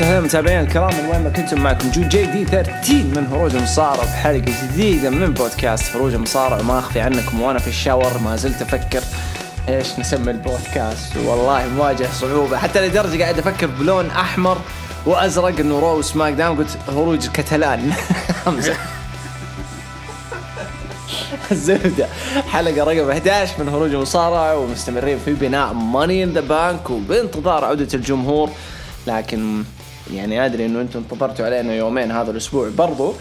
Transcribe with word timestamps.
وسهلا 0.00 0.20
متابعينا 0.20 0.60
الكرام 0.60 0.94
من 0.94 1.10
وين 1.10 1.20
ما 1.20 1.30
كنتم 1.30 1.60
معكم. 1.60 1.90
جود 1.90 2.02
جي 2.02 2.26
دي 2.26 2.44
13 2.44 2.92
من 2.92 3.26
هروج 3.32 3.54
المصارعة 3.54 4.04
بحلقة 4.04 4.52
جديدة 4.62 5.10
من 5.10 5.32
بودكاست 5.32 5.96
هروج 5.96 6.14
المصارعة 6.14 6.60
وما 6.60 6.78
أخفي 6.78 7.00
عنكم 7.00 7.40
وأنا 7.40 7.58
في 7.58 7.68
ال 7.68 7.75
shower 7.75 8.18
ما 8.18 8.36
زلت 8.36 8.62
أفكر 8.62 9.02
إيش 9.68 9.98
نسمي 9.98 10.30
البودكاست. 10.30 11.16
والله 11.16 11.68
مواجه 11.68 12.08
صعوبة. 12.20 12.56
حتى 12.56 12.88
لدرجة 12.88 13.22
قاعد 13.22 13.38
أفكر 13.38 13.66
بلون 13.66 14.06
أحمر 14.10 14.58
وأزرق 15.06 15.60
إنه 15.60 15.78
Raw 15.78 16.02
SmackDown. 16.02 16.56
قلت 16.56 16.78
هروج 16.88 17.28
كتلان 17.28 17.92
الزبده 21.52 22.06
حلقة 22.52 22.84
رقم 22.84 23.10
11 23.10 23.52
من 23.58 23.68
هروج 23.68 23.94
المصارعه 23.94 24.56
ومستمرين 24.56 25.18
في 25.24 25.32
بناء 25.32 25.72
Money 25.72 26.24
in 26.24 26.32
the 26.32 26.40
Bank 26.40 26.90
وبانتظار 26.90 27.64
عودة 27.64 27.88
الجمهور. 27.94 28.50
لكن 29.06 29.64
يعني 30.14 30.46
أدري 30.46 30.66
إنه 30.66 30.80
أنتم 30.80 30.98
انتظرتوا 30.98 31.46
علينا 31.46 31.74
يومين 31.74 32.10
هذا 32.10 32.30
الأسبوع 32.30 32.68
برضو 32.78 33.14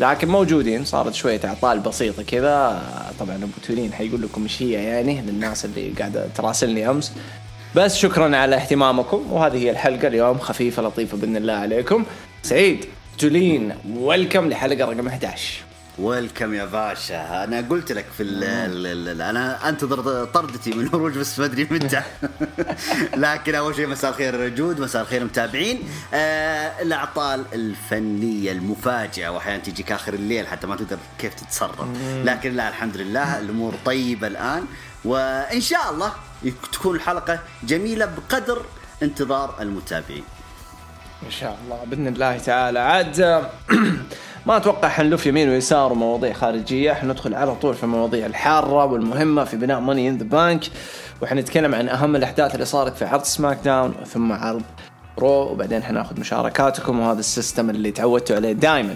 لكن 0.00 0.28
موجودين 0.28 0.84
صارت 0.84 1.14
شوية 1.14 1.40
إعطال 1.44 1.80
بسيطة 1.80 2.22
كذا. 2.22 2.82
طبعا 3.20 3.36
أبو 3.36 3.52
تولين 3.66 3.92
حيقول 3.92 4.22
لكم 4.22 4.42
إيش 4.42 4.62
هي 4.62 4.72
يعني 4.72 5.20
للناس 5.20 5.64
اللي 5.64 5.88
قاعدة 5.98 6.26
تراسلني 6.34 6.90
أمس. 6.90 7.12
بس 7.74 7.96
شكرا 7.96 8.36
على 8.36 8.56
اهتمامكم 8.56 9.32
وهذه 9.32 9.56
هي 9.56 9.70
الحلقة 9.70 10.08
اليوم 10.08 10.38
خفيفة 10.38 10.82
لطيفة 10.82 11.16
بإذن 11.16 11.36
الله 11.36 11.52
عليكم. 11.52 12.04
سعيد 12.42 12.84
تولين 13.18 13.72
ويلكم 13.98 14.48
لحلقة 14.48 14.84
رقم 14.90 15.06
11 15.06 15.65
ويلكم 15.98 16.54
يا 16.54 16.64
باشا. 16.64 17.44
أنا 17.44 17.60
قلت 17.70 17.92
لك 17.92 18.04
في 18.16 18.22
ال 18.22 18.44
ال 18.44 19.08
ال 19.08 19.22
أنا 19.22 19.68
أنتظر 19.68 20.24
طردتي 20.24 20.70
من 20.70 20.88
هروج 20.88 21.18
بس 21.18 21.38
ما 21.38 21.44
أدري 21.44 21.68
متى. 21.70 22.02
لكن 23.24 23.54
أول 23.54 23.76
شيء 23.76 23.86
مساء 23.86 24.10
الخير 24.10 24.48
جود 24.48 24.80
مساء 24.80 25.02
الخير 25.02 25.24
متابعين. 25.24 25.82
آه 26.14 26.82
الأعطال 26.82 27.44
الفنية 27.52 28.52
المفاجئة 28.52 29.28
وأحيانا 29.28 29.62
تجيك 29.62 29.92
آخر 29.92 30.14
الليل 30.14 30.46
حتى 30.46 30.66
ما 30.66 30.76
تقدر 30.76 30.98
كيف 31.18 31.34
تتصرف. 31.34 31.86
لكن 32.24 32.56
لا 32.56 32.68
الحمد 32.68 32.96
لله 32.96 33.38
الأمور 33.38 33.74
طيبة 33.84 34.26
الآن. 34.26 34.64
وإن 35.04 35.60
شاء 35.60 35.90
الله 35.90 36.12
تكون 36.72 36.96
الحلقة 36.96 37.40
جميلة 37.62 38.06
بقدر 38.06 38.62
انتظار 39.02 39.54
المتابعين. 39.60 40.24
إن 41.26 41.30
شاء 41.30 41.58
الله 41.64 41.84
بإذن 41.84 42.06
الله 42.06 42.38
تعالى. 42.38 42.78
عاد 42.78 43.48
ما 44.46 44.56
أتوقع 44.56 44.88
حنلف 44.88 45.26
يمين 45.26 45.48
ويسار 45.48 45.92
ومواضيع 45.92 46.32
خارجية. 46.32 46.92
حندخل 46.92 47.34
على 47.34 47.54
طول 47.54 47.74
في 47.74 47.84
المواضيع 47.84 48.26
الحارة 48.26 48.84
والمهمة 48.84 49.44
في 49.44 49.56
بناء 49.56 49.80
Money 49.80 50.08
in 50.08 50.16
the 50.16 50.24
Bank 50.24 50.64
وحنتكلم 51.22 51.74
عن 51.74 51.88
أهم 51.88 52.16
الأحداث 52.16 52.54
اللي 52.54 52.64
صارت 52.64 52.96
في 52.96 53.04
عرض 53.04 53.22
SmackDown 53.22 53.94
ثم 54.12 54.32
عرض 54.32 54.62
Raw 55.18 55.52
وبعدين 55.52 55.82
حناخذ 55.82 56.20
مشاركاتكم 56.20 57.00
وهذا 57.00 57.20
ال 57.20 57.27
system 57.27 57.70
اللي 57.70 57.90
تعودتوا 57.90 58.36
عليه 58.36 58.52
دائما 58.52 58.94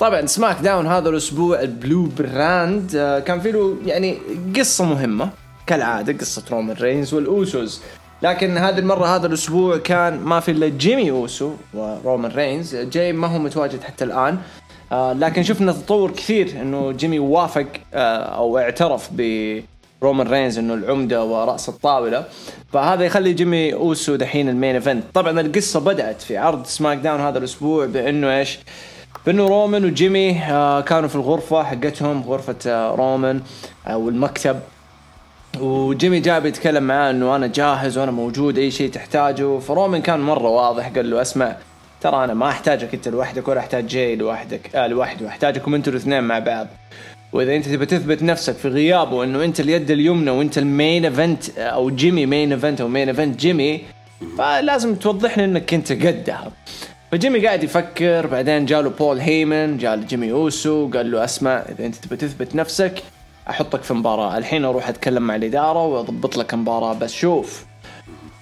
طبعا 0.00 0.26
SmackDown 0.26 0.86
هذا 0.86 1.08
الأسبوع 1.08 1.60
ال 1.60 1.70
blue 1.70 2.08
brand 2.18 2.96
آه، 2.96 3.18
كان 3.18 3.40
في 3.40 3.52
له 3.52 3.76
يعني 3.86 4.18
قصة 4.56 4.84
مهمة. 4.84 5.30
كالعادة 5.66 6.12
قصة 6.12 6.42
رومان 6.50 6.76
رينز 6.76 7.14
والاوسوس 7.14 7.82
لكن 8.22 8.58
هذه 8.58 8.78
المرة 8.78 9.06
هذا 9.06 9.26
الأسبوع 9.26 9.76
كان 9.76 10.18
ما 10.20 10.40
في 10.40 10.50
إلا 10.50 10.68
جيمي 10.68 11.10
اوسو 11.10 11.52
ورومان 11.74 12.30
رينز 12.30 12.76
جاي 12.76 13.12
ما 13.12 13.26
هو 13.26 13.38
متواجد 13.38 13.82
حتى 13.82 14.04
الآن. 14.04 14.38
آه 14.92 15.12
لكن 15.12 15.42
شفنا 15.42 15.72
تطور 15.72 16.10
كثير 16.10 16.50
إنه 16.62 16.92
جيمي 16.92 17.18
وافق 17.18 17.66
آه 17.94 18.22
أو 18.22 18.58
اعترف 18.58 19.08
ب 19.12 19.22
رومان 20.02 20.28
رينز 20.28 20.58
إنه 20.58 20.74
العمدة 20.74 21.24
ورأس 21.24 21.68
الطاولة. 21.68 22.24
فهذا 22.72 23.04
يخلي 23.04 23.32
جيمي 23.32 23.74
أوسو 23.74 24.16
دحين 24.16 24.48
ال 24.48 24.53
main 24.53 24.74
event. 24.74 25.04
طبعا 25.14 25.40
القصة 25.40 25.80
بدأت 25.80 26.22
في 26.22 26.36
عرض 26.36 26.66
SmackDown 26.66 27.20
هذا 27.20 27.38
الأسبوع 27.38 27.86
بإنه 27.86 28.38
إيش؟ 28.38 28.58
بإنه 29.26 29.48
رومان 29.48 29.84
وجيمي 29.84 30.38
آه 30.40 30.80
كانوا 30.80 31.08
في 31.08 31.14
الغرفة 31.14 31.62
حقتهم 31.62 32.22
غرفة 32.22 32.90
رومان 32.94 33.40
أو 33.86 34.08
المكتب 34.08 34.60
وجيمي 35.60 36.20
جاء 36.20 36.40
بيتكلم 36.40 36.82
معاه 36.82 37.10
إنه 37.10 37.36
أنا 37.36 37.46
جاهز 37.46 37.98
وأنا 37.98 38.10
موجود 38.10 38.58
أي 38.58 38.70
شيء 38.70 38.90
تحتاجه. 38.90 39.58
فرومان 39.58 40.02
كان 40.02 40.20
مرة 40.20 40.48
واضح 40.48 40.88
قال 40.88 41.10
له 41.10 41.22
أسمع 41.22 41.56
ترى 42.02 42.24
أنا 42.24 42.34
ما 42.34 42.48
أحتاجك 42.48 42.94
أنت 42.94 43.08
لوحدك 43.08 43.48
ولا 43.48 43.60
أحتاج 43.60 43.86
جاي 43.86 44.16
لوحدك. 44.16 44.76
آه 44.76 44.86
لوحده. 44.86 45.28
أحتاجكم 45.28 45.74
أنتوا 45.74 45.92
الاثنين 45.92 46.24
مع 46.24 46.38
بعض. 46.38 46.66
وإذا 47.32 47.56
أنت 47.56 47.68
تبي 47.68 47.86
تثبت 47.86 48.22
نفسك 48.22 48.54
في 48.54 48.68
غيابه 48.68 49.24
انه 49.24 49.44
أنت 49.44 49.60
اليد 49.60 49.90
اليمنى 49.90 50.30
وأنت 50.30 50.58
ال 50.58 50.67
main 50.67 51.04
event 51.04 51.58
أو 51.58 51.90
جيمي 51.90 52.26
main 52.26 52.52
event 52.52 52.80
أو 52.80 52.88
main 52.88 53.08
event 53.08 53.40
جيمي 53.40 53.80
فلازم 54.38 54.94
توضح 54.94 55.38
لي 55.38 55.44
إنك 55.44 55.74
أنت 55.74 55.92
قدها. 55.92 56.52
فجيمي 57.12 57.46
قاعد 57.46 57.64
يفكر 57.64 58.26
بعدين 58.26 58.66
جاله 58.66 58.90
بول 58.90 59.18
هيمن 59.18 59.78
جاء 59.78 59.96
جيمي 59.96 60.32
أوسو 60.32 60.90
قال 60.90 61.10
له 61.10 61.24
أسمع 61.24 61.62
إذا 61.68 61.86
أنت 61.86 61.94
تبي 61.94 62.16
تثبت 62.16 62.54
نفسك 62.54 63.02
أحطك 63.50 63.82
في 63.82 63.94
مباراة. 63.94 64.38
الحين 64.38 64.64
أروح 64.64 64.88
أتكلم 64.88 65.22
مع 65.22 65.36
الإدارة 65.36 65.86
وأضبط 65.86 66.36
لك 66.36 66.54
مباراة. 66.54 66.94
بس 66.94 67.12
شوف 67.12 67.64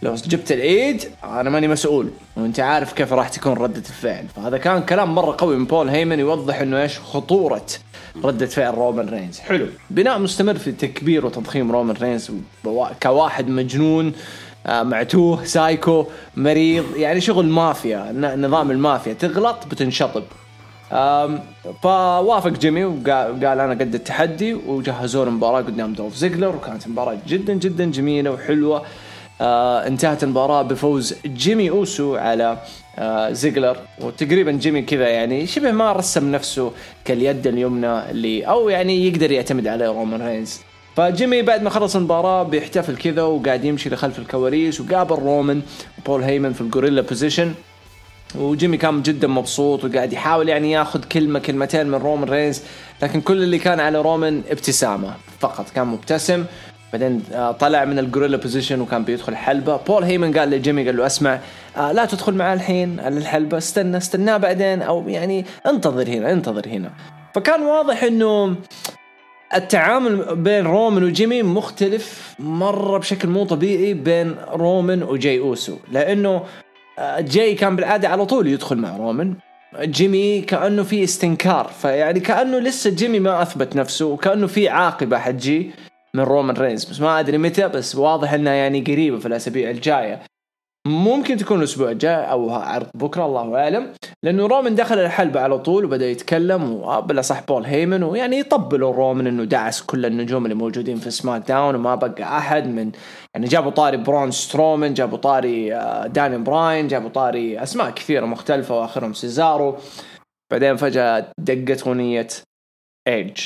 لو 0.03 0.15
جبت 0.15 0.53
العيد 0.53 1.05
أنا 1.25 1.51
ماني 1.51 1.69
مسؤول 1.69 2.11
وأنت 2.37 2.61
عارف 2.61 2.93
كيف 2.93 3.13
راح 3.13 3.29
تكون 3.29 3.53
ردة 3.53 3.79
الفعل. 3.79 4.25
فهذا 4.37 4.59
كان 4.59 4.83
كلام 4.83 5.15
مرة 5.15 5.37
قوي 5.39 5.57
من 5.57 5.65
بول 5.65 5.89
هيمن 5.89 6.19
يوضح 6.19 6.61
إنه 6.61 6.83
إيش؟ 6.83 6.99
خطورة 6.99 7.67
ردة 8.25 8.47
فعل 8.47 8.75
رومان 8.75 9.09
رينز. 9.09 9.39
حلو. 9.39 9.67
بناء 9.91 10.19
مستمر 10.19 10.55
في 10.55 10.73
تكبير 10.73 11.27
وتضخيم 11.27 11.73
رومان 11.73 11.97
رينز 11.97 12.31
كواحد 13.03 13.49
مجنون 13.49 14.13
آه، 14.67 14.83
معتوه 14.83 15.45
سايكو 15.45 16.07
مريض 16.37 16.85
يعني 16.97 17.21
شغل 17.21 17.47
مافيا 17.47 18.13
نظام 18.37 18.71
المافيا 18.71 19.13
تغلط 19.13 19.57
بتنشطب. 19.71 20.23
فوافق 21.83 22.51
جيمي 22.51 22.85
وقال 22.85 23.45
أنا 23.45 23.73
قد 23.73 23.95
التحدي 23.95 24.55
وجهزوا 24.55 25.25
له 25.25 25.31
مباراه 25.31 25.63
قدام 25.63 25.93
دولف 25.93 26.17
زيجلر 26.17 26.57
وكانت 26.57 26.89
مباراة 26.89 27.19
جدا 27.29 27.55
جدا 27.55 27.85
جميلة 27.85 28.31
وحلوة. 28.31 28.83
انتهت 29.41 30.25
المباراة 30.25 30.63
بفوز 30.63 31.15
جيمي 31.27 31.71
أوسو 31.71 32.17
على 32.17 32.59
آه 32.99 33.33
زيجلر. 33.33 33.77
وتقريبا 34.01 34.53
جيمي 34.53 34.83
كذا 34.83 35.09
يعني 35.09 35.47
شبه 35.47 35.73
ما 35.73 35.93
رسم 35.93 36.33
نفسه 36.33 36.73
كاليد 37.05 37.47
اليمنى 37.47 38.11
اللي 38.11 38.43
أو 38.43 38.69
يعني 38.69 39.09
يقدر 39.09 39.33
يعتمد 39.33 39.67
عليه 39.67 39.87
رومان 39.87 40.23
رينز. 40.23 40.61
فجيمي 40.97 41.43
بعد 41.43 41.63
ما 41.63 41.71
خلص 41.71 41.97
المباراة 41.97 42.43
بيحتفل 42.43 42.97
كذا 42.97 43.23
وقاعد 43.23 43.65
يمشي 43.65 43.91
لخلف 43.91 44.19
الكواليس 44.19 44.81
وقابل 44.81 45.15
رومان 45.15 45.63
وبول 45.99 46.23
هيمن 46.23 46.53
في 46.53 46.61
ال 46.61 46.66
Gorilla 46.66 47.01
Position 47.01 47.55
وجيمي 48.39 48.77
كان 48.77 49.03
جدا 49.03 49.29
مبسوط 49.29 49.85
وقاعد 49.85 50.13
يحاول 50.13 50.49
يعني 50.49 50.73
ياخذ 50.73 51.05
كلمة 51.05 51.39
كلمتين 51.39 51.87
من 51.87 51.95
رومان 51.95 52.29
رينز 52.29 52.63
لكن 53.03 53.21
كل 53.21 53.43
اللي 53.43 53.59
كان 53.59 53.81
على 53.81 54.01
رومان 54.01 54.43
ابتسامة 54.51 55.15
فقط 55.41 55.71
كان 55.71 55.87
مبتسم. 55.87 56.45
بعدين 56.93 57.23
آه، 57.33 57.53
طلع 57.53 57.85
من 57.85 57.99
ال 57.99 58.03
Gorilla 58.03 58.37
Position 58.37 58.81
وكان 58.81 59.05
بيدخل 59.05 59.37
حلبة. 59.37 59.77
بول 59.77 60.05
هيمن 60.05 60.39
قال 60.39 60.51
لجيمي 60.51 60.87
قال 60.87 60.97
له 60.97 61.07
أسمع 61.07 61.39
آه، 61.77 61.93
لا 61.93 62.05
تدخل 62.05 62.35
معاه 62.35 62.55
الحين 62.55 63.01
الحلبة 63.01 63.59
استنى 63.59 63.97
استناه 63.97 64.37
بعدين 64.37 64.83
أو 64.83 65.09
يعني 65.09 65.45
انتظر 65.67 66.09
هنا 66.09 66.33
انتظر 66.33 66.69
هنا. 66.69 66.91
فكان 67.35 67.63
واضح 67.63 68.03
إنه 68.05 68.55
التعامل 69.55 70.37
بين 70.37 70.67
رومان 70.67 71.05
وجيمي 71.05 71.43
مختلف 71.43 72.35
مرة 72.39 72.99
بشكل 72.99 73.29
مو 73.29 73.45
طبيعي 73.45 73.95
بين 73.95 74.37
رومان 74.53 75.03
وجاي 75.03 75.39
أوسو. 75.39 75.77
لأنه 75.93 76.43
آه، 76.99 77.21
جاي 77.21 77.55
كان 77.55 77.77
بالعادة 77.77 78.09
على 78.09 78.27
طول 78.27 78.47
يدخل 78.47 78.77
مع 78.77 78.97
رومان 78.97 79.35
جيمي 79.81 80.41
كأنه 80.41 80.83
في 80.83 81.05
استنكار. 81.05 81.71
فيعني 81.83 82.21
كأنه 82.21 82.59
لسه 82.59 82.91
جيمي 82.91 83.21
ما 83.21 83.43
أثبت 83.43 83.77
نفسه 83.77 84.07
وكأنه 84.07 84.47
في 84.47 84.69
عاقبة 84.69 85.19
حتجي. 85.19 85.71
من 86.15 86.23
رومان 86.23 86.57
رينز 86.57 86.85
بس 86.85 87.01
ما 87.01 87.21
أدري 87.21 87.39
متى 87.39 87.69
بس 87.69 87.97
واضح 87.97 88.33
انها 88.33 88.53
يعني 88.53 88.81
قريبة 88.81 89.19
في 89.19 89.27
الأسابيع 89.27 89.71
الجاية. 89.71 90.23
ممكن 90.87 91.37
تكون 91.37 91.59
الأسبوع 91.59 91.91
الجاي 91.91 92.15
أو 92.31 92.51
عرض 92.51 92.87
بكرة 92.95 93.27
الله 93.27 93.57
أعلم. 93.57 93.93
لأنه 94.23 94.47
رومان 94.47 94.75
دخل 94.75 94.99
الحلبة 94.99 95.41
على 95.41 95.59
طول 95.59 95.85
وبدأ 95.85 96.11
يتكلم 96.11 96.73
وقابل 96.73 97.25
صح 97.25 97.41
بول 97.43 97.65
هيمن 97.65 98.03
ويعني 98.03 98.39
يطبلوا 98.39 98.93
لرومان 98.93 99.27
إنه 99.27 99.45
دعس 99.45 99.83
كل 99.83 100.07
النجوم 100.07 100.45
اللي 100.45 100.55
موجودين 100.55 100.97
في 100.97 101.11
SmackDown 101.11 101.75
وما 101.75 101.95
بقى 101.95 102.39
أحد 102.39 102.67
من 102.67 102.93
يعني 103.35 103.47
جابوا 103.47 103.71
طاري 103.71 103.97
برون 103.97 104.31
سترومان 104.31 104.95
جابوا 104.95 105.19
طاري 105.19 105.75
آه، 105.75 106.07
داني 106.07 106.39
براين 106.39 106.89
جابوا 106.89 107.09
طاري 107.11 107.63
أسماء 107.63 107.91
كثيرة 107.91 108.27
مختلفة 108.27 108.81
وآخرهم 108.81 109.13
سيزارو 109.13 109.77
بعدين 110.53 110.77
فجأة 110.77 111.27
دقت 111.39 111.87
اغنيه 111.87 112.29
ايج 113.09 113.41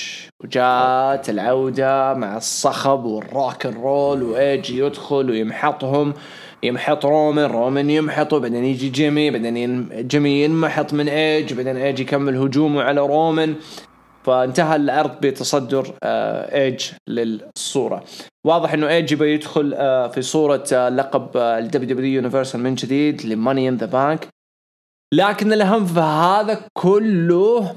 وجات 0.44 1.30
العودة 1.30 2.14
مع 2.14 2.36
الصخب 2.36 3.04
وال 3.04 3.25
rock 3.25 3.66
roll 3.66 4.22
وايج 4.22 4.70
يدخل 4.70 5.30
ويمحطهم. 5.30 6.14
يمحط 6.62 7.06
رومان 7.06 7.50
رومان 7.50 7.90
يمحطه 7.90 8.38
بعدين 8.38 8.64
يجي 8.64 8.88
جيمي 8.88 9.30
بعدين 9.30 9.88
جيمي 10.06 10.44
ينمحط 10.44 10.92
من 10.92 11.08
ايج 11.08 11.52
بعدين 11.52 11.76
ايج 11.76 12.00
يكمل 12.00 12.36
هجومه 12.36 12.82
على 12.82 13.00
رومان 13.00 13.54
فانتهى 14.24 14.76
العرض 14.76 15.20
بتصدر 15.20 15.94
ايج 16.02 16.90
للصورة. 17.08 18.04
واضح 18.46 18.72
إنه 18.72 18.88
ايج 18.88 19.12
يبغى 19.12 19.34
يدخل 19.34 19.70
في 20.14 20.22
صورة 20.22 20.88
لقب 20.88 21.36
ال 21.36 21.88
WWE 21.88 22.12
Universal 22.12 22.60
من 22.60 22.74
جديد 22.74 23.26
ل 23.26 23.33
Money 23.33 23.68
in 23.68 23.76
the 23.76 23.86
Bank. 23.86 24.28
لكن 25.14 25.52
الاهم 25.52 25.86
في 25.86 26.00
هذا 26.00 26.60
كله 26.72 27.76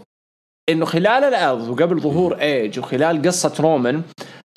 إنه 0.70 0.86
خلال 0.86 1.24
العرض 1.24 1.70
وقبل 1.70 2.00
ظهور 2.00 2.42
ايج 2.42 2.80
وخلال 2.80 3.22
قصة 3.22 3.54
رومان 3.60 4.02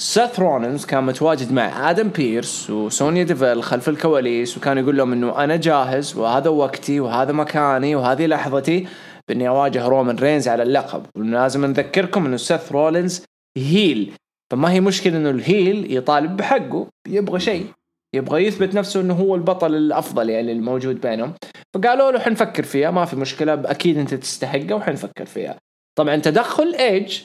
سيث 0.01 0.41
رولينز 0.41 0.85
كان 0.85 1.05
متواجد 1.05 1.53
مع 1.53 1.91
آدم 1.91 2.09
بيرس 2.09 2.71
وسونيا 2.71 3.23
ديفيل 3.23 3.62
خلف 3.62 3.89
الكواليس 3.89 4.57
وكان 4.59 4.79
يقول 4.79 4.97
لهم 4.97 5.12
إنه 5.12 5.45
أنا 5.45 5.57
جاهز 5.57 6.17
وهذا 6.17 6.51
وقتي 6.51 7.01
وهذا 7.01 7.33
مكاني 7.33 7.95
وهذه 7.95 8.27
لحظتي 8.27 8.87
بإني 9.29 9.49
أواجه 9.49 9.89
رومان 9.89 10.17
رينز 10.17 10.49
على 10.49 10.62
اللقب. 10.62 11.07
ولازم 11.17 11.67
نذكركم 11.67 12.27
إنه 12.27 12.37
سيث 12.37 12.73
رولينز 12.73 13.25
heel 13.57 14.12
فما 14.53 14.73
هي 14.73 14.81
مشكلة 14.81 15.17
إنه 15.17 15.31
ال 15.31 15.44
heel 15.44 15.97
يطالب 15.97 16.37
بحقه 16.37 16.87
يبغى 17.09 17.41
شيء 17.41 17.67
يبغى 18.15 18.47
يثبت 18.47 18.75
نفسه 18.75 19.01
إنه 19.01 19.15
هو 19.15 19.35
البطل 19.35 19.75
الأفضل 19.75 20.31
يعني 20.31 20.53
الموجود 20.53 21.01
بينهم. 21.01 21.33
فقالوا 21.75 22.12
له 22.12 22.19
حنفكر 22.19 22.62
فيها 22.62 22.91
ما 22.91 23.05
في 23.05 23.17
مشكلة 23.17 23.55
أكيد 23.55 23.99
أنت 23.99 24.15
تستحقها 24.15 24.75
وحنفكر 24.75 25.25
فيها. 25.25 25.59
طبعا 25.99 26.17
تدخل 26.17 26.75
ايج 26.75 27.21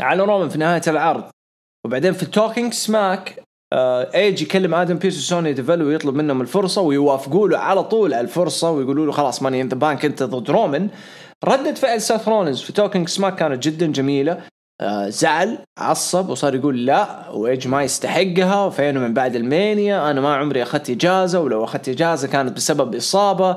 على 0.00 0.22
رومان 0.22 0.48
في 0.48 0.58
نهاية 0.58 0.82
العرض. 0.88 1.24
وبعدين 1.86 2.12
في 2.12 2.22
ال 2.22 2.28
Talking 2.28 2.72
Smack 2.72 3.42
ايج 3.74 4.42
يكلم 4.42 4.74
آدم 4.74 4.94
بيرس 4.98 5.18
وسونيا 5.18 5.52
ديفيل 5.52 5.82
ويطلب 5.82 6.14
منهم 6.14 6.40
الفرصة 6.40 6.82
ويوافقوا 6.82 7.48
له 7.48 7.58
على 7.58 7.84
طول 7.84 8.14
على 8.14 8.20
الفرصة 8.20 8.70
ويقولوا 8.70 9.06
له 9.06 9.12
خلاص 9.12 9.42
Money 9.42 9.62
in 9.62 9.67
the 9.67 9.74
Bank 9.74 10.04
أنت 10.04 10.22
ضد 10.22 10.50
رومان 10.50 10.88
ردة 11.44 11.74
فعل 11.74 12.00
سيث 12.00 12.28
رولينز 12.28 12.60
في 12.60 12.72
Talking 12.72 13.08
Smack 13.08 13.34
كانت 13.34 13.62
جدا 13.62 13.86
جميلة. 13.86 14.42
آه 14.80 15.08
زعل 15.08 15.58
عصب 15.78 16.28
وصار 16.28 16.54
يقول 16.54 16.86
لا 16.86 17.30
وايج 17.30 17.68
ما 17.68 17.82
يستحقها. 17.82 18.64
وفينه 18.64 19.00
من 19.00 19.14
بعد 19.14 19.36
ال 19.36 19.47
Mania؟ 19.47 20.10
أنا 20.10 20.20
ما 20.20 20.36
عمري 20.36 20.62
أخذت 20.62 20.90
إجازة 20.90 21.40
ولو 21.40 21.64
أخذت 21.64 21.88
إجازة 21.88 22.28
كانت 22.28 22.56
بسبب 22.56 22.94
إصابة. 22.94 23.56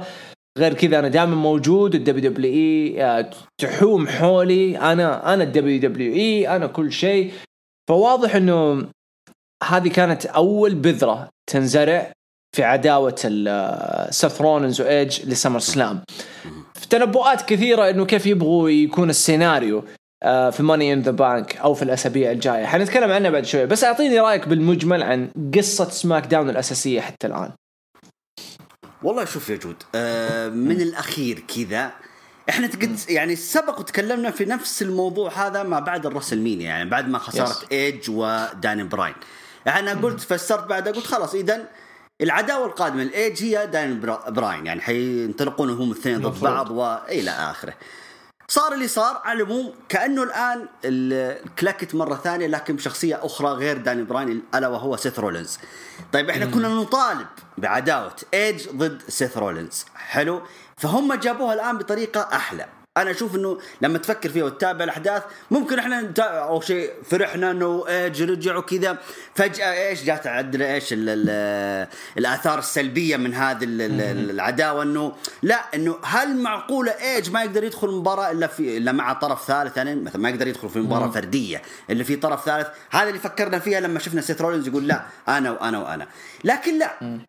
غير 0.57 0.73
كذا 0.73 0.99
أنا 0.99 1.07
دائما 1.07 1.35
موجود 1.35 1.95
ال 1.95 2.31
WWE 2.31 3.03
آه، 3.03 3.29
تحوم 3.61 4.07
حولي. 4.07 4.77
أنا 4.77 5.33
أنا 5.33 5.43
ال 5.43 5.79
WWE 5.79 6.55
أنا 6.55 6.67
كل 6.67 6.91
شيء. 6.91 7.31
فواضح 7.89 8.35
إنه 8.35 8.85
هذه 9.63 9.87
كانت 9.87 10.25
أول 10.25 10.75
بذرة 10.75 11.29
تنزرع 11.51 12.11
في 12.55 12.63
عداوة 12.63 13.15
سيث 14.09 14.41
رولينز 14.41 14.81
وايج 14.81 15.25
ل 15.29 15.59
SummerSlam 15.59 16.01
في 16.73 16.87
تنبؤات 16.89 17.41
كثيرة 17.41 17.89
إنه 17.89 18.05
كيف 18.05 18.25
يبغوا 18.25 18.69
يكون 18.69 19.09
السيناريو 19.09 19.83
آه، 20.23 20.49
في 20.49 20.63
Money 20.63 20.93
in 20.93 21.01
the 21.01 21.11
Bank 21.11 21.57
أو 21.57 21.73
في 21.73 21.83
الأسابيع 21.83 22.31
الجاية. 22.31 22.65
حنتكلم 22.65 23.11
عنها 23.11 23.29
بعد 23.29 23.45
شوية 23.45 23.65
بس 23.65 23.83
أعطيني 23.83 24.19
رأيك 24.19 24.47
بالمجمل 24.47 25.03
عن 25.03 25.31
قصة 25.55 25.89
SmackDown 25.89 26.49
الأساسية 26.49 27.01
حتى 27.01 27.27
الآن. 27.27 27.51
والله 29.03 29.25
شوف 29.25 29.49
يا 29.49 29.55
جود 29.55 29.83
آه 29.95 30.49
من 30.49 30.81
الأخير 30.81 31.39
كذا 31.39 31.91
إحنا 32.49 32.67
قد 32.67 32.99
يعني 33.09 33.35
سبق 33.35 33.79
وتكلمنا 33.79 34.31
في 34.31 34.45
نفس 34.45 34.81
الموضوع 34.81 35.47
هذا 35.47 35.63
ما 35.63 35.79
بعد 35.79 36.05
ال 36.05 36.11
Wrestle 36.11 36.47
يعني 36.47 36.89
بعد 36.89 37.09
ما 37.09 37.19
خساره 37.19 37.55
ايج 37.71 38.09
وداني 38.09 38.83
براين. 38.83 39.15
أنا 39.67 39.93
قلت 39.93 40.19
فسرت 40.19 40.67
بعدها 40.67 40.93
قلت 40.93 41.07
خلاص 41.07 41.33
إذا 41.35 41.67
العداوة 42.21 42.65
القادمة 42.65 43.01
الايج 43.01 43.43
هي 43.43 43.67
داني 43.67 43.99
براين 44.29 44.65
يعني 44.65 44.81
حينطلقون 44.81 45.69
هم 45.69 45.91
الاثنين 45.91 46.21
ضد 46.21 46.39
بعض 46.39 46.71
والى 46.71 47.31
آخره. 47.31 47.73
صار 48.49 48.73
اللي 48.73 48.87
صار 48.87 49.21
على 49.25 49.43
العموم 49.43 49.73
كأنه 49.89 50.23
الآن 50.23 50.67
كلاكيت 51.59 51.95
مرة 51.95 52.15
ثانية 52.15 52.47
لكن 52.47 52.75
بشخصية 52.75 53.25
أخرى 53.25 53.47
غير 53.47 53.77
داني 53.77 54.03
براين 54.03 54.43
ألا 54.55 54.67
وهو 54.67 54.97
سيث 54.97 55.19
رولينز. 55.19 55.59
طيب 56.13 56.29
إحنا 56.29 56.45
كنا 56.45 56.67
نطالب 56.67 57.27
بعداوة 57.57 58.15
ايج 58.33 58.69
ضد 58.69 59.01
سيث 59.07 59.37
رولينز، 59.37 59.85
حلو؟ 59.95 60.41
فهم 60.77 61.13
جابوها 61.13 61.53
الآن 61.53 61.77
بطريقة 61.77 62.21
أحلى. 62.21 62.65
أنا 62.97 63.11
أشوف 63.11 63.35
انه 63.35 63.57
لما 63.81 63.97
تفكر 63.97 64.29
فيها 64.29 64.43
وتتابع 64.43 64.83
الاحداث 64.83 65.23
ممكن 65.51 65.79
إحنا 65.79 66.13
أو 66.19 66.61
شيء 66.61 66.91
فرحنا 67.03 67.51
انه 67.51 67.85
ايج 67.87 68.23
رجع 68.23 68.57
وكذا 68.57 68.97
فجأة 69.35 69.87
إيش 69.87 70.03
جات 70.03 70.27
عندنا 70.27 70.73
إيش 70.73 70.93
ال 70.93 71.09
ال 71.09 71.87
الاثار 72.17 72.59
السلبية 72.59 73.17
من 73.17 73.33
هذه 73.33 73.59
العداوة 73.61 74.83
انه 74.83 75.13
لا 75.41 75.55
انه 75.75 75.97
هل 76.03 76.37
معقولة 76.37 76.91
ايج 76.91 77.31
ما 77.31 77.43
يقدر 77.43 77.63
يدخل 77.63 77.87
مباراة 77.87 78.31
إلا 78.31 78.47
في 78.47 78.77
إلا 78.77 78.91
مع 78.91 79.13
طرف 79.13 79.47
ثالث؟ 79.47 79.77
يعني 79.77 79.95
مثلا 79.95 80.21
ما 80.21 80.29
يقدر 80.29 80.47
يدخل 80.47 80.69
في 80.69 80.79
مباراة 80.79 81.09
فردية 81.09 81.61
اللي 81.89 82.03
في 82.03 82.15
طرف 82.15 82.45
ثالث؟ 82.45 82.67
هذا 82.91 83.07
اللي 83.07 83.19
فكرنا 83.19 83.59
فيها 83.59 83.79
لما 83.79 83.99
شفنا 83.99 84.21
سيث 84.21 84.41
رولينز 84.41 84.67
يقول 84.67 84.87
لا 84.87 85.05
أنا 85.27 85.51
وأنا 85.51 85.79
وأنا. 85.79 86.07
لكن 86.43 86.79
لا. 86.79 87.19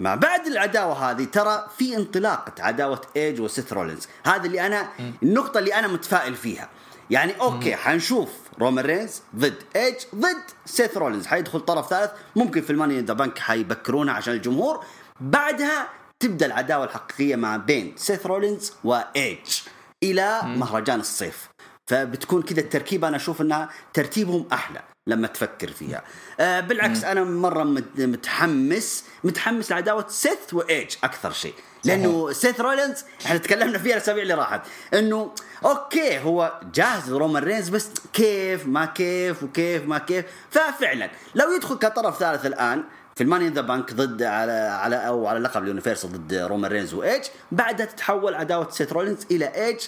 ما 0.00 0.14
بعد 0.14 0.46
العداوة 0.46 1.10
هذه 1.10 1.24
ترى 1.24 1.66
في 1.78 1.96
انطلاقه 1.96 2.52
عداوة 2.62 3.00
إيج 3.16 3.40
وسيث 3.40 3.72
رولينز. 3.72 4.08
هذا 4.26 4.46
اللي 4.46 4.66
أنا 4.66 4.88
النقطة 5.22 5.58
اللي 5.58 5.74
أنا 5.74 5.88
متفائل 5.88 6.34
فيها. 6.34 6.68
يعني 7.10 7.40
okay 7.40 7.76
حنشوف 7.76 8.28
رومان 8.58 8.84
رينز 8.84 9.22
ضد 9.36 9.62
إيج 9.76 9.94
ضد 10.14 10.42
سيث 10.66 10.96
رولينز. 10.96 11.26
حيدخل 11.26 11.60
طرف 11.60 11.88
ثالث. 11.88 12.10
ممكن 12.36 12.60
في 12.62 12.70
ال 12.70 12.74
Money 12.74 12.93
in 12.93 13.00
the 13.00 13.14
Bank 13.14 13.38
حيبكرونها 13.38 14.14
عشان 14.14 14.34
الجمهور. 14.34 14.84
بعدها 15.20 15.88
تبدأ 16.20 16.46
العداوة 16.46 16.84
الحقيقية 16.84 17.36
ما 17.36 17.56
بين 17.56 17.94
سيث 17.96 18.26
رولينز 18.26 18.72
وإيج 18.84 19.60
إلى 20.02 20.40
مهرجان 20.44 21.00
الصيف. 21.00 21.48
فبتكون 21.86 22.42
كذا 22.42 22.60
التركيبه 22.60 23.08
أنا 23.08 23.16
أشوف 23.16 23.40
إنها 23.40 23.68
ترتيبهم 23.94 24.48
أحلى. 24.52 24.82
لما 25.08 25.26
تفكر 25.26 25.68
فيها. 25.68 26.02
آه 26.40 26.60
بالعكس 26.60 27.04
أنا 27.04 27.24
مرة 27.24 27.64
متحمس 27.98 29.04
متحمس 29.24 29.70
لعداوة 29.70 30.04
سيث 30.08 30.54
وإيج 30.54 30.94
أكثر 31.04 31.32
شيء. 31.32 31.54
لأنه 31.84 32.32
سيث 32.32 32.60
رولينز 32.60 33.04
إحنا 33.26 33.38
تكلمنا 33.38 33.78
فيها 33.78 33.92
الاسابيع 33.92 34.22
اللي 34.22 34.34
راحت 34.34 34.60
إنه 34.94 35.34
okay 35.64 36.18
هو 36.18 36.60
جاهز 36.74 37.12
رومان 37.12 37.42
رينز 37.42 37.68
بس 37.68 37.90
كيف 38.12 38.66
ما 38.66 38.84
كيف 38.84 39.42
وكيف 39.42 39.86
ما 39.86 39.98
كيف. 39.98 40.24
ففعلا 40.50 41.10
لو 41.34 41.52
يدخل 41.52 41.78
كطرف 41.78 42.18
ثالث 42.18 42.46
الآن 42.46 42.84
في 43.16 43.24
ال 43.24 43.27
Money 43.27 43.42
in 43.42 43.48
the 43.48 43.60
Bank 43.60 43.94
ضد 43.94 44.22
على 44.22 44.52
على 44.52 44.96
أو 44.96 45.26
على 45.26 45.38
لقب 45.38 45.62
ال 45.62 45.67
Universal 45.67 46.12
ضد 46.12 46.34
رومان 46.34 46.70
رينز 46.70 46.94
وإيج 46.94 47.24
بعدها 47.52 47.86
تتحول 47.86 48.34
عداوة 48.34 48.70
سيث 48.70 48.92
رولينز 48.92 49.26
إلى 49.30 49.44
إيج 49.44 49.80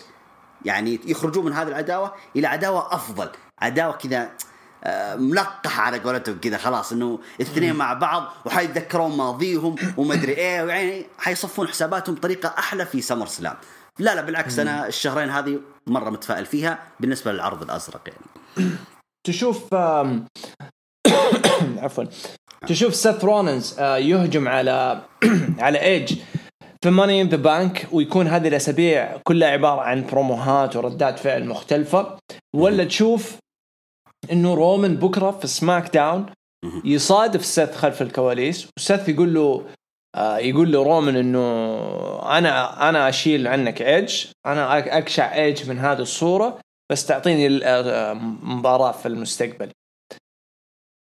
يعني 0.65 1.01
يخرجون 1.05 1.45
من 1.45 1.53
هذه 1.53 1.69
العداوة 1.69 2.15
إلى 2.37 2.47
عداوة 2.47 2.95
أفضل 2.95 3.29
عداوة 3.59 3.93
كذا 3.93 4.31
ملقح 5.17 5.81
على 5.81 5.99
قولتهم 5.99 6.39
كذا 6.39 6.57
خلاص 6.57 6.93
إنه 6.93 7.19
الاثنين 7.41 7.75
مع 7.75 7.93
بعض 7.93 8.33
وحيتذكرون 8.45 9.17
ماضيهم 9.17 9.77
ومدري 9.97 10.33
إيه 10.33 10.69
يعني 10.69 11.07
حيصفون 11.19 11.69
حساباتهم 11.69 12.15
بطريقة 12.15 12.55
أحلى 12.59 12.87
في 12.87 13.01
SummerSlam. 13.01 13.55
لا 13.99 14.15
لا 14.15 14.21
بالعكس 14.21 14.59
أنا 14.59 14.87
الشهرين 14.87 15.31
هذه 15.31 15.61
مرة 15.87 16.11
متفائل 16.11 16.47
فيها 16.47 16.79
بالنسبة 17.01 17.33
للعرض 17.33 17.63
الأزرق 17.63 18.09
يعني. 18.09 18.71
تشوف 19.27 19.75
عفوا. 21.85 22.05
تشوف 22.67 22.95
سيث 22.95 23.25
رولينز 23.25 23.77
آه، 23.79 23.97
يهجم 23.97 24.49
على 24.49 25.03
على 25.65 25.81
ايج 25.83 26.19
في 26.83 26.91
Money 26.91 27.23
in 27.23 27.29
the 27.29 27.37
Bank 27.37 27.89
ويكون 27.93 28.27
هذه 28.27 28.49
الأسابيع 28.49 29.17
كلها 29.25 29.49
عبارة 29.49 29.81
عن 29.81 30.07
بروموهات 30.07 30.77
وردات 30.77 31.19
فعل 31.19 31.47
مختلفة 31.47 32.19
ولا 32.57 32.85
تشوف 32.85 33.39
إنه 34.33 34.55
رومان 34.55 34.97
بكرة 34.97 35.31
في 35.31 35.47
SmackDown 35.47 36.27
يصادف 36.85 37.45
سيث 37.45 37.77
خلف 37.77 38.03
الكواليس 38.03 38.69
وسيث 38.79 39.09
يقول 39.09 39.35
له 39.35 39.67
آه 40.15 40.39
يقول 40.39 40.73
له 40.73 40.83
رومان 40.83 41.17
إنه 41.17 41.39
أنا 42.39 42.89
أنا 42.89 43.09
أشيل 43.09 43.47
عنك 43.47 43.83
إيدج 43.83 44.27
أنا 44.47 44.79
أقشع 44.99 45.35
إيدج 45.35 45.71
من 45.71 45.79
هذه 45.79 46.01
الصورة 46.01 46.59
بس 46.91 47.07
تعطيني 47.07 47.65
آه، 47.65 48.13
مباراة 48.43 48.93
في 48.93 49.09
المستقبل. 49.09 49.71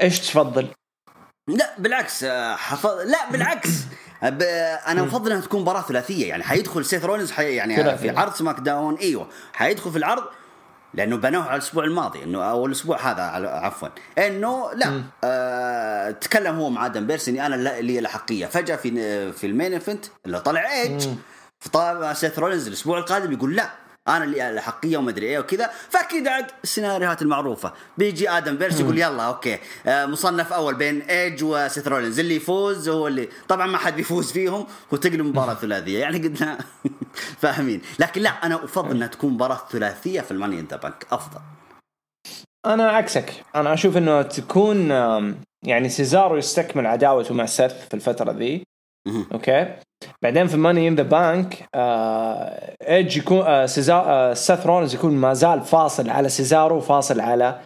إيش 0.02 0.20
تفضل؟ 0.20 0.68
لا 1.48 1.74
بالعكس 1.78 2.24
آه، 2.24 2.56
حفظ 2.56 2.90
لا 2.90 3.30
بالعكس. 3.30 3.70
أنا 4.22 5.04
أفضل 5.04 5.30
إنها 5.32 5.42
تكون 5.42 5.60
مباراة 5.60 5.82
ثلاثية 5.82 6.28
يعني 6.28 6.42
حيدخل 6.42 6.84
سيث 6.84 7.04
رولينز 7.04 7.30
حي... 7.30 7.54
يعني 7.54 7.98
في 7.98 8.10
عرض 8.10 8.32
سماك 8.32 8.60
داون 8.60 8.94
أيوه. 8.94 9.28
حيدخل 9.52 9.90
في 9.90 9.98
العرض 9.98 10.24
لأنه 10.94 11.16
بنوه 11.16 11.44
على 11.44 11.56
الأسبوع 11.56 11.84
الماضي 11.84 12.22
إنه 12.24 12.50
أو 12.50 12.66
الأسبوع 12.66 13.10
هذا 13.10 13.22
عفوا. 13.48 13.88
إنه 14.18 14.72
لا 14.74 15.02
آه 15.24 16.10
تكلم 16.10 16.56
هو 16.56 16.70
مع 16.70 16.86
آدم 16.86 17.06
بيرس 17.06 17.28
إني 17.28 17.46
أنا 17.46 17.80
لي 17.80 17.98
الاحقيه 17.98 18.46
فجأة 18.46 18.76
في 18.76 19.32
في 19.32 19.46
ال 19.46 19.52
main 19.52 19.72
event 19.72 20.04
اللي 20.26 20.40
طلع 20.40 20.72
إيدج. 20.72 21.08
فطلع 21.58 22.12
سيث 22.12 22.38
رولينز 22.38 22.66
الأسبوع 22.66 22.98
القادم 22.98 23.32
يقول 23.32 23.56
لا. 23.56 23.70
أنا 24.16 24.24
اللي 24.24 24.50
الاحقيه 24.50 24.96
وما 24.96 25.10
أدري 25.10 25.26
إيه 25.26 25.38
وكذا. 25.38 25.70
فأكيد 25.88 26.28
عاد 26.28 26.46
السيناريوهات 26.64 27.22
المعروفة. 27.22 27.72
بيجي 27.98 28.30
آدم 28.30 28.56
بيرس 28.56 28.80
يقول 28.80 28.98
يلا 28.98 29.22
okay. 29.22 29.58
آه 29.86 30.06
مصنف 30.06 30.52
أول 30.52 30.74
بين 30.74 31.02
ايدج 31.02 31.44
وسيث 31.44 31.88
رولينز. 31.88 32.20
اللي 32.20 32.36
يفوز 32.36 32.88
هو 32.88 33.06
اللي 33.08 33.28
طبعا 33.48 33.66
ما 33.66 33.78
حد 33.78 33.96
بيفوز 33.96 34.32
فيهم 34.32 34.66
وتقلب 34.92 35.20
مباراه 35.20 35.54
ثلاثيه 35.54 35.98
يعني 35.98 36.28
قلنا 36.28 36.58
فاهمين. 37.42 37.82
لكن 37.98 38.20
لا 38.22 38.30
أنا 38.30 38.64
أفضل 38.64 38.90
إنها 38.90 39.06
تكون 39.06 39.32
مباراة 39.32 39.60
ثلاثية 39.70 40.20
في 40.20 40.30
ال 40.30 40.35
Money 40.35 40.60
in 40.60 40.66
the 40.66 40.76
Bank 40.76 41.06
أفضل. 41.12 41.40
أنا 42.66 42.90
عكسك. 42.90 43.32
أنا 43.54 43.74
أشوف 43.74 43.96
إنه 43.96 44.22
تكون 44.22 44.90
يعني 45.66 45.88
سيزارو 45.88 46.36
يستكمل 46.36 46.86
عداوته 46.86 47.34
مع 47.34 47.46
سيث 47.46 47.72
في 47.72 47.94
الفترة 47.94 48.32
ذي. 48.32 48.62
okay 49.32 49.74
بعدين 50.22 50.46
في 50.46 50.56
Money 50.56 50.88
in 50.88 50.94
the 50.94 51.02
Bank 51.02 51.68
ايدج 52.82 53.16
يكون 53.16 53.40
آه 53.40 53.66
سيزار 53.66 54.04
آه 54.06 54.34
سيث 54.34 54.66
رولينز 54.66 54.94
يكون 54.94 55.12
ما 55.12 55.34
زال 55.34 55.60
فاصل 55.60 56.10
على 56.10 56.28
سيزارو 56.28 56.76
وفاصل 56.76 57.20
على 57.20 57.62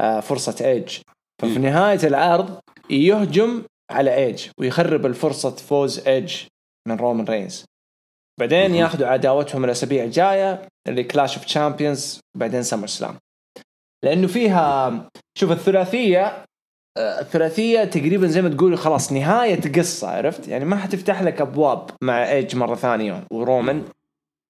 آه 0.00 0.20
فرصة 0.20 0.66
ايدج 0.66 0.98
ففي 1.42 1.58
مم. 1.58 1.66
نهاية 1.66 2.06
العرض 2.06 2.58
يهجم 2.90 3.62
على 3.90 4.14
ايدج 4.14 4.46
ويخرب 4.60 5.06
الفرصة 5.06 5.50
فوز 5.50 6.08
ايدج 6.08 6.36
من 6.88 6.96
رومان 6.96 7.24
رينز 7.26 7.64
بعدين. 8.40 8.74
ياخذوا 8.74 9.06
عداوتهم 9.08 9.64
الأسابيع 9.64 10.04
الجاية 10.04 10.68
اللي 10.88 11.04
Clash 11.04 11.36
of 11.36 11.44
Champions 11.44 12.20
بعدين 12.36 12.62
SummerSlam 12.62 13.18
لأنه 14.04 14.26
فيها 14.26 15.08
شوف 15.38 15.52
الثلاثية 15.52 16.44
الثلاثيه 16.98 17.84
تقريبا 17.84 18.26
زي 18.26 18.42
ما 18.42 18.48
تقول 18.48 18.78
خلاص 18.78 19.12
نهاية 19.12 19.72
قصة 19.72 20.08
عرفت؟ 20.08 20.48
يعني 20.48 20.64
ما 20.64 20.76
حتفتح 20.76 21.22
لك 21.22 21.40
أبواب 21.40 21.90
مع 22.02 22.32
إيدج 22.32 22.56
مرة 22.56 22.74
ثانية 22.74 23.24
ورومان 23.30 23.84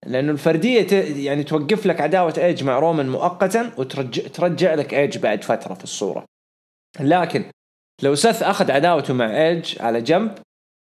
لأنه 0.06 0.32
الفردية 0.32 0.86
يعني 1.26 1.44
توقف 1.44 1.86
لك 1.86 2.00
عداوة 2.00 2.34
إيدج 2.38 2.64
مع 2.64 2.78
رومان 2.78 3.08
مؤقتا 3.08 3.70
وترجع 3.76 4.22
ترجع 4.22 4.74
لك 4.74 4.94
إيدج 4.94 5.18
بعد 5.18 5.44
فترة 5.44 5.74
في 5.74 5.84
الصورة. 5.84 6.24
لكن 7.00 7.44
لو 8.02 8.14
سيث 8.14 8.42
أخذ 8.42 8.70
عداوته 8.70 9.14
مع 9.14 9.48
إيدج 9.48 9.82
على 9.82 10.00
جنب 10.00 10.38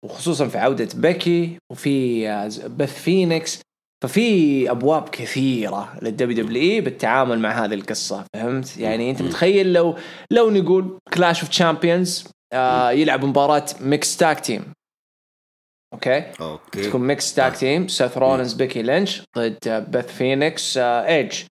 وخصوصا 0.06 0.48
في 0.48 0.58
عودة 0.58 0.88
بيكي 0.96 1.58
وفي 1.72 2.30
آه، 2.30 2.48
بث 2.68 3.02
فينيكس 3.04 3.62
ففي 4.04 4.72
أبواب 4.72 5.10
كثيرة 5.10 5.94
لل 6.02 6.44
WWE 6.46 6.82
بالتعامل 6.82 7.40
مع 7.40 7.66
هذه 7.66 7.74
القصة 7.74 8.26
فهمت؟ 8.36 8.78
يعني 8.78 9.12
أنت 9.12 9.22
متخيل 9.22 9.74
لو 9.74 9.96
لو 10.32 10.50
نقول 10.50 10.98
Clash 11.14 11.40
of 11.42 11.50
Champions 11.50 12.28
يلعب 12.92 13.26
مباراة 13.26 13.66
mixed 13.82 14.18
tag 14.18 14.40
team 14.40 14.74
okay؟ 15.94 16.24
okay. 16.42 16.82
تكون 16.90 17.02
mixed 17.02 17.34
tag 17.34 17.58
team 17.58 17.88
سيث 17.88 18.18
رولينز 18.18 18.54
بيكي 18.54 18.82
لينش 18.82 19.24
ضد 19.38 19.86
بث 19.92 20.16
فينيكس 20.18 20.78
ايدج 20.78 21.44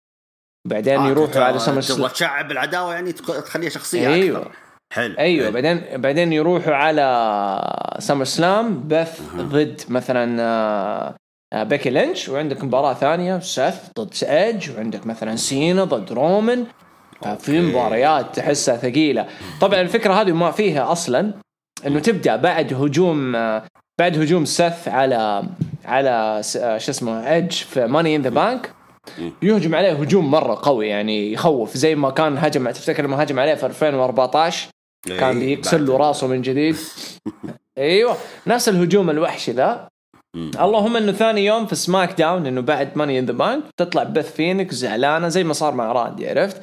بعدين 0.68 0.99
آه، 1.00 1.09
يروحوا 1.09 1.42
على 1.42 1.59
سمر 1.59 1.80
سلام 1.80 2.09
تشعب 2.09 2.50
العداوة 2.50 2.94
يعني 2.94 3.12
تخ- 3.12 3.44
تخليها 3.44 3.71
شخصية 3.71 4.09
أيوه. 4.09 4.38
أكثر. 4.38 4.52
حلو. 4.92 5.18
أيوه 5.18 5.44
حلو. 5.44 5.52
بعدين 5.54 6.00
بعدين 6.00 6.32
يروحوا 6.32 6.75
على 6.75 7.06
SummerSlam 7.99 8.88
بث 8.88 9.21
ضد 9.37 9.80
مثلا 9.88 10.42
آه، 10.42 11.14
بيكي 11.54 11.90
لينش 11.90 12.28
وعندك 12.28 12.64
مباراة 12.64 12.94
ثانية 12.94 13.38
سيث 13.38 13.75
ضد 13.99 14.14
ايدج 14.23 14.71
وعندك 14.71 15.06
مثلا 15.06 15.37
سينا 15.37 15.85
ضد 15.85 16.12
رومان. 16.12 16.66
في 17.38 17.61
مباريات 17.61 18.37
تحسها 18.37 18.76
ثقيلة. 18.76 19.26
طبعا 19.61 19.80
الفكرة 19.80 20.12
هذه 20.14 20.32
ما 20.32 20.50
فيها 20.50 20.92
أصلا 20.92 21.32
إنه 21.87 22.00
تبدأ 22.00 22.37
بعد 22.37 22.75
هجوم 22.75 23.37
آه، 23.37 23.62
بعد 23.99 24.18
هجوم 24.18 24.44
سيث 24.44 24.88
على 24.88 25.44
على 25.85 26.42
آه، 26.56 26.78
شو 26.78 26.90
اسمه 26.90 27.32
إيدج 27.32 27.52
في 27.52 27.87
Money 27.87 28.16
in 28.16 28.23
the 28.23 28.30
Bank 28.30 28.73
يهجم 29.42 29.75
عليه 29.75 29.92
هجوم 29.92 30.30
مرة 30.30 30.61
قوي 30.62 30.88
يعني 30.88 31.32
يخوف 31.32 31.76
زي 31.76 31.94
ما 31.94 32.11
كان 32.11 32.38
هجم 32.38 32.71
تفتكر 32.71 33.04
لما 33.04 33.23
هجم 33.23 33.38
عليه 33.38 33.54
في 33.54 33.66
2014 33.66 34.68
كان 35.06 35.40
إيه، 35.40 35.56
بيكسر 35.56 35.78
له 35.78 35.97
راسه 35.97 36.26
من 36.26 36.42
جديد. 36.42 36.76
أيوه 37.78 38.16
نفس 38.47 38.68
الهجوم 38.68 39.11
الوحشي 39.11 39.52
ذا. 39.52 39.88
مم. 40.36 40.50
اللهم 40.60 40.96
إنه 40.96 41.12
ثاني 41.12 41.46
يوم 41.46 41.66
في 41.66 41.74
سماك 41.74 42.18
داون 42.18 42.46
إنه 42.46 42.60
بعد 42.60 42.96
Money 42.97 43.18
in 43.18 43.26
the 43.26 43.32
Bank 43.32 43.64
تطلع 43.76 44.02
بث 44.02 44.34
فينيكس 44.34 44.74
زعلانة 44.74 45.28
زي 45.28 45.44
ما 45.44 45.52
صار 45.52 45.74
مع 45.74 45.92
راندي 45.92 46.28
عرفت؟ 46.28 46.62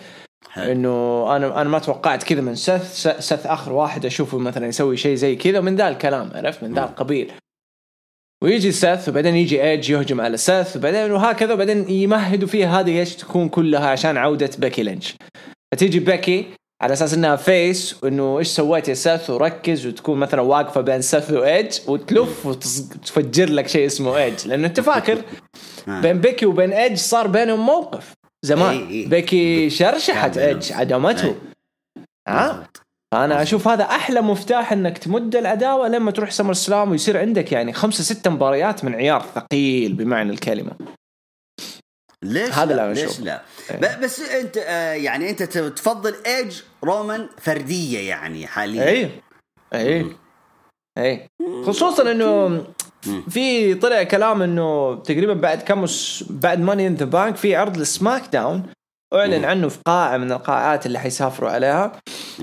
إنه 0.58 1.26
أنا 1.36 1.62
أنا 1.62 1.70
ما 1.70 1.80
توقعت 1.80 2.24
كذا 2.24 2.42
من 2.42 2.56
سيث 2.56 3.08
سيث 3.20 3.46
آخر 3.46 3.74
واحد 3.74 4.06
أشوفه 4.06 4.38
مثلا 4.38 4.68
يسوي 4.68 4.98
شيء 4.98 5.16
زي 5.16 5.36
كذا 5.36 5.62
من 5.62 5.76
ذا 5.76 5.88
الكلام 5.88 6.32
عرفت؟ 6.36 6.64
من 6.64 6.74
ذا 6.74 6.84
القبيل. 6.84 7.32
ويجي 8.44 8.72
سيث 8.72 9.10
وبعدين 9.10 9.36
يجي 9.36 9.64
ايدج 9.64 9.90
يهجم 9.90 10.22
على 10.22 10.38
سيث 10.38 10.78
وبعدين 10.78 11.12
وهكذا 11.12 11.54
وبعدين 11.54 11.90
يمهدوا 11.90 12.48
فيها 12.48 12.80
هذه 12.80 13.00
إيش 13.00 13.16
تكون 13.16 13.50
كلها 13.50 13.88
عشان 13.88 14.18
عودة 14.18 14.50
بيكي 14.58 14.84
لينش. 14.84 15.16
فتيجي 15.74 16.00
بيكي 16.00 16.46
على 16.82 16.94
أساس 16.94 17.14
إنها 17.14 17.36
face 17.36 18.04
وانه 18.04 18.40
إيش 18.40 18.48
سويت 18.48 18.88
يا 18.88 18.94
سيث 18.94 19.30
وركز 19.30 19.88
وتكون 19.88 20.20
مثلا 20.20 20.42
واقفة 20.42 20.82
بين 20.82 21.02
سيث 21.02 21.32
وايدج 21.32 21.80
وتلف 21.88 22.46
وتفجر 22.46 23.50
لك 23.50 23.68
شيء 23.68 23.86
اسمه 23.86 24.18
ايدج 24.18 24.48
لأنه 24.48 24.68
أنت 24.68 24.80
فاكر 24.80 25.22
آه. 25.88 26.02
بين 26.02 26.22
بيكي 26.22 26.46
وبين 26.46 26.74
ايدج 26.74 26.98
صار 26.98 27.28
بينهم 27.28 27.66
موقف 27.66 28.14
زمان. 28.46 29.10
بيكي 29.10 29.70
شرشحت. 29.70 30.38
ايدج 30.38 30.74
عدمته. 30.74 31.36
ها 32.28 32.52
بالضبط. 32.52 32.82
فأنا 33.14 33.42
أشوف 33.42 33.68
هذا 33.68 33.84
أحلى 33.84 34.22
مفتاح 34.22 34.74
إنك 34.74 34.98
تمد 34.98 35.36
العداوة 35.36 35.88
لما 35.88 36.12
تروح 36.12 36.32
SummerSlam 36.32 36.92
ويصير 36.92 37.18
عندك 37.18 37.52
يعني 37.52 37.74
خمسة 37.74 38.04
ستة 38.04 38.30
مباريات 38.30 38.86
من 38.86 38.96
عيار 38.96 39.26
ثقيل 39.36 39.94
بمعنى 39.94 40.32
الكلمة 40.32 40.72
ليش 42.24 42.52
هذا 42.52 42.74
لا 42.76 42.86
أنا 42.86 42.94
ليش. 42.94 43.20
لا 43.20 43.42
بس 44.04 44.20
انت 44.20 44.58
آه، 44.58 44.94
يعني 44.94 45.30
انت 45.30 45.44
تفضل 45.44 46.16
ايدج 46.26 46.62
رومان 46.84 47.30
فردية 47.38 48.10
يعني 48.10 48.48
حاليا. 48.48 48.84
اي 48.84 49.12
اي 49.74 50.06
اي 50.98 51.28
خصوصا 51.66 52.12
إنه 52.12 52.64
في 53.30 53.76
طلع 53.76 54.04
كلام 54.04 54.42
إنه 54.42 54.96
تقريبا 54.96 55.34
بعد 55.34 55.62
كم 55.62 55.86
بعد 56.30 56.60
Money 56.60 56.88
in 56.88 56.96
the 56.96 57.06
Bank 57.06 57.36
في 57.36 57.56
عرض 57.56 57.78
لسماك 57.78 58.24
داون 58.34 58.64
اعلن 59.14 59.46
عنه 59.46 59.68
في 59.70 59.78
قاعه 59.88 60.18
من 60.18 60.32
القاعات 60.32 60.86
اللي 60.86 61.00
حيسافروا 61.00 61.50
عليها. 61.50 61.92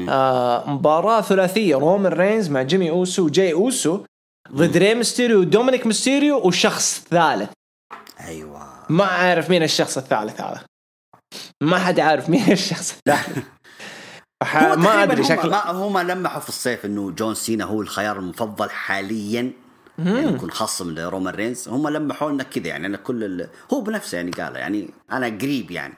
آه 0.08 0.70
مباراة 0.70 1.20
ثلاثية 1.20 1.76
رومان 1.76 2.12
رينز 2.12 2.50
مع 2.50 2.62
جيمي 2.62 2.90
اوسو 2.90 3.24
وجاي 3.24 3.52
اوسو 3.52 4.04
ضد 4.52 4.76
ري 4.76 4.94
ميستيريو 4.94 5.40
ودومينيك 5.40 5.86
ميستيريو 5.86 6.46
وشخص 6.46 7.04
ثالث. 7.10 7.50
أيوه. 8.20 8.66
ما 8.88 9.04
أعرف 9.04 9.50
مين 9.50 9.62
الشخص 9.62 9.98
الثالث 9.98 10.40
هذا. 10.40 10.60
ما 11.62 11.78
حد 11.78 12.00
عارف 12.00 12.30
مين 12.30 12.52
الشخص. 12.52 12.98
ح- 14.42 14.62
هو 14.62 14.76
ما 14.76 15.02
أدري 15.02 15.22
ما 15.22 15.70
هم 15.70 15.98
لمحوا 15.98 16.40
في 16.40 16.48
الصيف 16.48 16.84
إنه 16.84 17.10
جون 17.10 17.34
سينا 17.34 17.64
هو 17.64 17.80
الخيار 17.80 18.18
المفضل 18.18 18.70
حاليا. 18.70 19.52
يعني 19.98 20.28
يكون 20.34 20.50
خصم 20.50 20.90
لرومان 20.94 21.34
رينز. 21.34 21.68
هم 21.68 21.88
لمحوا 21.88 22.30
لنا 22.30 22.42
كذا 22.42 22.66
يعني 22.66 22.86
أنا 22.86 22.96
كل 22.96 23.24
ال... 23.24 23.48
هو 23.72 23.80
بنفسه 23.80 24.16
يعني 24.16 24.30
قال 24.30 24.56
يعني 24.56 24.90
أنا 25.12 25.26
قريب 25.26 25.70
يعني. 25.70 25.94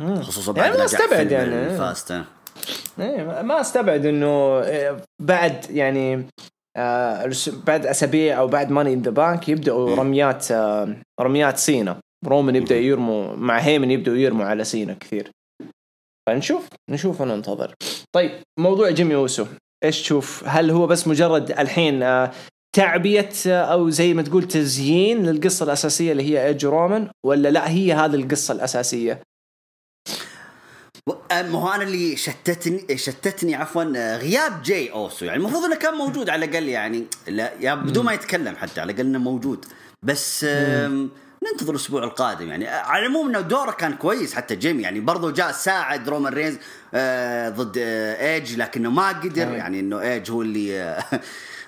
خصوصا 0.00 0.52
بعد 0.52 0.64
يعني 0.64 0.78
ما 0.78 0.84
نجاح 0.84 1.00
استبعد 1.00 1.18
فيلم 1.28 1.32
يعني. 1.32 1.66
ال 1.66 1.74
Fast. 1.74 2.12
ها. 2.12 2.24
إيه، 3.00 3.42
ما 3.42 3.60
استبعد 3.60 4.06
إنه 4.06 4.60
إيه، 4.62 4.96
بعد 5.22 5.70
يعني 5.70 6.26
آه، 6.76 7.30
بعد 7.66 7.86
أسابيع 7.86 8.38
أو 8.38 8.46
بعد 8.48 8.70
Money 8.70 8.92
in 8.94 9.02
the 9.02 9.10
Bank 9.10 9.48
يبدأوا 9.48 9.96
رميات 9.96 10.50
آه، 10.50 10.96
رميات 11.20 11.58
سينا. 11.58 11.96
رومان 12.26 12.56
يبدأ 12.56 12.76
يرموا 12.76 13.36
مع 13.36 13.58
هيمن 13.58 13.90
يبدأوا 13.90 14.16
يرموا 14.16 14.44
على 14.44 14.64
سينا 14.64 14.94
كثير. 14.94 15.30
فنشوف 16.28 16.68
نشوف 16.90 17.20
وننتظر. 17.20 17.74
طيب 18.14 18.30
موضوع 18.58 18.90
جيمي 18.90 19.14
أوسو. 19.14 19.46
إيش 19.84 20.02
تشوف؟ 20.02 20.44
هل 20.46 20.70
هو 20.70 20.86
بس 20.86 21.08
مجرد 21.08 21.50
الحين 21.50 22.02
آه، 22.02 22.32
تعبية 22.76 23.28
آه، 23.46 23.64
أو 23.64 23.90
زي 23.90 24.14
ما 24.14 24.22
تقول 24.22 24.48
تزيين 24.48 25.26
للقصة 25.26 25.64
الأساسية 25.64 26.12
اللي 26.12 26.22
هي 26.22 26.46
ايج 26.46 26.66
رومان 26.66 27.10
ولا 27.26 27.48
لا 27.48 27.70
هي 27.70 27.92
هذه 27.92 28.14
القصة 28.14 28.54
الأساسية؟ 28.54 29.22
آه، 31.30 31.42
ما 31.42 31.58
هو 31.58 31.68
أنا 31.68 31.82
اللي 31.82 32.16
شتتني 32.16 32.98
شتتني 32.98 33.54
عفوا 33.54 33.92
آه، 33.96 34.16
غياب 34.16 34.62
جاي 34.62 34.92
أوسو. 34.92 35.24
يعني 35.24 35.38
المفروض 35.38 35.64
إنه 35.64 35.76
كان 35.76 35.94
موجود 35.94 36.30
على 36.30 36.44
الأقل 36.44 36.68
يعني 36.68 37.04
لا 37.28 37.74
بدون 37.74 38.04
ما 38.04 38.12
يتكلم 38.12 38.56
حتى 38.56 38.80
على 38.80 38.92
الأقل 38.92 39.06
إنه 39.06 39.18
موجود. 39.18 39.64
بس 40.04 40.46
ننتظر 41.42 41.70
الأسبوع 41.70 42.04
القادم 42.04 42.48
يعني 42.48 42.68
على 42.68 43.06
العموم 43.06 43.28
إنه 43.28 43.40
دوره 43.40 43.70
كان 43.70 43.94
كويس 43.94 44.34
حتى 44.34 44.56
جيمي 44.56 44.82
يعني 44.82 45.00
برضه 45.00 45.30
جاء 45.30 45.52
ساعد 45.52 46.08
رومان 46.08 46.34
رينز 46.34 46.58
آه، 46.94 47.48
ضد 47.48 47.78
آه، 47.78 48.34
ايدج 48.34 48.56
لكنه 48.56 48.90
ما 48.90 49.08
قدر. 49.08 49.48
يعني 49.48 49.80
إنه 49.80 50.00
ايدج 50.00 50.30
هو 50.30 50.42
اللي 50.42 50.82
آه، 50.82 51.04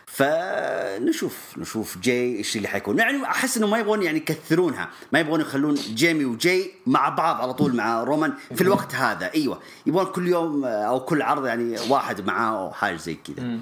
فنشوف 0.07 1.59
نشوف 1.59 1.99
جاي 1.99 2.37
إيش 2.37 2.57
اللي 2.57 2.69
حيكون. 2.69 2.99
يعني 2.99 3.25
أحس 3.25 3.57
إنه 3.57 3.67
ما 3.67 3.79
يبغون 3.79 4.03
يعني 4.03 4.19
يكثرونها 4.19 4.91
ما 5.13 5.21
يبغون 5.21 5.41
يخلون 5.41 5.75
جيمي 5.75 6.25
وجاي 6.25 6.71
مع 6.87 7.09
بعض 7.09 7.41
على 7.41 7.55
طول 7.55 7.77
مع 7.77 8.03
رومان 8.03 8.35
في 8.55 8.61
الوقت 8.61 8.95
هذا. 8.95 9.35
أيوه 9.35 9.63
يبغون 9.87 10.07
كل 10.07 10.29
يوم 10.29 10.65
أو 10.65 11.01
كل 11.01 11.23
عرض 11.23 11.47
يعني 11.47 11.77
واحد 11.91 12.27
معاه 12.27 12.65
أو 12.65 12.73
حاجة 12.73 12.97
زي 12.97 13.15
كذا. 13.15 13.61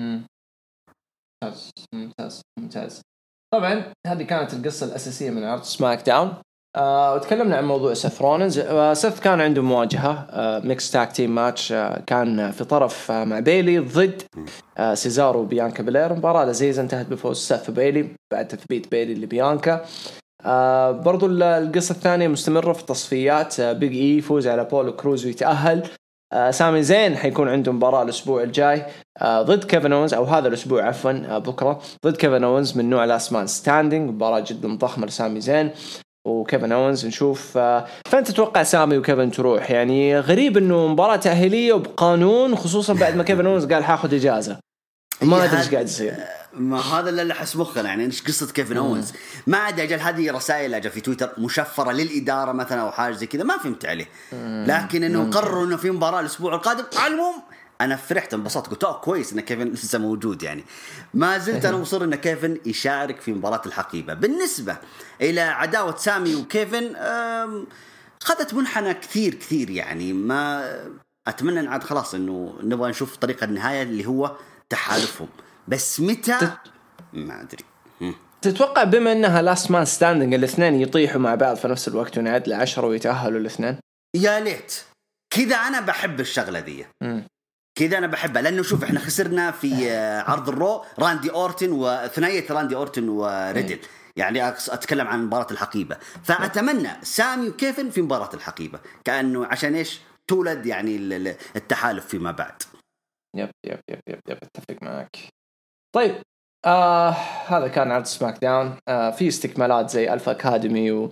ممتاز 0.00 1.70
ممتاز 1.94 2.40
ممتاز. 2.58 3.02
طبعا 3.52 3.82
هذه 4.06 4.22
كانت 4.22 4.54
القصة 4.54 4.86
الأساسية 4.86 5.30
من 5.30 5.44
عرض 5.44 5.62
سماك 5.62 6.06
داون 6.06 6.32
آه 6.76 7.14
وتكلمنا 7.14 7.56
عن 7.56 7.64
موضوع 7.64 7.94
سيث 7.94 8.22
رولينز 8.22 8.58
آه 8.58 8.94
سيث 8.94 9.20
كان 9.20 9.40
عنده 9.40 9.62
مواجهة 9.62 10.26
آه 10.30 10.58
mixed 10.58 10.90
tag 10.90 11.12
team 11.12 11.34
match 11.34 11.72
آه 11.72 12.02
كان 12.06 12.50
في 12.50 12.64
طرف 12.64 13.10
آه 13.10 13.24
مع 13.24 13.40
بيلي 13.40 13.78
ضد 13.78 14.22
آه 14.78 14.94
سيزارو 14.94 15.40
وبيانكا 15.40 15.82
بلير 15.82 16.14
مباراة 16.14 16.44
لذيذة 16.44 16.80
انتهت 16.80 17.06
بفوز 17.06 17.38
سيث 17.38 17.68
وبيلي 17.68 18.08
بعد 18.32 18.48
تثبيت 18.48 18.90
بيلي 18.90 19.14
لبيانكا. 19.14 19.84
آه 20.44 20.90
برضو 20.90 21.26
القصة 21.26 21.92
الثانية 21.92 22.28
مستمرة 22.28 22.72
في 22.72 22.80
التصفيات. 22.80 23.60
آه 23.60 23.72
بيج 23.72 23.92
إي 23.92 24.18
يفوز 24.18 24.46
على 24.46 24.64
أبولو 24.64 24.96
كروز 24.96 25.26
ويتأهل. 25.26 25.88
سامي 26.50 26.82
زين 26.82 27.16
حيكون 27.16 27.48
عنده 27.48 27.72
مباراة 27.72 28.02
الأسبوع 28.02 28.42
الجاي. 28.42 28.86
آه 29.18 29.42
ضد 29.42 29.64
كيفن 29.64 29.92
اونز 29.92 30.14
أو 30.14 30.24
هذا 30.24 30.48
الأسبوع 30.48 30.84
عفوا 30.88 31.10
آه 31.10 31.38
بكرة. 31.38 31.80
ضد 32.06 32.16
كيفن 32.16 32.44
اونز 32.44 32.76
من 32.76 32.90
نوع 32.90 33.04
last 33.04 33.32
man 33.32 33.46
standing 33.46 34.10
مباراة 34.10 34.44
جدا 34.46 34.76
ضخمة 34.76 35.06
لسامي 35.06 35.40
زين 35.40 35.70
وكيفن 36.26 36.72
اونز 36.72 37.06
نشوف 37.06 37.58
آه 37.58 37.84
فين 38.06 38.24
تتوقع 38.24 38.62
سامي 38.62 38.98
وكيفن 38.98 39.30
تروح؟ 39.30 39.70
يعني 39.70 40.18
غريب 40.18 40.56
إنه 40.56 40.86
مباراة 40.86 41.16
تأهيلية 41.16 41.72
وبقانون 41.72 42.56
خصوصا 42.56 42.94
بعد 42.94 43.16
ما 43.16 43.22
كيفن 43.22 43.46
اونز 43.46 43.72
قال 43.72 43.84
حاخذ 43.84 44.14
إجازة. 44.14 44.58
ما 45.22 45.44
أدري 45.44 45.58
إيش 45.58 45.70
قاعد 45.70 45.84
يصير. 45.84 46.14
ما 46.54 46.80
هذا 46.80 47.10
اللي 47.10 47.24
لحس 47.24 47.56
مخنا 47.56 47.82
يعني 47.82 48.04
إيش 48.04 48.22
قصة 48.22 48.52
كيفن 48.52 48.76
اونز 48.76 49.12
ما 49.46 49.58
ادري 49.58 49.82
أجل 49.82 50.00
هذه 50.00 50.32
رسائل 50.32 50.74
أجل 50.74 50.90
في 50.90 51.00
تويتر 51.00 51.32
مشفرة 51.38 51.92
للإدارة 51.92 52.52
مثلا 52.52 52.80
أو 52.80 52.92
حاجة 52.92 53.12
زي 53.12 53.26
كذا 53.26 53.42
ما 53.42 53.58
فهمت 53.58 53.86
عليه. 53.86 54.08
لكن 54.66 55.04
إنه 55.04 55.30
قرروا 55.30 55.66
إنه 55.66 55.76
في 55.76 55.90
مباراة 55.90 56.20
الأسبوع 56.20 56.54
القادم 56.54 56.84
على 56.96 57.14
العموم 57.14 57.42
أنا 57.80 57.96
فرحت 57.96 58.34
انبسطت 58.34 58.70
قلت 58.70 58.84
أوه 58.84 59.00
كويس 59.00 59.32
إن 59.32 59.40
كيفن 59.40 59.68
لسه 59.68 59.98
موجود 59.98 60.42
يعني. 60.42 60.64
ما 61.14 61.38
زلت 61.38 61.64
أنا 61.64 61.76
مصر 61.82 62.04
إن 62.04 62.14
كيفن 62.14 62.58
يشارك 62.66 63.20
في 63.20 63.32
مباراة 63.32 63.62
الحقيبة. 63.66 64.14
بالنسبة 64.14 64.76
إلى 65.20 65.40
عداوة 65.40 65.96
سامي 65.96 66.34
وكيفن 66.34 66.94
خذت 68.20 68.54
منحنى 68.54 68.94
كثير 68.94 69.34
كثير 69.34 69.70
يعني. 69.70 70.12
ما 70.12 70.72
أتمنى 71.26 71.60
إن 71.60 71.68
عاد 71.68 71.82
خلاص 71.82 72.14
إنه 72.14 72.58
نبغى 72.62 72.90
نشوف 72.90 73.16
طريقة 73.16 73.44
النهاية 73.44 73.82
اللي 73.82 74.06
هو 74.06 74.36
تحالفهم. 74.68 75.28
بس 75.68 76.00
متى؟ 76.00 76.56
ما 77.12 77.40
أدري. 77.40 77.64
تتوقع 78.42 78.84
بما 78.84 79.12
إنها 79.12 79.42
last 79.42 79.70
man 79.70 79.84
standing 79.84 80.34
الاثنين 80.34 80.74
يطيحوا 80.74 81.20
مع 81.20 81.34
بعض 81.34 81.56
في 81.56 81.68
نفس 81.68 81.88
الوقت 81.88 82.18
ونعد 82.18 82.48
لعشرة 82.48 82.86
ويتأهلوا 82.86 83.40
الاثنين؟ 83.40 83.78
يا 84.16 84.40
ليت. 84.40 84.74
كذا 85.34 85.56
أنا 85.56 85.80
بحب 85.80 86.20
الشغلة 86.20 86.60
دي. 86.60 86.86
كذا 87.78 87.98
أنا 87.98 88.06
بحبها. 88.06 88.42
لأنه 88.42 88.62
شوف 88.62 88.84
إحنا 88.84 89.00
خسرنا 89.00 89.50
في 89.50 89.90
عرض 90.26 90.48
الرو 90.48 90.84
راندي 90.98 91.30
أورتن 91.30 91.72
وثنائيه 91.72 92.52
راندي 92.52 92.76
أورتن 92.76 93.08
وريدل 93.08 93.78
يعني 94.16 94.48
أتكلم 94.48 95.06
عن 95.06 95.24
مباراة 95.24 95.46
الحقيبة. 95.50 95.98
فأتمنى 96.24 96.90
سامي 97.02 97.48
وكيفن 97.48 97.90
في 97.90 98.02
مباراة 98.02 98.34
الحقيبة. 98.34 98.80
كأنه 99.04 99.46
عشان 99.46 99.74
إيش؟ 99.74 100.00
تولد 100.28 100.66
يعني 100.66 100.96
التحالف 101.56 102.06
فيما 102.06 102.30
بعد. 102.30 102.62
yep 103.36 103.50
yep 103.66 103.80
yep 103.88 104.00
yep 104.08 104.20
yep 104.28 104.38
أتفق 104.42 104.76
معك. 104.82 105.16
طيب 105.94 106.14
آه 106.64 107.10
هذا 107.46 107.68
كان 107.68 107.92
عرض 107.92 108.04
سماك 108.04 108.38
داون. 108.42 108.76
آه 108.88 109.10
في 109.10 109.28
استكمالات 109.28 109.90
زي 109.90 110.12
الفا 110.12 110.32
أكاديمي 110.32 110.90
و... 110.92 111.10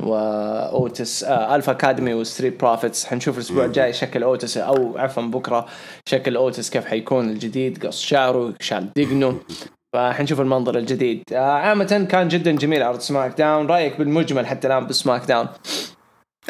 واوتس 0.00 1.24
آه 1.24 1.56
الفا 1.56 1.72
أكاديمي 1.72 2.14
وستريت 2.14 2.60
بروفيتس. 2.60 3.06
حنشوف 3.06 3.36
الأسبوع 3.36 3.64
الجاي 3.64 3.92
شكل 3.92 4.22
أوتس 4.22 4.56
أو 4.56 4.98
عفوا 4.98 5.22
بكرة 5.22 5.66
شكل 6.08 6.36
أوتس 6.36 6.70
كيف 6.70 6.84
حيكون 6.86 7.30
الجديد. 7.30 7.86
قص 7.86 8.00
شعره 8.00 8.54
شال 8.60 8.92
دقنه 8.96 9.40
فحنشوف 9.94 10.40
المنظر 10.40 10.78
الجديد. 10.78 11.22
آه 11.32 11.52
عامة 11.52 12.06
كان 12.10 12.28
جدا 12.28 12.52
جميل 12.52 12.82
عرض 12.82 13.00
سماك 13.00 13.38
داون. 13.38 13.66
رأيك 13.66 13.98
بالمجمل 13.98 14.46
حتى 14.46 14.66
الآن 14.66 14.86
بسماك 14.86 15.24
داون؟ 15.24 15.48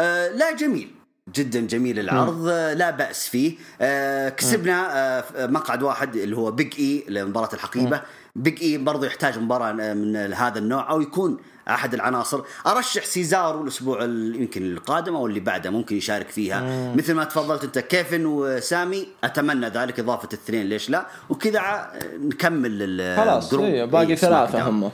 آه 0.00 0.28
لا 0.28 0.56
جميل. 0.56 0.90
جدا 1.28 1.60
جميل 1.60 1.98
العرض. 1.98 2.46
م. 2.46 2.48
لا 2.48 2.90
بأس 2.90 3.28
فيه. 3.28 3.56
آه 3.80 4.28
كسبنا 4.28 4.88
آه 5.18 5.46
مقعد 5.46 5.82
واحد 5.82 6.16
اللي 6.16 6.36
هو 6.36 6.50
بيج 6.50 6.74
اي 6.78 7.04
لمباراة 7.08 7.48
الحقيبة. 7.52 7.96
م. 7.96 8.02
بيج 8.36 8.62
اي 8.62 8.78
برضه 8.78 9.06
يحتاج 9.06 9.38
مباراة 9.38 9.72
من 9.72 10.16
هذا 10.16 10.58
النوع 10.58 10.90
أو 10.90 11.00
يكون 11.00 11.38
أحد 11.68 11.94
العناصر. 11.94 12.40
أرشح 12.66 13.04
سيزارو 13.04 13.62
الأسبوع 13.62 14.02
يمكن 14.02 14.72
القادم 14.72 15.16
أو 15.16 15.26
اللي 15.26 15.40
بعده 15.40 15.70
ممكن 15.70 15.96
يشارك 15.96 16.28
فيها. 16.28 16.60
مم. 16.60 16.96
مثل 16.96 17.14
ما 17.14 17.24
تفضلت 17.24 17.64
أنت 17.64 17.78
كيفن 17.78 18.26
وسامي 18.26 19.08
أتمنى 19.24 19.68
ذلك 19.68 20.00
إضافة 20.00 20.28
الاثنين 20.28 20.66
ليش 20.66 20.90
لا؟ 20.90 21.06
وكذا 21.30 21.92
نكمل 22.18 23.14
خلاص 23.16 23.54
إيه 23.54 23.84
باقي 23.84 24.16
ثلاثة 24.16 24.68
هم. 24.68 24.90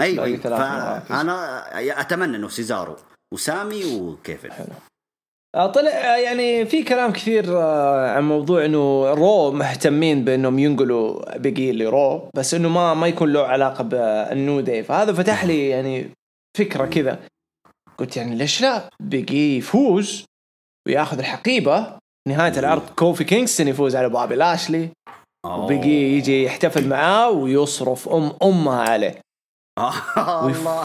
أيوه 0.00 0.36
ثلاثة 0.36 0.98
فأنا 0.98 2.00
أتمنى 2.00 2.36
إنه 2.36 2.48
سيزارو 2.48 2.96
وسامي 3.34 3.84
وكيفن. 3.84 4.52
حلو. 4.52 4.66
طلع 5.56 6.18
يعني 6.18 6.66
في 6.66 6.82
كلام 6.82 7.12
كثير 7.12 7.56
عن 7.56 8.28
موضوع 8.28 8.64
إنه 8.64 9.10
رو 9.14 9.50
مهتمين 9.50 10.24
بإنهم 10.24 10.58
ينقلوا 10.58 11.38
بيج 11.38 11.63
اي 11.63 11.72
لرو 11.72 12.30
بس 12.34 12.54
إنه 12.54 12.68
ما 12.68 12.94
ما 12.94 13.06
يكون 13.06 13.32
له 13.32 13.46
علاقة 13.46 13.84
بالنو 13.84 14.60
داي 14.60 14.82
فهذا 14.82 15.12
فتح 15.12 15.44
لي 15.44 15.68
يعني 15.68 16.10
فكرة 16.58 16.86
كذا. 16.86 17.18
قلت 17.98 18.16
يعني 18.16 18.34
ليش 18.34 18.62
لا؟ 18.62 18.88
بيج 19.00 19.42
اي 19.42 19.56
يفوز 19.56 20.24
وياخذ 20.88 21.18
الحقيبة. 21.18 21.98
نهاية 22.28 22.58
العرض 22.58 22.82
كوفي 22.96 23.24
كينغستون 23.24 23.68
يفوز 23.68 23.96
على 23.96 24.08
بوبي 24.08 24.34
لاشلي. 24.34 24.88
وبيج 25.46 26.02
اي 26.02 26.16
يجي 26.16 26.44
يحتفل 26.44 26.88
معاه 26.88 27.30
ويصرف 27.30 28.08
أم 28.08 28.32
أمها 28.42 28.80
عليه. 28.80 29.20
الله. 29.78 30.84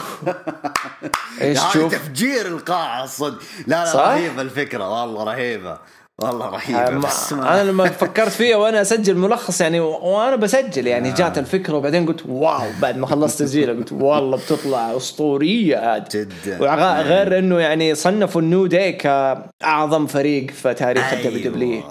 إيش 1.40 1.60
تشوف 1.60 1.92
تفجير 1.92 2.46
القاعه 2.46 3.04
الصدق 3.04 3.38
لا 3.66 3.84
لا 3.84 3.92
صح؟ 3.92 4.00
رهيبة 4.00 4.42
الفكرة. 4.42 5.00
والله 5.00 5.24
رهيبة. 5.24 5.78
والله 6.22 6.50
ما... 6.50 7.08
أنا 7.32 7.64
لما 7.64 7.88
فكرت 7.88 8.28
فيها 8.28 8.56
وأنا 8.56 8.80
أسجل 8.80 9.16
ملخص 9.16 9.60
يعني 9.60 9.80
وأنا 9.80 10.36
بسجل 10.36 10.86
يعني 10.86 11.10
آه. 11.10 11.14
جات 11.14 11.38
الفكرة 11.38 11.74
وبعدين 11.74 12.06
قلت 12.06 12.26
wow 12.26 12.66
بعد 12.82 12.98
ما 12.98 13.06
خلصت 13.06 13.42
تسجيله 13.42 13.72
قلت 13.72 13.92
والله 13.92 14.36
بتطلع 14.36 14.96
أسطورية 14.96 15.76
عاد 15.76 16.08
جدا. 16.08 16.62
وغير 16.62 17.38
إنه 17.38 17.58
يعني 17.58 17.94
صنفوا 17.94 18.40
النو 18.40 18.66
داي 18.66 18.92
كأعظم 18.92 20.06
فريق 20.06 20.50
في 20.50 20.74
تاريخ 20.74 21.12
أيوة. 21.12 21.26
الدبليو 21.26 21.50
دبليو 21.50 21.82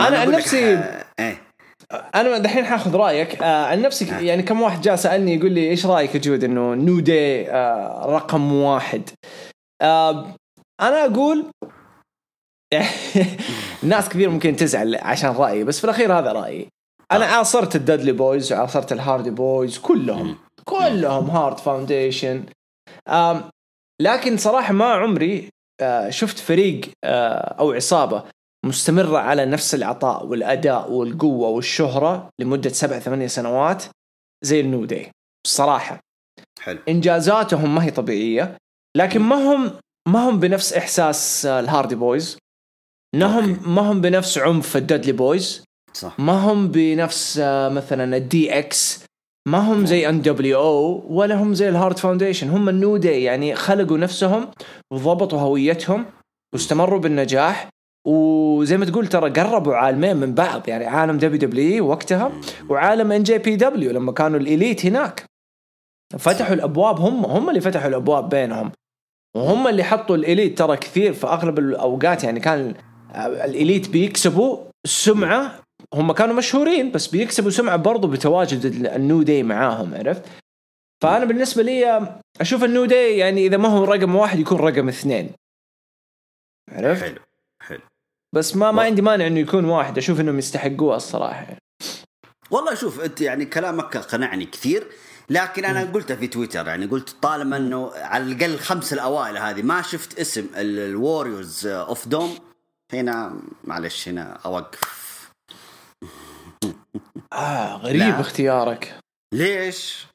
أنا 0.00 0.18
عن 0.18 0.30
نفسي 0.30 0.78
إيه. 1.18 1.43
أنا 1.92 2.38
دحين 2.38 2.64
حاخذ 2.64 2.96
رأيك. 2.96 3.42
آه 3.42 3.66
عن 3.66 3.82
نفسي 3.82 4.04
نعم. 4.04 4.24
يعني 4.24 4.42
كم 4.42 4.62
واحد 4.62 4.80
جاء 4.80 4.96
سألني 4.96 5.34
يقول 5.34 5.52
لي 5.52 5.70
إيش 5.70 5.86
رأيك 5.86 6.14
يا 6.14 6.20
جود 6.20 6.44
إنه 6.44 6.74
نو 6.74 7.00
داي 7.00 7.50
آه 7.50 8.06
رقم 8.06 8.52
واحد؟ 8.52 9.10
آه 9.82 10.34
أنا 10.80 11.04
أقول 11.04 11.46
ناس 13.82 14.08
كثير 14.08 14.30
ممكن 14.30 14.56
تزعل 14.56 14.94
عشان 14.94 15.30
رأيي 15.30 15.64
بس 15.64 15.78
في 15.78 15.84
الأخير 15.84 16.18
هذا 16.18 16.32
رأيي. 16.32 16.68
أنا 17.12 17.24
عاصرت 17.24 17.76
الدادلي 17.76 18.12
بويز 18.12 18.52
وعاصرت 18.52 18.92
الهاردي 18.92 19.30
بويز 19.30 19.78
كلهم 19.78 20.36
كلهم 20.64 21.30
هارت 21.30 21.58
فاونديشن 21.58 22.44
لكن 24.00 24.36
صراحة 24.36 24.72
ما 24.72 24.92
عمري 24.92 25.48
شفت 26.08 26.38
فريق 26.38 26.80
أو 27.04 27.72
عصابة 27.72 28.24
مستمرة 28.64 29.18
على 29.18 29.44
نفس 29.44 29.74
العطاء 29.74 30.26
والأداء 30.26 30.92
والقوة 30.92 31.48
والشهرة 31.48 32.28
لمدة 32.40 32.70
سبع 32.70 32.98
ثمانية 32.98 33.26
سنوات 33.26 33.84
زي 34.44 34.60
النو 34.60 34.84
داي. 34.84 35.10
بصراحة 35.44 36.00
حلو. 36.60 36.78
إنجازاتهم 36.88 37.74
ما 37.74 37.84
هي 37.84 37.90
طبيعية 37.90 38.56
لكن 38.96 39.20
ما 39.20 39.36
هم 39.36 39.72
ما 40.08 40.28
هم 40.28 40.40
بنفس 40.40 40.72
إحساس 40.72 41.46
الهاردي 41.46 41.94
بويز. 41.94 42.38
ما 43.16 43.26
هم 43.26 43.74
ما 43.74 43.82
هم 43.82 44.00
بنفس 44.00 44.38
عنف 44.38 44.76
الدادلي 44.76 45.12
بويز. 45.12 45.64
صح. 45.92 46.20
ما 46.20 46.32
هم 46.32 46.68
بنفس 46.68 47.38
مثلا 47.48 48.16
الدي 48.16 48.58
إكس 48.58 49.04
ما 49.48 49.58
هم 49.58 49.86
زي 49.86 50.08
ان 50.08 50.22
دبليو 50.22 50.58
أو 50.58 51.04
ولا 51.08 51.34
هم 51.34 51.54
زي 51.54 51.68
الهارت 51.68 51.98
فاونديشن 51.98 52.50
هم 52.50 52.68
النو 52.68 52.96
داي 52.96 53.22
يعني 53.22 53.54
خلقوا 53.54 53.98
نفسهم 53.98 54.50
وضبطوا 54.92 55.40
هويتهم 55.40 56.06
واستمروا 56.54 57.00
بالنجاح. 57.00 57.73
وزي 58.06 58.76
ما 58.76 58.84
تقول 58.84 59.06
ترى 59.06 59.30
قربوا 59.30 59.74
عالمين 59.74 60.16
من 60.16 60.34
بعض 60.34 60.68
يعني 60.68 60.86
عالم 60.86 61.18
دبليو 61.18 61.38
دبليو 61.38 61.88
وقتها 61.88 62.32
وعالم 62.68 63.12
إن 63.12 63.22
جي 63.22 63.38
بي 63.38 63.56
دبليو 63.56 63.90
لما 63.90 64.12
كانوا 64.12 64.38
الإليت 64.38 64.86
هناك 64.86 65.24
فتحوا 66.18 66.54
الأبواب 66.54 67.00
هم 67.00 67.24
هم 67.24 67.48
اللي 67.48 67.60
فتحوا 67.60 67.88
الأبواب 67.88 68.28
بينهم 68.28 68.72
وهم 69.36 69.68
اللي 69.68 69.84
حطوا 69.84 70.16
الإليت 70.16 70.58
ترى 70.58 70.76
كثير 70.76 71.12
في 71.12 71.26
أغلب 71.26 71.58
الأوقات 71.58 72.24
يعني 72.24 72.40
كان 72.40 72.74
الإليت 73.16 73.88
بيكسبوا 73.88 74.58
سمعة 74.86 75.60
هم 75.94 76.12
كانوا 76.12 76.34
مشهورين 76.34 76.92
بس 76.92 77.06
بيكسبوا 77.06 77.50
سمعة 77.50 77.76
برضو 77.76 78.08
بتواجد 78.08 78.64
النو 78.86 79.22
داي 79.22 79.42
معاهم 79.42 79.94
عرفت؟ 79.94 80.22
فأنا 81.02 81.24
بالنسبة 81.24 81.62
لي 81.62 82.08
أشوف 82.40 82.64
النو 82.64 82.84
داي 82.84 83.18
يعني 83.18 83.46
إذا 83.46 83.56
ما 83.56 83.68
هو 83.68 83.84
رقم 83.84 84.14
واحد 84.14 84.38
يكون 84.38 84.58
رقم 84.58 84.88
اثنين 84.88 85.30
عرفت؟ 86.72 87.02
حلو 87.02 87.20
بس 88.34 88.56
ما 88.56 88.70
ما 88.70 88.82
عندي 88.82 89.02
مانع 89.02 89.26
إنه 89.26 89.40
يكون 89.40 89.64
واحد 89.64 89.98
أشوف 89.98 90.20
إنهم 90.20 90.38
يستحقوها 90.38 90.96
الصراحة 90.96 91.46
والله 92.50 92.74
شوف 92.74 93.00
أنت 93.00 93.20
يعني 93.20 93.44
كلامك 93.44 93.96
قنعني 93.96 94.46
كثير 94.46 94.86
لكن 95.30 95.64
أنا 95.64 95.92
قلتها 95.92 96.16
في 96.16 96.26
تويتر 96.26 96.66
يعني 96.66 96.86
قلت 96.86 97.16
طالما 97.22 97.56
إنه 97.56 97.90
على 97.94 98.24
الأقل 98.24 98.54
الخمس 98.54 98.92
الأوائل 98.92 99.38
هذه 99.38 99.62
ما 99.62 99.82
شفت 99.82 100.18
اسم 100.18 100.46
الوريورز 100.56 101.66
اوف 101.66 102.08
دوم 102.08 102.38
هنا 102.92 103.40
معلش 103.64 104.08
هنا 104.08 104.38
أوقف 104.44 105.30
آه 107.32 107.76
غريب 107.76 108.00
لا. 108.00 108.20
اختيارك 108.20 108.94
ليش؟ 109.32 110.06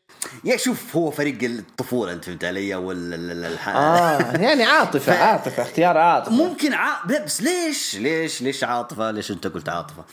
يا 0.45 0.57
شوف 0.57 0.95
هو 0.95 1.11
فريق 1.11 1.37
الطفولة 1.43 2.13
أنت 2.13 2.25
فهمت 2.25 2.43
علي؟ 2.43 2.75
ولا. 2.75 3.49
آه 3.67 4.37
يعني 4.37 4.63
عاطفة 4.63 5.13
ف- 5.13 5.17
عاطفة 5.21 5.63
اختيار 5.63 5.97
عاطفة. 5.97 6.31
ممكن 6.31 6.73
ع... 6.73 7.03
بس 7.05 7.41
ليش؟ 7.41 7.95
ليش؟ 7.95 8.41
ليش 8.41 8.63
عاطفة؟ 8.63 9.11
ليش 9.11 9.31
أنت 9.31 9.47
قلت 9.47 9.69
عاطفة؟ 9.69 10.03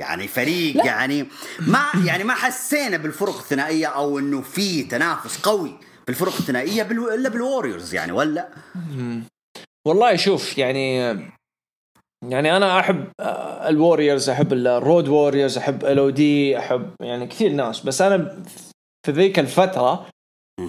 يعني 0.00 0.28
فريق 0.28 0.76
لا. 0.76 0.84
يعني 0.86 1.26
ما 1.60 1.82
يعني 2.06 2.24
ما 2.24 2.34
حسينا 2.34 2.96
بالفرق 2.96 3.36
الثنائية 3.38 3.86
أو 3.86 4.18
إنه 4.18 4.40
في 4.42 4.82
تنافس 4.82 5.38
قوي 5.40 5.78
بالفرق 6.06 6.36
الثنائية 6.36 6.82
بال... 6.82 7.14
إلا 7.14 7.28
بالوريورز 7.28 7.94
يعني 7.94 8.12
ولا؟ 8.12 8.48
والله 9.88 10.16
شوف 10.16 10.58
يعني 10.58 10.96
يعني 12.28 12.56
أنا 12.56 12.80
أحب 12.80 13.04
آه، 13.20 13.68
الوريورز 13.68 14.28
أحب 14.30 14.52
الرود 14.52 15.08
ووريرز 15.08 15.58
أحب 15.58 15.84
ال 15.84 15.98
أو 15.98 16.10
دي 16.10 16.58
أحب 16.58 16.90
يعني 17.02 17.26
كثير 17.26 17.52
ناس 17.52 17.80
بس 17.80 18.02
أنا 18.02 18.42
في 19.06 19.12
ذيك 19.12 19.38
الفترة 19.38 20.06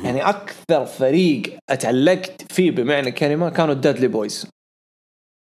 يعني 0.03 0.29
أكثر 0.29 0.85
فريق 0.85 1.57
أتعلقت 1.69 2.53
فيه 2.53 2.71
بمعنى 2.71 3.09
الكلمة 3.09 3.49
كانوا 3.49 3.73
الدادلي 3.73 4.07
بويز 4.07 4.47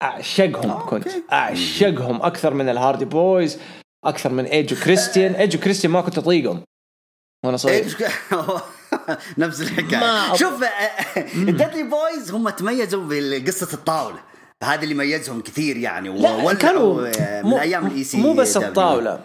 أعشقهم 0.03 0.71
آه، 0.71 0.85
كنت. 0.85 1.07
أعشقهم 1.33 2.21
أكثر 2.21 2.53
من 2.53 2.69
الهاردي 2.69 3.05
بويز 3.05 3.59
أكثر 4.05 4.29
من 4.33 4.45
ايج 4.45 4.75
وكريستيان 4.75 5.35
ايج 5.35 5.59
وكريستيان 5.59 5.93
ما 5.93 6.01
كنت 6.01 6.17
أطيقهم 6.17 6.63
وأنا 7.45 7.57
صغير. 7.57 7.85
نفس 9.37 9.61
الحكاية. 9.61 10.35
شوف 10.35 10.63
الدادلي 11.35 11.83
بويز 11.83 12.31
هم 12.31 12.49
تميزوا 12.49 13.03
بقصه 13.09 13.73
الطاولة. 13.73 14.19
هذا 14.63 14.83
اللي 14.83 14.93
ميزهم 14.93 15.41
كثير 15.41 15.77
يعني 15.77 16.09
لا 16.09 16.53
كانوا 16.53 17.01
من 17.43 17.53
أيام 17.53 17.87
الاي 17.87 18.03
سي 18.03 18.17
مو 18.17 18.33
بس. 18.33 18.57
الطاولة. 18.57 19.19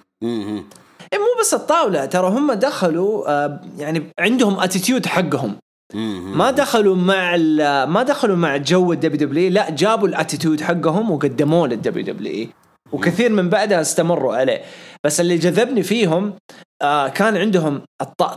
إيه 1.13 1.19
مو 1.19 1.41
بس 1.41 1.55
الطاولة 1.55 2.05
ترى 2.05 2.29
هم 2.29 2.53
دخلوا 2.53 3.31
آه، 3.31 3.61
يعني 3.79 4.03
عندهم 4.19 4.61
attitude 4.61 5.07
حقهم. 5.07 5.57
ما 6.35 6.51
دخلوا 6.51 6.97
مع 6.97 7.37
ما 7.85 8.03
دخلوا 8.03 8.37
مع 8.37 8.57
جو 8.57 8.93
الدبليو 8.93 9.29
دبليو 9.29 9.51
لا 9.51 9.71
جابوا 9.71 10.09
ال 10.09 10.14
attitude 10.14 10.61
حقهم 10.61 11.11
وقدموه 11.11 11.69
للدبليو 11.69 12.05
دبليو 12.05 12.49
وكثير 12.93 13.33
من 13.33 13.49
بعدها 13.49 13.81
استمروا 13.81 14.37
عليه. 14.37 14.63
بس 15.05 15.21
اللي 15.21 15.37
جذبني 15.37 15.83
فيهم 15.83 16.35
آه 16.83 17.09
كان 17.09 17.37
عندهم 17.37 17.83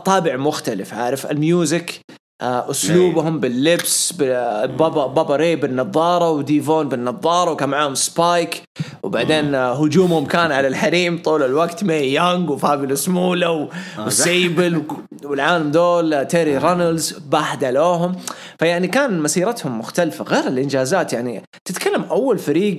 طابع 0.04 0.36
مختلف 0.36 0.94
عارف؟ 0.94 1.30
ال 1.30 1.42
music 1.42 2.00
أسلوبهم 2.42 3.40
باللبس 3.40 4.12
ب- 4.12 4.76
بابا 4.76 5.06
Bubba 5.06 5.36
Ray 5.36 5.56
بالنظارة 5.56 6.30
و 6.30 6.40
D-Von 6.40 6.88
بالنظارة 6.88 7.50
وكان 7.50 7.68
معاهم 7.68 7.94
Spike. 7.94 8.62
وبعدين 9.02 9.54
آه 9.54 9.84
هجومهم 9.84 10.26
كان 10.26 10.52
على 10.52 10.68
الحريم 10.68 11.22
طول 11.22 11.42
الوقت 11.42 11.84
Mae 11.84 11.94
Young 11.94 12.50
و 12.50 12.56
Fabulous 12.56 13.08
Moolah 13.08 13.48
و- 13.48 13.68
و 13.98 14.12
Sable 14.12 14.82
والعالم 15.24 15.70
دول 15.70 16.14
آه، 16.14 16.22
Terri 16.22 16.58
Runnels 16.58 17.12
بهدلوهم. 17.12 18.16
فيعني 18.58 18.88
كان 18.88 19.20
مسيرتهم 19.20 19.78
مختلفة 19.78 20.24
غير 20.24 20.46
الإنجازات. 20.46 21.12
يعني 21.12 21.42
تتكلم 21.64 22.02
أول 22.10 22.38
فريق 22.38 22.78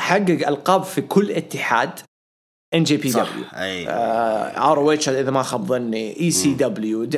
حقق 0.00 0.48
ألقاب 0.48 0.82
في 0.82 1.00
كل 1.00 1.30
اتحاد. 1.30 1.90
ان 2.74 2.84
جي 2.84 2.96
بي 2.96 3.10
دبليو 3.10 3.44
ار 3.52 4.78
أو 4.78 4.90
اتش 4.90 5.08
إذا 5.08 5.30
ما 5.30 5.42
خاب 5.42 5.66
ظني 5.66 6.20
ECW 6.20 7.08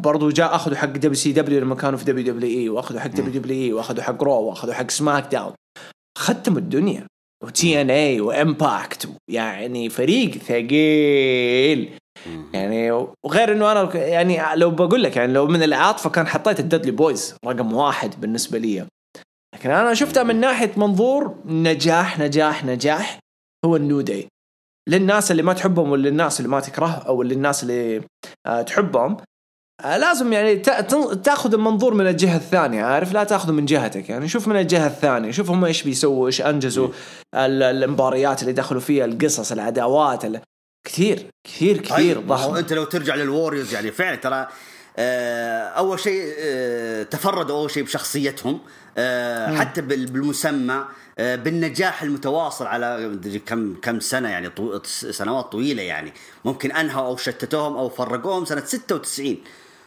برضو 0.00 0.30
جاء 0.30 0.54
أخذوا 0.54 0.76
حق 0.76 0.88
WCW 0.88 1.60
لما 1.60 1.74
كانوا 1.74 1.98
في 1.98 2.04
WWE 2.04 2.68
وأخذوا 2.68 3.00
حق 3.00 3.10
WWE 3.10 3.72
وأخذوا 3.72 4.02
حق 4.02 4.22
Raw 4.22 4.42
وأخذوا 4.42 4.74
حق 4.74 4.90
SmackDown 4.90 5.52
ختموا 6.18 6.58
الدنيا. 6.58 7.06
و 7.44 7.80
TNA 7.80 7.90
و 7.90 8.20
Impact 8.20 9.08
يعني 9.30 9.88
فريق 9.88 10.30
ثقيل. 10.30 11.98
يعني 12.52 12.90
وغير 13.24 13.52
إنه 13.52 13.72
أنا 13.72 13.96
يعني 13.96 14.56
لو 14.56 14.70
بقول 14.70 15.02
لك 15.02 15.16
يعني 15.16 15.32
لو 15.32 15.46
من 15.46 15.62
العاطفه 15.62 16.10
كان 16.10 16.26
حطيت 16.26 16.60
ال 16.60 16.64
Dudley 16.64 16.90
Boyz 16.90 17.34
رقم 17.46 17.72
واحد 17.72 18.20
بالنسبة 18.20 18.58
لي. 18.58 18.86
لكن 19.54 19.70
أنا 19.70 19.94
شفتها 19.94 20.22
من 20.22 20.40
ناحية 20.40 20.72
منظور 20.76 21.34
نجاح 21.46 22.18
نجاح 22.18 22.64
نجاح 22.64 23.18
هو 23.64 23.76
ال 23.76 23.82
New 23.82 24.00
Day. 24.00 24.28
للناس 24.88 25.30
اللي 25.30 25.42
ما 25.42 25.52
تحبهم 25.52 25.90
وللناس 25.90 26.40
اللي 26.40 26.50
ما 26.50 26.60
تكره 26.60 27.02
أو 27.06 27.22
للناس 27.22 27.62
اللي 27.62 28.02
آه 28.46 28.62
تحبهم 28.62 29.16
آه 29.84 29.96
لازم 29.96 30.32
يعني 30.32 30.56
تأخذ 31.24 31.54
المنظور 31.54 31.94
من 31.94 32.06
الجهة 32.06 32.36
الثانية 32.36 32.84
عارف؟ 32.84 33.12
لا 33.12 33.24
تأخذه 33.24 33.52
من 33.52 33.64
جهتك 33.66 34.08
يعني 34.08 34.28
شوف 34.28 34.48
من 34.48 34.56
الجهة 34.56 34.86
الثانية 34.86 35.30
شوف 35.30 35.50
هم 35.50 35.64
إيش 35.64 35.82
بيسووا 35.82 36.26
إيش 36.26 36.40
أنجزوا 36.42 36.88
ال- 37.34 37.62
المباريات 37.62 38.42
اللي 38.42 38.52
دخلوا 38.52 38.80
فيها 38.80 39.04
القصص 39.04 39.52
العداوات 39.52 40.24
ال- 40.24 40.40
كثير 40.86 41.26
كثير 41.46 41.78
كثير 41.78 42.18
هو 42.18 42.22
ضخم. 42.22 42.54
انت 42.56 42.72
لو 42.72 42.84
ترجع 42.84 43.14
لل 43.14 43.26
Warriors 43.26 43.74
يعني 43.74 43.90
فعلا 43.90 44.16
ترى 44.16 44.48
أول 44.98 46.00
شيء 46.00 46.34
آه، 46.38 47.02
تفردوا 47.02 47.56
أول 47.56 47.70
شيء 47.70 47.82
بشخصيتهم 47.82 48.60
آه، 48.98 49.56
حتى 49.56 49.80
بال- 49.80 50.06
بالمسمى 50.06 50.84
آه، 51.18 51.36
بالنجاح 51.36 52.02
المتواصل 52.02 52.66
على 52.66 53.18
كم 53.46 53.74
كم 53.82 54.00
سنة 54.00 54.28
يعني 54.28 54.48
طو... 54.50 54.82
سنوات 55.10 55.44
طويلة 55.52 55.82
يعني. 55.82 56.12
ممكن 56.44 56.72
أنهوا 56.72 57.06
أو 57.06 57.16
شتتوهم 57.16 57.76
أو 57.76 57.88
فرقوهم 57.88 58.44
سنة 58.44 58.64
96 58.64 59.36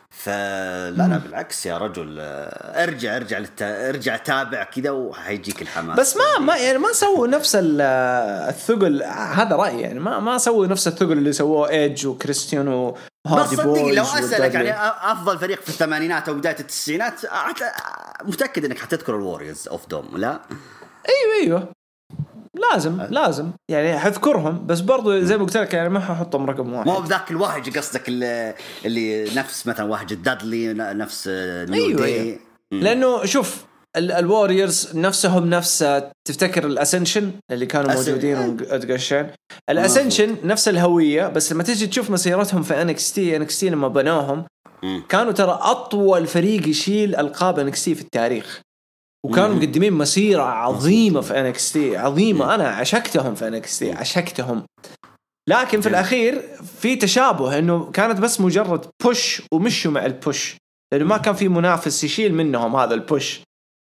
فلا 0.10 0.92
لا 1.08 1.18
بالعكس 1.18 1.66
يا 1.66 1.78
رجل 1.78 2.18
آه، 2.20 2.84
ارجع 2.84 3.16
ارجع 3.16 3.38
للت... 3.38 3.62
ارجع 3.62 4.18
تابع 4.18 4.64
كذا 4.64 4.92
وحيجيك 4.92 5.62
الحماس. 5.62 6.00
بس 6.00 6.18
ما 6.18 6.40
ما 6.46 6.56
يعني 6.58 6.78
ما 6.78 6.94
سووا 6.94 7.28
نفس 7.28 7.56
ال- 7.56 7.82
الثقل 8.50 9.04
هذا 9.04 9.56
رأيي 9.56 9.82
يعني 9.82 10.00
ما 10.00 10.20
ما 10.20 10.38
سووا 10.38 10.68
نفس 10.68 10.88
الثقل 10.88 11.12
اللي 11.12 11.34
سووه 11.34 11.70
إيدج 11.70 12.08
وكريستيان 12.08 12.94
بس 13.26 13.50
صدقني 13.50 13.92
لو 13.96 14.04
أسألك. 14.04 14.54
يعني 14.54 14.74
أفضل 15.12 15.40
فريق 15.40 15.62
في 15.62 15.70
الثمانينات 15.70 16.30
أو 16.30 16.36
بداية 16.36 16.60
التسعينات 16.60 17.22
متأكد 18.24 18.66
إنك 18.66 18.80
حتذكر 18.80 19.16
ال 19.16 19.22
Warriors 19.22 19.68
of 19.68 19.88
Doom 19.88 20.18
لا؟ 20.18 20.40
أيوه 21.10 21.44
أيوه. 21.44 21.77
لازم 22.58 23.02
لازم. 23.02 23.52
يعني 23.72 24.00
حذكرهم 24.00 24.66
بس 24.68 24.80
برضو 24.80 25.20
زي 25.20 25.38
ما 25.38 25.44
قلت 25.44 25.58
لك 25.58 25.74
يعني 25.74 25.90
ما 25.90 26.00
ححطهم 26.00 26.50
رقم 26.50 26.74
واحد. 26.74 26.88
ما 26.88 26.94
هو 26.94 27.02
بذاك 27.02 27.32
الوهج 27.32 27.78
قصدك 27.78 28.08
اللي, 28.08 28.54
اللي 28.86 29.36
نفس 29.36 29.68
مثلا 29.68 29.86
وهج 29.92 30.14
ال 30.14 30.23
Dudley 30.23 30.74
نفس 30.74 31.28
New 31.70 31.86
أيوة، 31.88 32.06
دي 32.06 32.06
أيوة. 32.06 32.40
لأنه 32.72 33.26
شوف 33.26 33.66
ال 33.98 34.08
Warriors 34.08 34.90
نفسهم 34.96 35.50
نفس 35.50 36.02
تفتكر 36.28 36.66
ال 36.66 36.73
Ascension 36.73 37.32
اللي 37.52 37.66
كانوا 37.66 37.92
أس- 37.92 37.96
موجودين. 37.96 38.38
وتقشين؟ 38.72 39.28
ال 39.70 39.77
Ascension 39.77 40.36
نفس 40.44 40.68
الهوية 40.68 41.28
بس 41.28 41.52
لما 41.54 41.64
تيجي 41.64 41.88
تشوف 41.88 42.10
مسيرتهم 42.10 42.64
في 42.64 42.82
NXT 42.82 43.36
NXT 43.36 43.70
لما 43.70 43.88
بنوهم. 43.88 44.46
كانوا 45.10 45.32
ترى 45.32 45.60
أطول 45.62 46.28
فريق 46.28 46.68
يشيل 46.68 47.16
ألقاب 47.16 47.60
NXT 47.60 47.96
في 47.96 48.02
التاريخ. 48.02 48.62
وكانوا. 49.26 49.56
مقدمين 49.56 49.94
مسيرة 49.94 50.44
عظيمة 50.44 51.22
في 51.22 51.40
NXT 51.40 51.98
عظيمة. 51.98 52.56
أنا 52.56 52.68
عشقتهم 52.68 53.36
في 53.36 53.48
NXT 53.48 53.92
عشقتهم. 53.92 54.66
لكن 55.50 55.82
في. 55.82 55.90
الأخير 55.90 56.42
في 56.82 56.96
تشابه 56.96 57.60
إنه 57.60 57.92
كانت 57.92 58.20
بس 58.20 58.42
مجرد 58.42 58.86
push 59.04 59.42
ومشوا 59.54 59.92
مع 59.92 60.06
ال 60.06 60.16
push 60.16 60.56
لأنه 60.94 61.06
ما 61.06 61.18
كان 61.18 61.34
في 61.34 61.48
منافس 61.48 62.04
يشيل 62.04 62.34
منهم 62.34 62.76
هذا 62.76 62.94
ال 62.94 63.04
push 63.04 63.42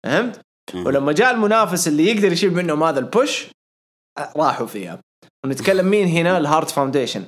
فهمت؟ 0.05 0.41
ولما 0.75 1.11
جاء 1.11 1.31
المنافس 1.33 1.87
اللي 1.87 2.07
يقدر 2.07 2.31
يشيل 2.31 2.53
منهم 2.53 2.83
هذا 2.83 2.99
ال 2.99 3.09
push 3.09 3.47
راحوا 4.37 4.67
فيها. 4.67 4.99
ونتكلم 5.45 5.85
مين 5.89 6.07
هنا؟ 6.07 6.37
ال 6.37 6.44
Hart 6.44 6.69
Foundation 6.69 7.25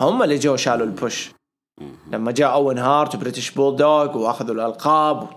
هم 0.00 0.22
اللي 0.22 0.38
جو 0.38 0.56
شالوا 0.56 0.86
ال 0.86 0.95
push 0.95 1.30
لما 2.10 2.32
جاء 2.32 2.54
Owen 2.54 2.78
Hart 2.78 3.14
و 3.14 3.50
British 3.50 3.76
Bulldog 3.76 4.18
وأخذوا 4.18 4.54
الألقاب. 4.54 5.28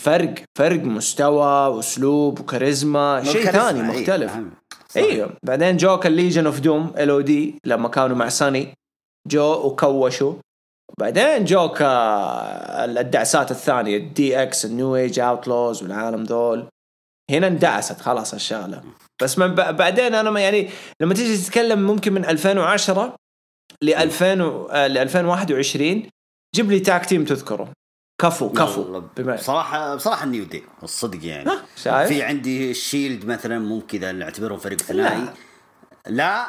فرق 0.00 0.34
فرق 0.58 0.80
مستوى 0.82 1.66
وأسلوب 1.76 2.40
وكاريزما 2.40 3.24
شيء 3.24 3.50
ثاني 3.50 3.80
أيوة، 3.80 4.00
مختلف. 4.00 4.32
أيوه 4.96 5.30
بعدين 5.42 5.76
جوك 5.76 6.06
ال 6.06 7.10
Legion 7.10 7.20
of 7.20 7.28
Doom 7.28 7.43
LOD 7.43 7.54
لما 7.64 7.88
كانوا 7.88 8.16
مع 8.16 8.28
Sunny 8.28 8.74
جو 9.28 9.52
وكوشوا. 9.66 10.34
بعدين 11.00 11.44
جوك 11.44 11.82
الدعسات 11.82 13.50
الثانية 13.50 13.96
ال 13.96 14.42
DX 14.42 14.64
ال 14.64 14.72
New 14.72 14.96
Age 14.96 15.20
Outlaws 15.20 15.82
والعالم 15.82 16.22
ذول. 16.22 16.66
هنا 17.30 17.46
اندعست 17.46 18.00
خلاص 18.00 18.34
الشغلة. 18.34 18.82
بس 19.22 19.38
من 19.38 19.54
بعدين 19.54 20.14
أنا 20.14 20.30
ما 20.30 20.40
يعني 20.40 20.68
لما 21.02 21.14
تيجي 21.14 21.36
تتكلم 21.44 21.78
ممكن 21.86 22.12
من 22.12 22.24
2010 22.24 23.14
ل 23.82 23.90
2000 23.94 24.40
و- 24.40 24.66
آه، 24.70 24.86
ل 24.86 24.98
2021 24.98 26.08
جيب 26.54 26.70
لي 26.70 26.80
tag 26.80 27.06
team 27.06 27.24
تذكره. 27.24 27.68
كفو 28.20 28.48
كفو. 28.48 29.02
بصراحة 29.18 29.94
بصراحة 29.94 30.24
ال 30.24 30.29
New 30.29 30.44
Day 30.44 30.62
الصدق 30.82 31.26
يعني. 31.26 31.50
شايف؟ 31.76 32.08
في 32.08 32.22
عندي 32.22 32.70
ال 32.70 32.78
Shield 32.78 33.26
مثلا 33.26 33.58
ممكن 33.58 33.98
إذا 33.98 34.12
نعتبرهم 34.12 34.58
فريق 34.58 34.80
ثنائي. 34.80 35.28
لا؟ 36.06 36.46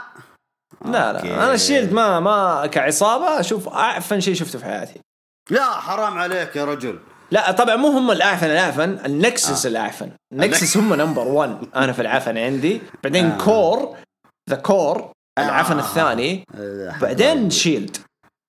لا 0.86 1.14
لا. 1.14 1.20
okay. 1.20 1.34
أنا 1.34 1.54
ال 1.54 1.59
Shield 1.59 1.94
ما 1.94 2.20
ما 2.20 2.66
كعصابة 2.68 3.40
أشوف 3.40 3.70
أعفن 3.70 4.20
شيء 4.20 4.34
شفته 4.34 4.60
في 4.60 4.66
حياتي. 4.66 5.00
لا 5.50 5.64
حرام 5.72 6.18
عليك 6.18 6.56
يا 6.56 6.66
رجل. 6.66 7.00
لا 7.32 7.52
طبعا 7.52 7.76
مو 7.76 7.88
هم 7.88 8.12
الأعفن 8.12 8.48
الأعفن 8.48 9.00
ال 9.06 9.16
Nexus 9.16 9.66
آه. 9.66 9.70
الأعفن. 9.70 10.12
ال 10.34 10.41
Nexus 10.41 10.78
هم 10.78 10.94
number 10.94 11.28
1 11.28 11.58
أنا 11.76 11.92
في 11.92 12.02
العفن 12.02 12.38
عندي. 12.38 12.82
بعدين 13.04 13.26
آه. 13.26 13.38
Corre 13.46 13.98
The 14.50 14.56
Corre 14.56 15.12
العفن 15.40 15.80
آه. 15.80 15.80
الثاني. 15.80 16.44
آه، 16.56 16.98
بعدين 17.02 17.50
Shield 17.50 17.98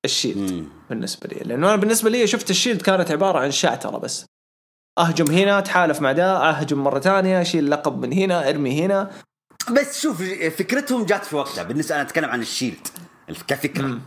ال 0.05 0.12
Shield 0.12 0.53
مم. 0.53 0.67
بالنسبة 0.91 1.29
لي. 1.29 1.41
لأنه 1.45 1.69
أنا 1.69 1.77
بالنسبة 1.77 2.11
لي 2.11 2.27
شفت 2.27 2.51
ال 2.51 2.55
Shield 2.55 2.83
كانت 2.83 3.11
عبارة 3.11 3.39
عن 3.39 3.51
شعتره 3.51 3.99
بس. 3.99 4.27
أهجم 4.99 5.31
هنا 5.31 5.61
تحالف 5.61 6.01
مع 6.01 6.13
ده 6.13 6.49
أهجم 6.51 6.79
مرة 6.85 7.01
ثانية 7.01 7.41
اشيل 7.43 7.71
لقب 7.71 7.99
من 8.07 8.13
هنا 8.13 8.49
أرمي 8.49 8.83
هنا. 8.85 9.11
بس 9.71 10.01
شوف 10.03 10.23
فكرتهم 10.59 11.05
جات 11.05 11.25
في 11.25 11.37
وقتها. 11.37 11.63
بالنسبة 11.65 11.95
أنا 11.95 12.03
أتكلم 12.03 12.31
عن 12.31 12.41
ال 12.41 12.48
Shield 12.48 12.89
كفكرة. 13.49 13.83
مم. 13.83 14.01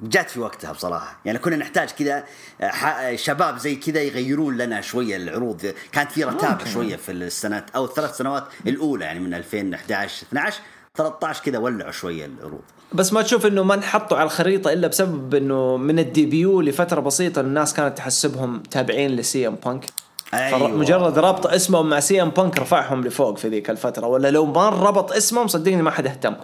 جات 0.00 0.30
في 0.30 0.40
وقتها 0.40 0.72
بصراحة. 0.72 1.20
يعني 1.24 1.38
كنا 1.38 1.56
نحتاج 1.56 1.90
كذا 1.90 2.24
ح- 2.62 3.14
شباب 3.14 3.58
زي 3.58 3.76
كذا 3.76 4.02
يغيرون 4.02 4.56
لنا 4.56 4.80
شوية 4.80 5.16
العروض. 5.16 5.74
كانت 5.92 6.12
في 6.12 6.24
رتابه. 6.24 6.64
شوية 6.64 6.96
في 6.96 7.12
السنوات 7.12 7.70
أو 7.70 7.84
الثلاث 7.84 8.16
سنوات 8.16 8.44
الأولى 8.66 9.04
يعني 9.04 9.20
من 9.20 9.34
2011 9.34 10.26
12 10.26 10.60
13 10.98 11.42
كذا 11.44 11.58
ولعوا 11.58 11.90
شوية 11.90 12.26
العروض 12.26 12.62
بس 12.92 13.12
ما 13.12 13.22
تشوف 13.22 13.46
إنه 13.46 13.62
ما 13.62 13.74
انحطوا 13.74 14.16
على 14.18 14.26
الخريطة 14.26 14.72
إلا 14.72 14.88
بسبب 14.88 15.34
إنه 15.34 15.76
من 15.76 15.98
ال 15.98 16.08
debut 16.08 16.60
لفترة 16.60 17.00
بسيطة 17.00 17.40
الناس 17.40 17.74
كانت 17.74 17.98
تحسبهم 17.98 18.62
تابعين 18.62 19.10
ل 19.10 19.46
CM 19.48 19.54
Punk 19.54 19.86
أيوة. 20.34 20.68
مجرد 20.68 21.18
ربط 21.18 21.46
اسمهم 21.46 21.88
مع 21.90 22.00
CM 22.00 22.30
Punk 22.30 22.58
رفعهم 22.58 23.04
لفوق 23.04 23.38
في 23.38 23.48
ذيك 23.48 23.70
الفترة 23.70 24.06
ولا 24.06 24.30
لو 24.30 24.46
ما 24.46 24.68
ربط 24.68 25.12
اسمهم 25.12 25.46
صدقني 25.46 25.82
ما 25.82 25.90
حد 25.90 26.06
اهتم 26.06 26.36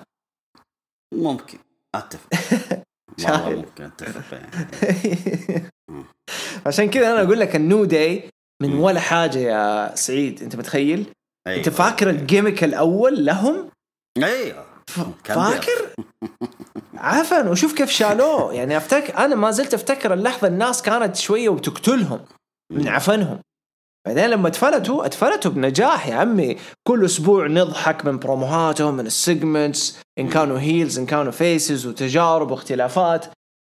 ممكن 1.14 1.58
أتفق 1.94 2.28
والله. 3.24 3.50
ممكن 3.56 3.84
أتفق. 3.84 4.38
عشان 6.66 6.90
كذا 6.90 7.12
أنا 7.12 7.22
أقول 7.22 7.40
لك 7.40 7.56
ال 7.57 7.63
New 7.63 7.85
Day 7.85 8.31
من 8.62 8.74
ولا 8.74 9.00
حاجة 9.00 9.38
يا 9.38 9.94
سعيد 9.94 10.42
أنت 10.42 10.56
متخيل؟ 10.56 11.06
أيوة. 11.46 11.58
أنت 11.58 11.68
فاكر 11.68 12.11
ال 12.11 12.17
gimmick 12.17 12.64
الأول 12.64 13.24
لهم؟ 13.24 13.68
أيوه 14.24 14.66
فاكر؟ 15.24 15.88
عفن 16.94 17.48
وشوف 17.48 17.74
كيف 17.74 17.90
شالوه. 17.90 18.54
يعني 18.54 18.76
افتكر 18.76 19.18
أنا 19.18 19.35
ما 19.35 19.50
زلت 19.50 19.74
أفتكر 19.74 20.14
اللحظة 20.14 20.48
الناس 20.48 20.83
كانت 20.83 21.16
شوية 21.16 21.48
وبتقتلهم 21.48 22.20
من 22.72 22.88
عفنهم. 22.88 23.40
بعدين 24.07 24.31
لما 24.31 24.48
اتفلتوا 24.48 25.07
اتفلتوا 25.07 25.50
بنجاح 25.50 26.07
يا 26.07 26.14
عمي. 26.14 26.57
كل 26.88 27.04
أسبوع 27.04 27.46
نضحك 27.46 28.07
من 28.07 28.18
بروموهاتهم 28.18 28.94
من 28.94 29.07
ال 29.07 29.17
segments 29.17 29.98
إن 30.18 30.28
كانوا 30.28 30.59
heels 30.59 30.98
إن 30.98 31.07
كانوا 31.07 31.33
faces 31.33 31.87
وتجارب 31.87 32.50
واختلافات. 32.50 33.26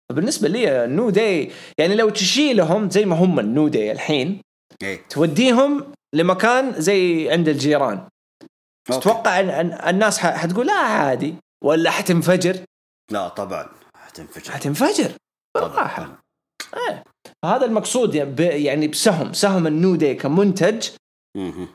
فبالنسبة 0.09 0.47
لي 0.47 0.85
ال 0.85 0.91
New 0.91 1.09
Day 1.09 1.51
يعني 1.77 1.95
لو 1.95 2.09
تشيلهم 2.09 2.89
زي 2.89 3.05
ما 3.05 3.15
هم 3.15 3.39
ال 3.39 3.46
New 3.46 3.67
Day 3.67 3.91
الحين 3.91 4.41
إيه. 4.83 5.01
توديهم 5.09 5.93
لمكان 6.15 6.81
زي 6.81 7.31
عند 7.31 7.49
الجيران. 7.49 8.07
تتوقع 8.89 9.39
ان 9.39 9.79
الناس 9.87 10.19
حتقول 10.19 10.67
لا 10.67 10.73
عادي. 10.73 11.35
ولا 11.63 11.91
حتنفجر؟ 11.91 12.59
لا 13.11 13.27
طبعا. 13.27 13.69
حتنفجر. 13.95 14.51
حتنفجر. 14.51 15.11
بالراحة. 15.55 16.19
هذا 17.45 17.65
المقصود 17.65 18.39
يعني 18.39 18.87
بسهم. 18.87 19.33
سهم 19.33 19.67
ال 19.67 19.74
New 19.74 19.95
Day 19.95 20.15
كمنتج. 20.15 20.89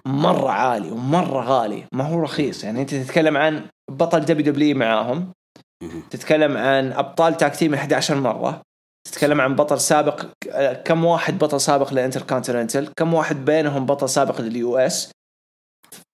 مرة 0.07 0.51
عالي 0.51 0.91
ومرة 0.91 1.41
غالي. 1.41 1.85
ما 1.93 2.05
هو 2.05 2.21
رخيص. 2.21 2.65
يعني 2.65 2.81
أنت 2.81 2.95
تتكلم 2.95 3.37
عن 3.37 3.67
بطل 3.91 4.21
WW 4.21 4.77
معاهم. 4.77 5.33
تتكلم 6.11 6.57
عن 6.57 6.93
أبطال 6.93 7.37
tag 7.37 7.57
team 7.57 7.75
11 7.75 8.15
مرة. 8.15 8.63
تتكلم 9.09 9.41
عن 9.41 9.57
بطل 9.57 9.81
سابق 9.81 10.27
كم 10.85 11.05
واحد 11.05 11.39
بطل 11.39 11.61
سابق 11.61 11.93
للانتركونتيننتال 11.93 12.95
كم 12.97 13.15
واحد 13.15 13.45
بينهم 13.45 13.87
بطل 13.87 14.09
سابق 14.09 14.41
لل 14.41 14.77
US؟ 14.77 15.11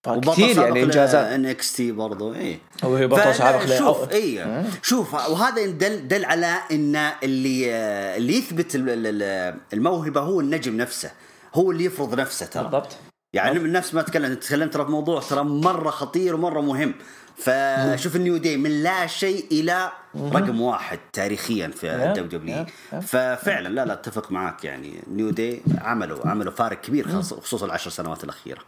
كثير 0.08 0.58
يعني 0.62 0.82
إنجازات. 0.82 1.26
N 1.32 1.46
XT 1.46 1.92
برضه 1.92 2.34
إيه. 2.34 2.58
هو 2.84 2.96
هي 2.96 3.06
بطل 3.06 3.34
سابق 3.34 3.66
شوف 3.78 4.10
اي. 4.12 4.44
شوف 4.82 5.14
وهذا 5.14 5.66
دل 5.66 6.08
دل 6.08 6.24
على 6.24 6.56
إن 6.72 6.96
اللي 7.22 7.70
اللي 8.16 8.38
يثبت 8.38 8.74
ال- 8.74 8.84
ال- 9.06 9.56
الموهبة 9.72 10.20
هو 10.20 10.40
النجم 10.40 10.76
نفسه 10.76 11.10
هو 11.54 11.70
اللي 11.70 11.84
يفرض 11.84 12.20
نفسه 12.20 12.46
ترى. 12.46 12.62
بالضبط. 12.62 12.96
يعني 13.32 13.58
من 13.58 13.72
نفس 13.72 13.94
ما 13.94 14.02
تكلم 14.02 14.34
تكلمت 14.34 14.74
ترى 14.74 14.84
في 14.84 14.90
موضوع 14.90 15.20
ترى 15.20 15.42
مرة 15.44 15.90
خطير 15.90 16.34
ومرة 16.34 16.60
مهم. 16.60 16.94
فشوف 17.36 18.16
ال 18.16 18.21
New 18.21 18.36
Day 18.36 18.56
من 18.56 18.82
لا 18.82 19.06
شيء 19.06 19.44
إلى 19.52 19.92
رقم 20.16 20.60
واحد 20.60 20.98
تاريخيا 21.12 21.68
في 21.68 21.86
يب، 21.88 22.00
الدبليو 22.00 22.26
دبليو 22.40 22.56
يب، 22.56 22.66
يب. 22.92 23.00
ففعلا 23.00 23.68
لا 23.68 23.84
لا 23.84 23.92
أتفق 23.92 24.32
معاك 24.32 24.64
يعني. 24.64 25.02
New 25.10 25.30
Day 25.30 25.62
عملوا 25.78 26.26
عملوا 26.26 26.52
فارق 26.52 26.80
كبير 26.80 27.08
خصوصا 27.22 27.66
العشر 27.66 27.90
سنوات 27.90 28.24
الأخيرة. 28.24 28.60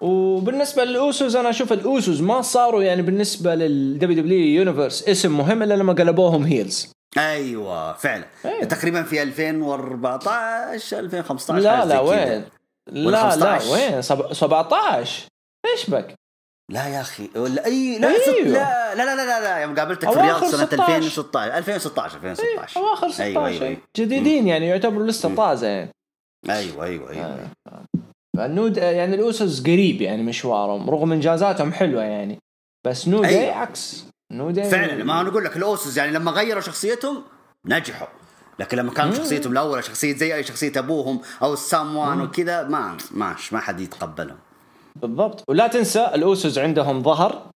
وبالنسبة 0.00 0.84
لل 0.84 1.01
Usos 1.01 1.36
أنا 1.36 1.50
أشوف 1.50 1.72
ال 1.72 1.82
Usos 1.82 2.20
ما 2.20 2.42
صاروا 2.42 2.82
يعني 2.82 3.02
بالنسبة 3.02 3.54
لل 3.54 4.22
WWE 4.22 4.38
Universe 4.58 5.08
اسم 5.08 5.38
مهم 5.38 5.62
إلا 5.62 5.74
لما 5.74 5.92
قلبوهم 5.92 6.42
heels 6.44 6.92
أيوه 7.18 7.92
فعلا 7.92 8.24
أيوة. 8.44 8.64
تقريبا 8.64 9.02
في 9.02 9.22
2014 9.22 10.98
2015 10.98 11.62
لا 11.62 11.84
لا. 11.84 12.00
وين 12.00 12.44
لا 12.86 13.10
لا 13.10 13.30
15. 13.30 13.72
وين 13.72 14.02
سب- 14.02 14.32
17 14.32 15.22
إيش 15.72 15.90
بك 15.90 16.14
لا 16.70 16.88
يا 16.88 17.00
أخي 17.00 17.30
ولا 17.36 17.64
أي 17.66 17.98
لا 17.98 18.08
أيوة. 18.08 18.20
ست- 18.22 18.28
لا 18.46 18.94
لا 18.94 19.04
لا 19.04 19.16
لا, 19.16 19.40
لا 19.40 19.58
يوم 19.58 19.74
قابلتك 19.74 20.10
في 20.10 20.16
الرياض 20.16 20.44
سنة 20.44 20.66
16. 20.66 20.96
2016 20.96 21.56
2016 21.58 22.16
2016 22.16 22.80
أواخر 22.80 23.08
16 23.10 23.24
أيوه 23.24 23.46
أيوه 23.48 23.62
أيوه 23.66 23.76
جديدين 23.96 24.48
يعني 24.48 24.66
يعتبروا 24.66 25.06
لسه 25.06 25.34
طازة 25.34 25.66
يعني 25.66 25.90
أيوه 26.50 26.84
أيوه, 26.84 27.10
أيوة. 27.10 27.38
آه. 28.38 28.46
الNew 28.46 28.70
D 28.70 28.76
يعني 28.76 29.14
ال 29.14 29.24
Usos 29.24 29.62
قريب 29.62 30.00
يعني 30.00 30.22
مشوارهم 30.22 30.90
رغم 30.90 31.12
انجازاتهم 31.12 31.72
حلوة 31.72 32.02
يعني. 32.02 32.38
بس 32.86 33.08
New 33.08 33.22
Day 33.22 33.40
أيوة. 33.40 33.54
عكس. 33.54 34.04
New 34.32 34.50
Day 34.50 34.70
فعلا 34.70 35.04
ما 35.04 35.20
أنا 35.20 35.28
أقول 35.28 35.44
لك 35.44 35.56
ال 35.56 35.64
Usos 35.64 35.96
يعني 35.96 36.12
لما 36.12 36.30
غيروا 36.30 36.60
شخصيتهم 36.60 37.22
نجحوا. 37.66 38.06
لكن 38.58 38.76
لما 38.76 38.92
كانت 38.92 39.14
شخصيتهم 39.14 39.52
الاولى 39.52 39.82
شخصية 39.82 40.16
زي 40.16 40.34
أي 40.34 40.42
شخصية 40.42 40.72
أبوهم 40.76 41.20
أو 41.42 41.52
ال 41.52 41.62
Samoan 41.62 42.20
وكذا 42.20 42.62
ما 42.62 42.96
ماش 43.10 43.52
ما 43.52 43.60
حد 43.60 43.80
يتقبلهم. 43.80 44.38
بالضبط. 44.96 45.44
ولا 45.48 45.66
تنسى 45.66 46.10
ال 46.14 46.23
Usos 46.23 46.58
عندهم 46.58 47.02
ظهر 47.02 47.50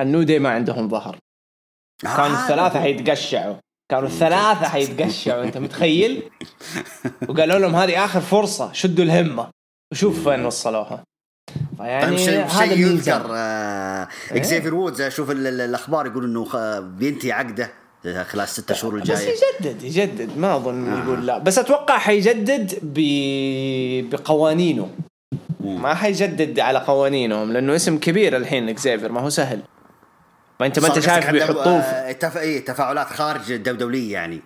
ال 0.00 0.06
New 0.06 0.22
Day 0.22 0.38
ما 0.38 0.48
عندهم 0.50 0.88
ظهر. 0.88 1.18
كانوا 2.02 2.36
آه. 2.36 2.42
الثلاثة 2.42 2.80
حيتقشعوا. 2.80 3.56
كانوا 3.90 4.08
الثلاثة 4.08 4.68
حيتقشعوا 4.68 5.44
أنت 5.44 5.58
متخيل؟ 5.58 6.22
وقالوا 7.28 7.58
لهم 7.58 7.76
هذه 7.76 8.04
آخر 8.04 8.20
فرصة 8.20 8.72
شدوا 8.72 9.04
الهمة. 9.04 9.50
وشوف 9.92 10.26
وين 10.26 10.44
وصلوها. 10.46 11.04
يعني 11.80 12.16
فيعني 12.16 12.18
شيء 12.18 12.44
هذا 12.44 12.48
شيء 12.66 12.86
الميزان 12.86 13.16
يذكر 13.20 13.30
آه 13.34 14.08
إيه. 14.32 14.36
Xavier 14.38 14.74
Woods 14.74 15.00
أشوف 15.00 15.30
ال- 15.30 15.46
ال- 15.46 15.60
الأخبار 15.60 16.06
يقول 16.06 16.24
إنه 16.24 16.80
بينتهي 16.80 17.32
عقده 17.32 17.70
خلال 18.04 18.40
الست 18.44 18.72
شهور 18.72 18.94
بس 19.00 19.10
الجاية. 19.10 19.34
يجدد 19.60 19.82
يجدد. 19.82 20.38
ما 20.38 20.56
أظن 20.56 20.88
آه. 20.92 21.04
يقول 21.04 21.26
لا. 21.26 21.38
بس 21.38 21.58
أتوقع 21.58 21.98
حيجدد 21.98 22.78
ب... 22.82 23.00
بقوانينه. 24.10 24.90
ما 25.60 25.94
حيجدد 25.94 26.60
على 26.60 26.78
قوانينهم 26.78 27.52
لأنه 27.52 27.76
اسم 27.76 27.98
كبير 27.98 28.36
الحين 28.36 28.68
Xavier 28.68 29.12
ما 29.12 29.20
هو 29.20 29.28
سهل. 29.30 29.60
ما 30.60 30.66
انت 30.66 30.78
ما 30.78 30.86
أنت 30.88 30.98
شايف 30.98 31.30
بيحطوه 31.30 31.80
في... 31.80 31.86
آه، 31.88 32.12
تف... 32.12 32.36
إيه 32.36 32.64
تفاعلات 32.64 33.06
خارج 33.06 33.52
الدولية 33.52 34.12
يعني. 34.12 34.40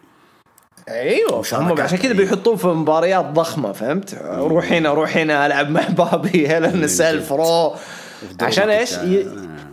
أيوه 0.90 1.42
هم 1.52 1.80
عشان 1.80 1.98
كذا 1.98 2.06
يعني. 2.06 2.18
بيحطوه 2.18 2.56
في 2.56 2.66
مباريات 2.66 3.24
ضخمة 3.24 3.72
فهمت؟ 3.72 4.14
روح 4.24 4.72
هنا 4.72 4.92
روح 4.94 5.16
هنا 5.16 5.46
ألعب 5.46 5.70
مع 5.70 5.88
بابي 5.98 6.48
هيلن 6.48 6.88
سيلف 6.88 7.32
رو 7.32 7.74
عشان 8.40 8.70
إيش؟ 8.70 8.92
ي- 8.92 9.26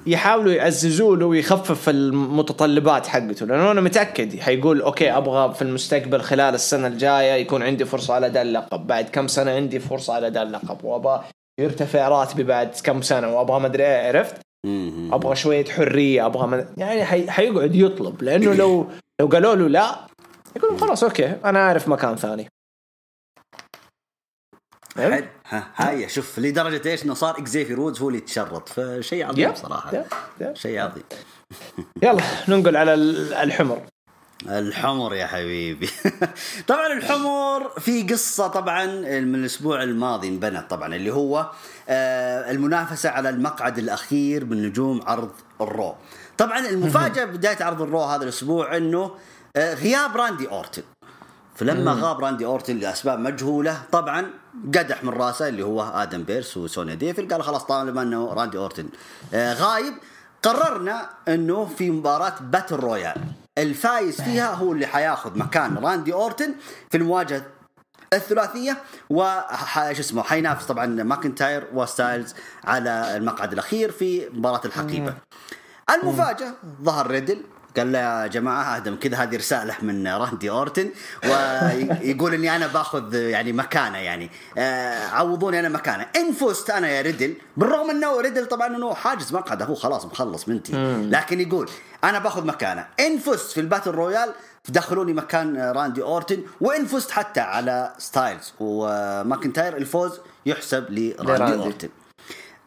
يحاولوا 0.07 0.53
يعززوا 0.53 1.15
له 1.15 1.25
ويخفف 1.25 1.89
المتطلبات 1.89 3.07
حقته. 3.07 3.45
لأنه 3.45 3.71
أنا 3.71 3.81
متأكد 3.81 4.39
حيقول 4.39 4.81
okay 4.81 5.11
أبغى 5.11 5.53
في 5.53 5.61
المستقبل 5.61 6.21
خلال 6.21 6.53
السنة 6.55 6.87
الجاية 6.87 7.33
يكون 7.33 7.63
عندي 7.63 7.85
فرصة 7.85 8.13
على 8.13 8.27
ذا 8.27 8.41
اللقب. 8.41 8.87
بعد 8.87 9.09
كم 9.09 9.27
سنة 9.27 9.51
عندي 9.51 9.79
فرصة 9.79 10.13
على 10.13 10.29
ذا 10.29 10.41
اللقب؟ 10.41 10.77
وأبغى 10.85 11.23
يرتفع 11.59 12.07
راتبي 12.07 12.43
بعد 12.43 12.69
كم 12.83 13.01
سنة؟ 13.01 13.37
وأبغى 13.37 13.59
مدري 13.59 13.83
إيه 13.83 14.07
عرفت؟ 14.07 14.35
أبغى 15.13 15.35
شوية 15.35 15.65
حرية 15.65 16.25
أبغى 16.25 16.47
مد... 16.47 16.67
يعني 16.77 17.05
حي... 17.05 17.31
حيقعد 17.31 17.75
يطلب. 17.75 18.23
لأنه 18.23 18.53
لو 18.53 18.87
لو 19.19 19.27
قالوا 19.27 19.55
له 19.55 19.67
لا 19.67 20.06
يقول 20.57 20.79
خلاص 20.79 21.03
okay 21.03 21.25
أنا 21.45 21.59
عارف 21.65 21.87
مكان 21.87 22.15
ثاني. 22.15 22.47
حلو. 24.97 25.25
هاي 25.75 26.09
شوف 26.09 26.39
لدرجة 26.39 26.89
إيش؟ 26.89 27.03
إنه 27.05 27.13
صار 27.13 27.37
Xavier 27.39 27.79
Woods 27.79 28.01
هو 28.01 28.07
اللي 28.07 28.17
يتشرط 28.19 28.69
فشيء 28.69 29.25
عظيم. 29.25 29.55
صراحة. 29.55 30.03
شيء 30.53 30.79
عظيم. 30.79 31.03
يلا 32.03 32.23
ننقل 32.49 32.77
على 32.77 32.93
ال- 32.93 33.33
الحمر. 33.33 33.81
الحمر 34.49 35.13
يا 35.15 35.25
حبيبي. 35.25 35.89
طبعا 36.67 36.87
الحمر 36.93 37.69
في 37.79 38.03
قصة 38.03 38.47
طبعا 38.47 38.85
من 39.19 39.35
الأسبوع 39.35 39.83
الماضي 39.83 40.27
انبنت 40.27 40.69
طبعا 40.69 40.95
اللي 40.95 41.13
هو 41.13 41.51
آه، 41.89 42.51
المنافسة 42.51 43.09
على 43.09 43.29
المقعد 43.29 43.77
الأخير 43.77 44.45
من 44.45 44.63
نجوم 44.67 45.01
عرض 45.07 45.31
ال 45.61 45.68
Raw. 45.68 45.95
طبعا 46.37 46.59
المفاجأة 46.59 47.25
بداية 47.25 47.63
عرض 47.63 47.81
ال 47.81 47.86
Raw 47.86 48.01
هذا 48.03 48.23
الأسبوع 48.23 48.77
إنه 48.77 49.11
غياب 49.57 50.17
Randy 50.17 50.49
Orton. 50.49 50.83
فلما 51.55 51.91
غاب 51.91 52.19
Randy 52.19 52.45
Orton 52.45 52.77
لأسباب 52.77 53.19
مجهولة 53.19 53.81
طبعا 53.91 54.25
قدح 54.75 55.03
من 55.03 55.09
رأسه 55.09 55.47
اللي 55.47 55.63
هو 55.63 55.81
Adam 55.81 56.23
Pearce 56.23 56.57
و 56.57 56.64
Sonya 56.64 56.95
Deville 56.95 57.27
قال 57.27 57.43
خلاص 57.43 57.63
طالما 57.63 58.01
إنه 58.01 58.33
Randy 58.33 58.57
Orton. 58.57 58.89
آه، 59.33 59.53
غايب 59.53 59.93
قررنا 60.43 61.09
إنه 61.27 61.65
في 61.65 61.91
مباراة 61.91 62.33
battle 62.41 62.75
royal 62.75 63.21
الفايز 63.57 64.21
فيها 64.21 64.53
هو 64.53 64.71
اللي 64.71 64.85
حياخذ 64.85 65.37
مكان 65.39 65.77
Randy 65.77 66.13
Orton 66.13 66.55
في 66.89 66.97
المواجهة 66.97 67.45
الثلاثية 68.13 68.77
و 69.09 69.39
شو 69.75 69.99
اسمه 69.99 70.23
حينافس 70.23 70.65
طبعا 70.65 70.85
McIntyre 70.85 71.67
و 71.73 71.82
Styles 71.82 72.35
على 72.63 73.17
المقعد 73.17 73.53
الأخير 73.53 73.91
في 73.91 74.29
مباراة 74.29 74.61
الحقيبة. 74.65 75.13
المفاجأة 75.93 76.53
ظهر 76.83 77.07
Riddle. 77.07 77.41
قال 77.77 77.91
له 77.91 77.99
يا 77.99 78.27
جماعة 78.27 78.77
آدم 78.77 78.95
كذا 78.95 79.17
هذه 79.17 79.35
رسالة 79.35 79.75
من 79.81 80.07
Randy 80.07 80.49
Orton 80.49 80.89
ويقول 81.23 82.33
إني 82.33 82.55
أنا 82.55 82.67
باخذ 82.67 83.13
يعني 83.15 83.53
مكانة 83.53 83.97
يعني. 83.97 84.29
آه، 84.57 85.07
عوضوني 85.07 85.59
أنا 85.59 85.69
مكانة. 85.69 86.05
إن 86.15 86.31
فزت 86.31 86.69
أنا 86.69 86.89
يا 86.89 87.01
Riddle 87.01 87.33
بالرغم 87.57 87.89
إنه 87.89 88.21
Riddle 88.21 88.45
طبعا 88.45 88.67
إنه 88.67 88.93
حاجز 88.93 89.33
مقعده 89.33 89.65
هو 89.65 89.75
خلاص 89.75 90.05
مخلص 90.05 90.49
منتي 90.49 90.73
لكن 91.11 91.41
يقول 91.41 91.69
أنا 92.03 92.19
باخذ 92.19 92.45
مكانة. 92.45 92.87
إن 92.99 93.17
فزت 93.17 93.51
في 93.51 93.61
ال 93.61 93.66
battle 93.66 93.91
royal 93.91 94.29
دخلوني 94.69 95.13
مكان 95.13 95.57
Randy 95.57 96.01
Orton 96.01 96.43
وإن 96.61 96.85
فزت 96.85 97.11
حتى 97.11 97.39
على 97.39 97.93
Styles. 97.97 98.53
و 98.59 98.72
McIntyre 98.72 99.77
الفوز 99.77 100.19
يحسب 100.45 100.85
ل 100.89 100.97
Randy 100.97 101.33
ل 101.33 101.38
Randy. 101.38 101.63
Orton. 101.63 101.89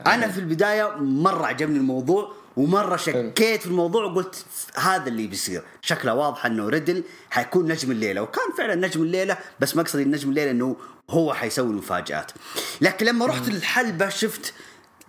أنا 0.06 0.28
في 0.28 0.40
البداية 0.40 0.96
مرة 0.98 1.46
عجبني 1.46 1.76
الموضوع. 1.78 2.39
ومرة 2.56 2.96
شكيت 2.96 3.60
في 3.60 3.66
الموضوع 3.66 4.04
وقلت 4.04 4.44
هذا 4.76 5.08
اللي 5.08 5.26
بيصير. 5.26 5.62
شكله 5.80 6.14
واضح 6.14 6.46
إنه 6.46 6.68
Riddle 6.68 7.04
حيكون 7.30 7.72
نجم 7.72 7.90
الليلة. 7.90 8.22
وكان 8.22 8.44
فعلا 8.58 8.74
نجم 8.74 9.02
الليلة 9.02 9.36
بس 9.60 9.76
مقصدي 9.76 10.02
النجم 10.02 10.28
الليلة 10.28 10.50
إنه 10.50 10.76
هو 11.10 11.34
حيسوي 11.34 11.70
المفاجآت. 11.70 12.32
لكن 12.80 13.06
لما 13.06 13.26
رحت 13.26 13.48
الحلبه 13.48 14.08
شفت 14.08 14.54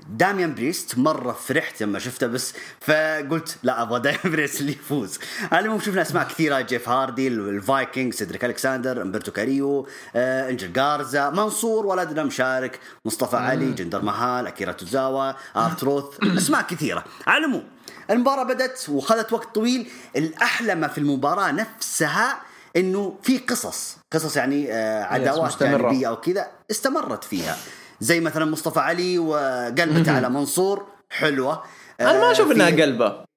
Damian 0.10 0.56
Priest 0.56 0.98
مرة 0.98 1.32
فرحت 1.32 1.84
لما 1.84 2.00
شفته 2.00 2.28
بس 2.28 2.54
فقلت 2.82 3.58
لا 3.64 3.82
أبغى 3.82 4.00
Damian 4.00 4.22
Priest 4.36 4.62
اللي 4.62 4.72
يفوز. 4.72 5.20
على 5.52 5.60
العموم 5.60 5.80
شفنا 5.80 6.02
أسماء 6.02 6.28
كثيرة 6.28 6.62
Jeff 6.62 6.90
Hardy 6.90 7.28
ال 7.28 7.40
Viking 7.40 8.14
Cedric 8.14 8.46
Alexander 8.46 9.02
Humberto 9.02 9.32
Carrillo 9.32 9.88
آه، 10.16 10.50
Angel 10.50 10.74
Garza 10.74 11.30
منصور 11.30 11.86
ولدنا 11.86 12.24
مشارك 12.24 12.80
مصطفى 13.06 13.38
علي 13.38 13.72
Jinder 13.72 14.02
Mahal 14.02 14.48
Akira 14.48 14.72
Tozawa 14.72 15.34
R-Truth 15.56 16.06
أسماء 16.24 16.62
كثيرة. 16.62 17.04
على 17.28 17.38
العموم 17.46 17.64
المباراة 18.10 18.44
بدت 18.44 18.86
وخذت 18.90 19.34
وقت 19.34 19.56
طويل. 19.56 19.90
الأحلى 20.16 20.76
ما 20.76 20.88
في 20.88 20.98
المباراة 20.98 21.52
نفسها 21.52 22.40
إنه 22.76 23.18
في 23.24 23.38
قصص. 23.38 23.98
قصص 24.14 24.38
يعني 24.38 24.74
آه، 24.74 25.04
عداوات. 25.04 25.60
جانبيه 25.64 26.08
أو 26.08 26.16
كذا 26.22 26.48
استمرت 26.72 27.24
فيها. 27.24 27.58
زي 28.02 28.20
مثلا 28.20 28.46
مصطفى 28.46 28.80
علي 28.80 29.20
وقلبته 29.20 30.12
على 30.16 30.30
منصور. 30.30 30.86
حلوة. 31.10 31.64
أنا 32.02 32.20
ما 32.20 32.32
أشوف 32.32 32.52
إنها 32.52 32.70
قلبة. 32.70 33.32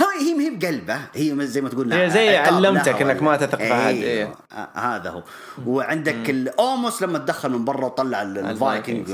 هي 0.00 0.28
هي 0.28 0.34
ما 0.34 0.42
هي 0.44 0.50
بقلبة. 0.50 0.98
هي 1.14 1.46
زي 1.46 1.60
ما 1.60 1.68
تقول 1.68 1.92
هي 1.92 2.10
زي 2.10 2.36
علمتك 2.36 2.88
لها 2.88 3.12
إنك 3.12 3.22
ما 3.22 3.36
تثق 3.36 3.58
في 3.58 3.72
أحد، 3.72 3.86
أيوه. 3.86 4.02
إيه. 4.04 4.34
آه، 4.52 4.68
هذا 4.74 5.10
هو. 5.10 5.22
وعندك 5.66 6.30
ال 6.30 6.44
Omos 6.44 7.02
لما 7.02 7.18
تدخل 7.18 7.50
من 7.50 7.64
برا 7.64 7.84
وطلع 7.84 8.22
ال- 8.22 8.38
الفايكنج 8.38 9.10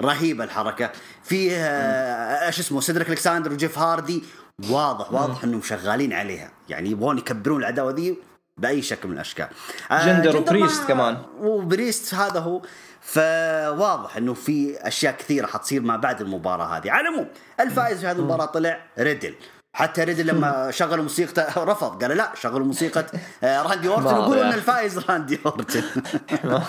رهيبه 0.00 0.44
الحركة. 0.44 0.90
في 1.22 1.56
آه، 1.56 2.46
إيش 2.46 2.58
اسمه 2.60 2.80
Cedric 2.80 3.08
Alexander 3.10 3.52
و 3.52 3.57
Jeff 3.57 3.78
Hardy. 3.78 4.24
واضح 4.70 5.12
واضح 5.12 5.44
إنهم 5.44 5.62
شغالين 5.62 6.12
عليها. 6.12 6.50
يعني 6.68 6.90
يبغون 6.90 7.18
يكبرون 7.18 7.60
العداوة 7.60 7.92
ذي 7.92 8.18
بأي 8.58 8.82
شكل 8.82 9.08
من 9.08 9.14
الأشكال. 9.14 9.48
Jinder 9.90 10.32
Ma- 10.32 10.38
و 10.38 10.45
Priest 10.45 10.84
كمان. 10.88 11.18
و 11.40 11.51
Priest 11.51 12.14
هذا 12.14 12.40
هو. 12.40 12.62
فواضح 13.00 14.16
إنه 14.16 14.34
في 14.34 14.78
أشياء 14.88 15.16
كثيرة 15.16 15.46
حتصير 15.46 15.82
ما 15.82 15.96
بعد 15.96 16.20
المباراة 16.20 16.64
هذه. 16.76 16.90
على 16.90 17.08
العموم 17.08 17.26
الفائز 17.60 18.00
في 18.00 18.06
هذه 18.06 18.16
المباراة 18.16 18.44
طلع 18.46 18.80
Riddle. 18.98 19.34
حتى 19.72 20.04
Riddle 20.04 20.26
لما 20.26 20.70
شغلوا 20.70 21.02
موسيقته 21.02 21.64
رفض. 21.64 22.02
قال 22.04 22.16
لا 22.16 22.32
شغلوا 22.34 22.66
موسيقى 22.66 23.06
آه، 23.44 23.62
Randy 23.62 23.88
Orton. 23.94 24.04
ما 24.04 24.18
ويقولوا 24.18 24.42
ان. 24.42 24.52
الفائز 24.52 24.98
Randy 24.98 25.38
Orton. 25.46 25.82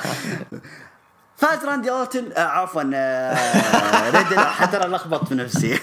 فاز 1.38 1.66
Randy 1.66 1.92
Orton. 1.92 2.32
آه 2.32 2.40
عفوا 2.40 2.84
آه، 2.94 4.10
Riddle. 4.10 4.40
حتى 4.40 4.78
أنا 4.78 4.96
لخبطت 4.96 5.28
في 5.28 5.36
نفسي. 5.36 5.80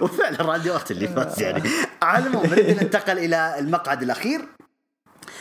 وفعلا 0.00 0.42
Randy 0.42 0.70
Orton 0.70 0.94
اللي 0.94 1.08
فاز 1.08 1.42
يعني. 1.42 1.62
على 2.02 2.26
العموم 2.26 2.52
Riddle 2.52 2.78
انتقل 2.80 3.18
إلى 3.18 3.58
المقعد 3.58 4.02
الأخير. 4.02 4.40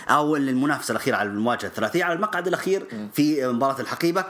أو 0.09 0.35
المنافسه 0.35 0.91
الأخيرة 0.91 1.15
على 1.15 1.29
المواجهة 1.29 1.67
الثلاثية 1.67 2.03
على 2.03 2.13
المقعد 2.13 2.47
الأخير 2.47 3.09
في 3.13 3.47
مباراة 3.47 3.81
الحقيبة. 3.81 4.25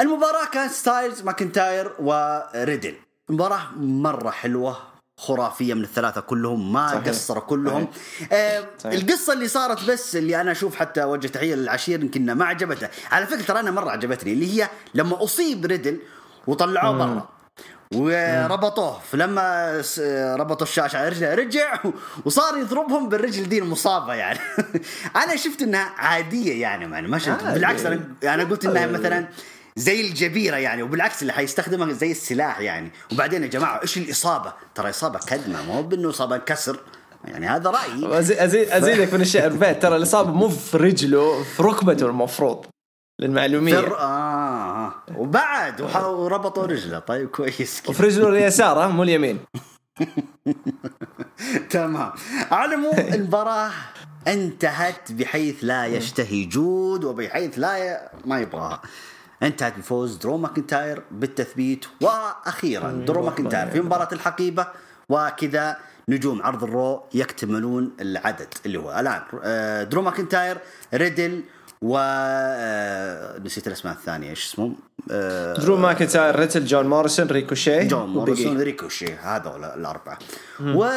المباراة 0.00 0.44
كانت 0.52 0.72
Styles 0.72 1.22
McIntyre 1.22 1.92
و 1.98 2.10
Riddle. 2.10 2.94
مباراة 3.28 3.60
مرة 3.76 4.30
حلوة 4.30 4.78
خرافية 5.18 5.74
من 5.74 5.82
الثلاثة 5.82 6.20
كلهم 6.20 6.72
ما 6.72 6.88
صحيح. 6.88 7.08
قصروا 7.08 7.42
كلهم. 7.42 7.88
آه 8.32 8.64
صحيح. 8.78 8.94
القصة 9.00 9.32
اللي 9.32 9.48
صارت 9.48 9.90
بس 9.90 10.16
اللي 10.16 10.40
أنا 10.40 10.52
أشوف 10.52 10.76
حتى 10.76 11.04
وجه 11.04 11.26
تحية 11.26 11.54
للعشير 11.54 12.00
يمكن 12.00 12.32
ما 12.32 12.44
عجبته. 12.44 12.88
على 13.10 13.26
فكرة 13.26 13.42
ترى 13.42 13.60
أنا 13.60 13.70
مرة 13.70 13.90
عجبتني 13.90 14.32
اللي 14.32 14.62
هي 14.62 14.68
لما 14.94 15.24
أصيب 15.24 15.66
Riddle 15.66 16.00
وطلعوه 16.46 16.98
برا. 16.98 17.28
وربطوه 17.94 19.00
فلما 19.12 19.82
س- 19.82 19.98
ربطوا 20.38 20.66
الشاشه 20.66 20.98
على 20.98 21.08
رجله 21.08 21.34
رجع 21.34 21.78
وصار 22.24 22.56
يضربهم 22.58 23.08
بالرجل 23.08 23.48
دي 23.48 23.58
المصابه 23.58 24.14
يعني. 24.14 24.38
أنا 25.24 25.36
شفت 25.36 25.62
انها 25.62 25.92
عاديه 25.96 26.60
يعني 26.62 26.84
يعني 26.92 27.08
ما 27.08 27.18
شفت. 27.18 27.42
عادي. 27.42 27.54
بالعكس 27.54 27.86
أنا 27.86 28.00
أنا 28.24 28.44
قلت 28.44 28.64
إنها 28.66 28.86
مثلا 28.86 29.28
زي 29.76 30.00
الجبيرة 30.00 30.56
يعني 30.56 30.82
وبالعكس 30.82 31.22
اللي 31.22 31.32
حيستخدمها 31.32 31.92
زي 31.92 32.10
السلاح 32.10 32.60
يعني. 32.60 32.92
وبعدين 33.12 33.42
يا 33.42 33.48
جماعة 33.48 33.82
إيش 33.82 33.98
الإصابة؟ 33.98 34.52
ترى 34.74 34.90
إصابة 34.90 35.18
كدمة 35.18 35.62
ما 35.66 35.74
هو 35.74 35.82
بإنه 35.82 36.10
إصابة 36.10 36.36
كسر. 36.36 36.80
يعني 37.24 37.46
هذا 37.48 37.70
رأيي. 37.70 38.22
أزي- 38.22 38.72
أزيدك 38.74 39.14
من 39.14 39.20
الشعر 39.20 39.48
بيت 39.48 39.82
ترى 39.82 39.96
الإصابة 39.96 40.30
مو 40.32 40.48
في 40.48 40.76
رجله 40.76 41.42
في 41.42 41.62
ركبته 41.62 42.06
المفروض 42.06 42.66
للمعلومية. 43.20 43.74
فر... 43.80 43.98
آه. 43.98 44.59
وبعد 45.16 45.80
وربطوا 45.80 46.66
رجله. 46.66 46.98
طيب 46.98 47.28
كويس. 47.28 47.80
كذا 47.80 47.90
وفي 47.90 48.02
رجله 48.02 48.28
اليسار 48.28 48.88
مو 48.88 49.02
اليمين. 49.02 49.38
تمام. 51.70 52.12
على 52.50 52.74
العموم 52.74 52.98
المباراة 52.98 53.70
انتهت 54.28 55.12
بحيث 55.12 55.56
لا 55.62 55.86
يشتهي 55.86 56.44
جود 56.44 57.04
وبحيث 57.04 57.58
لا 57.58 57.78
ي... 57.78 58.08
ما 58.24 58.40
يبغاها 58.40 58.82
انتهت 59.42 59.78
بفوز 59.78 60.16
درو 60.16 60.36
ماكنتاير 60.36 61.02
بالتثبيت 61.10 61.84
وأخيرا 62.00 62.90
درو 62.90 63.22
ماكنتاير 63.24 63.70
في 63.70 63.80
مباراة 63.80 64.08
الحقيبة. 64.12 64.66
وكذا 65.08 65.76
نجوم 66.08 66.42
عرض 66.42 66.64
ال 66.64 66.74
Raw 66.74 67.02
يكتملون 67.14 67.92
العدد 68.00 68.54
اللي 68.66 68.78
هو. 68.78 69.00
الآن 69.00 69.22
آه، 69.42 69.82
درو 69.82 70.02
ماكنتاير 70.02 70.58
ريدل 70.94 71.42
و 71.82 71.96
آه، 71.98 73.38
نسيت 73.38 73.66
الأسماء 73.66 73.94
الثانية 73.94 74.30
إيش 74.30 74.46
اسمهم؟ 74.46 74.76
آه، 75.10 75.54
درو 75.54 75.76
ماكنتاير 75.76 76.36
ريتل 76.38 76.64
جون 76.66 76.86
موريسون 76.86 77.26
ريكوشيه؟ 77.26 77.82
جون. 77.82 78.08
موريسون 78.08 78.60
ريكوشي 78.60 79.14
هذول 79.14 79.64
الأربعة. 79.64 80.18
و 80.60 80.88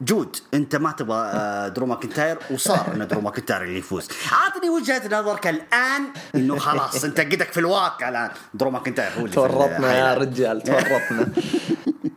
جود 0.00 0.36
أنت 0.54 0.76
ما 0.76 0.92
تبغى 0.92 1.30
آه، 1.34 1.68
درو 1.68 1.86
ماكنتاير 1.86 2.38
وصار 2.50 2.86
إن 2.94 3.06
درو 3.06 3.20
ماكنتاير 3.20 3.62
اللي 3.62 3.78
يفوز. 3.78 4.08
اعطني 4.32 4.70
وجهة 4.70 5.20
نظرك 5.20 5.46
الآن 5.46 6.02
إنه 6.34 6.58
خلاص 6.58 7.04
أنت 7.04 7.20
قدك 7.20 7.52
في 7.52 7.60
الواقع 7.60 8.08
الآن. 8.08 8.30
درو 8.54 8.70
ماكنتاير 8.70 9.12
هو 9.12 9.18
اللي 9.24 9.30
تورطنا 9.34 9.98
يا. 9.98 10.14
رجال 10.14 10.60
تورطنا. 10.68 11.28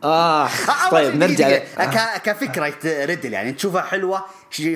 آه 0.04 0.48
طيب 0.90 1.16
نرجع 1.16 1.58
كفكره 2.24 2.74
ريدل 3.04 3.32
يعني 3.32 3.52
تشوفها 3.52 3.82
حلوة 3.82 4.24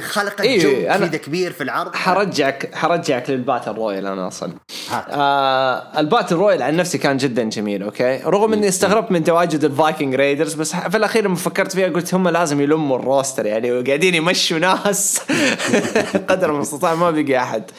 خلقت 0.00 0.40
إيه، 0.40 0.58
جو 0.58 0.98
كذا 1.06 1.16
كبير 1.16 1.52
في 1.52 1.62
العرض. 1.62 1.94
حرجعك 1.94 2.74
حرجعك 2.74 3.30
لل 3.30 3.41
battle 3.41 3.72
royal 3.72 4.06
أنا 4.06 4.28
أصلا. 4.28 4.52
هات. 4.90 5.04
آه 5.08 6.00
ال 6.00 6.06
battle 6.06 6.36
royal 6.36 6.62
عن 6.62 6.76
نفسي 6.76 6.98
كان 6.98 7.16
جدا 7.16 7.42
جميل 7.44 7.82
أوكي؟ 7.82 8.20
رغم 8.24 8.52
إني 8.52 8.68
استغربت 8.68 9.12
من 9.12 9.24
تواجد 9.24 9.64
ال 9.64 9.72
Viking 9.72 10.14
Raiders 10.14 10.54
بس 10.54 10.76
في 10.76 10.96
الأخير 10.96 11.24
لما 11.24 11.36
فكرت 11.36 11.72
فيها 11.72 11.88
قلت 11.88 12.14
هم 12.14 12.28
لازم 12.28 12.60
يلموا 12.60 12.98
ال 12.98 13.05
roster 13.05 13.46
يعني 13.46 13.72
وقاعدين 13.72 14.14
يمشوا 14.14 14.58
ناس. 14.58 15.20
قدر 16.28 16.50
المستطاع 16.50 16.94
ما 16.94 17.10
بقي 17.10 17.38
أحد. 17.38 17.70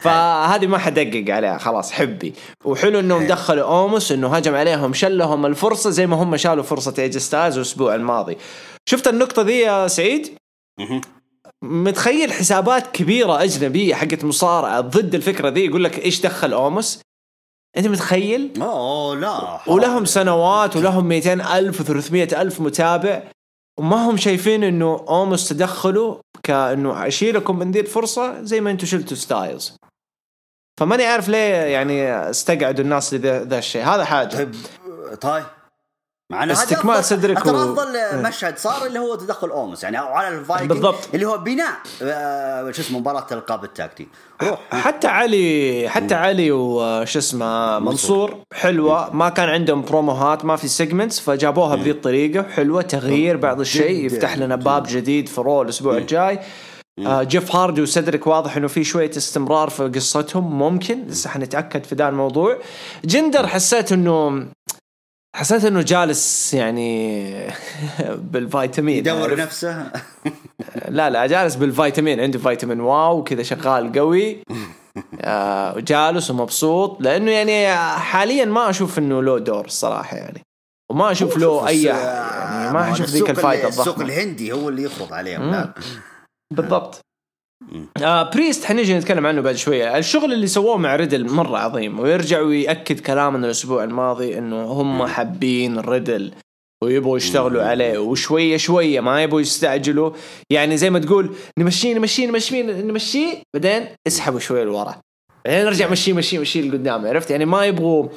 فهذه 0.00 0.66
ما 0.66 0.78
حدقق 0.78 1.24
عليها 1.28 1.58
خلاص 1.58 1.92
حبي. 1.92 2.34
وحلو 2.64 3.00
إنهم 3.00 3.26
دخلوا 3.26 3.64
أوموس 3.64 4.12
إنه 4.12 4.28
هجم 4.36 4.54
عليهم 4.54 4.92
شلهم 4.92 5.46
الفرصة 5.46 5.90
زي 5.90 6.06
ما 6.06 6.16
هم 6.16 6.36
شالوا 6.36 6.62
فرصة 6.64 6.94
AJ 6.98 7.18
Styles 7.18 7.56
الأسبوع 7.56 7.94
الماضي. 7.94 8.38
شفت 8.88 9.08
النقطة 9.08 9.42
دي 9.42 9.60
يا 9.60 9.86
سعيد. 9.86 10.38
متخيل 11.64 12.32
حسابات 12.32 12.86
كبيرة 12.86 13.42
أجنبية 13.42 13.94
حقت 13.94 14.24
مصارعة 14.24 14.80
ضد 14.80 15.14
الفكرة 15.14 15.48
ذي؟ 15.48 15.64
يقول 15.64 15.84
لك 15.84 15.98
إيش 15.98 16.20
دخل 16.20 16.52
اوموس 16.52 17.00
أنت 17.76 17.86
متخيل؟ 17.86 18.62
اوه 18.62 19.16
لا. 19.16 19.60
ولهم 19.66 20.04
سنوات 20.04 20.76
ولهم 20.76 21.08
200 21.08 21.58
ألف 21.58 21.82
و300 21.82 22.38
ألف 22.38 22.60
متابع 22.60 23.22
وما 23.78 24.10
هم 24.10 24.16
شايفين 24.16 24.64
إنه 24.64 25.04
أومس 25.08 25.48
تدخلوا 25.48 26.16
كإنه 26.42 27.06
اشيلكم 27.06 27.58
من 27.58 27.70
ذي 27.70 27.80
الفرصة 27.80 28.42
زي 28.42 28.60
ما 28.60 28.70
أنتم 28.70 28.86
شلتوا 28.86 29.16
ستايلز. 29.16 29.76
فماني 30.80 31.06
عارف 31.06 31.28
ليه 31.28 31.54
يعني 31.54 32.12
استقعدوا 32.30 32.84
الناس 32.84 33.14
لذا 33.14 33.44
ذا 33.44 33.58
الشيء. 33.58 33.82
هذا 33.82 34.04
حاجة. 34.04 34.36
طيب 34.36 34.54
طيب 35.20 35.44
مع 36.32 36.42
انه 36.44 36.52
هذا 36.52 36.62
استكمال 36.62 37.04
صدرك 37.04 37.42
ترى 37.44 37.56
و- 37.56 37.62
أفضل 37.62 37.96
إيه. 37.96 38.16
مشهد 38.28 38.58
صار 38.58 38.86
اللي 38.86 38.98
هو 38.98 39.14
تدخل 39.14 39.50
أومس 39.50 39.82
يعني 39.82 39.96
على 39.96 40.38
الفايكنج 40.38 40.68
بالضبط. 40.68 41.08
اللي 41.14 41.26
هو 41.26 41.38
بناء 41.38 41.72
آه، 42.02 42.70
شو 42.70 42.82
اسمه 42.82 42.98
مباراة 42.98 43.26
القاب 43.32 43.64
ال 43.64 43.69
tag 43.69 43.84
team. 43.84 44.08
حتى 44.72 45.06
علي 45.06 45.88
حتى 45.88 46.14
علي 46.14 46.50
وش 46.50 47.16
اسمه 47.16 47.78
منصور. 47.78 48.38
حلوة. 48.54 49.14
ما 49.14 49.28
كان 49.28 49.48
عندهم 49.48 49.82
بروموهات 49.82 50.44
ما 50.44 50.56
في 50.56 50.68
segments 50.68 51.20
فجابوها 51.20 51.76
بذي 51.76 51.90
الطريقة. 51.90 52.42
حلوة. 52.42 52.82
تغيير 52.82 53.36
بعض 53.36 53.60
الشيء. 53.60 54.04
يفتح 54.06 54.38
لنا 54.38 54.56
باب 54.56 54.86
جديد 54.88 55.28
في 55.28 55.40
Raw 55.40 55.62
الأسبوع 55.62 55.96
الجاي. 55.96 56.38
آه 57.06 57.22
جيف 57.22 57.56
هاردي 57.56 57.82
وسيدريك 57.82 58.26
واضح 58.26 58.56
إنه 58.56 58.68
في 58.68 58.84
شوية 58.84 59.10
استمرار 59.16 59.70
في 59.70 59.82
قصتهم. 59.94 60.58
ممكن. 60.58 61.04
لسه 61.08 61.30
حنتأكد 61.30 61.84
في 61.84 61.94
ذا 61.94 62.08
الموضوع. 62.08 62.58
جندر 63.04 63.46
حسيت 63.46 63.92
إنه 63.92 64.46
حسيت 65.38 65.64
إنه 65.64 65.82
جالس 65.82 66.54
يعني 66.54 67.32
بالفيتامين. 68.32 68.96
يدور؟ 68.96 69.36
نفسه. 69.36 69.90
لا 70.88 71.10
لا 71.10 71.26
جالس 71.26 71.54
بالفيتامين 71.54 72.20
عنده 72.20 72.38
فيتامين 72.38 72.80
واو 72.80 73.22
كذا 73.24 73.42
شغال 73.42 73.92
قوي. 73.92 74.42
آه 75.20 75.76
وجالس 75.76 76.30
ومبسوط 76.30 77.00
لأنه 77.00 77.30
يعني 77.30 77.76
حاليا 77.98 78.44
ما 78.44 78.70
أشوف 78.70 78.98
إنه 78.98 79.22
له 79.22 79.38
دور 79.38 79.64
الصراحه 79.64 80.16
يعني. 80.16 80.42
وما 80.90 81.10
أشوف 81.10 81.36
له 81.36 81.68
أي 81.68 81.82
يعني 81.82 82.72
ما 82.72 82.92
أشوف 82.92 83.06
ذيك 83.06 83.30
ال 83.30 83.36
fight 83.36 83.64
السوق 83.64 84.00
الهندي 84.00 84.52
هو 84.52 84.68
اللي 84.68 84.82
يفرض 84.82 85.12
عليهم 85.12 85.72
بالضبط. 86.54 87.00
آه 88.02 88.30
بريست 88.30 88.64
حنيجي 88.64 88.94
نتكلم 88.98 89.26
عنه 89.26 89.40
بعد 89.40 89.54
شوية. 89.56 89.98
الشغل 89.98 90.32
اللي 90.32 90.46
سووه 90.46 90.76
مع 90.76 90.96
ريدل 90.96 91.30
مرة 91.30 91.58
عظيم 91.58 92.00
ويرجع 92.00 92.40
ويأكد 92.40 93.00
كلامنا 93.00 93.46
الأسبوع 93.46 93.84
الماضي 93.84 94.38
إنه 94.38 94.64
هم 94.64 95.06
حابين 95.06 95.78
ريدل 95.78 96.32
ويبغوا 96.84 97.16
يشتغلوا 97.16 97.62
عليه 97.62 97.98
وشوية 97.98 98.56
شوية 98.56 99.00
ما 99.00 99.22
يبغوا 99.22 99.40
يستعجلوا. 99.40 100.10
يعني 100.50 100.76
زي 100.76 100.90
ما 100.90 100.98
تقول 100.98 101.34
نمشيه 101.58 101.94
نمشيه 101.94 102.26
نمشيه 102.26 102.62
نمشيه 102.62 103.42
بعدين 103.54 103.86
اسحبوا 104.06 104.38
شوية 104.38 104.64
لورا. 104.64 104.96
بعدين 105.44 105.64
نرجع 105.64 105.90
مشيه 105.90 106.12
مشيه 106.12 106.38
مشيه 106.38 106.62
لقدام 106.62 107.06
عرفت؟ 107.06 107.30
يعني 107.30 107.44
ما 107.44 107.66
يبغوا 107.66 108.08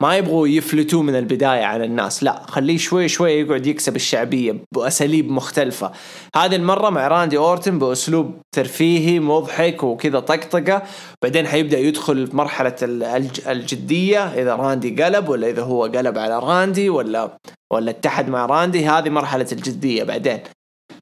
ما 0.00 0.16
يبغوا 0.16 0.48
يفلتوه 0.48 1.02
من 1.02 1.16
البداية 1.16 1.64
على 1.64 1.84
الناس 1.84 2.22
لا 2.24 2.42
خليه 2.48 2.78
شوي 2.78 3.08
شوي 3.08 3.32
يقعد 3.32 3.66
يكسب 3.66 3.96
الشعبية 3.96 4.56
بأساليب 4.74 5.30
مختلفة. 5.30 5.92
هذه 6.36 6.56
المرة 6.56 6.90
مع 6.90 7.08
راندي 7.08 7.36
أورتن 7.38 7.78
بأسلوب 7.78 8.34
ترفيهي 8.54 9.20
مضحك 9.20 9.82
وكذا 9.82 10.20
طقطقة 10.20 10.82
بعدين 11.22 11.46
حيبدأ 11.46 11.78
يدخل 11.78 12.26
في 12.26 12.36
مرحلة 12.36 12.76
ال- 12.82 13.02
الج- 13.02 13.48
الجدية 13.48 14.18
إذا 14.24 14.54
راندي 14.54 15.02
قلب 15.04 15.28
ولا 15.28 15.48
إذا 15.50 15.62
هو 15.62 15.82
قلب 15.84 16.18
على 16.18 16.38
راندي 16.38 16.88
ولا 16.90 17.38
ولا 17.72 17.90
اتحد 17.90 18.28
مع 18.28 18.46
راندي 18.46 18.86
هذه 18.86 19.08
مرحلة 19.08 19.46
الجدية 19.52 20.04
بعدين. 20.04 20.38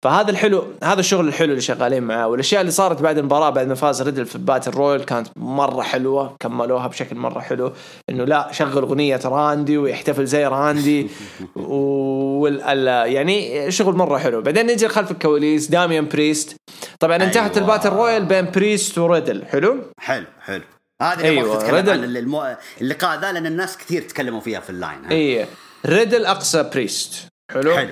فهذا 0.03 0.31
الحلو 0.31 0.65
هذا 0.85 1.01
الشغل 1.01 1.29
الحلو 1.29 1.51
اللي 1.51 1.61
شغالين 1.61 2.03
معاه 2.03 2.29
والأشياء 2.29 2.61
اللي 2.61 2.73
صارت 2.73 3.03
بعد 3.03 3.19
المباراة 3.19 3.51
بعد 3.51 3.67
ما 3.69 3.75
فاز 3.75 4.03
ريدل 4.03 4.27
في 4.27 4.39
battle 4.39 4.71
royal 4.71 5.05
كانت 5.05 5.29
مرة 5.37 5.83
حلوة 5.83 6.37
كملوها 6.41 6.87
بشكل 6.87 7.17
مرة 7.17 7.41
حلو 7.41 7.73
إنه 8.11 8.25
لا 8.25 8.49
شغل 8.53 8.83
أغنية 8.83 9.21
راندي 9.25 9.79
ويحتفل 9.79 10.27
زي 10.27 10.47
راندي 10.47 11.09
وال 11.57 12.63
ال- 12.63 13.13
يعني 13.13 13.71
شغل 13.71 13.95
مرة 13.95 14.19
حلو. 14.19 14.41
بعدين 14.43 14.67
نجي 14.67 14.89
خلف 14.89 15.11
الكواليس 15.11 15.67
داميان 15.69 16.09
بريست. 16.09 16.57
طبعا 17.01 17.17
انتهت 17.17 17.57
أيوة. 17.57 17.59
ال 17.59 17.63
battle 17.63 17.89
royal 17.89 18.25
بين 18.25 18.51
بريست 18.51 18.99
وريدل. 18.99 19.45
حلو؟ 19.47 19.79
حلو 20.01 20.27
حلو. 20.41 20.63
هذه 21.03 21.15
اللي 21.15 21.29
أيوة، 21.29 21.59
تتكلم. 21.59 21.91
عن 21.91 22.05
المو... 22.17 22.57
اللقاء 22.81 23.21
ذا 23.21 23.33
لأن 23.33 23.47
الناس 23.47 23.77
كثير 23.79 24.03
تكلموا 24.03 24.41
فيها 24.41 24.61
في 24.61 24.71
ال 24.71 24.76
line؟ 24.76 25.05
اي 25.11 25.47
ريدل 25.87 26.27
أقصى 26.27 26.63
بريست. 26.63 27.27
حلو؟ 27.53 27.77
حلو. 27.77 27.91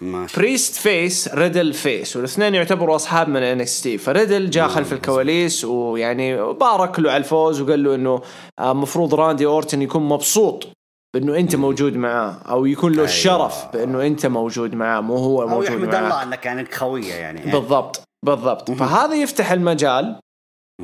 ماشي. 0.00 0.40
بريست 0.40 0.74
face 0.74 1.34
ريدل 1.34 1.72
face 1.72 2.16
والاثنين 2.16 2.54
يعتبروا 2.54 2.96
أصحاب 2.96 3.28
من 3.28 3.42
NXT 3.42 3.98
فريدل 3.98 4.50
جاء 4.50 4.68
خلف 4.68 4.92
الكواليس 4.92 5.64
ويعني 5.64 6.36
بارك 6.52 7.00
له 7.00 7.10
على 7.10 7.16
الفوز 7.16 7.60
وقال 7.60 7.84
له 7.84 7.94
إنه 7.94 8.20
المفروض 8.60 9.14
راندي 9.14 9.46
أورتن 9.46 9.82
يكون 9.82 10.02
مبسوط 10.08 10.66
بإنه 11.14 11.36
أنت 11.36 11.56
موجود 11.56 11.96
معاه 11.96 12.36
أو 12.48 12.66
يكون 12.66 12.92
له 12.92 12.98
أيوة. 12.98 13.08
الشرف 13.08 13.66
بإنه 13.72 14.06
أنت 14.06 14.26
موجود 14.26 14.74
معاه 14.74 15.00
مو 15.00 15.16
هو 15.16 15.42
أو 15.42 15.48
موجود 15.48 15.66
يحمد 15.66 15.88
معاه. 15.88 16.00
الله 16.02 16.22
انك 16.22 16.46
انك 16.46 16.74
خويه 16.74 17.14
يعني. 17.14 17.50
بالضبط 17.52 18.02
بالضبط. 18.26 18.70
فهذا 18.70 19.14
يفتح 19.14 19.52
المجال. 19.52 20.18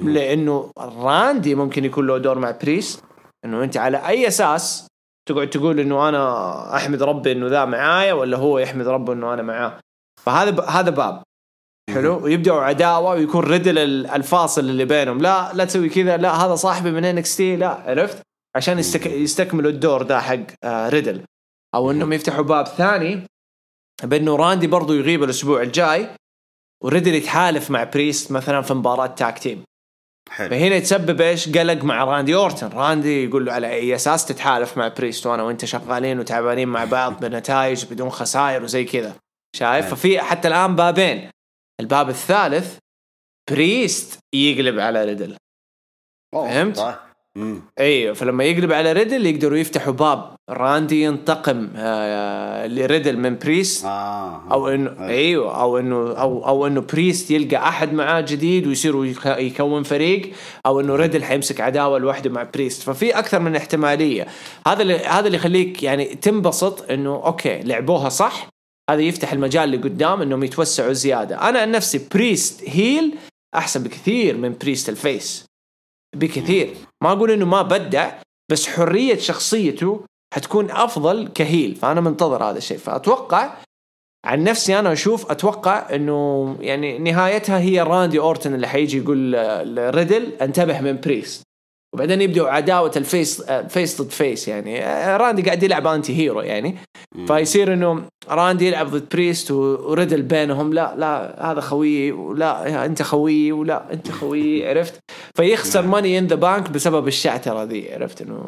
لإنه 0.03 0.71
راندي 0.79 1.55
ممكن 1.55 1.85
يكون 1.85 2.07
له 2.07 2.19
دور 2.19 2.39
مع 2.39 2.51
بريست 2.51 3.05
إنه 3.45 3.65
أنت 3.65 3.77
على 3.77 4.09
أي 4.09 4.29
أساس 4.29 4.87
تقعد 5.29 5.51
تقول 5.51 5.81
إنه 5.81 6.09
أنا 6.09 6.77
أحمد 6.77 7.03
ربي 7.03 7.33
إنه 7.33 7.47
ذا 7.47 7.65
معايا 7.65 8.13
ولا 8.13 8.37
هو 8.37 8.59
يحمد 8.59 8.89
ربه 8.89 9.13
إنه 9.13 9.35
أنا 9.35 9.43
معاه؟ 9.43 9.81
فهذا 10.23 10.51
ب... 10.51 10.61
هذا 10.61 10.91
باب. 10.91 11.23
حلو؟ 11.95 12.25
ويبدأوا 12.25 12.61
عداوة 12.61 13.11
ويكون 13.11 13.45
ريدل 13.45 13.79
ال- 13.79 14.07
الفاصل 14.07 14.61
اللي 14.61 14.85
بينهم. 14.85 15.19
لا 15.19 15.53
لا 15.53 15.65
تسوي 15.65 15.89
كذا 15.89 16.17
لا 16.17 16.33
هذا 16.45 16.55
صاحبي 16.55 16.91
من 16.91 17.05
NXT 17.05 17.57
لا. 17.57 17.69
عرفت؟ 17.69 18.23
عشان 18.57 18.79
يستك... 18.79 19.07
يستكملوا 19.07 19.71
الدور 19.71 20.03
ده 20.03 20.21
حق 20.21 20.39
آه 20.65 20.89
ريدل. 20.89 21.23
أو 21.75 21.91
إنهم 21.91 22.13
يفتحوا 22.13 22.45
باب 22.45 22.67
ثاني 22.67 23.27
بانه 24.03 24.37
راندي 24.37 24.67
برضو 24.67 24.93
يغيب 24.95 25.23
الأسبوع 25.23 25.63
الجاي 25.63 26.09
وريدل 26.85 27.15
يتحالف 27.15 27.71
مع 27.71 27.85
بريست 27.85 28.33
مثلا 28.33 28.63
في 28.63 28.75
مباراة 28.75 29.07
tag 29.07 29.39
team 29.39 29.65
حلو 30.31 30.49
فهنا 30.49 30.75
يتسبب 30.75 31.21
إيش؟ 31.21 31.49
قلق 31.49 31.85
مع 31.85 32.05
راندي 32.05 32.35
أورتن، 32.35 32.69
راندي 32.69 33.25
يقول 33.25 33.45
له 33.47 33.53
على 33.53 33.67
أي 33.67 33.95
أساس 33.95 34.27
تتحالف 34.27 34.77
مع 34.77 34.89
بريست 34.89 35.27
وأنا 35.27 35.43
وأنت 35.43 35.65
شغالين 35.65 36.19
وتعبانين 36.21 36.69
مع 36.69 36.85
بعض 36.85 37.21
بنتائج 37.25 37.85
بدون 37.85 38.11
خسائر 38.11 38.63
وزي 38.63 38.85
كذا. 38.85 39.17
شايف؟ 39.57 39.85
أيوة. 39.85 39.97
ففي 39.97 40.21
حتى 40.21 40.49
الآن 40.49 40.77
بابين. 40.77 41.31
الباب 41.81 42.09
الثالث 42.09 42.79
بريست 43.51 44.19
يقلب 44.35 44.79
على 44.79 45.05
ريدل. 45.05 45.37
فهمت؟ 46.35 47.01
مم. 47.37 47.63
أيوه 47.81 48.15
فلما 48.15 48.45
يقلب 48.45 48.73
على 48.73 48.93
ريدل 48.93 49.27
يقدروا 49.27 49.59
يفتحوا 49.59 49.93
باب. 49.93 50.35
راندي 50.51 51.03
ينتقم 51.03 51.69
آه 51.77 52.67
لريدل 52.67 53.17
من 53.19 53.39
بريست. 53.39 53.85
آه 53.85 54.43
أو 54.53 54.69
إنه 54.69 54.91
أيوة. 54.91 55.09
أيوه 55.09 55.61
أو 55.61 55.79
إنه 55.79 55.97
أو 56.13 56.47
أو 56.47 56.67
إنه 56.67 56.81
بريست 56.81 57.31
يلقى 57.31 57.57
أحد 57.57 57.93
معاه 57.93 58.21
جديد 58.21 58.67
ويصيروا 58.67 59.07
يك- 59.07 59.27
يكون 59.27 59.83
فريق 59.83 60.33
أو 60.67 60.81
إنه 60.81 60.97
ريدل 60.97 61.25
حيمسك 61.25 61.61
عداوة 61.61 61.99
لوحده 61.99 62.31
مع 62.31 62.43
بريست. 62.43 62.83
ففي 62.83 63.19
أكثر 63.19 63.41
من 63.41 63.57
احتمالية. 63.57 64.27
هذا 64.67 64.83
اللي 64.83 64.97
هذا 64.99 65.27
اللي 65.27 65.37
يخليك 65.37 65.83
يعني 65.83 66.05
تنبسط 66.05 66.91
إنه 66.91 67.15
أوكي 67.27 67.61
لعبوها 67.63 68.09
صح. 68.09 68.47
هذا 68.91 69.01
يفتح 69.01 69.33
المجال 69.33 69.71
لقدام 69.73 70.23
إنهم 70.23 70.45
يتوسعوا 70.45 70.93
زيادة. 70.93 71.49
أنا 71.49 71.59
عن 71.59 71.71
نفسي 71.71 72.01
بريست 72.15 72.63
heel 72.69 73.15
أحسن 73.55 73.83
بكثير 73.83 74.37
من 74.37 74.55
بريست 74.61 74.89
ال 74.89 74.99
face. 74.99 75.50
بكثير. 76.17 76.75
ما 77.03 77.13
أقول 77.13 77.31
إنه 77.31 77.47
ما 77.47 77.63
بدع 77.63 78.13
بس 78.51 78.67
حرية 78.67 79.19
شخصيته 79.19 80.05
حتكون 80.35 80.71
أفضل 80.71 81.29
ك 81.29 81.36
heel. 81.36 81.75
فأنا 81.75 82.01
منتظر 82.01 82.45
هذا 82.45 82.59
الشيء. 82.59 82.79
فأتوقع 82.79 83.57
عن 84.25 84.45
نفسي 84.45 84.79
أنا 84.79 84.93
أشوف 84.93 85.31
أتوقع 85.31 85.95
إنه 85.95 86.57
يعني 86.61 86.99
نهايتها 86.99 87.59
هي 87.59 87.83
راندي 87.83 88.19
أورتن 88.19 88.55
اللي 88.55 88.69
حيجي 88.69 88.99
يقول 88.99 89.33
لريدل 89.77 90.33
انتبه 90.33 90.81
من 90.81 91.01
بريست. 91.01 91.43
وبعدين 91.95 92.23
يبدأوا 92.23 92.49
عداوة 92.49 92.93
ال 92.97 93.06
face 93.06 93.43
face 93.69 94.03
ضد 94.03 94.11
face 94.11 94.49
يعني. 94.49 94.81
راندي 95.17 95.43
قاعد 95.43 95.63
يلعب 95.63 95.87
anti-hero 95.87 96.41
يعني. 96.41 96.75
فيصير 97.27 97.73
إنه 97.73 98.03
راندي 98.29 98.67
يلعب 98.67 98.91
ضد 98.91 99.09
بريست 99.13 99.51
وريدل 99.51 100.23
بينهم. 100.23 100.73
لا 100.73 100.95
لا 100.97 101.51
هذا 101.53 101.61
خويي 101.61 102.13
ولا 102.13 102.85
أنت 102.87 103.03
خويي 103.03 103.53
ولا 103.53 103.93
أنت 103.93 104.11
خويي 104.11 104.69
عرفت؟ 104.69 104.95
فيخسر 105.37 105.83
Money 105.87 106.19
in 106.19 106.27
the 106.27 106.35
Bank 106.37 106.71
بسبب 106.71 107.09
الشعترة 107.09 107.65
ذي 107.65 107.95
عرفت؟ 107.95 108.23
إنه 108.23 108.45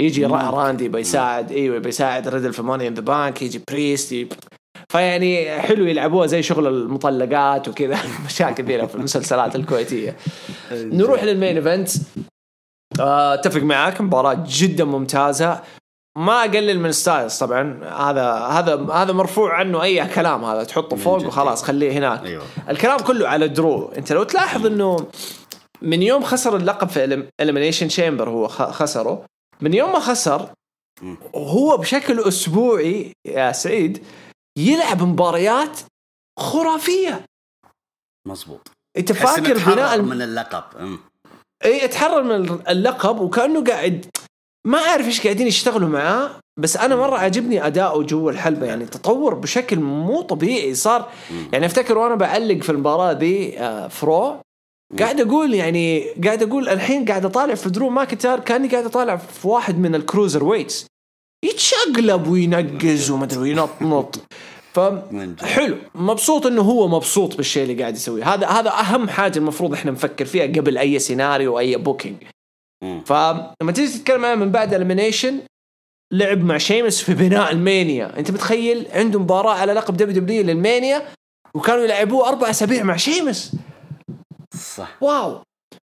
يجي 0.00 0.24
را- 0.26 0.50
راندي 0.50 0.88
بيساعد 0.88 1.52
أيوه 1.52 1.78
بيساعد 1.78 2.28
ريدل 2.28 2.52
في 2.52 2.62
Money 2.62 2.88
in 2.88 2.94
the 2.94 3.00
Bank 3.00 3.42
يجي 3.42 3.60
بريست 3.70 4.26
فيعني 4.92 5.60
حلو 5.60 5.86
يلعبوها 5.86 6.26
زي 6.26 6.42
شغل 6.42 6.66
المطلقات 6.66 7.68
وكذا. 7.68 7.98
اشياء 8.26 8.52
كثيره 8.52 8.86
في 8.86 8.94
المسلسلات 8.94 9.56
الكويتية. 9.56 10.16
نروح 10.72 11.24
لل 11.24 11.35
main 11.35 11.56
event 11.56 11.88
أتفق 13.00 13.60
معاك 13.60 14.00
مباراة 14.00 14.44
جدا 14.48 14.84
ممتازة. 14.84 15.62
ما 16.18 16.40
أقلل 16.40 16.80
من 16.80 16.92
ستايلز 16.92 17.38
طبعا 17.38 17.84
هذا 17.84 18.32
هذا 18.32 18.92
هذا 18.92 19.12
مرفوع 19.12 19.54
عنه 19.54 19.82
أي 19.82 20.08
كلام 20.08 20.44
هذا 20.44 20.64
تحطه 20.64 20.96
فوق. 20.96 21.26
وخلاص 21.26 21.62
خليه 21.62 21.92
هناك. 21.92 22.24
أيوه. 22.24 22.44
الكلام 22.68 22.98
كله 22.98 23.28
على 23.28 23.48
درو. 23.48 23.88
أنت 23.88 24.12
لو 24.12 24.22
تلاحظ 24.22 24.66
إنه 24.66 25.08
من 25.82 26.02
يوم 26.02 26.22
خسر 26.22 26.56
اللقب 26.56 26.88
في 26.88 27.28
Elimination 27.40 27.88
Chamber 27.88 28.28
هو 28.28 28.48
خسره 28.48 29.26
من 29.60 29.74
يوم 29.74 29.92
ما 29.92 30.00
خسر. 30.00 30.48
وهو 31.32 31.76
بشكل 31.76 32.20
أسبوعي 32.20 33.12
يا 33.26 33.52
سعيد 33.52 34.04
يلعب 34.58 35.02
مباريات 35.02 35.80
خرافية. 36.38 37.24
مظبوط. 38.28 38.70
أنت 38.96 39.12
فاكر 39.12 39.72
بناء 39.72 40.02
من 40.02 40.22
اللقب. 40.22 40.64
إي 41.64 41.84
اتحرر 41.84 42.22
من 42.22 42.58
اللقب 42.68 43.20
وكأنه 43.20 43.64
قاعد 43.64 44.06
ما 44.66 44.78
أعرف 44.78 45.06
إيش 45.06 45.22
قاعدين 45.22 45.46
يشتغلوا 45.46 45.88
معاه 45.88 46.30
بس 46.58 46.76
أنا 46.76 46.96
مرة 46.96 47.18
عجبني 47.18 47.66
أداؤه 47.66 48.02
جوا 48.02 48.30
الحلبة 48.30 48.66
يعني 48.66 48.86
تطور 48.86 49.34
بشكل 49.34 49.76
مو 49.80 50.22
طبيعي. 50.22 50.74
صار 50.74 51.10
يعني 51.52 51.66
أفتكر 51.66 51.98
وأنا 51.98 52.14
بعلق 52.14 52.62
في 52.62 52.70
المباراة 52.72 53.12
دي 53.12 53.58
آه، 53.60 53.88
فرو 53.88 54.36
قاعد 54.98 55.20
أقول 55.20 55.54
يعني 55.54 56.04
قاعد 56.24 56.42
أقول 56.42 56.68
الحين 56.68 57.04
قاعد 57.04 57.24
أطالع 57.24 57.54
في 57.54 57.70
درو 57.70 57.90
ماكنتاير 57.90 58.40
كأني 58.40 58.68
قاعد 58.68 58.84
أطالع 58.84 59.16
في 59.16 59.48
واحد 59.48 59.78
من 59.78 59.94
ال 59.94 60.44
cruiserweights 60.44 60.86
يتشقلب 61.44 62.26
وينقز 62.26 63.10
ومدري 63.10 63.38
وينطنط 63.38 63.80
من 63.82 64.00
جد. 64.10 64.16
فحلو. 64.76 65.76
مبسوط 65.94 66.46
إنه 66.46 66.62
هو 66.62 66.88
مبسوط 66.88 67.36
بالشيء 67.36 67.62
اللي 67.62 67.82
قاعد 67.82 67.96
يسويه. 67.96 68.34
هذا 68.34 68.46
هذا 68.46 68.70
أهم 68.70 69.08
حاجة 69.08 69.38
المفروض 69.38 69.72
إحنا 69.72 69.90
نفكر 69.90 70.24
فيها 70.24 70.46
قبل 70.46 70.78
أي 70.78 70.98
سيناريو 70.98 71.54
وأي 71.54 71.76
booking. 71.76 72.16
فلما 73.04 73.72
تيجي 73.74 73.98
تتكلم 73.98 74.24
عنه 74.24 74.34
من 74.34 74.52
بعد 74.52 74.74
Elimination 74.74 75.40
لعب 76.12 76.44
مع 76.44 76.58
شيمس 76.58 77.02
في 77.02 77.14
بناء 77.14 77.52
ال 77.52 77.61
Mania. 77.61 78.18
أنت 78.18 78.30
متخيل؟ 78.30 78.86
عنده 78.92 79.20
مباراة 79.20 79.54
على 79.54 79.72
لقب 79.72 79.96
دبليو 79.96 80.20
دبليو 80.20 80.42
لل 80.42 80.59
Mania 80.59 81.02
وكانوا 81.54 81.84
يلعبوه 81.84 82.28
أربع 82.28 82.50
أسابيع 82.50 82.82
مع 82.82 82.96
شيمس 82.96 83.52
صح. 84.76 84.96
Wow. 85.00 85.42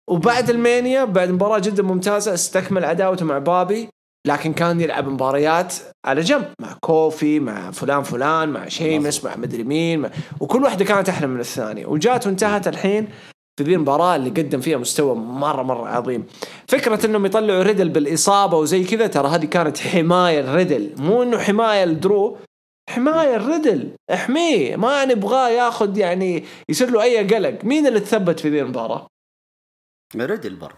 وبعد 0.09 0.49
ال 0.49 0.58
Mania 0.58 1.03
بعد 1.03 1.29
مباراة 1.29 1.59
جدا 1.59 1.83
ممتازة 1.83 2.33
استكمل 2.33 2.85
عداوته 2.85 3.25
مع 3.25 3.37
بابي. 3.37 3.89
لكن 4.27 4.53
كان 4.53 4.81
يلعب 4.81 5.07
مباريات 5.07 5.75
على 6.05 6.21
جنب 6.21 6.53
مع 6.61 6.73
كوفي 6.81 7.39
مع 7.39 7.71
فلان 7.71 8.03
فلان 8.03 8.49
مع 8.49 8.67
شيمس 8.67 9.23
مع 9.23 9.35
مدري 9.35 9.63
مين 9.63 9.99
مع 9.99 10.09
وكل 10.39 10.63
واحدة 10.63 10.85
كانت 10.85 11.09
أحلى 11.09 11.27
من 11.27 11.39
الثانية. 11.39 11.85
وجات 11.85 12.27
وانتهت 12.27 12.67
الحين 12.67 13.07
في 13.57 13.63
ذي 13.63 13.75
المباراة 13.75 14.15
اللي 14.15 14.29
قدم 14.29 14.61
فيها 14.61 14.77
مستوى 14.77 15.15
مرة 15.15 15.63
مرة 15.63 15.89
عظيم. 15.89 16.27
فكرة 16.67 17.05
إنهم 17.05 17.25
يطلعوا 17.25 17.63
ريدل 17.63 17.89
بالإصابة 17.89 18.57
وزي 18.57 18.83
كذا 18.83 19.07
ترى 19.07 19.27
هذه 19.27 19.45
كانت 19.45 19.79
حماية 19.79 20.41
لريدل 20.41 20.93
مو 20.97 21.23
إنه 21.23 21.37
حماية 21.37 21.85
لدرو 21.85 22.37
حماية 22.89 23.37
لريدل 23.37 23.91
احميه 24.13 24.75
ما 24.75 25.05
نبغاه 25.05 25.49
ياخذ 25.49 25.97
يعني 25.97 26.45
يصير 26.69 26.89
له 26.91 27.03
أي 27.03 27.27
قلق. 27.27 27.65
مين 27.65 27.87
اللي 27.87 27.99
تثبت 27.99 28.39
في 28.39 28.49
ذي 28.49 28.61
المباراة؟ 28.61 29.07
ريدل 30.15 30.55
برضه 30.55 30.75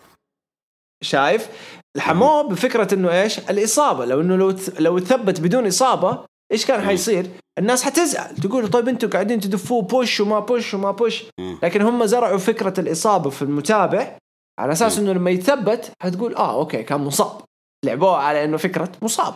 شايف؟ 1.03 1.49
حموه 1.97 2.41
بفكرة 2.41 2.93
إنه 2.93 3.21
إيش؟ 3.21 3.39
الإصابة. 3.39 4.05
لو 4.05 4.21
إنه 4.21 4.35
لو 4.35 4.55
لو 4.79 4.99
تثبت 4.99 5.39
بدون 5.39 5.67
إصابة 5.67 6.25
إيش 6.51 6.65
كان 6.65 6.81
حيصير؟ 6.81 7.29
الناس 7.57 7.83
حتزعل. 7.83 8.35
تقول 8.35 8.67
طيب 8.67 8.87
أنتم 8.87 9.09
قاعدين 9.09 9.39
تدفوه 9.39 9.81
push 9.82 10.19
وما 10.19 10.39
push 10.39 10.74
وما 10.73 10.91
push. 10.91 11.24
لكن 11.63 11.81
هم 11.81 12.05
زرعوا 12.05 12.37
فكرة 12.37 12.79
الإصابة 12.79 13.29
في 13.29 13.41
المتابع 13.41 14.17
على 14.59 14.71
أساس 14.71 14.97
إنه 14.97 15.13
لما 15.13 15.31
يتثبت 15.31 15.91
حتقول 16.03 16.35
آه 16.35 16.53
okay 16.53 16.84
كان 16.83 17.01
مصاب. 17.01 17.41
لعبوه 17.85 18.17
على 18.17 18.43
إنه 18.43 18.57
فكرة 18.57 18.91
مصاب. 19.01 19.33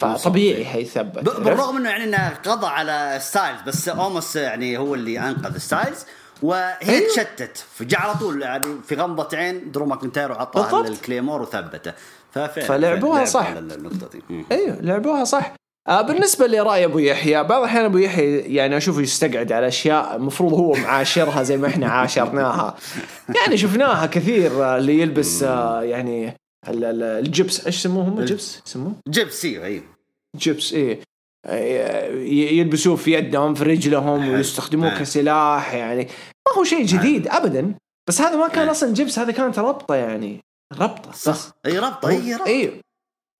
فطبيعي 0.00 0.64
حيثبت؟ 0.64 1.18
بالرغم 1.18 1.76
إنه 1.76 1.90
يعني 1.90 2.04
إنه 2.04 2.28
قضى 2.28 2.66
على 2.66 3.18
ستايلز 3.20 3.60
بس 3.66 3.88
اوموس 3.88 4.36
يعني 4.36 4.78
هو 4.78 4.94
اللي 4.94 5.18
أنقذ 5.18 5.58
ستايلز. 5.58 6.04
وهي 6.42 6.76
أيوه. 6.88 7.08
تشتت. 7.08 7.64
فجاء 7.74 8.00
على 8.00 8.14
طول 8.14 8.42
يعني 8.42 8.64
في 8.86 8.94
غمضة 8.94 9.36
عين 9.36 9.70
درو 9.72 9.86
ماكنتاير 9.86 10.32
بالضبط. 10.44 10.86
ال 10.86 10.92
Claymore 10.92 11.42
وثبته. 11.42 11.92
ففعلا 12.32 12.66
فلعبوها 12.68 13.24
صح. 13.24 13.46
على 13.46 13.58
النقطة 13.58 14.08
دي. 14.28 14.44
أيوه 14.52 14.76
لعبوها 14.80 15.24
صح. 15.24 15.54
آه 15.88 16.02
بالنسبة 16.02 16.46
لرأي 16.46 16.84
أبو 16.84 16.98
يحيى 16.98 17.44
بعض 17.44 17.60
الأحيان 17.62 17.84
أبو 17.84 17.98
يحيى 17.98 18.38
يعني 18.54 18.76
أشوفه 18.76 19.00
يستقعد 19.00 19.52
على 19.52 19.68
أشياء 19.68 20.16
المفروض 20.16 20.52
هو 20.52 20.72
معاشرها 20.72 21.42
زي 21.42 21.56
ما 21.56 21.66
إحنا 21.68 21.86
عاشرناها. 21.88 22.76
يعني 23.40 23.56
شفناها 23.56 24.06
كثير 24.06 24.64
آه، 24.64 24.76
اللي 24.78 25.00
يلبس 25.00 25.42
آه 25.42 25.82
يعني 25.82 26.36
ال- 26.68 26.84
ال- 26.84 27.02
الجبس. 27.02 27.66
إيش 27.66 27.76
يسموه 27.78 28.04
هم 28.04 28.20
جبس 28.24 28.62
يسموه؟ 28.66 28.92
جبس 29.08 29.44
أيوه 29.44 29.64
أيوه 29.64 29.82
جبس 30.34 30.72
إيه. 30.72 31.00
يلبسوه 31.48 32.96
في 32.96 33.12
يدهم 33.12 33.54
في 33.54 33.64
رجلهم 33.64 34.28
ويستخدموه 34.28 34.96
آه. 34.96 34.98
كسلاح 34.98 35.74
يعني 35.74 36.08
ما 36.48 36.58
هو 36.58 36.64
شيء 36.64 36.86
جديد 36.86 37.28
ابدا. 37.28 37.74
بس 38.08 38.20
هذا 38.20 38.36
ما 38.36 38.48
كان. 38.48 38.68
أصلا 38.68 38.94
جبس 38.94 39.18
هذا 39.18 39.32
كانت 39.32 39.58
ربطة 39.58 39.94
يعني. 39.94 40.40
ربطة 40.78 41.12
صح. 41.12 41.36
أي 41.66 41.78
ربطة 41.78 42.08
أي 42.08 42.34
ربطة. 42.34 42.46
أيوه 42.46 42.72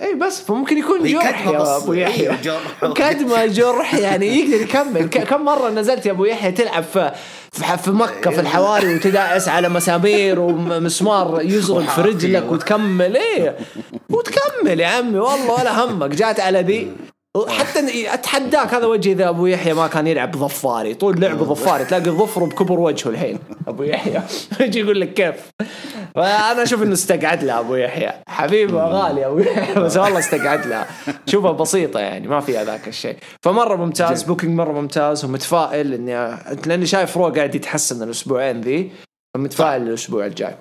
أي 0.00 0.14
بس 0.14 0.40
فممكن 0.40 0.78
يكون 0.78 1.12
جرح 1.12 1.46
يا. 1.46 1.76
أبو 1.76 1.92
يحيى. 1.92 2.30
أيوة،. 2.30 2.94
كدمة 2.94 3.46
جرح 3.46 3.94
يعني 3.94 4.26
يقدر 4.26 4.62
يكمل. 4.62 5.06
كم 5.06 5.44
مرة 5.44 5.70
نزلت 5.70 6.06
يا 6.06 6.12
أبو 6.12 6.24
يحيى 6.24 6.52
تلعب 6.52 6.82
في 6.82 7.12
في 7.52 7.90
مكة 7.90 8.30
في 8.30 8.40
الحواري 8.40 8.94
وتدعس 8.94 9.48
على 9.48 9.68
مسامير 9.68 10.40
ومسمار 10.40 11.40
يزرق 11.42 11.88
في 11.88 12.00
رجلك 12.00 12.52
وتكمل. 12.52 13.16
إيه. 13.16 13.58
وتكمل 14.10 14.80
يا 14.80 14.86
عمي 14.86 15.18
والله 15.18 15.60
ولا 15.60 15.84
همك. 15.84 16.10
جات 16.10 16.40
على 16.40 16.60
ذي. 16.60 16.92
حتى 17.48 17.86
إن- 17.86 18.12
أتحداك 18.12 18.74
هذا 18.74 18.86
وجه 18.86 19.12
إذا 19.12 19.28
أبو 19.28 19.46
يحيى 19.46 19.74
ما 19.74 19.86
كان 19.86 20.06
يلعب 20.06 20.36
ظفاري. 20.36 20.94
طول 20.94 21.20
لعبه 21.20 21.44
ظفاري 21.44 21.84
تلاقي 21.84 22.10
ظفره 22.10 22.44
بكبر 22.44 22.80
وجهه 22.80 23.08
الحين 23.10 23.38
أبو 23.68 23.82
يحيى. 23.82 24.22
يجي 24.60 24.80
يقول 24.80 25.00
لك 25.00 25.14
كيف؟ 25.14 25.34
فأنا 26.14 26.62
أشوف 26.62 26.82
إنه 26.82 26.92
استقعد 26.92 27.44
لها 27.44 27.60
أبو 27.60 27.74
يحيى. 27.74 28.12
حبيبه 28.28 28.84
غالي 28.84 29.26
أبو 29.26 29.38
يحيى. 29.38 29.74
بس 29.84 29.96
والله 29.96 30.18
استقعد 30.18 30.66
لها 30.66 30.86
شوفها 31.26 31.52
بسيطة 31.52 32.00
يعني 32.00 32.28
ما 32.28 32.40
فيها 32.40 32.64
ذاك 32.64 32.88
الشيء. 32.88 33.16
فمرة 33.42 33.76
ممتاز 33.76 34.22
booking 34.22 34.56
مرة 34.58 34.72
ممتاز 34.72 35.24
ومتفائل 35.24 35.94
إني 35.94 36.36
لأني 36.66 36.86
شايف 36.86 37.16
رو 37.16 37.28
قاعد 37.28 37.54
يتحسن 37.54 38.02
الأسبوعين 38.02 38.60
ذي 38.60 38.92
فمتفائل 39.34 39.82
الأسبوع 39.82 40.26
الجاي. 40.26 40.54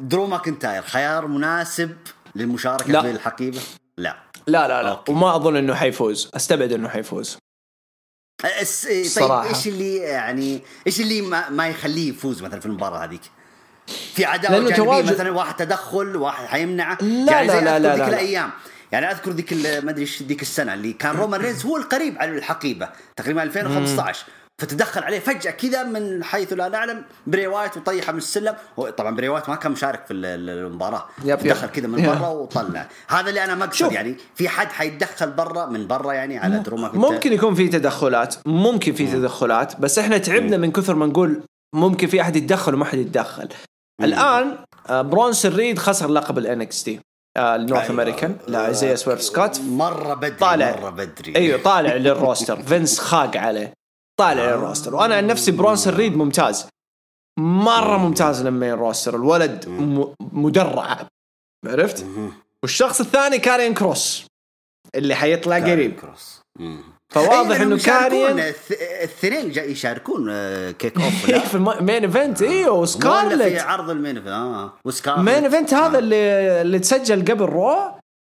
درو 0.00 0.26
ماكنتاير 0.26 0.82
خيار 0.82 1.26
مناسب 1.26 1.90
للمشاركة 2.36 2.92
لا. 2.92 3.02
في 3.02 3.10
الحقيبة؟ 3.10 3.58
لا. 3.98 4.16
لا 4.48 4.68
لا 4.68 4.82
لا 4.82 4.90
okay. 4.90 5.12
وما 5.12 5.36
أظن 5.36 5.56
إنه 5.56 5.74
حيفوز 5.74 6.30
أستبعد 6.36 6.72
إنه 6.72 6.88
حيفوز 6.88 7.36
أس... 8.44 8.86
طيب 8.86 9.04
صراحة. 9.06 9.48
إيش 9.48 9.68
اللي 9.68 9.96
يعني 9.96 10.60
إيش 10.86 11.00
اللي 11.00 11.20
ما, 11.22 11.48
ما 11.48 11.68
يخليه 11.68 12.08
يفوز 12.10 12.42
مثلا 12.42 12.60
في 12.60 12.66
المباراة 12.66 13.04
هذيك؟ 13.04 13.20
في 14.14 14.24
عداوة 14.24 14.54
لأنه 14.54 14.68
جانبية 14.68 14.84
تواجد- 14.84 15.12
مثلا 15.12 15.30
واحد 15.30 15.56
تدخل 15.56 16.16
واحد 16.16 16.46
حيمنعه 16.46 16.98
لا، 17.02 17.32
يعني 17.32 17.46
لا، 17.46 17.52
زي 17.52 17.60
لا، 17.64 17.78
لا، 17.78 17.90
ذيك 17.90 17.98
لا، 18.00 18.04
لا. 18.04 18.08
الأيام 18.08 18.50
يعني 18.92 19.10
أذكر 19.10 19.30
ذيك 19.30 19.52
ما 19.52 19.90
أدري 19.90 20.00
إيش 20.02 20.22
ذيك 20.22 20.42
السنة 20.42 20.74
اللي 20.74 20.92
كان 20.92 21.16
رومان 21.16 21.40
رينز 21.40 21.64
هو 21.66 21.76
القريب 21.76 22.18
على 22.18 22.30
الحقيبة 22.30 22.88
تقريبا 23.16 23.42
2015 23.42 24.26
فتدخل 24.62 25.02
عليه 25.02 25.18
فجأة 25.18 25.50
كذا 25.50 25.82
من 25.82 26.24
حيث 26.24 26.52
لا 26.52 26.68
نعلم. 26.68 27.02
بري 27.26 27.46
وايت 27.46 27.76
وطيحة 27.76 28.12
من 28.12 28.18
السلم. 28.18 28.54
طبعا 28.96 29.16
بري 29.16 29.28
وايت 29.28 29.48
ما 29.48 29.54
كان 29.56 29.72
مشارك 29.72 30.06
في 30.06 30.12
ال- 30.12 30.24
ال- 30.26 30.50
المباراة. 30.66 31.04
yep، 31.24 31.38
yep. 31.40 31.46
دخل 31.48 31.66
كذا 31.66 31.86
من. 31.86 32.06
برا 32.06 32.28
وطلع. 32.28 32.86
هذا 33.08 33.28
اللي 33.28 33.44
أنا 33.44 33.54
ما 33.54 33.64
أقصد. 33.64 33.92
يعني. 33.92 34.16
في 34.34 34.48
حد 34.48 34.66
حيتدخل 34.72 35.30
برا 35.30 35.66
من 35.66 35.86
برا 35.86 36.12
يعني 36.12 36.38
على 36.38 36.58
درو 36.58 36.76
ماكنتاير 36.76 37.12
ممكن 37.12 37.32
يكون 37.32 37.54
في 37.54 37.68
تدخلات. 37.68 38.34
ممكن 38.46 38.92
في 38.92 39.06
تدخلات. 39.06 39.80
بس 39.80 39.98
إحنا 39.98 40.18
تعبنا 40.18 40.56
من 40.56 40.72
كثر 40.72 40.94
ما 40.94 41.06
نقول 41.06 41.40
ممكن 41.74 42.06
في 42.06 42.20
أحد 42.20 42.36
يتدخل 42.36 42.74
وما 42.74 42.84
حد 42.84 42.98
يتدخل. 42.98 43.48
الآن 44.02 44.58
آه، 44.90 45.02
برونسون 45.02 45.54
ريد 45.54 45.78
خسر 45.78 46.10
لقب 46.10 46.38
ال 46.38 46.60
NXT 46.60 46.82
ال 46.84 47.00
North. 47.38 47.90
American 47.90 48.36
لا 48.48 48.72
زي 48.72 48.96
سويرف 48.96 49.22
سكوت. 49.22 49.60
مرة 49.60 50.14
بدري 50.14 50.30
طالع. 50.30 50.76
مرة 50.80 50.90
بدري. 50.90 51.36
أيوه 51.36 51.62
طالع 51.62 51.94
لل 51.96 52.11
roster. 52.11 52.62
فينس 52.68 52.98
خاق 52.98 53.36
عليه. 53.36 53.77
طالع 54.20 54.42
لل 54.54 54.63
roster. 54.63 54.94
وأنا 54.94 55.14
عن 55.16 55.26
نفسي 55.26 55.50
برونسون 55.52 55.94
ريد 55.94 56.16
ممتاز. 56.16 56.66
مرة 57.40 57.96
ممتاز 57.96 58.42
لما 58.46 58.72
ال 58.72 58.78
roster 58.78 59.16
الولد 59.16 59.68
م- 59.68 60.14
مدرع. 60.32 61.06
عرفت. 61.66 62.06
والشخص 62.62 63.00
الثاني 63.00 63.38
كارين 63.38 63.74
كروس. 63.74 64.26
اللي 64.94 65.14
حيطلع 65.14 65.56
قريب. 65.58 66.00
كروس. 66.00 66.40
فواضح 67.14 67.60
إنه 67.60 67.78
كارين 67.78 68.38
الاثنين 68.70 69.50
جاي 69.50 69.70
يشاركون 69.72 70.26
آه، 70.30 70.70
kick 70.70 71.00
off 71.00 71.26
في 71.50 71.54
ال 71.54 71.64
Main 71.64 72.04
Event 72.04 72.42
أيوه 72.42 72.52
ولا 72.58 72.64
في 72.64 72.82
وسكارلت 72.82 73.60
عرض 73.60 73.90
ال 73.90 73.95
Main 73.95 74.16
Event 74.16 74.28
آه 74.32 74.72
وسكارلت. 74.84 75.18
ال 75.28 75.31
Main 75.31 75.44
Event 75.44 75.74
هذا 75.74 75.96
آه. 75.96 75.98
اللي 75.98 76.16
اللي 76.62 76.78
تسجل 76.78 77.20
قبل 77.32 77.44
رو. 77.44 77.76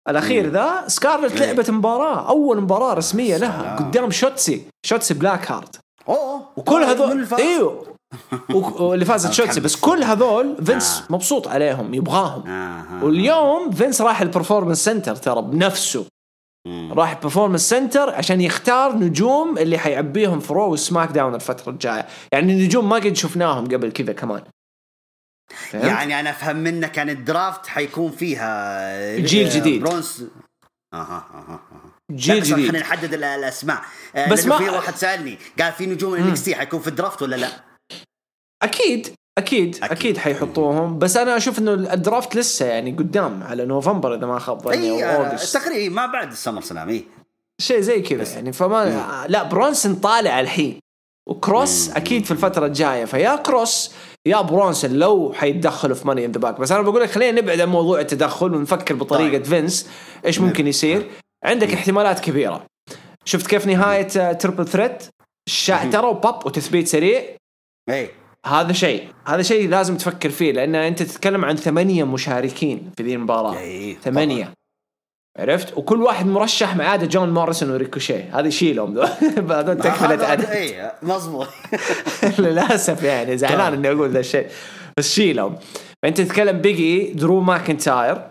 الأخير 0.09 0.51
ذا 0.51 0.84
سكارلت. 0.86 1.40
لعبت 1.40 1.70
مباراة. 1.70 2.28
أول 2.28 2.61
مباراة 2.61 2.95
رسمية 2.95 3.36
لها. 3.36 3.76
قدام 3.76 4.11
شوتسي. 4.11 4.64
شوتسي 4.86 5.14
بلاك 5.14 5.51
هارت. 5.51 5.80
أوه 6.09 6.48
وكل 6.57 6.82
آه، 6.82 6.92
هذول؟ 6.92 7.26
إيوه 7.38 7.94
واللي 8.55 9.05
فازت 9.05 9.32
شوتسي 9.32 9.61
بس 9.61 9.76
كل 9.76 10.02
هذول 10.02 10.64
فينس 10.64 11.02
آه. 11.11 11.12
مبسوط 11.12 11.48
عليهم 11.48 11.94
يبغاهم 11.94 12.46
آه، 12.46 12.50
آه. 12.50 13.05
واليوم 13.05 13.70
فينس 13.70 14.00
راح 14.00 14.20
ال 14.20 14.26
Performance 14.26 14.84
Center 14.84 15.16
ترى 15.16 15.42
بنفسه 15.42 16.07
مم. 16.66 16.92
راح 16.92 17.11
ال 17.11 17.15
Performance 17.15 17.68
Center 17.68 18.14
عشان 18.14 18.40
يختار 18.40 18.96
نجوم 18.96 19.59
اللي 19.59 19.78
حيعبيهم 19.78 20.40
في 20.40 20.52
رو 20.52 20.72
وسماك 20.72 21.09
داون 21.09 21.34
الفترة 21.34 21.72
الجاية 21.72 22.07
يعني 22.32 22.52
النجوم 22.52 22.88
ما 22.88 22.96
قد 22.96 23.16
شفناهم 23.16 23.64
قبل 23.64 23.92
كذا 23.92 24.12
كمان 24.12 24.42
فهمت؟ 25.48 25.84
يعني 25.84 26.20
أنا 26.20 26.30
أفهم 26.30 26.57
منك 26.57 26.92
كان 26.92 27.11
ال 27.11 27.20
draft 27.20 27.66
حيكون 27.66 28.11
فيها 28.11 29.16
جيل 29.16 29.48
جديد. 29.48 29.82
برونز 29.82 30.24
أها 30.94 31.24
أها 31.34 31.61
جيل 32.14 32.40
بس 32.40 32.52
خلينا 32.52 32.68
جديد. 32.68 32.80
نحدد 32.80 33.14
ال- 33.14 33.24
الأسماء. 33.24 33.82
آه، 34.16 34.30
بس 34.30 34.46
ما- 34.46 34.58
في 34.58 34.68
واحد 34.68 34.94
سألني 34.96 35.38
قال 35.60 35.72
في 35.72 35.86
نجوم 35.86 36.12
مم. 36.20 36.26
NXT 36.26 36.55
حيكون 36.54 36.80
في 36.80 36.88
ال 36.88 36.94
draft 36.94 37.22
ولا 37.22 37.36
لا؟ 37.36 37.48
أكيد 38.62 39.08
أكيد 39.38 39.74
أكيد. 39.76 39.84
أكيد 39.84 40.16
حيحطوهم. 40.18 40.98
بس 40.98 41.16
أنا 41.16 41.36
أشوف 41.36 41.58
إنه 41.58 41.72
ال 41.74 41.85
draft 41.85 42.36
لسه 42.36 42.66
يعني 42.66 42.92
قدام 42.92 43.42
على 43.42 43.64
نوفمبر 43.64 44.14
إذا 44.14 44.26
ما 44.26 44.38
خاب 44.38 44.62
ظني 44.62 45.04
أو 45.04 45.22
آه، 45.22 45.28
August. 45.30 45.57
تقريبا 45.56 45.94
ما 45.94 46.06
بعد 46.06 46.30
ال 46.32 46.61
SummerSlam 46.62 46.88
إي. 46.88 47.04
شيء 47.60 47.80
زي 47.80 48.00
كذا 48.02 48.34
يعني 48.34 48.52
فما 48.52 49.24
لا 49.28 49.42
برونسون 49.42 49.94
طالع 49.94 50.40
الحين. 50.40 50.80
وكروس 51.28 51.88
مم. 51.88 51.96
أكيد 51.96 52.24
في 52.24 52.30
الفترة 52.30 52.66
الجاية. 52.66 53.04
فيا 53.04 53.36
كروس 53.36 53.92
يا 54.26 54.40
برونسون 54.40 54.90
لو 54.90 55.32
حيتدخلوا 55.32 55.94
في 55.96 56.06
Money 56.09 56.24
in 56.24 56.32
the 56.32 56.38
Bank 56.38 56.61
بس 56.60 56.72
أنا 56.72 56.82
بقول 56.82 57.02
لك 57.02 57.10
خلينا 57.10 57.40
نبعد 57.40 57.60
عن 57.60 57.68
موضوع 57.68 58.00
التدخل 58.00 58.54
ونفكر 58.54 58.94
بطريقة 58.94 59.30
طيب. 59.32 59.44
فينس. 59.44 59.88
إيش 60.26 60.40
ممكن 60.40 60.66
يصير؟ 60.66 61.10
عندك 61.45 61.72
احتمالات 61.74 62.20
كبيرة. 62.20 62.66
شفت 63.24 63.47
كيف 63.47 63.66
نهاية 63.66 64.32
triple 64.32 64.68
threat 64.68 65.03
الشعتره 65.49 66.07
وباب 66.07 66.47
وتثبيت 66.47 66.88
سريع. 66.88 67.22
إي. 67.90 68.09
هذا 68.47 68.72
شيء. 68.72 69.09
هذا 69.26 69.42
شيء 69.42 69.68
لازم 69.68 69.97
تفكر 69.97 70.30
فيه 70.30 70.53
لأن 70.53 70.74
أنت 70.74 71.03
تتكلم 71.03 71.45
عن 71.45 71.57
ثمانية 71.57 72.05
مشاركين 72.05 72.90
في 72.97 73.03
ذي 73.03 73.14
المباراة. 73.14 73.55
ثمانية. 74.03 74.53
عرفت؟ 75.38 75.76
وكل 75.78 76.03
واحد 76.03 76.26
مرشح 76.26 76.76
ما 76.76 76.84
عدا 76.86 77.07
جون 77.07 77.30
موريسون 77.34 77.70
وريكوشيه. 77.70 78.38
هذه 78.40 78.49
شيلهم 78.49 78.95
ذول 78.95 79.07
هذول 79.51 79.76
تكمله 79.78 80.14
هذا- 80.14 80.26
عدد 80.26 80.45
إي 80.45 80.92
مضبوط 81.03 81.49
للأسف 82.38 83.03
يعني 83.03 83.36
زعلان. 83.38 83.72
إني 83.72 83.88
أقول 83.88 84.11
ذا 84.11 84.20
الشيء. 84.20 84.47
بس 84.99 85.12
شيلهم 85.14 85.57
فأنت 86.03 86.20
تتكلم 86.20 86.59
Big 86.59 86.99
E 86.99 87.12
درو 87.12 87.40
ماكنتاير. 87.40 88.30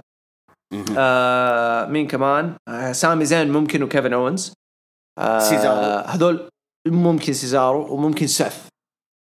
آه 0.97 1.85
مين 1.85 2.07
كمان؟ 2.07 2.53
آه 2.67 2.91
سامي 2.91 3.25
زين 3.25 3.51
ممكن 3.51 3.83
وكيفن 3.83 4.13
اونز 4.13 4.53
آه 5.19 5.39
سيزارو. 5.39 6.07
هذول 6.07 6.49
ممكن 6.87 7.33
سيزارو 7.33 7.93
وممكن 7.93 8.27
سيث. 8.27 8.55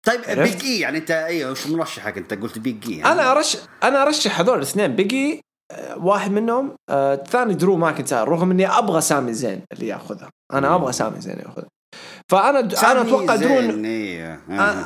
طيب؟ 0.05 0.21
Big 0.39 0.63
E 0.63 0.79
يعني 0.79 0.97
أنت 0.97 1.11
اي 1.11 1.45
وش 1.45 1.67
مرشحك 1.67 2.17
أنت؟ 2.17 2.33
قلت 2.33 2.59
Big 2.59 2.89
E 2.89 3.03
أنا 3.05 3.31
ارشح 3.31 3.59
أنا 3.83 4.01
أرشح 4.03 4.39
هذول 4.39 4.57
الاثنين. 4.57 4.95
Big 4.95 5.30
E 5.30 5.41
آه، 5.71 5.97
واحد 5.97 6.31
منهم. 6.31 6.75
آه، 6.89 7.13
الثاني 7.13 7.53
درو 7.53 7.77
ماكنتاير 7.77 8.27
رغم 8.27 8.51
إني 8.51 8.67
أبغى 8.67 9.01
سامي 9.01 9.33
زين 9.33 9.61
اللي 9.73 9.87
ياخذها 9.87 10.29
أنا 10.53 10.75
أبغى 10.75 10.93
سامي 10.93 11.21
زين 11.21 11.39
ياخذها 11.39 11.67
فأنا 12.31 12.59
أنا 12.59 13.01
أتوقع 13.01 13.35
درو 13.35 13.53
آه، 13.59 14.39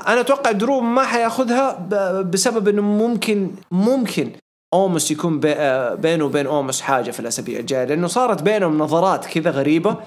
أنا 0.07 0.19
أتوقع 0.21 0.51
درو 0.51 0.79
ما 0.81 1.03
حيأخذها 1.03 1.73
ب- 1.73 2.31
بسبب 2.31 2.67
إنه 2.67 2.81
ممكن 2.81 3.51
ممكن 3.71 4.31
أوموس 4.73 5.11
يكون 5.11 5.39
بي- 5.39 5.53
آه، 5.53 5.95
بينه 5.95 6.25
وبين 6.25 6.47
أوموس 6.47 6.81
حاجة 6.81 7.11
في 7.11 7.19
الأسابيع 7.19 7.59
الجاية 7.59 7.83
لأنه 7.85 8.07
صارت 8.07 8.43
بينهم 8.43 8.77
نظرات 8.77 9.25
كذا 9.25 9.51
غريبة. 9.51 9.97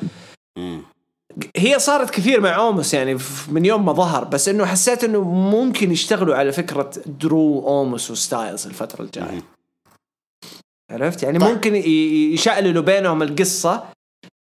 هي 1.57 1.79
صارت 1.79 2.11
كثير 2.11 2.41
مع 2.41 2.57
أوموس 2.57 2.95
يعني 2.95 3.19
من 3.49 3.65
يوم 3.65 3.87
ما 3.87 3.93
ظهر 3.93 4.25
بس 4.25 4.49
إنه 4.49 4.67
حسيت 4.67 5.05
إنه 5.05 5.21
ممكن 5.31 5.93
يشتغلوا 5.93 6.35
على 6.37 6.53
فكرة 6.53 6.91
درو 7.07 7.69
أوموس 7.69 8.11
وستايلز 8.11 8.67
الفترة 8.67 9.03
الجاية. 9.03 9.43
عرفت؟ 10.91 11.23
يعني 11.23 11.39
طيب. 11.39 11.49
ممكن 11.55 11.75
يشعللوا 12.35 12.83
بينهم 12.83 13.23
القصة 13.23 13.85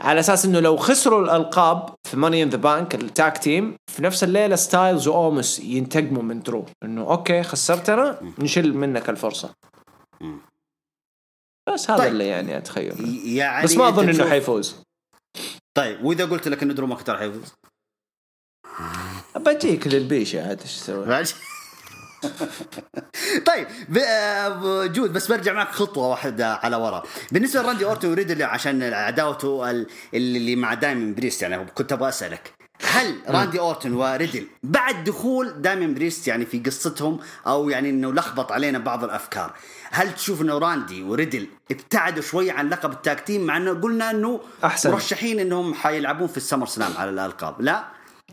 على 0.02 0.20
أساس 0.20 0.46
إنه 0.46 0.60
لو 0.60 0.78
خسروا 0.78 1.24
الألقاب 1.24 1.90
في 2.10 2.18
Money 2.18 2.44
in 2.44 2.50
the 2.50 2.58
Bank 2.58 2.96
ال 2.96 3.06
tag 3.06 3.38
team 3.38 3.76
في 3.92 4.04
نفس 4.04 4.24
الليلة 4.24 4.56
ستايلز 4.56 5.08
وأوموس 5.08 5.60
ينتقموا 5.60 6.24
من 6.24 6.40
درو. 6.42 6.66
إنه 6.84 7.02
okay 7.02 7.44
خسرتنا 7.44 8.18
نشيل 8.40 8.78
منك 8.78 9.10
الفرصة. 9.10 9.50
بس 11.74 11.92
هذا 11.92 12.00
طيب. 12.00 12.12
اللي 12.12 12.28
يعني 12.28 12.58
اتخيل 12.58 13.28
يعني 13.28 13.64
بس 13.64 13.76
ما 13.78 13.88
أظن 13.88 14.10
إنه 14.10 14.30
حيفوز. 14.30 14.76
طيب 15.78 16.04
وإذا 16.06 16.26
قلت 16.26 16.48
لك 16.48 16.64
إنه 16.64 16.74
درو 16.74 16.88
ماكنتاير 16.88 17.18
حيفوز؟ 17.20 17.54
بجيك 19.36 19.88
للبيشه 19.88 20.48
عاد 20.48 20.62
إيش 20.62 20.80
تسوي؟ 20.80 21.24
طيب 23.48 23.68
آه، 23.98 24.86
good 24.86 25.14
بس 25.14 25.28
برجع 25.32 25.54
معك 25.54 25.72
خطوة 25.72 26.08
واحدة 26.08 26.54
على 26.56 26.76
ورا. 26.76 27.04
بالنسبة 27.32 27.62
لراندي 27.62 27.86
اورتون 27.90 28.12
وريدل 28.12 28.44
عشان 28.44 28.84
عداوته 28.84 29.72
ال- 29.72 29.88
اللي 30.14 30.56
مع 30.56 30.74
دايمن 30.74 31.14
بريست 31.16 31.42
يعني 31.42 31.66
كنت 31.66 31.92
أبغى 31.92 32.10
أسألك. 32.10 32.54
هل 32.82 33.20
راندي 33.28 33.60
اورتون 33.60 33.94
وريدل 33.94 34.48
بعد 34.64 35.04
دخول 35.04 35.62
دايمن 35.62 35.94
بريست 35.94 36.28
يعني 36.28 36.46
في 36.46 36.60
قصتهم 36.60 37.20
أو 37.48 37.70
يعني 37.70 37.90
إنه 37.90 38.14
لخبط 38.14 38.52
علينا 38.52 38.80
بعض 38.80 39.04
الأفكار؟ 39.04 39.54
هل 39.94 40.16
تشوف 40.16 40.42
إنه 40.42 40.58
راندي 40.58 41.04
وريدل 41.04 41.48
ابتعدوا 41.72 42.22
شوي 42.22 42.52
عن 42.52 42.70
لقب 42.70 42.92
ال 42.92 42.99
tag 42.99 43.20
team 43.20 43.42
مع 43.42 43.58
إنه 43.58 43.74
قلنا 43.74 44.12
إنه 44.12 44.40
أحسن. 44.64 44.92
مرشحين 44.92 45.40
إنهم 45.40 45.74
حيلعبون 45.74 46.28
في 46.28 46.38
ال 46.38 46.66
SummerSlam 46.66 46.92
على 46.98 47.10
الألقاب. 47.10 47.62
لا؟ 47.62 47.84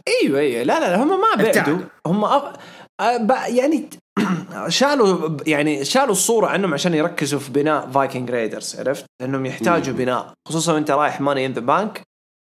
إيوه 0.08 0.38
إيوه. 0.40 0.62
لا 0.62 0.80
لا 0.80 0.90
لا، 0.90 1.02
هم 1.02 1.08
ما 1.08 1.28
بعدوا. 1.36 1.48
ابتعدوا. 1.48 1.78
هم 2.06 2.24
أب... 2.24 2.56
أب... 3.00 3.30
يعني 3.30 3.88
شالوا 4.68 5.36
يعني 5.46 5.84
شالوا 5.84 6.12
الصورة 6.12 6.46
عنهم 6.46 6.74
عشان 6.74 6.94
يركزوا 6.94 7.38
في 7.38 7.50
بناء 7.50 7.90
Viking 7.90 8.30
Raiders 8.30 8.76
عرفت؟ 8.78 9.04
إنهم 9.22 9.46
يحتاجوا 9.46 9.94
بناء 9.94 10.32
خصوصا 10.48 10.72
وأنت 10.72 10.90
رايح 10.90 11.20
Money 11.20 11.46
in 11.46 11.52
the 11.52 11.61
Bank 11.61 12.02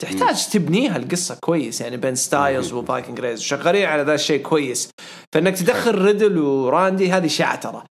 تحتاج 0.02 0.48
تبنيها 0.48 0.96
القصة 0.96 1.38
كويس 1.44 1.80
يعني 1.80 1.96
بين 1.96 2.14
ستايلز 2.14 2.72
و 2.72 2.79
Viking 2.79 3.20
Raiders 3.20 3.40
شغالين 3.40 3.86
على 3.86 4.02
ذا 4.02 4.14
الشيء 4.14 4.42
كويس. 4.42 4.90
فإنك 5.34 5.58
تدخل 5.58 5.94
ريدل 6.02 6.38
وراندي 6.38 7.12
هذه 7.12 7.26
شعتره 7.26 7.84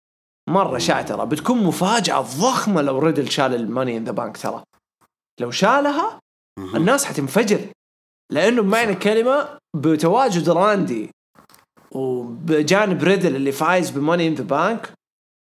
مرة 0.50 0.78
شعتره 0.78 1.24
بتكون 1.24 1.64
مفاجأة 1.64 2.22
ضخمة 2.22 2.82
لو 2.82 3.00
ريدل 3.00 3.32
شال 3.32 3.56
ال 3.56 3.63
Money 3.63 3.98
in 3.98 4.04
the 4.04 4.12
Bank 4.12 4.38
ترى. 4.38 4.64
لو 5.42 5.52
شالها 5.52 6.20
الناس 6.76 7.06
حتنفجر. 7.06 7.60
لأنه 8.32 8.62
بمعنى 8.62 8.92
الكلمة 8.92 9.50
بتواجد 9.78 10.50
راندي 10.50 11.10
وبجانب 11.92 13.04
ريدل 13.04 13.36
اللي 13.36 13.52
فايز 13.52 13.90
ب 13.90 13.96
Money 13.96 14.28
in 14.28 14.34
the 14.34 14.44
Bank 14.44 14.90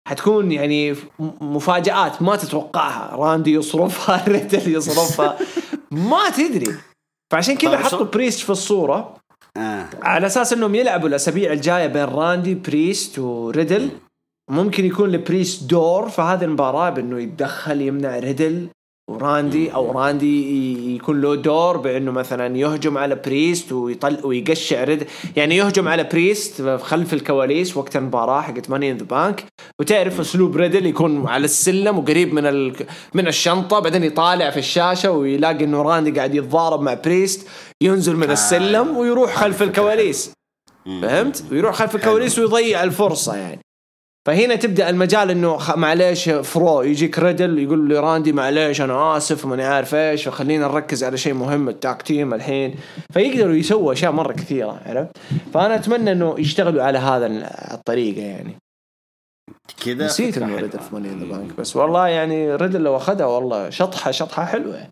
حتكون 0.07 0.51
يعني 0.51 0.91
م- 0.93 0.97
مفاجآت 1.41 2.21
ما 2.21 2.35
تتوقعها. 2.35 3.15
راندي 3.15 3.53
يصرفها 3.53 4.23
ريدل 4.33 4.75
يصرفها. 4.75 5.37
ما 5.91 6.29
تدري. 6.29 6.75
فعشان 7.33 7.57
كذا 7.57 7.71
طيب، 7.75 7.79
حطوا 7.85 8.05
بريست 8.05 8.39
في 8.39 8.49
الصورة. 8.49 9.17
آه. 9.57 9.89
على 10.01 10.27
أساس 10.27 10.53
إنهم 10.53 10.75
يلعبوا 10.75 11.07
الأسابيع 11.09 11.53
الجاية 11.53 11.87
بين 11.87 12.03
راندي 12.03 12.55
بريست 12.55 13.19
وريدل. 13.19 13.89
ممكن 14.49 14.85
يكون 14.85 15.11
لبريست 15.11 15.63
دور 15.63 16.09
في 16.09 16.21
هذه 16.21 16.43
المباراة 16.43 16.89
بأنه 16.89 17.19
يتدخل 17.19 17.81
يمنع 17.81 18.19
ريدل 18.19 18.67
وراندي 19.09 19.73
أو 19.73 19.91
راندي 19.91 20.95
يكون 20.95 21.21
له 21.21 21.35
دور 21.35 21.77
بأنه 21.77 22.11
مثلا 22.11 22.57
يهجم 22.57 22.97
على 22.97 23.15
بريست 23.15 23.71
ويطل 23.71 24.17
ويقشع 24.23 24.83
ريدل 24.83 25.05
يعني 25.35 25.57
يهجم 25.57 25.87
على 25.87 26.03
بريست 26.03 26.61
خلف 26.61 27.13
الكواليس 27.13 27.77
وقت 27.77 27.95
المباراة 27.95 28.41
حقت 28.41 28.69
Money 28.69 28.91
in 28.91 28.97
the 28.97 29.05
Bank 29.05 29.45
وتعرف 29.79 30.19
أسلوب 30.19 30.57
ريدل 30.57 30.85
يكون 30.85 31.27
على 31.27 31.45
السلم 31.45 31.97
وقريب 31.99 32.33
من 32.33 32.45
ال... 32.45 32.75
من 33.13 33.27
الشنطة 33.27 33.79
بعدين 33.79 34.03
يطالع 34.03 34.49
في 34.49 34.59
الشاشة 34.59 35.11
ويلاقي 35.11 35.63
إنه 35.63 35.81
راندي 35.81 36.11
قاعد 36.11 36.35
يتضارب 36.35 36.81
مع 36.81 36.93
بريست 36.93 37.47
ينزل 37.81 38.15
من 38.15 38.31
السلم 38.31 38.97
ويروح 38.97 39.35
خلف 39.35 39.63
الكواليس. 39.63 40.31
فهمت؟ 41.01 41.43
ويروح 41.51 41.75
خلف 41.75 41.95
الكواليس 41.95 42.39
ويضيع 42.39 42.83
الفرصة 42.83 43.35
يعني. 43.35 43.66
فهنا 44.27 44.55
تبدأ 44.55 44.89
المجال 44.89 45.31
إنه. 45.31 45.57
معليش 45.75 46.29
bro 46.29 46.81
يجيك 46.81 47.19
ريدل 47.19 47.59
يقول 47.59 47.89
لي 47.89 47.99
راندي 47.99 48.31
معليش 48.31 48.81
أنا 48.81 49.17
آسف 49.17 49.45
ماني 49.45 49.63
عارف 49.63 49.95
إيش 49.95 50.27
فخلينا 50.27 50.67
نركز 50.67 51.03
على 51.03 51.17
شيء 51.17 51.33
مهم 51.33 51.69
ال 51.69 51.77
tag 51.77 52.01
team 52.01 52.33
الحين 52.33 52.75
فيقدروا 53.13 53.55
يسووا 53.55 53.93
أشياء 53.93 54.11
مرة 54.11 54.33
كثيرة 54.33 54.81
عرفت؟ 54.85 55.11
فأنا 55.53 55.75
أتمنى 55.75 56.11
إنه 56.11 56.35
يشتغلوا 56.39 56.83
على 56.83 56.97
هذا 56.97 57.27
الطريقة 57.73 58.21
يعني 58.21 58.55
كذا 59.85 60.05
نسيت 60.05 60.37
إنه. 60.37 60.55
ريدل 60.55 60.79
في 60.79 60.95
Money 60.95 61.09
in 61.09 61.19
the 61.19 61.25
Bank 61.25 61.59
بس 61.59 61.75
والله 61.75 62.07
يعني 62.07 62.55
ريدل 62.55 62.81
لو 62.81 62.95
أخذها 62.95 63.25
والله 63.25 63.69
شطحة 63.69 64.11
شطحة 64.11 64.45
حلوة. 64.45 64.87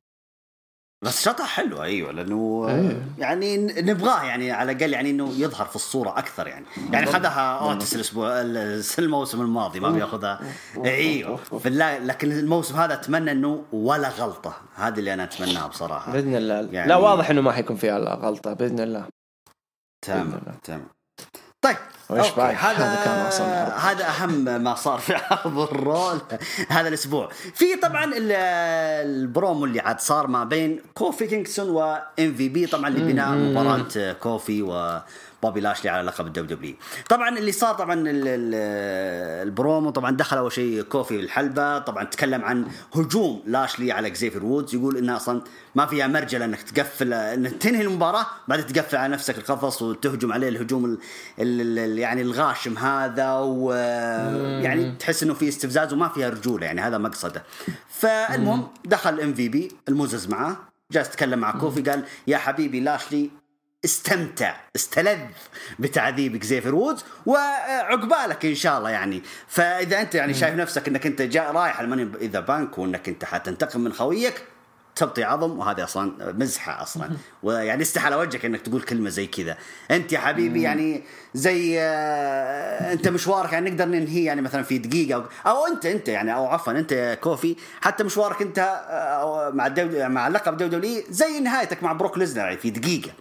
بس 1.06 1.24
شطح 1.26 1.46
حلوة 1.46 1.84
أيوه 1.84 2.12
لأنه 2.12 2.66
أيوة. 2.70 3.02
يعني 3.18 3.58
نبغاه 3.58 4.24
يعني 4.24 4.52
على 4.52 4.72
الأقل 4.72 4.94
يعني 4.94 5.10
إنه 5.10 5.30
يظهر 5.38 5.66
في 5.66 5.76
الصورة 5.76 6.10
أكثر 6.20 6.48
يعني. 6.48 6.66
يعني 6.92 7.06
خذها 7.06 7.60
أوتيس 7.60 7.96
الأسبوع 7.96 8.42
ال- 8.42 8.84
الموسم 9.00 9.42
الماضي 9.42 9.80
ما 9.80 9.90
بياخذها. 9.92 10.40
أيوه. 10.86 11.40
لكن 12.04 12.32
الموسم 12.32 12.76
هذا 12.76 12.94
أتمنى 12.94 13.32
إنه 13.32 13.64
ولا 13.72 14.10
غلطة. 14.10 14.54
هذه 14.76 15.00
اللي 15.00 15.14
أنا 15.14 15.24
أتمناها 15.24 15.68
بصراحة. 15.68 16.12
بإذن 16.12 16.36
الله. 16.36 16.70
يعني- 16.72 16.90
لا 16.90 16.96
واضح 16.96 17.30
إنه 17.30 17.42
ما 17.42 17.52
حيكون 17.52 17.76
فيها 17.76 18.00
غلطة 18.00 18.54
بإذن 18.54 18.80
الله. 18.80 19.06
تمام. 20.02 20.42
تمام. 20.64 20.88
طيب. 21.66 21.78
okay، 22.12 22.32
بعد؟ 22.38 22.56
هذا 22.56 23.02
كان 23.06 23.26
أصلا. 23.26 23.78
هذا 23.92 24.08
أهم 24.10 24.64
ما 24.64 24.76
صار 24.76 25.00
في 25.00 25.14
عرض 25.16 25.60
ال 25.60 25.75
Raw 25.75 26.22
هذا 26.70 26.88
الأسبوع. 26.88 27.30
في 27.56 27.76
طبعا 27.76 28.04
ال- 28.06 28.32
البرومو 29.08 29.66
اللي 29.66 29.80
عاد 29.80 30.00
صار 30.00 30.28
ما 30.28 30.44
بين 30.44 30.82
كوفي 30.94 31.28
كينغسون 31.28 31.70
و 31.70 32.34
MVP 32.38 32.66
طبعا 32.68 32.90
لبناء 32.90 33.30
مباراة 33.32 34.12
كوفي 34.14 34.62
وبوبي 35.46 35.62
لاشلي 35.62 35.90
على 35.90 36.08
لقب 36.08 36.28
ال 36.28 36.56
WW. 36.58 36.76
طبعا 37.10 37.38
اللي 37.38 37.52
صار 37.52 37.76
طبعا 37.76 37.94
ال- 37.94 38.08
ال- 38.08 39.48
البرومو 39.48 39.90
طبعا 39.90 40.12
دخل 40.12 40.38
أول 40.38 40.52
شيء 40.52 40.82
كوفي 40.82 41.20
الحلبة. 41.20 41.80
طبعا 41.80 42.04
تكلم 42.04 42.46
عن 42.46 42.66
هجوم 42.96 43.44
لاشلي 43.46 43.92
على 43.92 44.08
إكزيفير 44.08 44.46
وودز. 44.46 44.76
يقول 44.76 44.98
انه 44.98 45.16
أصلا 45.16 45.42
ما 45.76 45.86
فيها 45.86 46.08
مرجله 46.08 46.46
إنك 46.46 46.62
تقفل 46.62 47.14
انك 47.14 47.52
تنهي 47.52 47.82
المباراة 47.82 48.26
بعدين 48.48 48.66
تقفل 48.68 48.98
على 48.98 49.14
نفسك 49.14 49.38
القفص 49.38 49.82
وتهجم 49.82 50.34
عليه 50.34 50.50
الهجوم 50.50 50.86
ال 50.86 50.98
ال 51.40 51.80
ال 51.80 52.00
يعني 52.00 52.22
الغاشم 52.22 52.78
هذا 52.78 53.34
ويعني 53.40 54.92
تحس 54.92 55.24
إنه 55.24 55.34
في 55.34 55.48
استفزاز 55.50 55.94
وما 55.94 56.08
فيها 56.08 56.30
رجولة 56.30 56.66
يعني 56.66 56.82
هذا 56.82 56.98
مقصده. 56.98 57.44
فالمهم 57.90 58.68
دخل 58.86 59.20
MVP 59.20 59.72
الموزز 59.90 60.28
معاه 60.28 60.56
جالس 60.92 61.08
يتكلم 61.08 61.40
مع 61.40 61.52
كوفي 61.52 61.82
قال 61.82 62.04
يا 62.28 62.38
حبيبي 62.38 62.80
لاشلي 62.80 63.30
استمتع 63.86 64.56
استلذ 64.76 65.20
بتعذيب 65.80 66.36
اكزيفير 66.36 66.76
وودز 66.76 67.06
وعقبالك 67.26 68.46
إن 68.46 68.56
شاء 68.56 68.78
الله 68.78 68.90
يعني. 68.90 69.22
فإذا 69.48 70.02
أنت 70.02 70.16
يعني 70.16 70.34
شايف 70.34 70.56
نفسك 70.56 70.88
إنك 70.88 71.06
أنت 71.06 71.22
جاء 71.22 71.52
رايح 71.52 71.80
ال 71.80 71.84
Money 71.84 72.04
in 72.04 72.12
the 72.22 72.40
Bank 72.40 72.78
وإنك 72.78 73.10
أنت 73.10 73.26
حتنتقم 73.26 73.82
من 73.82 73.94
خويك 73.94 74.44
تبطي 74.96 75.24
عظم 75.24 75.60
وهذا 75.60 75.84
أصلا 75.84 76.34
مزحة 76.38 76.82
أصلا. 76.82 77.10
ويعني 77.44 77.82
استحى 77.82 78.16
وجهك 78.16 78.46
إنك 78.46 78.62
تقول 78.62 78.82
كلمة 78.82 79.10
زي 79.10 79.28
كذا. 79.28 79.58
أنت 79.92 80.14
يا 80.14 80.20
حبيبي 80.20 80.62
يعني 80.62 81.04
زي 81.34 81.80
آه، 81.80 82.94
أنت 82.94 83.08
مشوارك 83.08 83.54
يعني 83.54 83.70
نقدر 83.70 83.86
ننهيه 83.86 84.26
يعني 84.26 84.42
مثلا 84.42 84.64
في 84.64 84.78
دقيقة 84.78 85.16
أو, 85.16 85.24
أو 85.52 85.68
أنت 85.68 85.86
أنت 85.86 86.08
يعني 86.08 86.36
أو 86.36 86.48
عفوا 86.48 86.74
أنت 86.74 86.92
يا 86.92 87.16
كوفي 87.16 87.56
حتى 87.82 88.04
مشوارك 88.04 88.42
أنت 88.42 88.60
آه، 88.90 89.52
مع 89.54 89.74
مع 90.08 90.28
اللقب 90.28 90.58
WWE 90.58 91.04
زي 91.10 91.40
نهايتك 91.40 91.84
مع 91.84 91.94
بروك 91.94 92.18
ليزنر 92.18 92.44
يعني 92.44 92.58
في 92.58 92.70
دقيقة. 92.70 93.12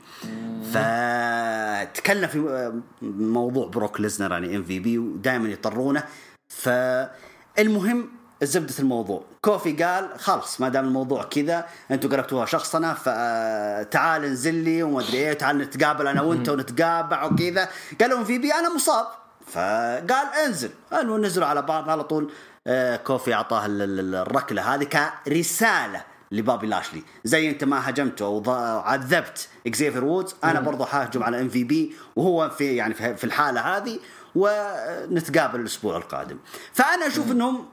فتكلم 0.75 2.29
في 2.29 2.73
موضوع 3.03 3.67
بروك 3.69 4.01
ليزنر 4.01 4.33
يعني 4.33 4.57
MVP 4.57 4.99
ودائما 4.99 5.49
يطرونه 5.49 6.05
فالمهم 6.49 8.09
زبدة 8.43 8.75
الموضوع. 8.79 9.25
كوفي 9.41 9.73
قال 9.85 10.09
خلاص 10.19 10.61
ما 10.61 10.69
دام 10.69 10.85
الموضوع 10.85 11.23
كذا 11.25 11.67
أنتم 11.91 12.09
قلبتوها 12.09 12.47
شخصنه 12.47 12.95
فتعال 12.95 14.25
انزل 14.25 14.55
لي 14.55 14.83
وما 14.83 15.01
أدري 15.01 15.17
إيه 15.17 15.33
تعال 15.33 15.59
نتقابل 15.59 16.07
أنا 16.07 16.23
وأنت 16.23 16.49
ونتقابع 16.49 17.25
وكذا. 17.25 17.69
قال 18.01 18.25
MVP 18.25 18.55
أنا 18.55 18.75
مصاب. 18.75 19.07
فقال 19.47 20.27
انزل. 20.47 20.71
قالوا 20.93 21.19
نزلوا 21.19 21.47
على 21.47 21.63
بعض 21.63 21.91
على 21.91 22.05
طول. 22.05 22.33
آه، 22.67 22.97
كوفي 22.97 23.35
أعطاه 23.35 23.67
ال- 23.67 23.83
ال- 24.01 24.15
الركلة 24.15 24.75
هذه 24.75 24.85
كرسالة. 24.85 26.05
لبابي 26.33 26.67
لاشلي. 26.67 27.03
زي 27.25 27.51
انت 27.51 27.65
ما 27.65 27.91
هجمته 27.91 28.27
وعذبت 28.27 29.49
إكزيفير 29.67 30.05
وودز. 30.05 30.35
أنا 30.45 30.61
برضو 30.61 30.85
حاهجم 30.85 31.23
على 31.23 31.41
MVP 31.41 31.95
وهو 32.17 32.51
في 32.51 32.77
يعني 32.77 32.95
في 32.95 33.25
الحالة 33.25 33.61
هذه 33.61 33.99
ونتقابل 34.35 35.61
الأسبوع 35.61 35.97
القادم. 35.97 36.39
فأنا 36.73 37.07
أشوف 37.07 37.31
إنهم 37.31 37.67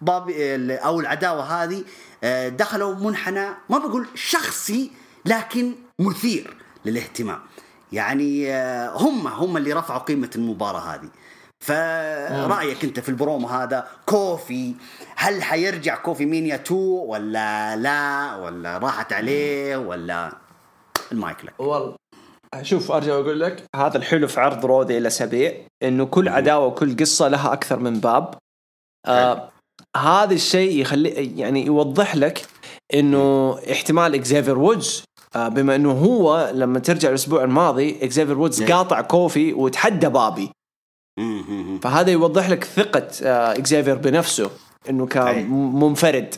بابي 0.00 0.74
أو 0.74 1.00
العداوة 1.00 1.42
هذه 1.42 1.84
آه، 2.24 2.48
دخلوا 2.48 2.94
منحنى 2.94 3.46
ما 3.70 3.78
بقول 3.78 4.06
شخصي 4.14 4.90
لكن 5.24 5.74
مثير 5.98 6.56
للاهتمام. 6.84 7.40
يعني 7.92 8.52
آه، 8.52 8.96
هم 8.96 9.26
هم 9.26 9.56
اللي 9.56 9.72
رفعوا 9.72 9.98
قيمة 10.00 10.30
المباراة 10.36 10.80
هذه. 10.80 11.08
فرايك 11.66 12.84
انت 12.84 13.00
في 13.00 13.08
البرومو 13.08 13.48
هذا 13.48 13.86
كوفي 14.06 14.74
هل 15.16 15.42
حيرجع 15.42 15.96
KofiMania 15.96 16.54
2 16.54 16.80
ولا 16.80 17.76
لا؟ 17.76 18.34
ولا 18.36 18.78
راحت 18.78 19.12
عليه 19.12 19.76
ولا 19.76 20.32
المايك 21.12 21.44
لك؟ 21.44 21.60
والله 21.60 21.96
شوف 22.62 22.92
أرجع 22.92 23.14
وأقول 23.16 23.40
لك 23.40 23.64
هذا 23.76 23.96
الحلو 23.96 24.28
في 24.28 24.40
عرض 24.40 24.66
Raw 24.66 24.82
ذي 24.82 24.98
الاسابيع 24.98 25.52
إنه 25.82 26.04
كل 26.04 26.28
عداوة 26.28 26.66
وكل 26.66 26.96
قصة 26.96 27.28
لها 27.28 27.52
أكثر 27.52 27.78
من 27.78 28.00
باب. 28.00 28.34
آه 29.06 29.48
هذا 29.96 30.34
الشيء 30.34 30.80
يخلي 30.80 31.38
يعني 31.38 31.66
يوضح 31.66 32.16
لك 32.16 32.46
إنه 32.94 33.58
احتمال 33.72 34.14
إكزيفير 34.14 34.58
وودز 34.58 35.04
آه 35.36 35.48
بما 35.48 35.74
إنه 35.74 35.92
هو 35.92 36.50
لما 36.54 36.78
ترجع 36.78 37.08
الأسبوع 37.08 37.44
الماضي 37.44 37.98
إكزيفير 38.02 38.38
وودز 38.38 38.62
نعم. 38.62 38.72
قاطع 38.72 39.00
كوفي 39.00 39.52
وتحدى 39.52 40.08
بابي. 40.08 40.50
فهذا 41.82 42.10
يوضح 42.10 42.50
لك 42.50 42.64
ثقة 42.64 43.06
آه، 43.22 43.52
إكزيفير 43.52 43.94
بنفسه 43.94 44.50
إنه 44.90 45.02
أي. 45.04 45.08
كان 45.08 45.46
م- 45.46 45.84
منفرد. 45.84 46.34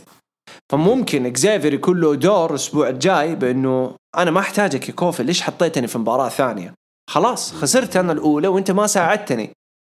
فممكن 0.73 1.27
إكزيفير 1.27 1.75
يكون 1.75 2.01
له 2.01 2.15
دور 2.15 2.51
الأسبوع 2.51 2.89
الجاي 2.89 3.35
بإنه 3.35 3.95
أنا 4.17 4.31
ما 4.31 4.41
أحتاجك 4.41 4.89
يا 4.89 4.95
كوفي 4.95 5.23
ليش 5.23 5.43
حطيتني 5.43 5.87
في 5.87 5.99
مباراة 5.99 6.29
ثانية؟ 6.29 6.75
خلاص 7.11 7.53
خسرت 7.55 7.97
أنا 7.97 8.13
الأولى 8.13 8.49
وأنت 8.49 8.71
ما 8.71 8.87
ساعدتني. 8.87 9.51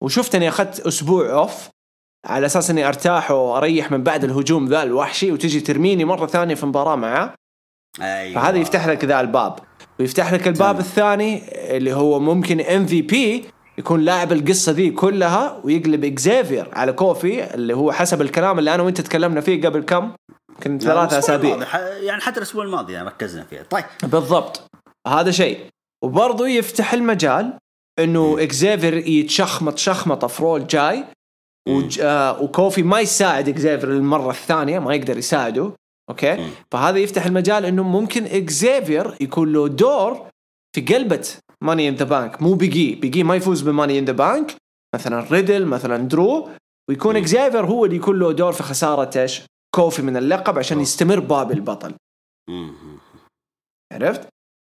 وشفتني 0.04 0.50
أخذت 0.50 0.80
أسبوع 0.80 1.32
off 1.32 1.70
على 2.26 2.46
أساس 2.46 2.70
إني 2.70 2.88
أرتاح 2.88 3.32
وأريح 3.32 3.92
من 3.92 4.04
بعد 4.04 4.24
الهجوم 4.24 4.68
ذا 4.68 4.84
الوحشي 4.84 5.32
وتجي 5.32 5.60
ترميني 5.62 6.06
مرة 6.06 6.28
ثانية 6.28 6.56
في 6.56 6.66
مباراة 6.66 6.96
معاه. 6.96 7.34
أيوه. 8.02 8.42
فهذا 8.42 8.58
يفتح 8.58 8.88
لك 8.88 9.06
ذا 9.06 9.20
الباب. 9.22 9.56
ويفتح 10.00 10.34
لك 10.34 10.48
الباب 10.48 10.60
تمام. 10.76 10.78
الثاني 10.80 11.42
اللي 11.78 11.94
هو 11.94 12.20
ممكن 12.20 12.62
MVP 12.62 13.46
يكون 13.82 14.02
لاعب 14.02 14.32
القصة 14.32 14.72
ذي 14.72 14.90
كلها 14.90 15.62
ويقلب 15.64 16.06
إكزيفير 16.06 16.70
على 16.74 16.94
كوفي 16.94 17.54
اللي 17.54 17.74
هو 17.76 17.92
حسب 17.92 18.22
الكلام 18.22 18.60
اللي 18.60 18.76
أنا 18.76 18.84
وأنت 18.84 19.02
تكلمنا 19.02 19.42
فيه 19.42 19.62
قبل 19.62 19.82
كم؟ 19.82 20.12
يمكن 20.50 20.80
ثلاثة 20.80 21.20
أسابيع. 21.20 21.58
يعني 22.00 22.22
حتى 22.22 22.38
الأسبوع 22.38 22.64
الماضي 22.64 22.94
يعني 22.94 23.08
ركزنا 23.08 23.44
فيها. 23.44 23.64
طيب. 23.64 23.86
بالضبط. 24.04 24.62
هذا 25.08 25.32
شيء. 25.32 25.60
وبرضه 26.04 26.48
يفتح 26.48 26.94
المجال 26.94 27.54
إنه 28.00 28.36
إكزيفير 28.40 28.94
يتشخمط 28.94 29.78
شخمطة 29.78 30.28
في 30.28 30.44
Raw 30.44 30.68
الجاي 30.68 31.04
وج... 31.70 32.00
آه 32.02 32.42
وكوفي 32.42 32.84
ما 32.84 33.00
يساعد 33.00 33.50
إكزيفير 33.50 33.92
المره 33.92 34.30
الثانية 34.30 34.80
ما 34.80 34.96
يقدر 34.96 35.18
يساعده. 35.18 35.72
okay؟ 36.10 36.36
مم. 36.36 36.50
فهذا 36.72 36.98
يفتح 36.98 37.26
المجال 37.26 37.66
إنه 37.66 37.84
ممكن 37.84 38.26
إكزيفير 38.26 39.16
يكون 39.22 39.54
له 39.54 39.68
دور 39.68 40.28
في 40.76 40.82
قلبة 40.82 41.28
Money 41.64 41.90
in 41.90 41.96
the 41.96 42.06
Bank 42.06 42.42
مو 42.42 42.54
Big 42.54 42.96
E. 42.96 43.05
Big 43.05 43.19
E 43.19 43.24
ما 43.24 43.36
يفوز 43.36 43.62
ب 43.62 43.68
Money 43.68 44.00
in 44.00 44.06
the 44.06 44.12
Bank 44.12 44.56
مثلا 44.96 45.28
ريدل 45.32 45.66
مثلا 45.66 45.98
درو 45.98 46.50
ويكون 46.90 47.16
اكزيفير 47.16 47.66
هو 47.66 47.86
اللي 47.86 47.96
يكون 47.96 48.20
له 48.20 48.32
دور 48.32 48.52
في 48.52 48.64
خسارة 48.64 49.22
إيش؟ 49.22 49.42
كوفي 49.76 50.02
من 50.02 50.18
اللقب 50.18 50.60
عشان 50.60 50.80
يستمر 50.80 51.20
بابي 51.20 51.54
البطل. 51.54 51.94
عرفت؟ 53.94 54.28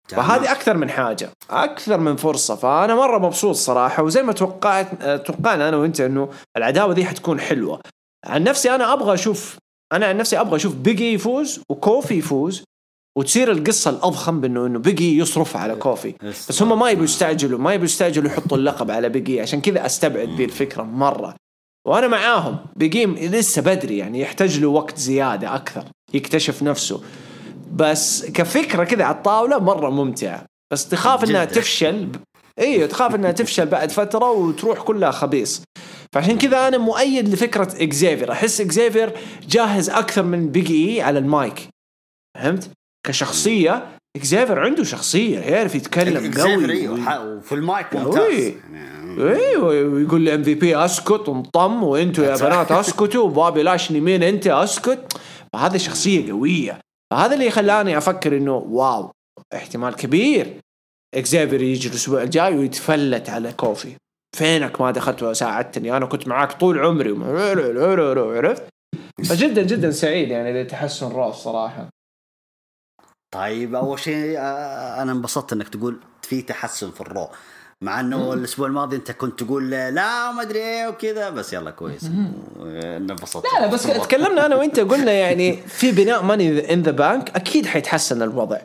فهذه 0.09 0.51
أكثر 0.51 0.77
من 0.77 0.89
حاجة. 0.89 1.29
أكثر 1.49 1.99
من 1.99 2.15
فرصة. 2.15 2.55
فأنا 2.55 2.95
مرة 2.95 3.17
مبسوط 3.17 3.55
صراحة. 3.55 4.03
وزي 4.03 4.23
ما 4.23 4.33
توقعت 4.33 5.03
توقعنا 5.05 5.69
أنا 5.69 5.77
وأنت 5.77 6.01
إنه 6.01 6.29
العداوة 6.57 6.93
دي 6.93 7.05
حتكون 7.05 7.39
حلوة. 7.39 7.81
عن 8.25 8.43
نفسي 8.43 8.75
أنا 8.75 8.93
أبغى 8.93 9.13
أشوف 9.13 9.57
أنا 9.93 10.05
عن 10.05 10.17
نفسي 10.17 10.39
أبغى 10.41 10.55
أشوف 10.55 10.75
Big 10.75 11.04
E 11.04 11.13
يفوز 11.13 11.61
وكوفي 11.69 12.13
يفوز. 12.13 12.63
وتصير 13.17 13.51
القصة 13.51 13.89
الأضخم 13.89 14.41
بانه 14.41 14.65
إنه 14.65 14.79
Big 14.79 15.08
E 15.08 15.17
يصرف 15.17 15.57
على 15.57 15.75
كوفي. 15.75 16.13
بس 16.23 16.61
هم 16.61 16.79
ما 16.79 16.89
يبوا 16.89 17.03
يستعجلوا 17.03 17.59
ما 17.59 17.73
يبوا 17.73 17.85
يستعجلوا 17.85 18.27
يحطوا 18.27 18.57
اللقب 18.57 18.91
على 18.91 19.09
Big 19.09 19.33
E 19.33 19.41
عشان 19.41 19.61
كذا 19.61 19.85
أستبعد 19.85 20.29
ذي 20.29 20.45
الفكرة 20.45 20.83
مرة. 20.83 21.35
وأنا 21.87 22.07
معاهم. 22.07 22.57
Big 22.75 22.98
E 22.98 23.05
لسه 23.05 23.61
بدري 23.61 23.97
يعني 23.97 24.19
يحتاج 24.19 24.59
له 24.59 24.67
وقت 24.67 24.97
زيادة 24.97 25.55
أكثر. 25.55 25.83
يكتشف 26.13 26.63
نفسه. 26.63 27.01
بس 27.73 28.25
كفكرة 28.25 28.83
كذا 28.83 29.03
على 29.03 29.15
الطاولة 29.15 29.59
مرة 29.59 29.89
ممتعة. 29.89 30.45
بس 30.73 30.89
تخاف 30.89 31.23
إنها. 31.23 31.45
تفشل. 31.45 32.09
أيوه 32.59 32.87
تخاف 32.87 33.15
إنها 33.15 33.31
تفشل 33.31 33.65
بعد 33.65 33.91
فترة 33.91 34.31
وتروح 34.31 34.81
كلها 34.81 35.11
خبيص. 35.11 35.61
فعشان 36.13 36.37
كذا 36.37 36.67
أنا 36.67 36.77
مؤيد 36.77 37.29
لفكرة 37.29 37.83
إكزيفير. 37.83 38.31
أحس 38.31 38.61
إكزيفير 38.61 39.13
جاهز 39.49 39.89
أكثر 39.89 40.23
من 40.23 40.49
Big 40.49 40.88
E 40.88 41.01
على 41.01 41.19
المايك. 41.19 41.67
فهمت؟ 42.37 42.69
كشخصية 43.07 43.87
اكزيفير 44.17 44.59
عنده 44.59 44.83
شخصية 44.83 45.39
يعرف 45.39 45.75
يتكلم 45.75 46.17
قوي. 46.41 47.01
ح- 47.01 47.19
وفي 47.21 47.55
المايك. 47.55 47.95
ممتاز. 47.95 48.53
أيوه 49.19 49.63
ويقول 49.65 50.21
لي 50.21 50.35
MVP 50.35 50.77
أسكت 50.77 51.23
انطم 51.29 51.83
وانتوا 51.83 52.23
يا 52.25 52.35
بنات 52.49 52.71
أسكتوا 52.71 53.23
وبابي 53.23 53.63
لاشلي 53.63 53.99
مين 53.99 54.23
أنت 54.23 54.47
أسكت. 54.47 55.17
فهذه 55.53 55.77
شخصية 55.77 56.31
قوية. 56.31 56.79
فهذا 57.11 57.33
اللي 57.33 57.51
خلاني 57.51 57.97
أفكر 57.97 58.37
إنه 58.37 58.55
wow 58.55 59.11
احتمال 59.55 59.95
كبير 59.95 60.53
اكزيفير 61.15 61.61
يجي 61.61 61.87
الأسبوع 61.89 62.21
الجاي 62.23 62.57
ويتفلت 62.57 63.29
على 63.29 63.51
كوفي. 63.51 63.91
فينك 64.37 64.81
ما 64.81 64.91
دخلت 64.91 65.23
وساعدتني؟ 65.23 65.97
أنا 65.97 66.05
كنت 66.05 66.27
معاك 66.27 66.51
طول 66.53 66.79
عمري. 66.79 67.11
عرفت؟ 68.37 68.63
فجدا 69.25 69.61
جدا 69.63 69.91
سعيد 69.91 70.29
يعني 70.29 70.63
لتحسن 70.63 71.09
Raw 71.09 71.35
صراحة. 71.35 71.89
طيب 73.33 73.75
أول 73.75 73.99
شيء 73.99 74.37
آه، 74.37 75.01
أنا 75.01 75.11
انبسطت 75.11 75.53
إنك 75.53 75.67
تقول 75.69 75.97
في 76.21 76.41
تحسن 76.41 76.91
في 76.91 77.01
ال 77.01 77.07
Raw. 77.07 77.29
مع 77.81 77.99
إنه 77.99 78.33
الأسبوع 78.33 78.67
الماضي 78.67 78.95
أنت 78.95 79.11
كنت 79.11 79.43
تقول 79.43 79.69
لا 79.69 80.31
ما 80.31 80.41
أدري 80.41 80.59
إيه 80.59 80.87
وكذا 80.87 81.29
بس 81.29 81.53
يلا 81.53 81.71
كويس. 81.71 82.09
انبسطت. 82.63 83.45
لا 83.53 83.59
لا 83.65 83.67
بس 83.67 83.83
تكلمنا 83.83 84.45
أنا 84.45 84.55
وأنت 84.55 84.79
قلنا 84.79 85.11
يعني 85.11 85.57
في 85.57 85.91
بناء 85.91 86.23
Money 86.23 86.73
in 86.73 86.81
the 86.81 86.91
Bank 86.91 87.29
أكيد 87.35 87.65
حيتحسن 87.65 88.21
الوضع. 88.21 88.57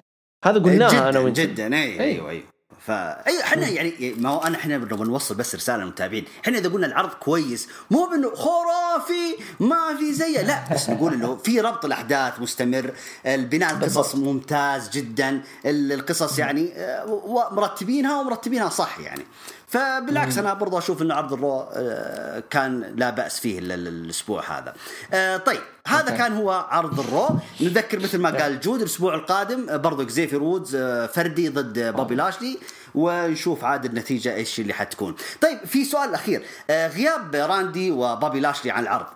هذا 0.45 0.59
قلناها 0.59 1.09
أنا 1.09 1.19
وأنت. 1.19 1.41
جدا. 1.41 1.75
اي 1.77 2.01
أيوه 2.01 2.31
أيوه. 2.31 2.43
فا 2.89 3.27
أيوه 3.27 3.43
إحنا 3.43 3.69
يعني 3.69 4.15
ما 4.19 4.29
هو 4.29 4.39
أنا 4.43 4.57
إحنا 4.57 4.79
نبغى 4.79 5.05
نوصل 5.05 5.35
بس 5.35 5.55
رسالة 5.55 5.83
للمتابعين، 5.83 6.25
إحنا 6.45 6.59
إذا 6.59 6.69
قلنا 6.69 6.87
العرض 6.87 7.11
كويس 7.11 7.69
مو 7.91 8.07
بإنه 8.07 8.35
خرافي 8.35 9.37
ما 9.61 9.97
في 9.99 10.13
زيه. 10.13 10.43
لا 10.43 10.65
بس 10.73 10.91
نقول 10.91 11.13
إنه 11.13 11.37
في 11.37 11.61
ربط 11.61 11.85
الأحداث 11.85 12.41
مستمر، 12.41 12.91
البناء 13.27 13.75
القصص 13.75 14.15
ممتاز 14.15 14.91
جدا، 14.91 15.43
القصص 15.65 16.39
يعني 16.39 16.73
آه، 16.77 17.49
مرتبينها 17.53 18.21
ومرتبينها 18.21 18.69
صح 18.69 18.99
يعني. 18.99 19.25
فبالعكس 19.69 20.39
أنا 20.39 20.55
برضو 20.55 20.79
أشوف 20.79 21.03
انه 21.03 21.15
عرض 21.15 21.33
ال 21.33 21.40
Raw 21.40 21.61
آه، 21.73 22.43
كان 22.51 22.95
لا 22.97 23.11
بأس 23.11 23.41
فيه 23.41 23.59
الأسبوع 23.59 24.59
هذا. 24.59 24.75
آه، 25.13 25.37
طيب 25.37 25.61
هذا 25.87 26.17
كان 26.17 26.33
هو 26.33 26.51
عرض 26.51 27.01
ال 27.01 27.06
Raw. 27.06 27.29
نذكر 27.61 28.01
مثل 28.01 28.19
ما 28.19 28.43
قال 28.43 28.61
جود 28.61 28.81
الأسبوع 28.81 29.15
القادم 29.15 29.79
برضو 29.79 30.03
اكزيفير 30.03 30.43
وودز 30.43 30.77
فردي 31.15 31.49
ضد 31.49 31.95
بوبي 31.97 32.15
لاشلي. 32.15 32.59
ونشوف 32.95 33.65
عاد 33.65 33.85
النتيجة 33.85 34.35
إيش 34.35 34.61
اللي 34.61 34.73
حتكون. 34.73 35.15
طيب 35.41 35.59
في 35.59 35.85
سؤال 35.85 36.15
أخير. 36.15 36.43
غياب 36.71 37.35
راندي 37.35 37.91
وبوبي 37.91 38.41
لاشلي 38.41 38.71
عن 38.71 38.83
العرض. 38.83 39.07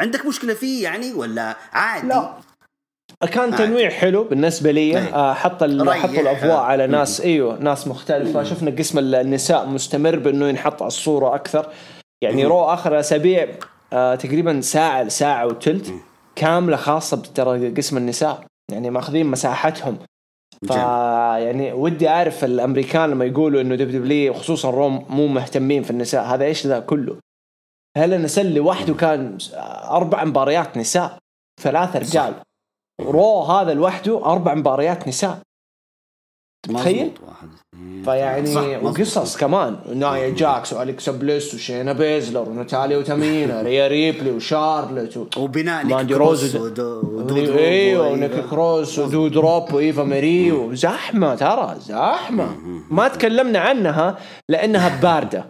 عندك 0.00 0.26
مشكلة 0.26 0.54
فيه 0.54 0.84
يعني 0.84 1.12
ولا 1.12 1.56
عادي؟ 1.72 2.06
لا. 2.06 2.34
كان 3.32 3.56
تنويع 3.56 3.90
حلو 3.90 4.24
بالنسبة 4.24 4.70
لي. 4.70 4.98
آه 4.98 5.34
حط 5.34 5.52
حطوا 5.52 5.66
الأضواء 5.66 6.60
على 6.60 6.86
ناس 6.86 7.20
إيوه 7.20 7.58
ناس 7.58 7.88
مختلفة. 7.88 8.42
شفنا 8.42 8.70
قسم 8.70 8.98
النساء 8.98 9.66
مستمر 9.66 10.16
بأنه 10.16 10.48
ينحط 10.48 10.82
على 10.82 10.88
الصورة 10.88 11.34
أكثر. 11.34 11.72
يعني 12.22 12.44
Raw 12.44 12.64
آخر 12.64 13.00
أسابيع 13.00 13.48
آه 13.92 14.14
تقريبا 14.14 14.60
ساعة 14.60 15.08
ساعه 15.08 15.46
وثلث 15.46 15.90
كاملة 16.36 16.76
خاصة 16.76 17.22
ترى 17.34 17.70
قسم 17.70 17.96
النساء. 17.96 18.44
يعني 18.72 18.90
ماخذين 18.90 19.26
مساحتهم. 19.26 19.98
ف 20.68 20.70
يعني 20.70 21.72
ودي 21.72 22.08
أعرف 22.08 22.44
الأمريكان 22.44 23.10
لما 23.10 23.24
يقولوا 23.24 23.60
إنه 23.60 23.74
دب 23.74 23.90
دبليو 23.90 24.34
خصوصا 24.34 24.70
روم 24.70 25.06
مو 25.08 25.26
مهتمين 25.26 25.82
في 25.82 25.90
النساء 25.90 26.24
هذا 26.24 26.44
إيش 26.44 26.66
ذا 26.66 26.80
كله؟ 26.80 27.16
هل 27.96 28.14
النساء 28.14 28.44
لوحده 28.44 28.94
كان 28.94 29.38
أربع 29.90 30.24
مباريات 30.24 30.76
نساء 30.76 31.18
ثلاثة 31.60 31.98
رجال. 31.98 32.34
Raw 33.00 33.42
هذا 33.42 33.74
لوحده 33.74 34.24
أربع 34.24 34.54
مباريات 34.54 35.08
نساء. 35.08 35.38
تخيل؟ 36.62 37.12
فيعني 38.04 38.76
وقصص 38.76 39.36
كمان. 39.36 39.76
نايا 39.94 40.30
جاكس 40.30 40.72
والكسا 40.72 41.12
بليس 41.12 41.54
وشينا 41.54 41.92
بيزلر 41.92 42.48
وناتاليا 42.48 42.98
وتامينا 42.98 43.62
ريا 43.66 43.88
ريبلي 43.88 44.30
وشارلت 44.30 45.16
و... 45.16 45.26
وبناء 45.36 45.86
نيكي 45.86 46.14
كروس 46.14 46.54
ودو 46.54 47.36
إيوه 47.58 48.08
ونيكي 48.08 48.42
كروس 48.42 48.98
ودو 48.98 49.28
دروب 49.28 49.72
وايفا 49.72 50.04
ماري 50.04 50.52
وزحمة 50.52 51.34
ترى 51.34 51.76
زحمة. 51.80 52.56
ما 52.90 53.08
تكلمنا 53.08 53.58
عنها 53.58 54.18
لأنها 54.48 55.00
باردة. 55.02 55.44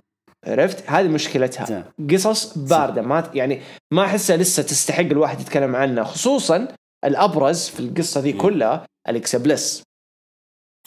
عرفت؟ 0.47 0.91
هذه 0.91 1.09
مشكلتها. 1.09 1.85
قصص 2.11 2.59
باردة. 2.59 3.03
ما 3.03 3.31
يعني 3.35 3.61
ما 3.93 4.05
أحسها 4.05 4.37
لسه 4.37 4.63
تستحق 4.63 5.01
الواحد 5.01 5.41
يتكلم 5.41 5.77
عنها 5.77 6.05
خصوصا 6.05 6.69
الأبرز 7.05 7.69
في 7.69 7.81
القصة 7.81 8.21
ذي 8.21 8.33
كلها 8.33 8.87
أليكسا 9.09 9.39
بليس. 9.39 9.83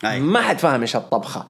ما 0.03 0.41
حد 0.41 0.57
فاهم 0.57 0.81
إيش 0.81 0.95
الطبخة. 0.95 1.47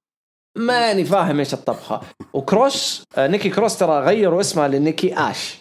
ماني 0.58 1.06
فاهم 1.06 1.40
إيش 1.40 1.54
الطبخة. 1.54 2.02
وكروس 2.34 3.04
آه 3.18 3.28
نيكي 3.28 3.50
كروس 3.50 3.78
ترى 3.78 4.00
غيروا 4.00 4.42
اسمها 4.42 4.68
لنيكي 4.68 5.18
آش. 5.18 5.60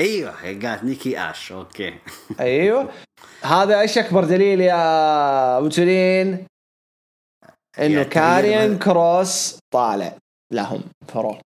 أيوه 0.00 0.30
هي 0.30 0.54
قالت 0.54 0.84
نيكي 0.84 1.30
آش 1.30 1.52
okay. 1.52 1.98
أيوه. 2.40 2.88
هذا 3.42 3.80
إيش 3.80 3.98
أكبر 3.98 4.24
دليل 4.24 4.60
يا 4.60 5.58
أبو 5.58 5.68
إنه 7.78 8.02
كاريان 8.02 8.78
كروس 8.78 9.58
طالع 9.74 10.18
لهم 10.52 10.82
ف 11.08 11.16
Raw 11.16 11.38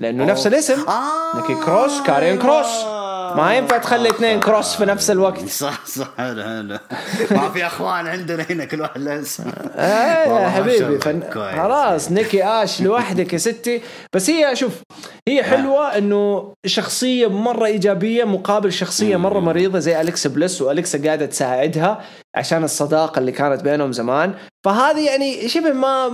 لأنه 0.00 0.22
أوه. 0.22 0.32
نفس 0.32 0.46
الاسم. 0.46 0.88
آه. 0.88 1.36
نيكي 1.36 1.64
كروس 1.64 2.02
كاريان 2.02 2.38
كروس. 2.38 2.97
ما 3.38 3.54
ينفع 3.54 3.78
تخلي 3.78 4.08
اثنين 4.08 4.40
كروس 4.40 4.76
في 4.76 4.84
نفس 4.84 5.10
الوقت. 5.10 5.48
صح 5.64 5.86
صح 5.86 6.08
حلو 6.18 6.42
حلو 6.42 6.78
ما 7.30 7.50
في 7.50 7.66
اخوان 7.66 8.06
عندنا 8.06 8.46
هنا 8.50 8.64
كل 8.64 8.80
واحد 8.80 9.00
له 9.00 9.20
اسم. 9.20 9.44
إيه 9.78 10.42
يا 10.42 10.48
حبيبي 10.48 10.98
فن... 10.98 11.22
خلاص 11.32 12.12
نيكي 12.12 12.44
آش 12.44 12.82
لوحدك 12.82 13.32
يا 13.32 13.38
ستي. 13.38 13.82
بس 14.14 14.30
هي 14.30 14.56
شوف 14.56 14.72
هي 15.28 15.42
حلوة 15.42 15.98
إنه 15.98 16.52
شخصية 16.66 17.26
مرة 17.26 17.66
إيجابية 17.66 18.24
مقابل 18.24 18.72
شخصية 18.72 19.16
مرة 19.16 19.40
مريضة 19.40 19.78
زي 19.78 20.00
أليكسا 20.00 20.26
بليس 20.26 20.62
وأليكسا 20.62 21.04
قاعدة 21.04 21.26
تساعدها 21.26 22.04
عشان 22.36 22.64
الصداقة 22.64 23.18
اللي 23.18 23.32
كانت 23.32 23.62
بينهم 23.62 23.92
زمان. 23.92 24.34
فهذه 24.64 25.06
يعني 25.06 25.48
شبه 25.48 25.72
ما 25.72 26.08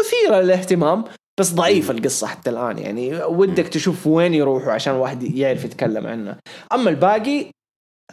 مثيرة 0.00 0.40
للاهتمام. 0.40 1.04
بس 1.40 1.52
ضعيفه 1.52 1.94
القصة 1.94 2.26
حتى 2.26 2.50
الآن 2.50 2.78
يعني 2.78 3.24
ودك 3.24 3.68
تشوف 3.68 4.06
وين 4.06 4.34
يروحوا 4.34 4.72
عشان 4.72 4.94
واحد 4.94 5.22
يعرف 5.22 5.64
يتكلم 5.64 6.06
عنها 6.06 6.38
أما 6.72 6.90
الباقي 6.90 7.50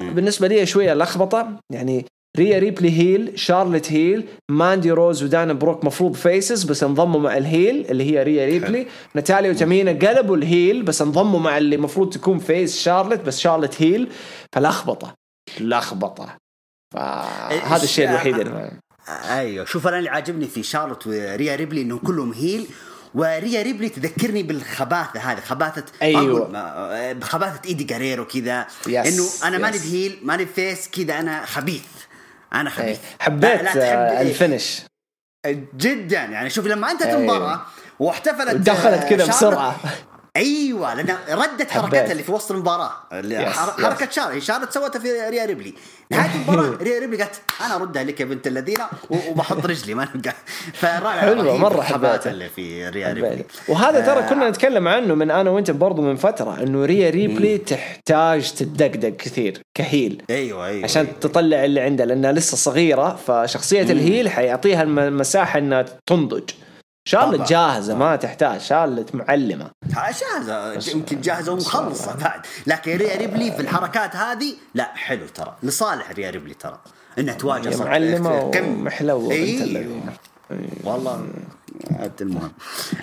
بالنسبة 0.01 0.47
لي 0.47 0.65
شوية 0.65 0.93
لخبطة 0.93 1.59
يعني 1.73 2.05
ريا 2.37 2.59
ريبلي 2.59 2.91
heel 2.91 3.39
شارلت 3.39 3.91
heel 3.91 4.27
ماندي 4.51 4.91
روز 4.91 5.23
ودانا 5.23 5.53
بروك 5.53 5.85
مفروض 5.85 6.15
faces 6.15 6.63
بس 6.63 6.83
انضموا 6.83 7.19
مع 7.19 7.37
ال 7.37 7.47
heel 7.47 7.85
اللي 7.89 8.11
هي 8.11 8.23
ريا 8.23 8.45
ريبلي. 8.45 8.87
ناتاليا 9.15 9.51
وتامينا 9.51 9.91
قلبوا 9.91 10.37
ال 10.37 10.46
heel 10.46 10.83
بس 10.83 11.01
انضموا 11.01 11.39
مع 11.39 11.57
اللي 11.57 11.75
المفروض 11.75 12.13
تكون 12.13 12.39
face 12.39 12.79
شارلت 12.81 13.21
بس 13.21 13.39
شارلت 13.39 13.81
heel. 13.81 14.09
فلخبطة 14.55 15.13
لخبطة. 15.59 16.37
فهذا 16.93 17.83
الشيء 17.83 18.09
الوحيد 18.09 18.39
اللي 18.39 18.71
أيوه 19.29 19.65
شوف 19.65 19.87
أنا 19.87 19.99
اللي 19.99 20.09
عاجبني 20.09 20.45
في 20.45 20.63
شارلت 20.63 21.07
وريا 21.07 21.55
ريبلي 21.55 21.81
إنهم 21.81 21.97
كلهم 21.99 22.33
heel 22.33 22.65
وريا 23.15 23.61
ريبلي 23.61 23.89
تذكرني 23.89 24.43
بالخباثة 24.43 25.19
هذه 25.19 25.39
خباثة 25.39 25.83
أيوه. 26.01 27.19
خباثة 27.21 27.59
إيدي 27.65 27.83
جاريرو 27.83 28.25
كذا. 28.25 28.67
إنه 28.87 29.27
أنا 29.43 29.57
ماني 29.57 29.77
ب 29.77 29.86
heel 29.86 30.19
ماني 30.23 30.45
face 30.45 30.87
كذا 30.87 31.19
أنا 31.19 31.45
خبيث. 31.45 31.83
أنا 32.53 32.69
خبيث. 32.69 32.99
حبيت 33.19 33.61
لا 33.61 33.73
لا 33.73 34.19
آه، 34.19 34.21
ال 34.21 34.29
finish. 34.29 34.81
جدا 35.77 36.23
يعني. 36.23 36.49
شوف 36.49 36.67
لما 36.67 36.91
أنت 36.91 37.01
المباراة 37.01 37.61
واحتفلت 37.99 38.55
دخلت 38.55 39.03
كذا 39.03 39.25
بسرعة. 39.25 39.75
أيوه 40.37 40.93
لأن 40.93 41.17
ردت 41.29 41.71
حركتها 41.71 42.11
اللي 42.11 42.23
في 42.23 42.31
وسط 42.31 42.51
المباراة 42.51 42.91
اللي 43.13 43.45
حركة 43.45 44.09
شار 44.09 44.33
هي 44.33 44.41
شارت 44.41 44.73
سوتها 44.73 44.99
في 44.99 45.29
ريا 45.29 45.45
ريبلي. 45.45 45.73
نهاية 46.11 46.31
المباراة 46.35 46.77
ريا 46.83 46.99
ريبلي 46.99 47.17
قالت 47.23 47.41
أنا 47.65 47.75
أردها 47.75 48.03
لك 48.03 48.19
يا 48.19 48.25
بنت 48.25 48.47
الذين 48.47 48.77
وبحط 49.09 49.65
رجلي. 49.65 49.93
ما 49.93 50.07
نبقى 50.15 50.33
فرائع 50.73 51.19
حلوة 51.21 51.57
مرة 51.57 51.81
حبيتها. 51.81 52.31
اللي 52.31 52.49
في 52.49 52.89
ريا 52.89 53.13
ريبلي. 53.13 53.45
وهذا 53.67 53.99
ترى 54.05 54.19
آه. 54.19 54.29
كنا 54.29 54.49
نتكلم 54.49 54.87
عنه 54.87 55.15
من 55.15 55.31
أنا 55.31 55.49
وأنت 55.49 55.71
برضو 55.71 56.01
من 56.01 56.15
فترة 56.15 56.63
إنه 56.63 56.85
ريا 56.85 57.09
ريبلي 57.09 57.57
تحتاج 57.57 58.51
تدقدق 58.51 59.09
كثير 59.09 59.61
ك 59.73 59.82
heel. 59.82 60.23
أيوه 60.29 60.65
أيوه 60.65 60.83
عشان 60.83 61.05
أيوة. 61.05 61.17
تطلع 61.21 61.65
اللي 61.65 61.79
عندها 61.81 62.05
لأنها 62.05 62.31
لسه 62.31 62.57
صغيرة 62.57 63.15
فشخصية 63.15 63.81
ال 63.81 63.91
heel 63.91 64.29
حيعطيها 64.29 64.83
المساحة 64.83 65.59
إنها 65.59 65.85
تنضج. 66.05 66.49
شارلت 67.05 67.49
جاهزة 67.49 67.95
ما 67.95 68.15
تحتاج. 68.15 68.61
شارلت 68.61 69.15
معلمة. 69.15 69.71
جاهزة. 69.95 70.91
يمكن 70.91 71.21
جاهزة 71.21 71.51
ومخلصة 71.51 72.15
بعد. 72.15 72.41
لكن 72.67 72.97
ريا 72.97 73.17
ريبلي 73.17 73.51
في 73.51 73.61
الحركات 73.61 74.15
هذه 74.15 74.53
لا 74.75 74.91
حلو 74.95 75.27
ترى. 75.27 75.55
لصالح 75.63 76.11
ريا 76.11 76.29
ريبلي 76.29 76.53
ترى. 76.53 76.79
إنها 77.19 77.33
تواجه 77.33 77.69
صدق 77.69 77.85
معلمة 77.85 78.51
ومحلوة 78.55 79.31
اي 79.31 79.87
والله 80.83 81.27
عاد 81.99 82.21
المهم. 82.21 82.51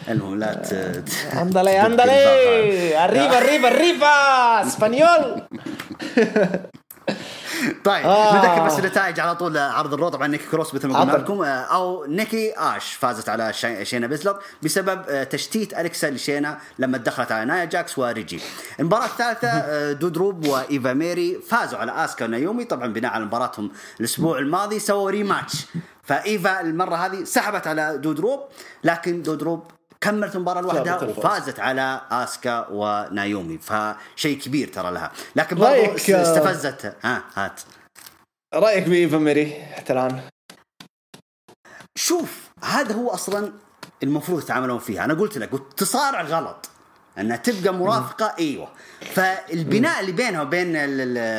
المهم 0.08 0.38
لا 0.38 0.62
ándale 1.42 1.86
ándale 1.86 3.04
arriba 3.04 3.38
arriba 3.38 3.68
arriba 3.68 4.66
español. 4.66 5.42
طيب 7.84 8.06
آه. 8.06 8.36
نذكر 8.36 8.66
بس 8.66 8.78
النتائج 8.78 9.20
على 9.20 9.36
طول 9.36 9.58
عرض 9.58 9.94
ال 9.94 9.98
Raw 9.98 10.08
طبعا 10.08 10.26
نيكي 10.26 10.44
كروس 10.50 10.74
مثل 10.74 10.88
ما 10.88 11.00
قلنا 11.00 11.12
لكم 11.12 11.42
آه، 11.42 11.46
أو 11.48 12.04
نيكي 12.04 12.52
آش 12.56 12.92
فازت 12.92 13.28
على 13.28 13.52
شينا 13.82 14.06
بيزلر 14.06 14.38
بسبب 14.62 15.02
آه، 15.08 15.24
تشتيت 15.24 15.74
أليكسا 15.74 16.10
لشينا 16.10 16.58
لما 16.78 16.98
دخلت 16.98 17.32
على 17.32 17.44
نايا 17.44 17.64
جاكس 17.64 17.98
وريجي. 17.98 18.40
المباراة 18.80 19.06
الثالثة 19.06 19.48
آه، 19.48 19.92
دودروب 19.92 20.46
وإيفا 20.46 20.92
ميري 20.92 21.40
فازوا 21.48 21.78
على 21.78 22.04
آسكا 22.04 22.24
ونايومي. 22.24 22.64
طبعا 22.64 22.86
بناء 22.86 23.12
على 23.12 23.24
مباراتهم 23.24 23.70
الأسبوع 24.00 24.38
الماضي 24.38 24.78
سووا 24.78 25.10
rematch 25.10 25.66
فإيفا 26.04 26.60
المرة 26.60 26.96
هذه 26.96 27.24
سحبت 27.24 27.66
على 27.66 27.98
دودروب 27.98 28.40
لكن 28.84 29.22
دودروب 29.22 29.62
كملت 30.00 30.36
المباراه 30.36 30.60
لوحدها 30.60 31.04
وفازت 31.04 31.60
على 31.60 32.00
آسكا 32.10 32.66
ونايومي. 32.70 33.58
فشيء 33.58 34.38
كبير 34.38 34.68
ترى 34.68 34.90
لها. 34.90 35.12
لكن 35.36 35.56
برضو 35.56 35.94
استفزت. 35.94 36.96
ها 37.02 37.22
هات. 37.34 37.60
رأيك 38.54 38.88
بايفا 38.88 39.16
ميري 39.16 39.52
حتى 39.52 39.92
الآن؟ 39.92 40.20
شوف 41.94 42.48
هذا 42.64 42.94
هو 42.94 43.10
أصلا 43.10 43.52
المفروض 44.02 44.42
يتعاملون 44.42 44.78
فيها. 44.78 45.04
أنا 45.04 45.14
قلت 45.14 45.38
لك 45.38 45.52
قلت 45.52 45.78
تصارع 45.78 46.22
غلط 46.22 46.70
أنها 47.18 47.36
تبقى 47.36 47.74
مرافقة 47.74 48.34
إيوه. 48.38 48.68
فالبناء 49.00 50.00
اللي 50.00 50.12
بينها 50.12 50.42
وبين 50.42 50.74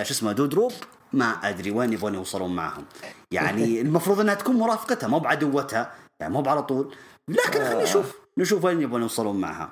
شو 0.03 0.14
اسمه 0.14 0.32
دودروب 0.32 0.74
ما 1.14 1.26
أدري 1.26 1.72
وين 1.72 1.93
يبغون 1.93 2.16
يوصلون 2.16 2.55
معهم. 2.55 2.86
يعني 3.32 3.64
المفروض 3.82 4.20
أنها 4.20 4.34
تكون 4.34 4.55
مرافقتها 4.55 5.07
مو 5.07 5.20
بعدوتها. 5.20 5.91
يعني 6.20 6.34
مو 6.34 6.49
على 6.49 6.64
طول. 6.64 6.95
لكن 7.28 7.64
خلينا 7.64 7.84
نشوف 7.84 8.16
نشوف 8.40 8.64
وين 8.64 8.82
يبغون 8.82 9.02
يوصلون 9.02 9.42
معها 9.42 9.70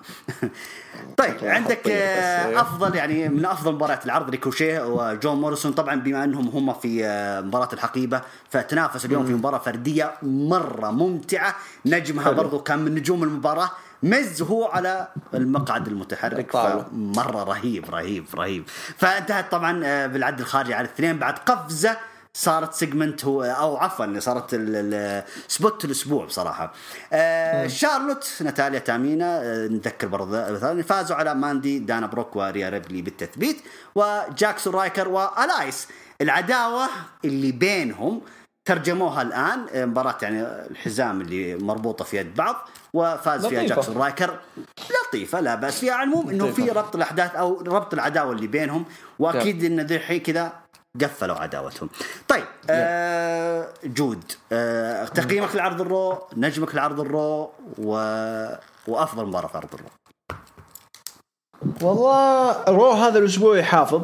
طيب 1.17 1.35
عندك 1.43 1.87
آه،. 1.87 2.61
أفضل 2.61 2.95
يعني 2.95 3.29
من 3.29 3.45
أفضل 3.45 3.73
مباريات 3.73 4.05
العرض 4.05 4.29
ريكوشيه 4.29 4.87
وجون 4.87 5.41
موريسون 5.41 5.71
طبعا 5.71 5.95
بما 5.95 6.23
أنهم 6.23 6.47
هم 6.47 6.73
في 6.73 7.05
آه، 7.05 7.41
مباراة 7.41 7.69
الحقيبة 7.73 8.21
فتنافسوا 8.49 9.09
اليوم 9.09 9.25
في 9.25 9.33
مباراة 9.33 9.57
فردية 9.57 10.13
مرة 10.23 10.91
ممتعة 10.91 11.55
نجمها. 11.85 12.31
برضو 12.31 12.59
كان 12.59 12.79
من 12.79 12.95
نجوم 12.95 13.23
المباراة 13.23 13.71
مز 14.03 14.41
هو 14.41 14.65
على 14.65 15.07
المقعد 15.33 15.87
المتحرك. 15.87 16.55
مره 16.91 17.43
رهيب 17.43 17.89
رهيب 17.89 18.25
رهيب 18.35 18.63
فانتهت 18.97 19.51
طبعا 19.51 19.81
آه، 19.85 20.07
بالعد 20.07 20.39
الخارجي 20.39 20.73
على 20.73 20.87
الاثنين 20.87 21.19
بعد 21.19 21.37
قفزة 21.39 21.97
صارت 22.39 22.73
segment 22.73 23.25
هو 23.25 23.43
أو 23.43 23.77
عفوا 23.77 24.19
صارت 24.19 24.53
ال- 24.53 24.75
ال- 24.93 25.23
spot 25.47 25.85
الأسبوع 25.85 26.25
بصراحة. 26.25 26.73
آه 27.13 27.67
شارلوت 27.67 28.29
ناتاليا 28.41 28.79
تامينا 28.79 29.39
آه 29.43 29.67
نذكر 29.67 30.07
برضه 30.07 30.81
فازوا 30.81 31.15
على 31.17 31.35
ماندي 31.35 31.79
دانا 31.79 32.07
بروك 32.07 32.35
وريا 32.35 32.69
ريبلي 32.69 33.01
بالتثبيت 33.01 33.57
وجاكسون 33.95 34.73
رايكر 34.75 35.07
وإلياس 35.07 35.87
العداوة 36.21 36.87
اللي 37.25 37.51
بينهم 37.51 38.21
ترجموها 38.67 39.21
الآن 39.21 39.65
آه، 39.73 39.85
مباراة 39.85 40.17
يعني 40.21 40.41
الحزام 40.41 41.21
اللي 41.21 41.55
مربوطة 41.55 42.05
في 42.05 42.17
يد 42.17 42.35
بعض 42.35 42.69
وفاز 42.93 43.45
فيها 43.45 43.59
لطيفة. 43.59 43.75
جاكسون 43.75 43.97
رايكر 43.97 44.39
لطيفة 45.07 45.39
لا 45.39 45.55
بأس 45.55 45.79
فيها 45.79 45.93
على 45.93 46.09
العموم 46.09 46.29
إنه 46.29 46.51
في. 46.51 46.69
ربط 46.69 46.95
الأحداث 46.95 47.35
أو 47.35 47.61
ربط 47.61 47.93
العداوة 47.93 48.31
اللي 48.31 48.47
بينهم 48.47 48.85
وأكيد 49.19 49.63
إن 49.63 49.79
ذي 49.79 50.19
كذا 50.19 50.51
قفلوا 51.01 51.35
عداوتهم. 51.35 51.89
طيب 52.27 52.45
آه 52.69 53.67
جود. 53.83 54.23
آه 54.51 55.05
تقييمك 55.05 55.55
لعرض 55.55 55.81
ال 55.81 55.90
Raw 55.90 56.17
نجمك 56.37 56.75
لعرض 56.75 56.99
ال 56.99 57.12
Raw 57.12 57.51
و... 57.77 57.91
وأفضل 58.87 59.25
مباراة 59.25 59.47
في 59.47 59.57
عرض 59.57 59.69
ال 59.73 59.76
Raw. 59.76 59.87
والله 61.81 62.63
Raw 62.63 62.91
هذا 62.91 63.19
الأسبوع 63.19 63.57
يحافظ. 63.57 64.01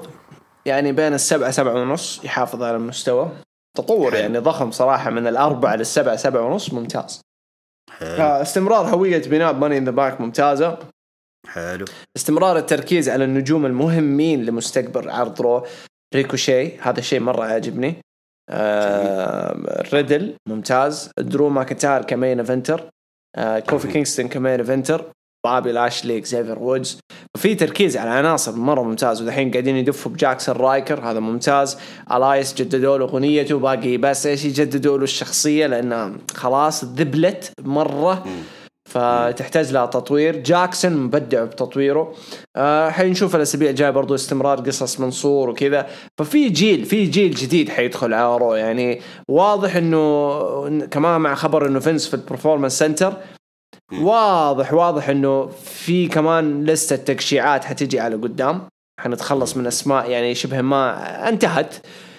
يعني 0.65 0.91
بين 0.91 1.13
السبعة 1.13 1.51
سبعة 1.51 1.73
ونص 1.73 2.23
يحافظ 2.23 2.63
على 2.63 2.75
المستوى. 2.75 3.31
تطور 3.77 4.11
حلو. 4.11 4.19
يعني 4.19 4.37
ضخم 4.37 4.71
صراحة 4.71 5.09
من 5.09 5.27
الأربعة 5.27 5.75
للسبعة 5.75 6.15
سبعة 6.15 6.41
ونص 6.41 6.73
ممتاز. 6.73 7.21
حلو. 7.91 8.23
استمرار 8.23 8.85
هوية 8.85 9.21
بناء 9.21 9.53
Money 9.53 9.77
in 9.77 9.85
the 9.85 9.91
Bank 9.91 10.21
ممتازة. 10.21 10.77
حلو. 11.47 11.85
استمرار 12.17 12.57
التركيز 12.57 13.09
على 13.09 13.23
النجوم 13.23 13.65
المهمين 13.65 14.45
لمستقبل 14.45 15.09
عرض 15.09 15.41
Raw. 15.41 15.65
ريكوشي 16.15 16.77
هذا 16.77 16.99
الشيء 16.99 17.19
مرة 17.19 17.43
عاجبني. 17.43 17.95
آه 18.49 19.83
ريدل 19.93 20.35
ممتاز. 20.49 21.11
درو 21.17 21.49
ماكنتاير 21.49 22.01
ك 22.01 22.09
main 22.09 22.39
eventer. 22.39 22.89
آه 23.35 23.59
كوفي 23.59 23.87
كينغستون 23.87 24.27
ك 24.27 24.34
main 24.34 24.59
eventer. 24.59 25.11
بابي 25.45 25.71
لاشلي 25.71 26.17
إكزيفير 26.17 26.59
وودز. 26.59 26.99
في 27.37 27.55
تركيز 27.55 27.97
على 27.97 28.09
عناصر 28.09 28.55
مرة 28.55 28.81
ممتاز. 28.83 29.21
ودحين 29.21 29.51
قاعدين 29.51 29.75
يدفوا 29.75 30.11
بجاكسون 30.11 30.55
رايكر 30.55 30.99
هذا 30.99 31.19
ممتاز. 31.19 31.77
إلياس 32.11 32.53
جددوا 32.53 32.97
له 32.97 33.05
أغنيته 33.05 33.59
باقي 33.59 33.97
بس 33.97 34.25
إيش 34.25 34.45
يجددوا 34.45 34.97
له 34.97 35.03
الشخصية؟ 35.03 35.67
لانها 35.67 36.11
خلاص 36.33 36.83
ذبلت 36.85 37.51
مرة. 37.61 38.25
فتحتاج 38.93 39.71
لها 39.71 39.85
تطوير. 39.85 40.35
جاكسون 40.35 40.93
مبدع 40.93 41.43
بتطويره. 41.43 42.13
آه 42.55 42.89
حنشوف 42.89 43.35
الأسابيع 43.35 43.69
الجاية 43.69 43.89
برضو 43.89 44.15
استمرار 44.15 44.59
قصص 44.59 44.99
منصور 44.99 45.49
وكذا. 45.49 45.87
ففي 46.17 46.49
جيل 46.49 46.85
في 46.85 47.05
جيل 47.05 47.31
جديد 47.31 47.69
حيدخل 47.69 48.13
على 48.13 48.37
رو 48.37 48.55
يعني 48.55 49.01
واضح 49.29 49.75
إنه 49.75 50.87
كمان 50.87 51.21
مع 51.21 51.35
خبر 51.35 51.67
إنه 51.67 51.79
فينس 51.79 52.07
في 52.07 52.13
ال 52.13 52.19
Performance 52.19 52.79
Center 52.79 53.13
واضح 54.01 54.73
واضح 54.73 55.09
إنه 55.09 55.47
في 55.63 56.07
كمان 56.07 56.63
لستة 56.63 56.95
تقشيعات 56.95 57.65
حتجي 57.65 57.99
على 57.99 58.15
قدام. 58.15 58.61
حنتخلص 58.99 59.57
من 59.57 59.67
أسماء 59.67 60.09
يعني 60.09 60.35
شبه 60.35 60.61
ما 60.61 61.29
انتهت. 61.29 61.75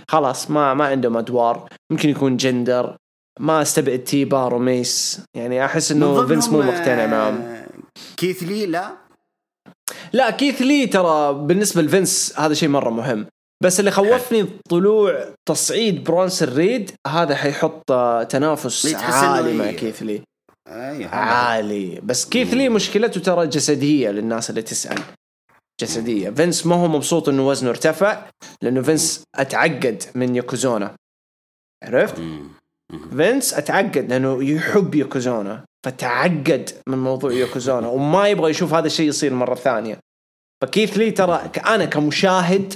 خلاص 0.09 0.51
ما 0.51 0.75
ما 0.75 0.85
عندهم 0.85 1.17
أدوار. 1.17 1.69
ممكن 1.93 2.09
يكون 2.09 2.37
جندر 2.37 2.97
ما 3.41 3.63
استبعد 3.63 3.99
تي 3.99 4.25
بار 4.25 4.55
وميس 4.55 5.21
يعني 5.37 5.65
أحس 5.65 5.93
إنه 5.93 6.27
فينس 6.27 6.49
مو 6.49 6.63
مقتنع 6.63 7.05
آه، 7.05 7.07
معهم 7.07 7.65
كيث 8.17 8.43
لي 8.43 8.67
لا. 8.67 8.97
لا 10.13 10.31
كيث 10.31 10.63
لي 10.63 10.87
ترى 10.87 11.35
بالنسبة 11.35 11.83
لفينس 11.83 12.35
هذا 12.39 12.55
شيء 12.55 12.69
مرة 12.69 12.91
مهم. 12.91 13.27
بس 13.63 13.81
اللي 13.81 13.91
خوفني 13.91 14.47
طلوع 14.71 15.35
تصعيد 15.49 16.05
برونسون 16.05 16.49
ريد 16.49 16.91
هذا 17.07 17.35
حيحط 17.35 17.93
آه، 17.93 18.23
تنافس 18.23 18.95
عالي 18.95 19.53
مع. 19.53 19.71
كيث 19.71 20.03
لي. 20.03 20.23
عالي. 21.07 22.01
بس 22.03 22.29
كيث 22.29 22.55
لي 22.55 22.69
مشكلته 22.69 23.21
ترى 23.21 23.47
جسدية 23.47 24.11
للناس 24.11 24.51
اللي 24.51 24.63
تسأل. 24.63 24.99
جسدية. 25.81 26.31
فينس 26.31 26.67
ما 26.67 26.75
هو 26.75 26.89
مبسوط 26.89 27.29
إنه 27.29 27.49
وزنه 27.49 27.71
ارتفع 27.71 28.27
لأنه 28.63 28.83
فينس 28.83 29.23
أتعقد 29.35 30.03
من 30.15 30.37
يوكوزونا 30.37 30.95
عرفت؟ 31.85 32.23
فينس 33.17 33.55
أتعقد 33.55 34.07
لأنه 34.11 34.45
يحب 34.45 34.95
يوكوزونا 34.95 35.65
فتعقد 35.87 36.71
من 36.89 36.99
موضوع 36.99 37.33
يوكوزونا 37.33 37.89
وما 37.89 38.29
يبغى 38.29 38.51
يشوف 38.51 38.75
هذا 38.75 38.87
الشيء 38.87 39.09
يصير 39.09 39.35
مرة 39.35 39.55
ثانية. 39.55 39.99
فكيث 40.63 40.99
لي 40.99 41.11
ترى 41.11 41.51
أنا 41.67 41.85
كمشاهد 41.85 42.75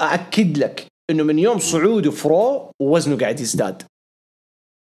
أأكد 0.00 0.58
لك 0.58 0.86
إنه 1.10 1.22
من 1.22 1.38
يوم 1.38 1.58
صعوده 1.58 2.10
فرو 2.10 2.70
ووزنه 2.82 3.18
قاعد 3.18 3.40
يزداد. 3.40 3.82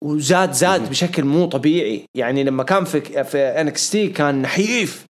وزاد 0.03 0.51
زاد 0.51 0.89
بشكل 0.89 1.24
مو 1.24 1.45
طبيعي. 1.45 2.05
يعني 2.18 2.43
لما 2.43 2.63
كان 2.63 2.86
في 2.86 3.24
في 3.24 3.38
NXT 3.38 4.08
كان 4.07 4.41
نحيف 4.41 5.05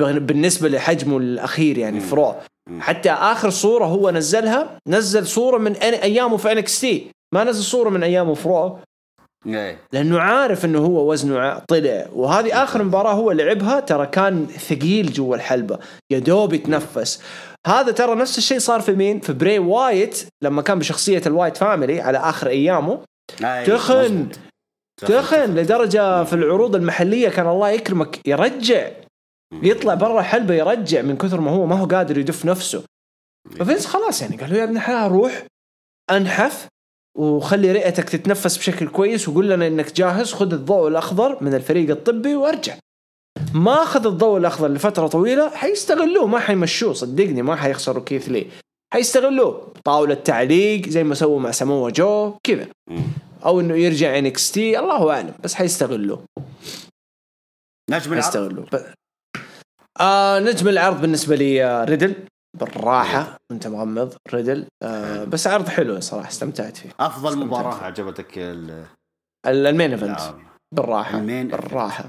بالنسبة 0.00 0.68
لحجمه 0.68 1.16
الأخير 1.16 1.78
يعني 1.78 2.00
فرو. 2.00 2.34
حتى 2.78 3.10
آخر 3.10 3.50
صورة 3.50 3.84
هو 3.84 4.10
نزلها 4.10 4.78
نزل 4.88 5.26
صورة 5.26 5.58
من 5.58 5.76
أيامه 5.76 6.36
في 6.36 6.52
NXT 6.52 7.10
ما 7.34 7.44
نزل 7.44 7.62
صورة 7.62 7.90
من 7.90 8.02
ايامه 8.02 8.34
فرو 8.34 8.78
إيه. 9.46 9.78
لأنه 9.92 10.20
عارف 10.20 10.64
إنه 10.64 10.78
هو 10.78 11.12
وزنه 11.12 11.58
طلع. 11.58 12.06
وهذه 12.12 12.62
آخر 12.62 12.82
مباراة 12.82 13.12
هو 13.12 13.32
لعبها 13.32 13.80
ترى 13.80 14.06
كان 14.06 14.46
ثقيل 14.46 15.12
جوا 15.12 15.36
الحلبة. 15.36 15.78
يا 16.12 16.18
دوب 16.18 16.52
يتنفس. 16.52 17.22
هذا 17.66 17.92
ترى 17.92 18.14
نفس 18.14 18.38
الشيء 18.38 18.58
صار 18.58 18.80
في 18.80 18.92
مين؟ 18.92 19.20
في 19.20 19.32
بري 19.32 19.58
وايت 19.58 20.26
لما 20.42 20.62
كان 20.62 20.78
بشخصية 20.78 21.22
الوايت 21.26 21.56
فاميلي 21.56 22.00
على 22.00 22.18
آخر 22.18 22.48
أيامه. 22.48 23.00
أيوة، 23.44 23.64
تخن. 23.64 24.28
تخن 24.96 25.54
لدرجة 25.54 26.24
في 26.24 26.32
العروض 26.32 26.76
المحلية 26.76 27.28
كان 27.28 27.48
الله 27.48 27.70
يكرمك 27.70 28.20
يرجع. 28.26 28.90
يطلع 29.62 29.94
برا 29.94 30.20
الحلبة 30.20 30.54
يرجع 30.54 31.02
من 31.02 31.16
كثر 31.16 31.40
ما 31.40 31.50
هو 31.50 31.66
ما 31.66 31.76
هو 31.76 31.86
قادر 31.86 32.18
يدف 32.18 32.44
نفسه. 32.44 32.84
ففينس 33.50 33.86
خلاص 33.86 34.22
يعني 34.22 34.36
قال 34.36 34.50
له 34.50 34.56
يا 34.56 34.64
ابن 34.64 34.76
الحلال 34.76 35.12
روح 35.12 35.42
انحف. 36.10 36.68
وخلي 37.14 37.72
رئتك 37.72 38.08
تتنفس 38.08 38.58
بشكل 38.58 38.88
كويس 38.88 39.28
وقول 39.28 39.50
لنا 39.50 39.66
إنك 39.66 39.92
جاهز 39.92 40.32
خذ 40.32 40.52
الضوء 40.52 40.88
الأخضر 40.88 41.44
من 41.44 41.54
الفريق 41.54 41.90
الطبي 41.90 42.34
وأرجع. 42.34 42.74
ما 43.54 43.82
أخذ 43.82 44.06
الضوء 44.06 44.38
الأخضر 44.38 44.68
لفترة 44.68 45.06
طويلة 45.06 45.50
حيستغلوه 45.50 46.26
ما 46.26 46.38
حيمشوه 46.38 46.92
صدقني 46.92 47.42
ما 47.42 47.56
حيخسروا 47.56 48.04
كيث 48.04 48.28
لي 48.28 48.46
حيستغلوه 48.92 49.72
طاولة 49.84 50.14
تعليق 50.14 50.88
زي 50.88 51.04
ما 51.04 51.14
سووا 51.14 51.40
مع 51.40 51.50
سموه 51.50 51.90
جو 51.90 52.38
كذا. 52.44 52.66
أو 53.44 53.60
إنه 53.60 53.74
يرجع 53.76 54.18
NXT 54.18 54.78
الله 54.78 55.10
أعلم 55.10 55.34
بس 55.44 55.54
حيستغلوه. 55.54 56.24
نجم 57.90 58.12
العرض؟ 58.12 58.24
حيستغلوه. 58.24 58.66
ب... 58.72 58.94
آه 60.00 60.38
نجم 60.38 60.68
العرض 60.68 61.00
بالنسبة 61.00 61.36
لي 61.36 61.64
آه 61.64 61.84
ريدل. 61.84 62.14
بالراحة. 62.60 63.36
انت 63.52 63.66
مغمض 63.66 64.14
ريدل 64.34 64.66
آه 64.82 65.24
بس 65.24 65.46
عرض 65.46 65.68
حلو 65.68 66.00
صراحة 66.00 66.28
استمتعت 66.28 66.76
فيه. 66.76 66.88
أفضل 67.00 67.28
استمتعت. 67.28 67.46
مباراة 67.60 67.84
عجبتك 67.84 68.38
ال- 68.38 68.84
ال- 69.46 69.66
ال 69.66 69.71
main 69.71 69.90
event. 69.90 70.20
بالراحة. 70.74 71.18
ال 71.18 71.24
main 71.24 71.48
بالراحة. 71.48 72.04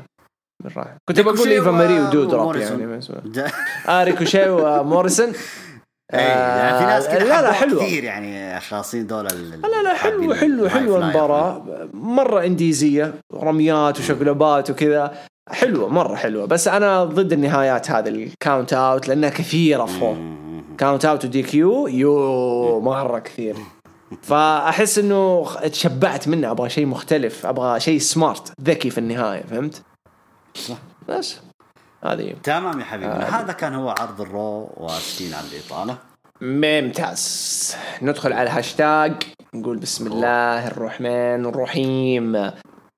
بالراحة. 0.64 0.98
كنت 1.10 1.20
بقول 1.20 1.48
إيفا 1.50 1.72
ماري 1.72 2.00
ودودروب 2.02 2.42
وموريسون. 2.42 2.80
يعني 3.36 3.52
آه 3.90 4.04
ريكوشي 4.04 4.50
وموريسون 4.50 5.34
إيه 6.14 6.20
يعني 6.20 6.80
في 6.80 6.86
ناس 6.86 7.08
كذا 7.08 7.20
لا 7.20 7.42
لا 7.42 7.52
حبوها 7.52 7.54
حلوة. 7.54 7.84
كثير 7.86 8.04
يعني 8.04 8.58
اشخاصين 8.58 9.08
دول 9.08 9.26
لا 9.26 9.84
لا 9.84 9.94
حلو 9.94 10.34
حلو 10.34 10.70
flyer. 10.70 10.98
المباراة. 10.98 11.66
مرة 11.94 12.46
إنديزية 12.46 13.14
رميات 13.34 14.00
وشقلبات 14.00 14.70
وكذا. 14.70 15.14
حلوة 15.52 15.90
مرة 15.90 16.16
حلوة. 16.16 16.46
بس 16.46 16.68
أنا 16.68 17.04
ضد 17.04 17.34
النهايات 17.34 17.92
هذه 17.92 18.10
ال 18.10 18.20
count 18.20 18.74
out 18.74 19.08
لأنها 19.08 19.30
كثيرة 19.30 19.86
فوق. 19.86 20.14
مم. 20.14 20.64
count 20.78 21.06
out 21.06 21.26
و 21.26 21.44
DQ 21.44 21.88
يو 21.88 22.82
مرة 22.82 23.20
كثير. 23.20 23.56
فأحس 24.22 25.00
إنه 25.00 25.48
تشبعت 25.72 26.28
منه 26.28 26.52
أبغى 26.52 26.70
شيء 26.70 26.86
مختلف 26.86 27.46
أبغى 27.46 27.80
شيء 27.80 28.00
smart 28.00 28.52
ذكي 28.62 28.90
في 28.90 28.98
النهاية 28.98 29.44
فهمت؟ 29.44 29.82
بس. 31.10 31.40
هذه. 32.04 32.34
تمام 32.44 32.80
يا 32.80 32.86
حبيبي. 32.86 33.12
هذا 33.12 33.54
كان 33.54 33.74
هو 33.74 33.90
عرض 33.90 34.22
الرو 34.22 34.70
واسفين 34.78 35.34
على 35.34 35.46
الإطالة. 35.48 35.98
ممتاز. 36.42 37.76
ندخل 38.02 38.34
على 38.34 38.44
الهاشتاج 38.44 39.14
نقول 39.54 39.78
بسم 39.78 40.08
الله 40.08 40.68
الرحمن 40.68 41.46
الرحيم. 41.46 42.52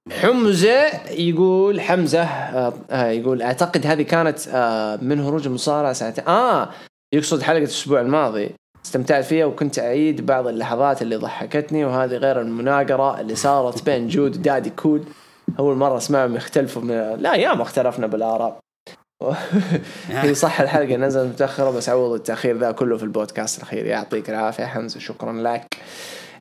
حمزة 0.10 1.10
يقول 1.12 1.82
حمزة 1.82 2.24
آه 2.24 2.74
آه 2.92 3.10
يقول 3.10 3.42
أعتقد 3.42 3.88
هذه 3.88 4.02
كانت 4.02 4.40
آه 4.48 4.96
من 5.02 5.20
هروج 5.20 5.48
المصارعة 5.48 5.94
ساعتين 5.94 6.28
آه 6.28 6.70
يقصد 7.14 7.42
حلقة 7.42 7.58
الأسبوع 7.58 8.02
الماضي. 8.02 8.52
استمتعت 8.86 9.24
فيها 9.24 9.46
وكنت 9.46 9.80
أعيد 9.80 10.26
بعض 10.26 10.48
اللحظات 10.48 11.02
اللي 11.02 11.16
ضحكتني 11.16 11.86
وهذه 11.86 12.16
غير 12.16 12.42
المناقرة 12.42 13.22
اللي 13.22 13.36
صارت 13.36 13.86
بين 13.86 14.08
جود 14.08 14.38
ودادي 14.38 14.70
كول 14.70 15.04
أول 15.60 15.76
مرة 15.76 15.98
أسمعهم 15.98 16.36
يختلفوا 16.36 16.82
من 16.82 17.22
لا 17.22 17.36
يا 17.36 17.54
ما 17.54 17.62
اختلفنا 17.62 18.08
بالآراء. 18.08 18.60
هي 20.10 20.34
صح 20.34 20.62
الحلقة 20.62 20.96
نزلت 20.96 21.34
متأخرة 21.34 21.72
بس 21.72 21.90
عوض 21.90 22.14
التأخير 22.14 22.58
ذا 22.58 22.72
كله 22.72 22.98
في 22.98 23.04
البودكاست 23.04 23.58
الأخير. 23.58 23.86
يعطيك 23.86 24.30
العافية 24.30 24.66
حمزة 24.66 25.00
شكرا 25.00 25.34
لك. 25.34 25.66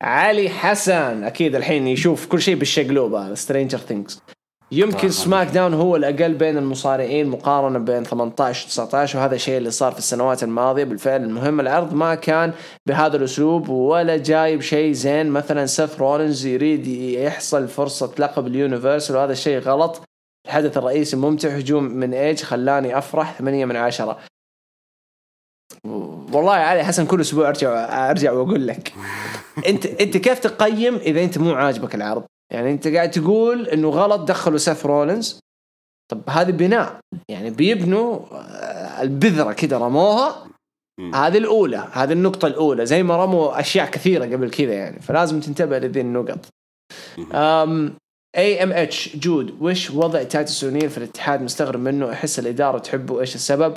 علي 0.02 0.48
حسن. 0.48 1.24
أكيد 1.24 1.54
الحين 1.54 1.86
يشوف 1.86 2.26
كل 2.26 2.40
شيء 2.40 2.54
بالشقلوبة 2.54 3.34
Stranger 3.34 3.78
Things 3.78 4.20
يمكن 4.72 5.10
سماك 5.10 5.48
داون 5.48 5.74
هو 5.74 5.96
الأقل 5.96 6.34
بين 6.34 6.56
المصارعين 6.58 7.26
مقارنة 7.26 7.78
بين 7.78 8.04
18 8.04 8.66
و 8.66 8.68
19 8.68 9.18
وهذا 9.18 9.34
الشيء 9.34 9.58
اللي 9.58 9.70
صار 9.70 9.92
في 9.92 9.98
السنوات 9.98 10.42
الماضية. 10.42 10.84
بالفعل 10.84 11.22
المهم 11.22 11.60
العرض 11.60 11.94
ما 11.94 12.14
كان 12.14 12.52
بهذا 12.86 13.16
الأسلوب 13.16 13.68
ولا 13.68 14.16
جايب 14.16 14.60
شيء 14.60 14.92
زين. 14.92 15.30
مثلا 15.30 15.66
سيث 15.66 16.00
رولينز 16.00 16.46
يريد 16.46 16.86
يحصل 16.86 17.68
فرصة 17.68 18.12
لقب 18.18 18.46
اليونيفرسال 18.46 19.16
وهذا 19.16 19.32
الشيء 19.32 19.58
غلط. 19.58 20.02
الحدث 20.46 20.78
الرئيسي 20.78 21.16
ممتع 21.16 21.48
هجوم 21.48 21.84
من 21.84 22.14
إيج 22.14 22.42
خلاني 22.42 22.98
أفرح. 22.98 23.38
ثمانية 23.38 23.64
من 23.64 23.76
عشرة. 23.76 24.18
والله 26.32 26.58
يا 26.58 26.64
علي 26.64 26.84
حسن 26.84 27.06
كل 27.06 27.20
أسبوع 27.20 27.48
ارجع 27.48 28.10
أرجع 28.10 28.32
وأقول 28.32 28.66
لك. 28.66 28.92
انت 29.66 29.86
انت 29.86 30.16
كيف 30.16 30.38
تقيم 30.38 30.96
اذا 30.96 31.24
انت 31.24 31.38
مو 31.38 31.54
عاجبك 31.54 31.94
العرض؟ 31.94 32.24
يعني 32.52 32.70
انت 32.70 32.88
قاعد 32.88 33.10
تقول 33.10 33.68
انه 33.68 33.88
غلط 33.88 34.20
دخلوا 34.20 34.58
سيث 34.58 34.86
رولينز. 34.86 35.40
طب 36.10 36.22
هذه 36.28 36.50
بناء. 36.50 36.98
يعني 37.28 37.50
بيبنوا 37.50 38.20
آه، 38.32 39.02
البذرة 39.02 39.52
كده 39.52 39.78
رموها. 39.78 40.46
هذه 41.14 41.38
الأولى 41.38 41.88
هذه 41.92 42.12
النقطة 42.12 42.46
الأولى. 42.46 42.86
زي 42.86 43.02
ما 43.02 43.24
رموا 43.24 43.60
أشياء 43.60 43.90
كثيرة 43.90 44.24
قبل 44.24 44.50
كذا 44.50 44.72
يعني. 44.74 45.00
فلازم 45.00 45.40
تنتبه 45.40 45.78
لذي 45.78 46.00
النقط. 46.00 46.38
أم 47.34 47.94
اي 48.36 48.62
ام 48.62 48.72
اتش 48.72 49.16
جود. 49.16 49.62
وش 49.62 49.90
وضع 49.90 50.22
تايتس 50.22 50.64
أونيل 50.64 50.90
في 50.90 50.98
الاتحاد؟ 50.98 51.42
مستغرب 51.42 51.80
منه. 51.80 52.12
أحس 52.12 52.38
الإدارة 52.38 52.78
تحبه. 52.78 53.20
إيش 53.20 53.34
السبب؟ 53.34 53.76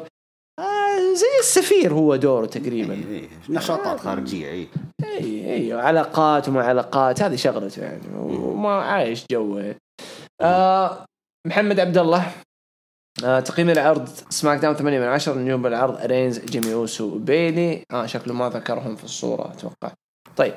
آه 1.43 1.45
السفير 1.45 1.93
هو 1.93 2.15
دوره 2.15 2.45
تقريبا. 2.45 2.93
إيه، 2.93 3.05
إيه. 3.09 3.29
نشاطات 3.49 3.99
خارجية 3.99 4.51
اي 4.51 4.67
اي 5.03 5.53
اي 5.53 5.73
علاقات 5.73 6.49
وما 6.49 6.63
علاقات 6.63 7.21
هذه 7.21 7.35
شغلته 7.35 7.81
يعني 7.81 8.01
وما 8.17 8.69
عايش 8.69 9.25
جوه. 9.31 9.75
آه 10.41 11.05
محمد 11.47 11.79
عبد 11.79 11.97
الله 11.97 12.31
آه 13.23 13.39
تقييم 13.39 13.69
العرض 13.69 14.09
سماك 14.29 14.59
داون 14.59 14.75
8 14.75 14.99
من 14.99 15.05
10 15.05 15.33
نجوم 15.33 15.65
العرض 15.65 16.05
رينز 16.05 16.39
جيمي 16.39 16.73
أوسو 16.73 17.15
وبيلي 17.15 17.83
آه 17.91 18.05
شكله 18.05 18.33
ما 18.33 18.49
ذكرهم 18.49 18.95
في 18.95 19.03
الصورة 19.03 19.51
أتوقع. 19.51 19.91
طيب 20.37 20.53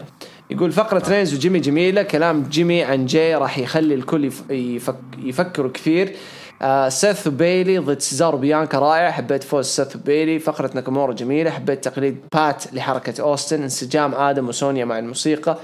يقول 0.50 0.72
فقرة 0.72 1.08
رينز 1.08 1.34
وجيمي 1.34 1.58
جميلة 1.60 2.02
كلام 2.02 2.42
جيمي 2.42 2.84
عن 2.84 3.06
جاي 3.06 3.34
راح 3.34 3.58
يخلي 3.58 3.94
الكل 3.94 4.24
يف... 4.24 4.50
يفك... 4.50 4.96
يفكروا 5.18 5.70
كثير. 5.72 6.16
آه 6.62 6.88
سيث 6.88 7.26
وبيلي 7.26 7.78
ضد 7.78 8.00
سيزار 8.00 8.34
وبيانكا 8.34 8.78
رائع. 8.78 9.10
حبيت 9.10 9.44
فوز 9.44 9.66
سيث 9.66 9.96
وبيلي 9.96 10.38
فقرة 10.38 10.70
ناكامورا 10.74 11.12
جميلة. 11.12 11.50
حبيت 11.50 11.84
تقليد 11.84 12.20
بات 12.34 12.74
لحركة 12.74 13.22
أوستن. 13.22 13.62
انسجام 13.62 14.14
آدم 14.14 14.48
وسونيا 14.48 14.84
مع 14.84 14.98
الموسيقى. 14.98 15.58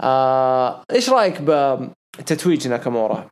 آه 0.00 0.82
إيش 0.92 1.10
رأيك 1.10 1.40
بتتويج 2.18 2.68
ناكامورا 2.68 3.28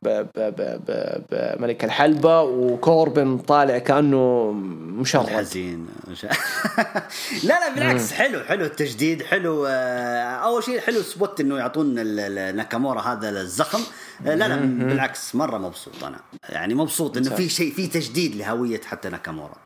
بملك 1.31 1.83
الحلبة 1.83 2.41
وكوربن 2.41 3.37
طالع 3.37 3.77
كأنه 3.77 4.51
مشرد 4.97 5.27
حزين 5.27 5.87
لا 7.43 7.59
لا 7.59 7.73
بالعكس 7.75 8.11
حلو 8.11 8.43
حلو 8.43 8.65
التجديد 8.65 9.23
حلو 9.23 9.65
آه، 9.65 10.21
أول 10.21 10.63
شيء 10.63 10.79
حلو 10.79 11.01
سبوت 11.01 11.39
إنه 11.41 11.57
يعطون 11.57 11.95
ناكامورا 12.55 13.01
هذا 13.01 13.29
الزخم. 13.29 13.79
آه، 14.25 14.35
لا 14.35 14.47
لا 14.47 14.55
بالعكس 14.55 15.35
مرة 15.35 15.57
مبسوط 15.57 16.03
أنا. 16.03 16.19
يعني 16.49 16.73
مبسوط 16.73 17.17
إنه 17.17 17.35
في 17.35 17.49
شيء 17.49 17.73
في 17.73 17.87
تجديد 17.87 18.35
لهوية 18.35 18.81
حتى 18.81 19.09
ناكامورا. 19.09 19.57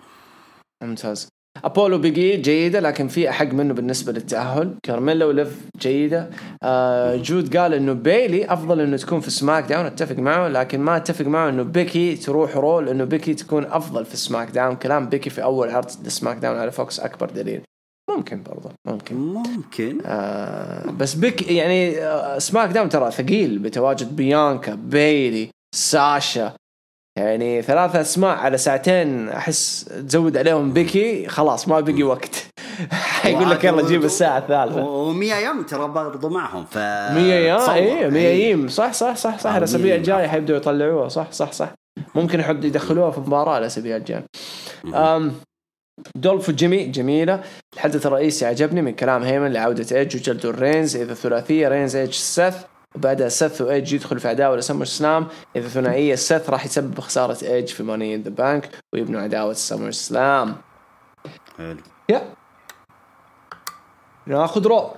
ممتاز. 0.83 1.27
أبولو 1.63 1.97
بيجي 1.97 2.37
جيدة 2.37 2.79
لكن 2.79 3.07
في 3.07 3.29
أحق 3.29 3.45
منه 3.45 3.73
بالنسبة 3.73 4.11
للتأهل. 4.11 4.75
كارميلا 4.83 5.25
وليف 5.25 5.61
جيدة. 5.79 6.29
آه 6.63 7.15
جود 7.15 7.57
قال 7.57 7.73
إنه 7.73 7.93
بيكي 7.93 8.45
أفضل 8.53 8.79
إنه 8.79 8.97
تكون 8.97 9.19
في 9.19 9.31
سماك 9.31 9.63
داون 9.69 9.85
أتفق 9.85 10.15
معه 10.15 10.47
لكن 10.47 10.79
ما 10.79 10.97
أتفق 10.97 11.25
معه 11.25 11.49
إنه 11.49 11.63
بيكي 11.63 12.15
تروح 12.15 12.57
رو 12.57 12.79
لأنه 12.79 13.03
بيكي 13.03 13.33
تكون 13.33 13.65
أفضل 13.65 14.05
في 14.05 14.17
سماك 14.17 14.49
داون. 14.49 14.75
كلام 14.75 15.09
بيكي 15.09 15.29
في 15.29 15.43
أول 15.43 15.69
عرض 15.69 15.89
لسماك 16.05 16.37
داون 16.37 16.57
على 16.57 16.71
فوكس 16.71 16.99
أكبر 16.99 17.29
دليل. 17.29 17.61
ممكن 18.09 18.43
برضه 18.43 18.69
ممكن. 18.87 19.15
ممكن. 19.15 19.97
آه 20.05 20.91
بس 20.91 21.13
بيكي 21.13 21.51
يعني 21.51 21.99
آه 21.99 22.39
سماك 22.39 22.69
داون 22.69 22.89
ترى 22.89 23.11
ثقيل 23.11 23.59
بتواجد 23.59 24.15
بيانكا 24.15 24.75
بيلي 24.75 25.49
ساشا. 25.75 26.53
يعني 27.17 27.61
ثلاثة 27.61 28.01
أسماء 28.01 28.37
على 28.37 28.57
ساعتين 28.57 29.29
أحس 29.29 29.85
تزود 30.07 30.37
عليهم 30.37 30.73
بيكي 30.73 31.27
خلاص 31.27 31.67
ما 31.67 31.79
بقي 31.79 32.03
وقت. 32.03 32.45
حيقول 33.21 33.49
لك 33.49 33.63
يلا 33.63 33.87
جيب 33.87 34.03
الساعة 34.03 34.37
الثالثة. 34.37 34.83
وميا 34.83 35.39
يم 35.39 35.63
ترى 35.63 35.87
برضو 35.87 36.29
معهم 36.29 36.65
ف 36.65 36.77
مية 37.11 37.33
يا 37.33 37.57
تصور. 37.57 37.75
إيه 37.75 38.07
مية 38.07 38.27
إيه. 38.27 38.47
ييم 38.47 38.67
صح 38.67 38.93
صح 38.93 39.15
صح 39.15 39.39
صح. 39.39 39.55
الأسابيع 39.55 39.85
مية. 39.85 39.95
الجاية 39.95 40.27
حيبدوا 40.27 40.57
يطلعوها. 40.57 41.09
صح 41.09 41.31
صح 41.31 41.51
صح. 41.51 41.73
ممكن 42.15 42.39
يحط 42.39 42.63
يدخلوها 42.63 43.11
في 43.11 43.19
مباراة 43.19 43.57
الأسابيع 43.57 43.95
الجاية. 43.95 44.25
أم 44.85 45.33
دولف 46.15 46.49
وجيمي 46.49 46.85
جميلة. 46.85 47.41
الحدث 47.73 48.05
الرئيسي 48.05 48.45
عجبني 48.45 48.81
من 48.81 48.91
كلام 48.91 49.23
هيمن 49.23 49.53
لعودة 49.53 49.97
ايج 49.97 50.15
وجلد 50.15 50.45
الرينز 50.45 50.95
إذا 50.95 51.13
ثلاثية 51.13 51.67
رينز 51.67 51.95
ايج 51.95 52.13
سيث. 52.13 52.55
وبعدها 52.95 53.29
سيث 53.29 53.61
وايج 53.61 53.93
يدخل 53.93 54.19
في 54.19 54.27
عداوة 54.27 54.55
لسمر 54.55 54.85
سلام. 54.85 55.27
إذا 55.55 55.67
ثنائية 55.67 56.15
سيث 56.15 56.49
راح 56.49 56.65
يسبب 56.65 56.99
خسارة 56.99 57.37
ايج 57.43 57.67
في 57.67 57.83
ماني 57.83 58.15
ان 58.15 58.21
ذا 58.21 58.29
بانك 58.29 58.69
ويبنوا 58.93 59.21
عداوة 59.21 59.53
سمر 59.53 59.91
سلام. 59.91 60.55
حلو. 61.57 61.77
يا. 62.09 62.21
ناخذ 64.27 64.67
رو. 64.67 64.93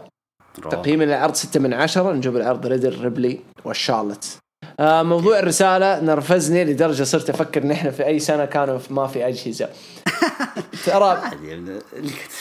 تقييم 0.72 1.02
العرض 1.02 1.36
6 1.36 1.60
من 1.60 1.74
10 1.74 2.14
نجوم 2.14 2.38
العرض 2.38 2.66
ريدل 2.68 3.02
ريبلي 3.02 3.40
والشارلت 3.66 4.38
آه 4.80 5.04
موضوع 5.04 5.40
الرسالة. 5.40 6.00
نرفزني 6.00 6.66
لدرجة 6.66 7.04
صرت 7.04 7.30
أفكر 7.30 7.66
نحن 7.68 7.92
في 7.92 8.06
أي 8.06 8.20
سنة 8.20 8.46
كانوا 8.46 8.80
ما 8.90 9.08
في 9.08 9.28
أجهزة. 9.28 9.70
ترى 10.86 11.22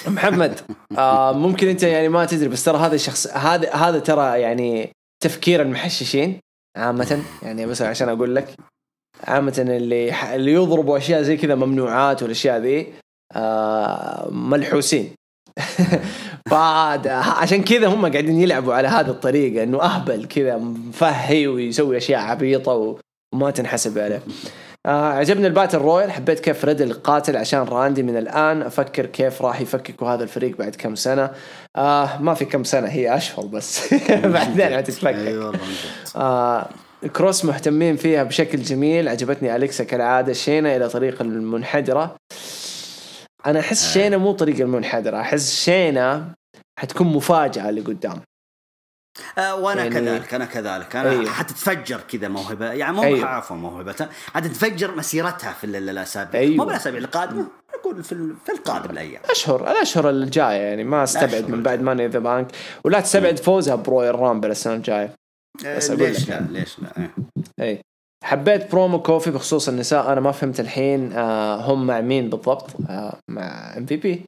محمد 0.07 0.61
آه 0.99 1.33
ممكن 1.33 1.69
أنت 1.69 1.83
يعني 1.83 2.09
ما 2.09 2.25
تدري 2.25 2.49
بس 2.49 2.65
ترى 2.65 2.79
هذا 2.79 2.95
الشخص 2.95 3.27
هذا 3.27 3.75
هذا 3.75 3.99
ترى 3.99 4.41
يعني 4.41 4.93
تفكير 5.23 5.63
المحششين 5.63 6.41
عامة 6.77 7.23
يعني 7.43 7.67
بس 7.67 7.83
عشان 7.83 8.09
أقول 8.09 8.37
لك 8.37 8.55
عامة 9.25 9.55
اللي 9.59 10.35
اللي 10.35 10.53
يضربوا 10.53 10.99
أشياء 10.99 11.23
زي 11.23 11.37
كذا 11.37 11.55
ممنوعات 11.55 12.23
والأشياء 12.23 12.59
ذي 12.59 12.93
آه 13.37 14.29
ملحوسين 14.31 15.15
فعشان 16.51 17.65
كذا 17.65 17.87
هم 17.87 18.07
قاعدين 18.07 18.41
يلعبوا 18.41 18.75
على 18.75 18.89
هذه 18.89 19.11
الطريقة 19.11 19.63
إنه 19.63 19.83
أهبل 19.83 20.25
كذا 20.25 20.57
مفهي 20.57 21.47
ويسوي 21.47 21.97
أشياء 21.97 22.21
عبيطة 22.21 22.97
وما 23.35 23.51
تنحسب 23.51 23.99
عليه. 23.99 24.23
آه 24.87 25.13
عجبني 25.13 25.47
ال 25.47 25.52
battle 25.52 25.79
royal 25.79 26.13
حبيت 26.13 26.41
كيف 26.41 26.65
ريدل 26.65 26.93
قاتل 26.93 27.37
عشان 27.37 27.61
راندي 27.61 28.03
من 28.03 28.17
الآن 28.17 28.63
أفكر 28.63 29.07
كيف 29.07 29.43
راح 29.43 29.61
يفككوا 29.61 30.09
هذا 30.09 30.23
الفريق 30.23 30.57
بعد 30.59 30.75
كم 30.75 30.95
سنة. 30.95 31.31
آه 31.77 32.23
ما 32.23 32.35
في 32.35 32.45
كم 32.45 32.65
سنة 32.65 32.89
هي 32.89 33.17
أشهر 33.17 33.47
بس. 33.47 33.95
بعدين 34.35 34.77
حتتفكك. 34.77 35.15
أي 35.15 35.37
والله. 35.39 35.61
آه 36.17 36.69
كروس 37.17 37.45
مهتمين 37.45 37.97
فيها 37.97 38.23
بشكل 38.23 38.63
جميل. 38.63 39.09
عجبتني 39.09 39.57
أليكسا 39.57 39.85
كالعادة. 39.85 40.33
شينا 40.33 40.77
إلى 40.77 40.89
طريق 40.89 41.23
المنحدرة. 41.23 42.17
أنا 43.47 43.61
أحس 43.61 43.93
شينا 43.93 44.17
مو 44.17 44.33
طريق 44.33 44.61
المنحدرة. 44.61 45.21
أحس 45.21 45.55
شينا 45.55 46.35
حتكون 46.79 47.07
مفاجأة 47.07 47.69
اللي 47.69 47.81
قدام. 47.81 48.21
آه 49.39 49.55
وأنا 49.55 49.83
يعني- 49.85 49.95
كذلك 49.95 50.35
أنا 50.35 50.45
كذلك. 50.45 50.97
أنا 50.97 51.11
أيوه. 51.11 51.31
حتتفجر 51.31 52.01
كذا 52.01 52.29
موهبة. 52.29 52.73
يعني 52.73 52.93
مو 52.97 53.03
أيوه. 53.03 53.27
عفوا 53.27 53.57
موهبتها 53.57 54.09
حتتفجر 54.35 54.95
مسيرتها 54.97 55.53
في 55.53 55.65
ال- 55.65 55.77
ال- 55.77 55.89
الأسابيع. 55.91 56.41
أيوه. 56.41 56.57
مو 56.57 56.65
بالأسابيع 56.65 57.01
القادمة. 57.01 57.47
أقول 57.83 58.03
في 58.03 58.35
في 58.45 58.53
القادم 58.53 58.91
الأيام. 58.91 59.23
أشهر 59.31 59.71
الأشهر 59.71 60.11
الجاية 60.11 60.61
يعني 60.61 60.85
ما 60.85 61.03
أستبعد 61.05 61.49
من 61.49 61.63
بعد 61.63 61.81
ماني 61.83 62.07
ذا 62.07 62.19
بانك 62.19 62.47
ولا 62.85 63.01
تستبعد 63.01 63.39
فوزها 63.39 63.75
برويال 63.75 64.15
رامبل 64.15 64.51
السنة 64.51 64.75
الجاية. 64.75 65.15
آه، 65.67 65.77
بس 65.77 65.91
أقول 65.91 66.03
ليش 66.03 66.23
لك. 66.23 66.29
لا؟ 66.29 66.35
يعني. 66.35 66.49
ليش 66.53 66.79
لا؟ 66.79 66.89
إيه. 66.99 67.11
اي 67.61 67.81
حبيت 68.25 68.73
برومو 68.73 69.03
كوفي 69.03 69.31
بخصوص 69.31 69.69
النساء. 69.69 70.13
أنا 70.13 70.21
ما 70.21 70.33
فهمت 70.33 70.61
الحين 70.61 71.13
آه 71.13 71.57
هم 71.57 71.87
مع 71.87 72.01
مين 72.01 72.31
بالضبط؟ 72.31 72.67
آه 72.91 73.19
مع 73.31 73.77
ام 73.77 73.87
في 73.87 73.97
بي 73.97 74.23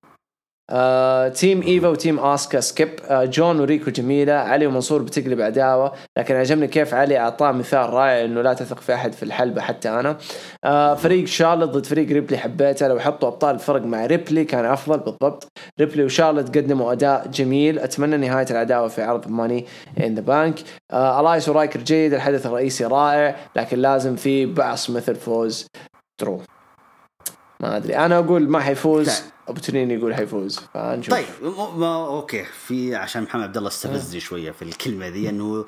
آه، 0.70 1.28
team 1.28 1.62
ايفا 1.62 1.88
و 1.88 1.94
team 1.94 2.18
اسكا 2.18 2.60
سكيب 2.60 2.88
آه، 3.08 3.24
جون 3.24 3.60
وريكو 3.60 3.90
جميلة. 3.90 4.32
علي 4.32 4.66
ومنصور 4.66 5.02
بتقلب 5.02 5.40
عداوة. 5.40 5.92
لكن 6.18 6.34
عجبني 6.34 6.66
كيف 6.66 6.94
علي 6.94 7.18
أعطاه 7.18 7.52
مثال 7.52 7.90
رائع 7.90 8.24
إنه 8.24 8.42
لا 8.42 8.54
تثق 8.54 8.80
في 8.80 8.94
أحد 8.94 9.12
في 9.12 9.22
الحلبة 9.22 9.60
حتى 9.60 9.88
أنا. 9.88 10.16
آه، 10.64 10.94
فريق 10.94 11.24
شارلوت 11.26 11.68
ضد 11.68 11.86
فريق 11.86 12.08
ريبلي 12.08 12.38
حبيته. 12.38 12.88
لو 12.88 13.00
حطوا 13.00 13.28
أبطال 13.28 13.54
الفرق 13.54 13.82
مع 13.82 14.06
ريبلي 14.06 14.44
كان 14.44 14.64
أفضل 14.64 14.98
بالضبط. 14.98 15.48
ريبلي 15.80 16.04
وشارلوت 16.04 16.58
قدموا 16.58 16.92
أداء 16.92 17.26
جميل. 17.26 17.78
أتمنى 17.78 18.16
نهاية 18.16 18.46
العداوة 18.50 18.88
في 18.88 19.02
عرض 19.02 19.28
ماني 19.28 19.66
ان 20.04 20.14
ذا 20.14 20.20
بانك 20.20 20.58
الايس 20.92 21.48
ورايكر 21.48 21.80
جيد. 21.80 22.14
الحدث 22.14 22.46
الرئيسي 22.46 22.84
رائع. 22.84 23.36
لكن 23.56 23.78
لازم 23.78 24.16
في 24.16 24.46
بعض 24.46 24.90
مثل 24.90 25.14
فوز. 25.14 25.66
درو 26.20 26.40
ما 27.60 27.76
أدري. 27.76 27.96
أنا 27.96 28.18
أقول 28.18 28.48
ما 28.48 28.60
حيفوز. 28.60 29.33
ابو 29.48 29.60
تنين 29.60 29.90
يقول 29.90 30.14
حيفوز 30.14 30.60
فنشوف. 30.74 31.14
طيب 31.14 31.26
ما 31.76 32.06
okay 32.06 32.44
في 32.44 32.94
عشان 32.94 33.22
محمد 33.22 33.42
عبد 33.42 33.56
الله 33.56 33.68
استفزني 33.68 34.20
شوية 34.20 34.50
في 34.50 34.62
الكلمة 34.62 35.08
ذي 35.08 35.28
إنه 35.28 35.66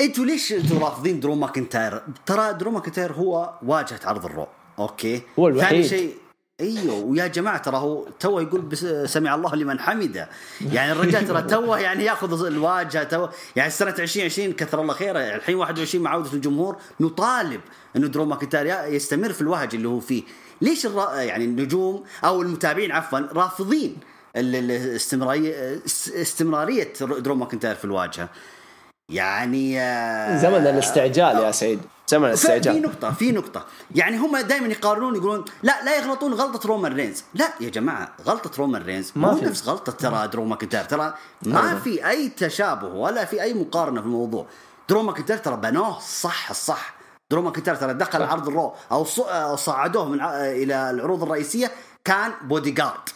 أنتوا 0.00 0.24
ليش 0.24 0.52
أنتوا 0.52 0.78
رافضين 0.78 1.20
درو 1.20 1.34
ماكنتاير؟ 1.34 2.02
ترى 2.26 2.52
درو 2.52 2.70
ماكنتاير 2.70 3.12
هو 3.12 3.54
واجهة 3.62 4.00
عرض 4.04 4.24
الرو 4.24 4.46
okay؟ 4.78 5.22
هو 5.38 5.48
الوحيد. 5.48 5.68
ثاني 5.68 5.88
شيء 5.88 6.14
أيوه 6.60 6.94
ويا 6.94 7.26
جماعة 7.26 7.58
ترى 7.58 7.76
هو 7.76 8.06
تو 8.20 8.40
يقول 8.40 8.60
بس 8.60 8.86
سمع 9.04 9.34
الله 9.34 9.54
لمن 9.54 9.80
حمده. 9.80 10.28
يعني 10.72 10.92
الرجال 10.92 11.28
ترى 11.28 11.42
تو 11.42 11.74
يعني 11.74 12.04
ياخذ 12.04 12.46
الواجهة 12.46 13.04
تو 13.04 13.28
يعني 13.56 13.70
سنة 13.70 13.94
2020 13.98 14.52
كثر 14.52 14.80
الله 14.80 14.94
خيره 14.94 15.18
الحين 15.18 15.54
21 15.54 16.04
مع 16.04 16.10
عوده 16.10 16.32
الجمهور 16.32 16.76
نطالب 17.00 17.60
إنه 17.96 18.06
درو 18.06 18.24
ماكنتاير 18.24 18.92
يستمر 18.92 19.32
في 19.32 19.40
الوهج 19.40 19.74
اللي 19.74 19.88
هو 19.88 20.00
فيه. 20.00 20.22
ليش 20.60 20.86
الرا... 20.86 21.14
يعني 21.14 21.44
النجوم 21.44 22.04
أو 22.24 22.42
المتابعين 22.42 22.92
عفوا 22.92 23.18
رافضين 23.18 23.96
الاستمراريه 24.36 25.80
استمرارية 26.08 26.92
درو 27.00 27.34
ماكنتاير 27.34 27.74
في 27.74 27.84
الواجهة؟ 27.84 28.28
يعني 29.08 29.80
آه، 29.80 30.38
زمن 30.38 30.66
الاستعجال 30.66 31.36
يا 31.36 31.50
سعيد 31.50 31.80
زمن 32.08 32.28
الاستعجال. 32.28 32.74
في 32.74 32.80
نقطة 32.80 33.10
في 33.10 33.32
نقطة. 33.32 33.66
يعني 33.94 34.16
هم 34.16 34.36
دائما 34.36 34.66
يقارنون 34.66 35.16
يقولون 35.16 35.44
لا 35.62 35.84
لا 35.84 35.96
يغلطون 35.96 36.34
غلطة 36.34 36.68
رومان 36.68 36.94
رينز. 36.94 37.24
لا 37.34 37.48
يا 37.60 37.70
جماعة 37.70 38.12
غلطة 38.26 38.50
رومان 38.58 38.82
رينز 38.82 39.12
ما 39.16 39.34
في. 39.34 39.44
نفس 39.44 39.68
غلطة 39.68 39.92
ترى 39.92 40.28
درو 40.28 40.44
ماكنتاير. 40.44 40.84
ترى 40.84 41.14
ما 41.42 41.80
في 41.80 42.08
أي 42.08 42.28
تشابه 42.28 42.88
ولا 42.88 43.24
في 43.24 43.42
أي 43.42 43.54
مقارنة 43.54 44.00
في 44.00 44.06
الموضوع. 44.06 44.46
درو 44.88 45.02
ماكنتاير 45.02 45.38
ترى 45.38 45.56
بنوه 45.56 45.98
صح 46.00 46.50
الصح 46.50 46.94
درو 47.34 47.42
ماكنتاير 47.42 47.76
ترى 47.76 47.94
دخل. 47.94 48.22
عرض 48.22 48.48
الرو 48.48 48.72
أو 48.92 49.56
صعدوه 49.56 50.08
من 50.08 50.20
إلى 50.22 50.90
العروض 50.90 51.22
الرئيسية 51.22 51.70
كان 52.04 52.30
بودي 52.44 52.70
جارد 52.70 53.08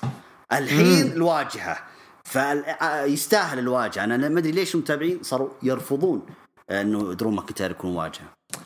الحين 0.53 1.07
مم. 1.07 1.13
الواجهة. 1.13 1.79
فيستاهل 2.25 3.59
الواجهة. 3.59 4.05
أنا 4.05 4.29
ما 4.29 4.41
أدري 4.41 4.53
ليش 4.53 4.75
المتابعين 4.75 5.19
صاروا 5.23 5.49
يرفضون 5.63 6.23
إنه 6.71 7.13
درو 7.15 7.31
ماكنتاير 7.31 7.71
يكون 7.71 7.97
واجهة. 7.97 8.25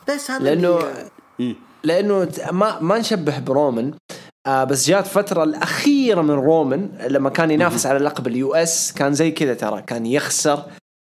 بس 0.08 0.30
هذا 0.30 0.44
لأنه 0.44 0.78
اللي... 1.40 1.56
لأنه 1.84 2.28
ما 2.50 2.80
ما 2.80 2.98
نشبه 2.98 3.38
برومان 3.38 3.94
آه 4.46 4.64
بس 4.64 4.86
جات 4.86 5.06
فترة 5.06 5.44
الأخيرة 5.44 6.22
من 6.22 6.30
رومان 6.34 6.98
لما 7.08 7.30
كان 7.30 7.50
ينافس 7.50 7.86
على 7.86 7.98
لقب 7.98 8.26
ال 8.26 8.54
US 8.54 8.92
كان 8.92 9.14
زي 9.14 9.30
كذا 9.30 9.54
ترى. 9.54 9.82
كان 9.82 10.06
يخسر 10.06 10.64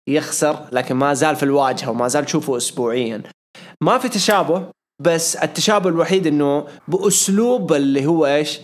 يخسر 0.10 0.66
لكن 0.72 0.96
ما 0.96 1.14
زال 1.14 1.36
في 1.36 1.44
الواجهة 1.44 1.90
وما 1.90 2.08
زال 2.08 2.26
تشوفه 2.26 2.58
أسبوعيا. 2.58 3.24
ما 3.82 3.98
في 3.98 4.10
تشابه 4.10 4.68
بس 5.02 5.36
التشابه 5.36 5.90
الوحيد 5.90 6.28
إنه 6.28 6.68
بأسلوب 6.88 7.74
اللي 7.74 8.06
هو 8.06 8.26
إيش؟ 8.26 8.60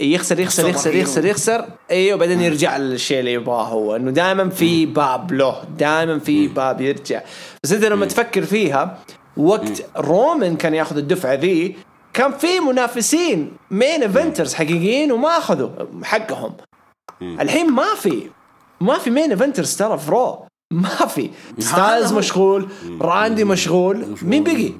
يخسر 0.00 0.40
يخسر 0.40 0.68
يخسر 0.68 0.94
يخسر 0.94 1.24
يخسر. 1.24 1.68
أيوه 1.90 2.18
بعدين 2.18 2.40
يرجع 2.40 2.76
للشيء 2.76 3.20
اللي 3.20 3.32
يبغاه 3.32 3.64
هو 3.64 3.96
إنه 3.96 4.10
دائما 4.10 4.50
في 4.50 4.86
باب 4.86 5.32
له 5.32 5.64
دائما 5.78 6.18
في 6.18 6.48
باب 6.48 6.80
يرجع. 6.80 7.22
بس 7.64 7.72
أنت 7.72 7.84
لما 7.84 8.06
تفكر 8.06 8.42
فيها 8.42 8.98
وقت 9.36 9.86
رومان 9.96 10.56
كان 10.56 10.74
ياخذ 10.74 10.96
الدفعة 10.96 11.34
ذي 11.34 11.76
كان 12.12 12.32
في 12.32 12.60
منافسين 12.60 13.56
main 13.70 14.02
eventers 14.02 14.54
حقيقيين 14.54 15.12
وما 15.12 15.38
أخذوا 15.38 15.70
حقهم. 16.02 16.52
الحين 17.22 17.70
ما 17.70 17.94
في 17.94 18.30
ما 18.80 18.98
في 18.98 19.10
main 19.10 19.30
eventers 19.30 19.76
ترى 19.76 19.98
في 19.98 20.10
رو. 20.10 20.46
ما 20.74 21.06
في. 21.06 21.30
ستايلز 21.58 22.12
مشغول 22.12 22.68
راندي 23.00 23.44
مشغول 23.44 24.16
مين 24.22 24.44
بقي؟ 24.44 24.72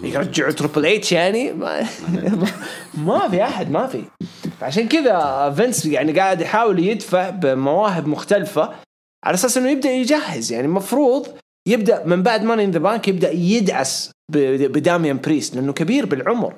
يرجعوا 0.00 0.52
تربل 0.52 0.86
اتش 0.86 1.12
يعني؟ 1.12 1.52
ما, 1.52 1.86
ما 3.06 3.28
في 3.28 3.42
أحد 3.44 3.70
ما 3.70 3.86
في. 3.86 4.04
عشان 4.62 4.88
كذا 4.88 5.50
فينس 5.56 5.86
يعني 5.86 6.12
قاعد 6.12 6.40
يحاول 6.40 6.78
يدفع 6.78 7.30
بمواهب 7.30 8.06
مختلفة 8.06 8.74
على 9.24 9.34
أساس 9.34 9.58
إنه 9.58 9.70
يبدأ 9.70 9.90
يجهز. 9.90 10.52
يعني 10.52 10.66
المفروض 10.66 11.28
يبدأ 11.68 12.04
من 12.06 12.22
بعد 12.22 12.42
ماني 12.42 12.64
ان 12.64 12.70
ذا 12.70 12.78
بانك 12.78 13.08
يبدأ 13.08 13.30
يدعس 13.30 14.10
بداميان 14.28 15.18
بريست 15.18 15.56
لأنه 15.56 15.72
كبير 15.72 16.06
بالعمر. 16.06 16.54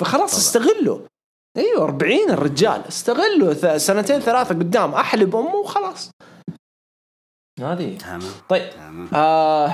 فخلاص 0.00 0.36
استغله 0.36 1.06
أيوه 1.56 1.84
40 1.84 2.30
الرجال 2.30 2.82
استغله 2.88 3.78
سنتين 3.78 4.20
ثلاثة 4.20 4.54
قدام 4.54 4.94
أحلب 4.94 5.36
أمه 5.36 5.54
وخلاص. 5.54 6.10
هذه. 7.64 7.98
تمام. 7.98 8.20
طيب. 8.48 8.70
تمام. 8.70 9.08
آه 9.14 9.72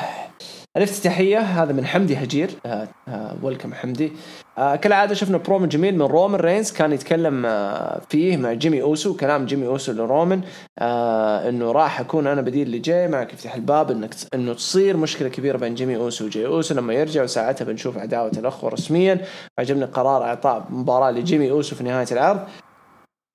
هذا 1.36 1.72
من 1.72 1.86
حمدي 1.86 2.16
هجير. 2.16 2.50
آه 2.66 2.88
آه 3.08 3.36
welcome 3.42 3.74
حمدي. 3.74 4.12
آه 4.58 4.76
كالعادة 4.76 5.14
شفنا 5.14 5.38
برومو 5.38 5.66
جميل 5.66 5.94
من 5.94 6.02
رومان 6.02 6.40
رينز 6.40 6.72
كان 6.72 6.92
يتكلم 6.92 7.46
آه 7.46 8.00
فيه 8.08 8.36
مع 8.36 8.52
جيمي 8.52 8.82
اوسو 8.82 9.16
كلام 9.16 9.46
جيمي 9.46 9.66
اوسو 9.66 9.92
لرومان 9.92 10.40
آه 10.78 11.48
إنه 11.48 11.72
راح 11.72 12.00
أكون 12.00 12.26
أنا 12.26 12.40
بديل 12.40 12.70
لجاي 12.70 13.08
معك 13.08 13.32
افتح 13.32 13.54
الباب. 13.54 13.90
إنك 13.90 14.14
إنه 14.34 14.54
تصير 14.54 14.96
مشكلة 14.96 15.28
كبيرة 15.28 15.56
بين 15.58 15.74
جيمي 15.74 15.96
اوسو 15.96 16.24
وجاي 16.24 16.46
اوسو 16.46 16.74
لما 16.74 16.94
يرجع 16.94 17.22
وساعتها 17.22 17.64
بنشوف 17.64 17.98
عداوة 17.98 18.32
الأخوة 18.36 18.70
رسميا. 18.70 19.24
عجبني 19.58 19.84
قرار 19.84 20.22
إعطاء 20.22 20.66
مباراة 20.70 21.10
لجيمي 21.10 21.50
اوسو 21.50 21.76
في 21.76 21.84
نهاية 21.84 22.06
العرض. 22.12 22.40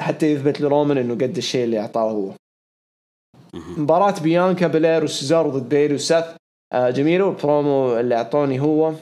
حتى 0.02 0.34
يثبت 0.34 0.62
لرومان 0.62 0.98
إنه 0.98 1.14
قد 1.14 1.38
الشيء 1.38 1.64
اللي 1.64 1.80
أعطاه 1.80 2.12
هو. 2.12 2.32
مباراة 3.54 4.20
بيانكا 4.20 4.68
بلير 4.68 5.04
وسيزارو 5.04 5.50
ضد 5.50 5.70
بيلي 5.70 5.94
وسيث 5.94 6.26
آه 6.74 6.90
جميلة 6.90 7.26
والبرومو 7.26 8.00
اللي 8.00 8.16
أعطوني 8.16 8.60
هو. 8.60 8.94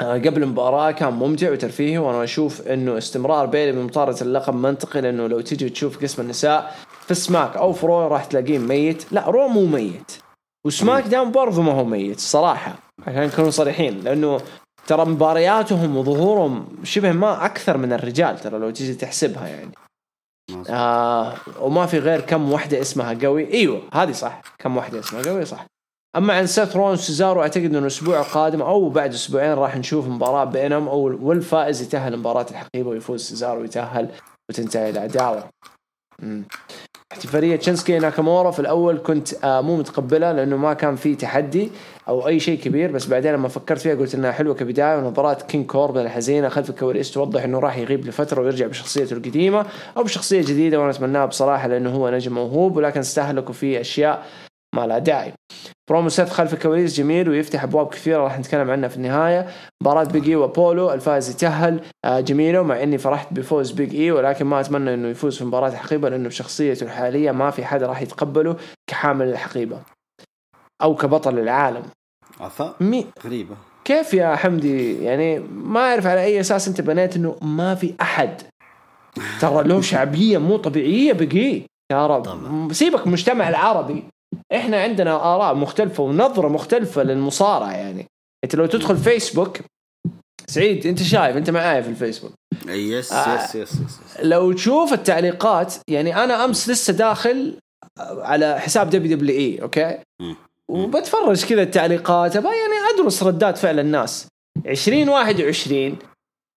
آه 0.00 0.14
قبل 0.14 0.42
المباراة 0.42 0.90
كان 0.90 1.12
ممتع 1.12 1.52
وترفيهي 1.52 1.98
وأنا 1.98 2.24
أشوف 2.24 2.66
إنه 2.68 2.98
استمرار 2.98 3.46
بيلي 3.46 3.72
بمطاردة 3.72 4.20
اللقب 4.20 4.54
منطقي 4.54 5.00
لأنه 5.00 5.26
لو 5.26 5.40
تيجي 5.40 5.68
تشوف 5.68 6.02
قسم 6.02 6.22
النساء 6.22 6.74
في 7.06 7.14
Smack 7.14 7.56
أو 7.56 7.72
في 7.72 7.86
Raw 7.86 8.06
راح 8.06 8.24
تلاقيه 8.24 8.58
ميت. 8.58 9.12
لا 9.12 9.30
Raw 9.30 9.48
مو 9.48 9.66
ميت. 9.66 10.12
و 10.66 11.04
SmackDown 11.06 11.32
برضو 11.32 11.62
ما 11.62 11.72
هو 11.72 11.84
ميت 11.84 12.16
الصراحة 12.16 12.74
عشان 13.06 13.26
نكون 13.26 13.50
صريحين 13.50 14.00
لأنه 14.00 14.40
ترى 14.86 15.04
مبارياتهم 15.04 15.96
وظهورهم 15.96 16.66
شبه 16.84 17.12
ما 17.12 17.44
أكثر 17.44 17.76
من 17.76 17.92
الرجال 17.92 18.38
ترى 18.38 18.58
لو 18.58 18.70
تيجي 18.70 18.94
تحسبها 18.94 19.48
يعني. 19.48 19.70
آه 20.70 21.34
وما 21.60 21.86
في 21.86 21.98
غير 21.98 22.20
كم 22.20 22.52
وحدة 22.52 22.80
اسمها 22.80 23.18
قوي. 23.22 23.52
إيوه 23.52 23.82
هذه 23.94 24.12
صح. 24.12 24.40
كم 24.58 24.76
وحدة 24.76 24.98
اسمها 24.98 25.22
قوي 25.22 25.44
صح. 25.44 25.66
أما 26.16 26.34
عن 26.34 26.46
سيث 26.46 26.76
رون 26.76 26.96
سيزارو 26.96 27.42
أعتقد 27.42 27.64
إنه 27.64 27.78
الأسبوع 27.78 28.20
القادم 28.20 28.62
أو 28.62 28.88
بعد 28.88 29.12
أسبوعين 29.14 29.52
راح 29.52 29.76
نشوف 29.76 30.08
مباراة 30.08 30.44
بينهم 30.44 30.88
أو 30.88 31.18
والفائز 31.28 31.82
يتأهل 31.82 32.16
مباراه 32.16 32.46
الحقيبة 32.50 32.90
ويفوز 32.90 33.22
سيزارو 33.22 33.60
ويتاهل 33.60 34.08
وتنتهي 34.50 34.90
العداوة. 34.90 35.44
احتفالية 37.12 37.56
شينسكي 37.56 37.98
ناكامورا 37.98 38.50
في 38.50 38.58
الأول 38.58 38.98
كنت 38.98 39.44
آه 39.44 39.60
مو 39.60 39.76
متقبلها 39.76 40.32
لأنه 40.32 40.56
ما 40.56 40.74
كان 40.74 40.96
في 40.96 41.14
تحدي 41.14 41.70
أو 42.08 42.28
أي 42.28 42.40
شيء 42.40 42.58
كبير 42.58 42.92
بس 42.92 43.06
بعدين 43.06 43.32
لما 43.32 43.48
فكرت 43.48 43.80
فيها 43.80 43.94
قلت 43.94 44.14
إنها 44.14 44.32
حلوة 44.32 44.54
كبداية 44.54 44.98
ونظرات 44.98 45.42
كينج 45.42 45.66
كوربن 45.66 46.00
الحزينة 46.00 46.48
خلف 46.48 46.70
الكواليس 46.70 47.10
توضح 47.10 47.44
إنه 47.44 47.58
راح 47.58 47.78
يغيب 47.78 48.06
لفترة 48.06 48.42
ويرجع 48.42 48.66
بشخصيته 48.66 49.14
القديمة 49.14 49.66
أو 49.96 50.02
بشخصية 50.02 50.40
جديدة 50.40 50.80
وأنا 50.80 50.90
أتمناها 50.90 51.26
بصراحة 51.26 51.68
لأنه 51.68 51.90
هو 51.90 52.10
نجم 52.10 52.34
موهوب 52.34 52.76
ولكن 52.76 53.00
استهلكوا 53.00 53.54
فيه 53.54 53.80
أشياء 53.80 54.26
ما 54.74 54.86
لها 54.86 54.98
داعي. 54.98 55.32
برومو 55.88 56.08
سيث 56.08 56.30
خلف 56.30 56.54
الكواليس 56.54 56.96
جميل 56.96 57.28
ويفتح 57.28 57.62
أبواب 57.62 57.88
كثيرة 57.88 58.22
راح 58.22 58.38
نتكلم 58.38 58.70
عنها 58.70 58.88
في 58.88 58.96
النهاية. 58.96 59.46
مباراة 59.82 60.04
Big 60.04 60.28
E 60.28 60.36
وأبولو 60.36 60.92
الفائز 60.92 61.30
يتأهل 61.30 61.80
آه، 62.04 62.20
جميلة 62.20 62.62
مع 62.62 62.82
إني 62.82 62.98
فرحت 62.98 63.32
بفوز 63.32 63.70
Big 63.70 63.94
E 63.94 64.10
ولكن 64.10 64.44
ما 64.44 64.60
أتمنى 64.60 64.94
إنه 64.94 65.08
يفوز 65.08 65.38
في 65.38 65.44
مباراه 65.44 65.68
الحقيبه 65.68 66.08
لأنه 66.08 66.28
بشخصيته 66.28 66.84
الحالية 66.84 67.30
ما 67.32 67.50
في 67.50 67.64
حدا 67.64 67.86
راح 67.86 68.02
يتقبله 68.02 68.56
كحامل 68.86 69.28
الحقيبة. 69.28 69.82
أو 70.82 70.94
كبطل 70.94 71.38
العالم. 71.38 71.82
عفوا 72.40 72.74
مي 72.80 73.06
غريبة. 73.24 73.56
كيف 73.84 74.14
يا 74.14 74.36
حمدي؟ 74.36 75.04
يعني 75.04 75.38
ما 75.38 75.80
أعرف 75.80 76.06
على 76.06 76.24
أي 76.24 76.40
أساس 76.40 76.68
أنت 76.68 76.80
بنيت 76.80 77.16
إنه 77.16 77.36
ما 77.42 77.74
في 77.74 77.94
أحد. 78.00 78.42
ترى 79.40 79.68
له 79.68 79.80
شعبية 79.90 80.38
مو 80.38 80.56
طبيعية 80.56 81.12
بقي 81.12 81.62
يا 81.92 82.06
رب. 82.06 82.72
سيبك 82.72 83.00
من 83.00 83.06
المجتمع 83.06 83.48
العربي. 83.48 84.04
إحنا 84.52 84.82
عندنا 84.82 85.34
آراء 85.34 85.54
مختلفة 85.54 86.02
ونظرة 86.02 86.48
مختلفة 86.48 87.02
للمصارعة 87.02 87.72
يعني. 87.72 88.06
أنت 88.44 88.54
لو 88.54 88.66
تدخل 88.66 88.96
فيسبوك 88.96 89.58
سعيد 90.46 90.86
أنت 90.86 91.02
شايف 91.02 91.36
أنت 91.36 91.50
معايا 91.50 91.82
في 91.82 91.88
الفيسبوك. 91.88 92.32
yes 92.66 93.12
آه. 93.12 93.44
yes 93.44 93.54
yes 93.54 93.72
yes 93.72 94.00
لو 94.22 94.52
تشوف 94.52 94.92
التعليقات 94.92 95.74
يعني 95.88 96.24
أنا 96.24 96.44
أمس 96.44 96.68
لسه 96.68 96.92
داخل 96.92 97.58
على 97.98 98.60
حساب 98.60 98.90
دبليو 98.90 99.16
دبليو 99.16 99.36
إي 99.38 99.62
أوكي. 99.62 99.98
وبتفرج 100.68 101.44
كذا 101.44 101.62
التعليقات 101.62 102.36
أبغى 102.36 102.52
يعني 102.56 103.00
أدرس 103.00 103.22
ردات 103.22 103.58
فعل 103.58 103.80
الناس. 103.80 104.26
2021 104.66 105.96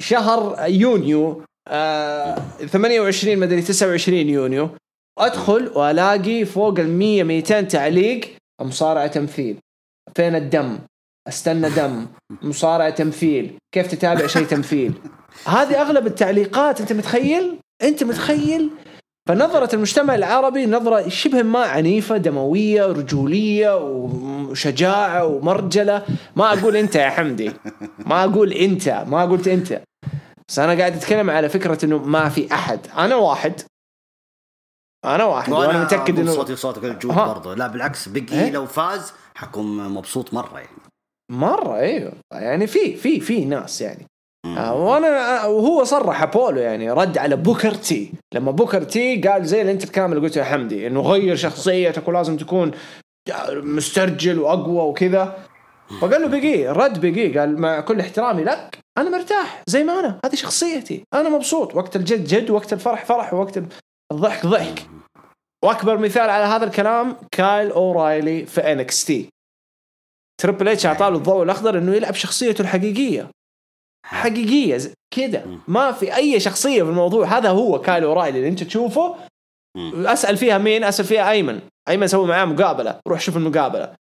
شهر 0.02 0.66
يونيو 0.68 1.44
آه 1.68 2.36
28 2.68 3.38
مدري 3.38 3.62
29 3.62 4.18
يونيو. 4.30 4.70
أدخل 5.20 5.72
وألاقي 5.76 6.46
فوق 6.46 6.80
ال 6.80 6.90
100 6.90 7.24
200 7.24 7.62
تعليق 7.62 8.22
مصارعة 8.62 9.08
تمثيل. 9.08 9.58
فين 10.16 10.36
الدم؟ 10.36 10.80
أستنى 11.28 11.70
دم. 11.70 12.08
مصارعة 12.42 12.90
تمثيل. 12.90 13.58
كيف 13.72 13.88
تتابع 13.88 14.28
شيء 14.28 14.46
تمثيل؟ 14.46 14.94
هذه 15.48 15.82
أغلب 15.82 16.08
التعليقات 16.08 16.82
أنت 16.82 16.94
متخيل؟ 16.94 17.60
أنت 17.84 18.04
متخيل؟ 18.04 18.70
فنظرة 19.30 19.76
المجتمع 19.76 20.16
العربي 20.16 20.66
نظرة 20.66 21.10
شبه 21.10 21.44
ما 21.44 21.60
عنيفة 21.60 22.18
دموية 22.18 22.86
رجولية 22.86 23.78
وشجاعة 23.78 25.26
ومرجلة. 25.26 26.04
ما 26.36 26.54
أقول 26.54 26.76
أنت 26.76 26.96
يا 26.96 27.10
حمدي. 27.10 27.52
ما 28.06 28.24
أقول 28.24 28.54
أنت. 28.54 28.90
ما 29.08 29.26
قلت 29.26 29.48
أنت. 29.48 29.82
بس 30.48 30.60
أنا 30.60 30.80
قاعد 30.80 30.96
أتكلم 30.96 31.30
على 31.30 31.50
فكرة 31.50 31.86
أنه 31.86 31.98
ما 31.98 32.30
في 32.30 32.54
أحد. 32.54 32.80
أنا 32.98 33.16
واحد. 33.16 33.62
أنا 35.06 35.26
واحد 35.26 35.52
وأنا 35.54 35.84
متأكد 35.84 36.20
أنه 36.20 36.32
صوتي 36.32 36.54
وصوتك 36.54 36.84
يا 36.86 36.92
جود. 36.92 37.16
برضه. 37.16 37.56
لا 37.56 37.68
بالعكس 37.68 38.10
Big 38.10 38.34
E 38.34 38.52
لو 38.52 38.66
فاز 38.66 39.14
حكون 39.36 39.90
مبسوط 39.90 40.34
مرة 40.34 40.60
يعني. 40.60 40.78
مرة 41.32 41.76
أيوه. 41.76 42.14
يعني 42.34 42.68
في 42.68 42.96
في 42.96 43.20
في 43.20 43.46
ناس 43.46 43.82
يعني. 43.82 44.06
آه، 44.46 44.74
وأنا 44.76 45.46
وهو 45.46 45.84
صرح 45.84 46.24
ابولو 46.24 46.60
يعني 46.60 46.92
رد 46.92 47.18
على 47.18 47.36
بوكر 47.36 47.74
تي. 47.74 48.12
لما 48.34 48.52
بوكر 48.52 48.84
تي 48.84 49.22
قال 49.22 49.46
زي 49.46 49.62
اللي 49.62 49.72
أنت 49.72 49.84
الكلام 49.84 50.14
اللي 50.14 50.28
قلته 50.28 50.40
يا 50.40 50.44
حمدي 50.44 50.88
إنه 50.88 51.02
غير 51.02 51.36
شخصيتك 51.36 52.08
ولازم 52.08 52.38
تكون 52.38 52.72
مسترجل 53.52 54.40
وأقوى 54.40 54.82
وكذا. 54.82 55.38
فقال 56.02 56.22
له 56.22 56.28
Biggie 56.28 56.70
رد 56.70 57.02
Biggie 57.02 57.40
قال 57.40 57.62
مع 57.62 57.80
كل 57.80 58.00
احترامي 58.00 58.44
لك 58.44 58.80
أنا 58.98 59.10
مرتاح 59.10 59.64
زي 59.68 59.84
ما 59.84 60.00
أنا. 60.00 60.20
هذه 60.26 60.36
شخصيتي. 60.36 61.04
أنا 61.14 61.30
مبسوط. 61.30 61.76
وقت 61.76 61.96
الجد 61.96 62.28
جد 62.28 62.50
وقت 62.50 62.74
الفرح 62.74 63.06
فرح 63.06 63.34
وقت 63.34 63.60
الضحك 64.12 64.46
ضحك. 64.46 64.90
وأكبر 65.66 65.98
مثال 65.98 66.30
على 66.30 66.46
هذا 66.46 66.66
الكلام 66.66 67.18
كايل 67.32 67.72
أورايلي 67.72 68.46
في 68.46 68.62
NXT. 68.62 69.30
تريبل 70.42 70.68
إتش 70.68 70.86
أعطاه 70.86 71.10
الضوء 71.10 71.44
الأخضر 71.44 71.78
إنه 71.78 71.96
يلعب 71.96 72.14
شخصيته 72.14 72.62
الحقيقية. 72.62 73.30
حقيقية 74.06 74.94
كذا 75.16 75.60
ما 75.68 75.92
في 75.92 76.16
أي 76.16 76.40
شخصية 76.40 76.84
في 76.84 76.90
الموضوع. 76.90 77.38
هذا 77.38 77.50
هو 77.50 77.82
كايل 77.82 78.04
أورايلي 78.04 78.38
اللي 78.38 78.50
أنت 78.50 78.64
تشوفه. 78.64 79.16
أسأل 79.96 80.38
فيها 80.38 80.58
مين؟ 80.58 80.84
أسأل 80.84 81.06
فيها 81.06 81.32
أيمن. 81.32 81.62
أيمن 81.90 82.08
سوى 82.08 82.28
معاه 82.28 82.46
مقابلة. 82.46 83.00
روح 83.08 83.20
شوف 83.22 83.38
المقابلة. 83.38 83.96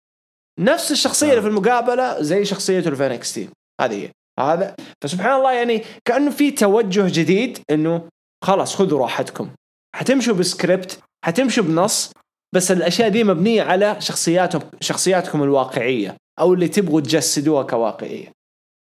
نفس 0.60 0.92
الشخصية 0.92 1.30
اللي 1.30 1.42
في 1.42 1.48
المقابلة 1.48 2.22
زي 2.22 2.44
شخصيته 2.44 2.94
في 2.94 3.06
NXT. 3.06 3.48
هذه 3.80 4.04
هي. 4.04 4.10
هذا. 4.40 4.74
فسبحان 5.02 5.36
الله 5.36 5.52
يعني 5.52 5.84
كأنه 6.04 6.30
في 6.30 6.50
توجه 6.50 7.04
جديد 7.08 7.58
إنه 7.70 8.08
خلاص 8.44 8.76
خذوا 8.76 9.00
راحتكم. 9.00 9.50
حتمشوا 9.94 10.34
بسكريبت 10.34 11.00
حتمشوا 11.24 11.64
بنص 11.64 12.12
بس 12.54 12.70
الأشياء 12.70 13.08
دي 13.08 13.24
مبنية 13.24 13.62
على 13.62 13.96
شخصياتهم 14.00 14.62
شخصياتكم 14.80 15.42
الواقعية 15.42 16.16
أو 16.40 16.54
اللي 16.54 16.68
تبغوا 16.68 17.00
تجسدوها 17.00 17.62
كواقعية. 17.62 18.32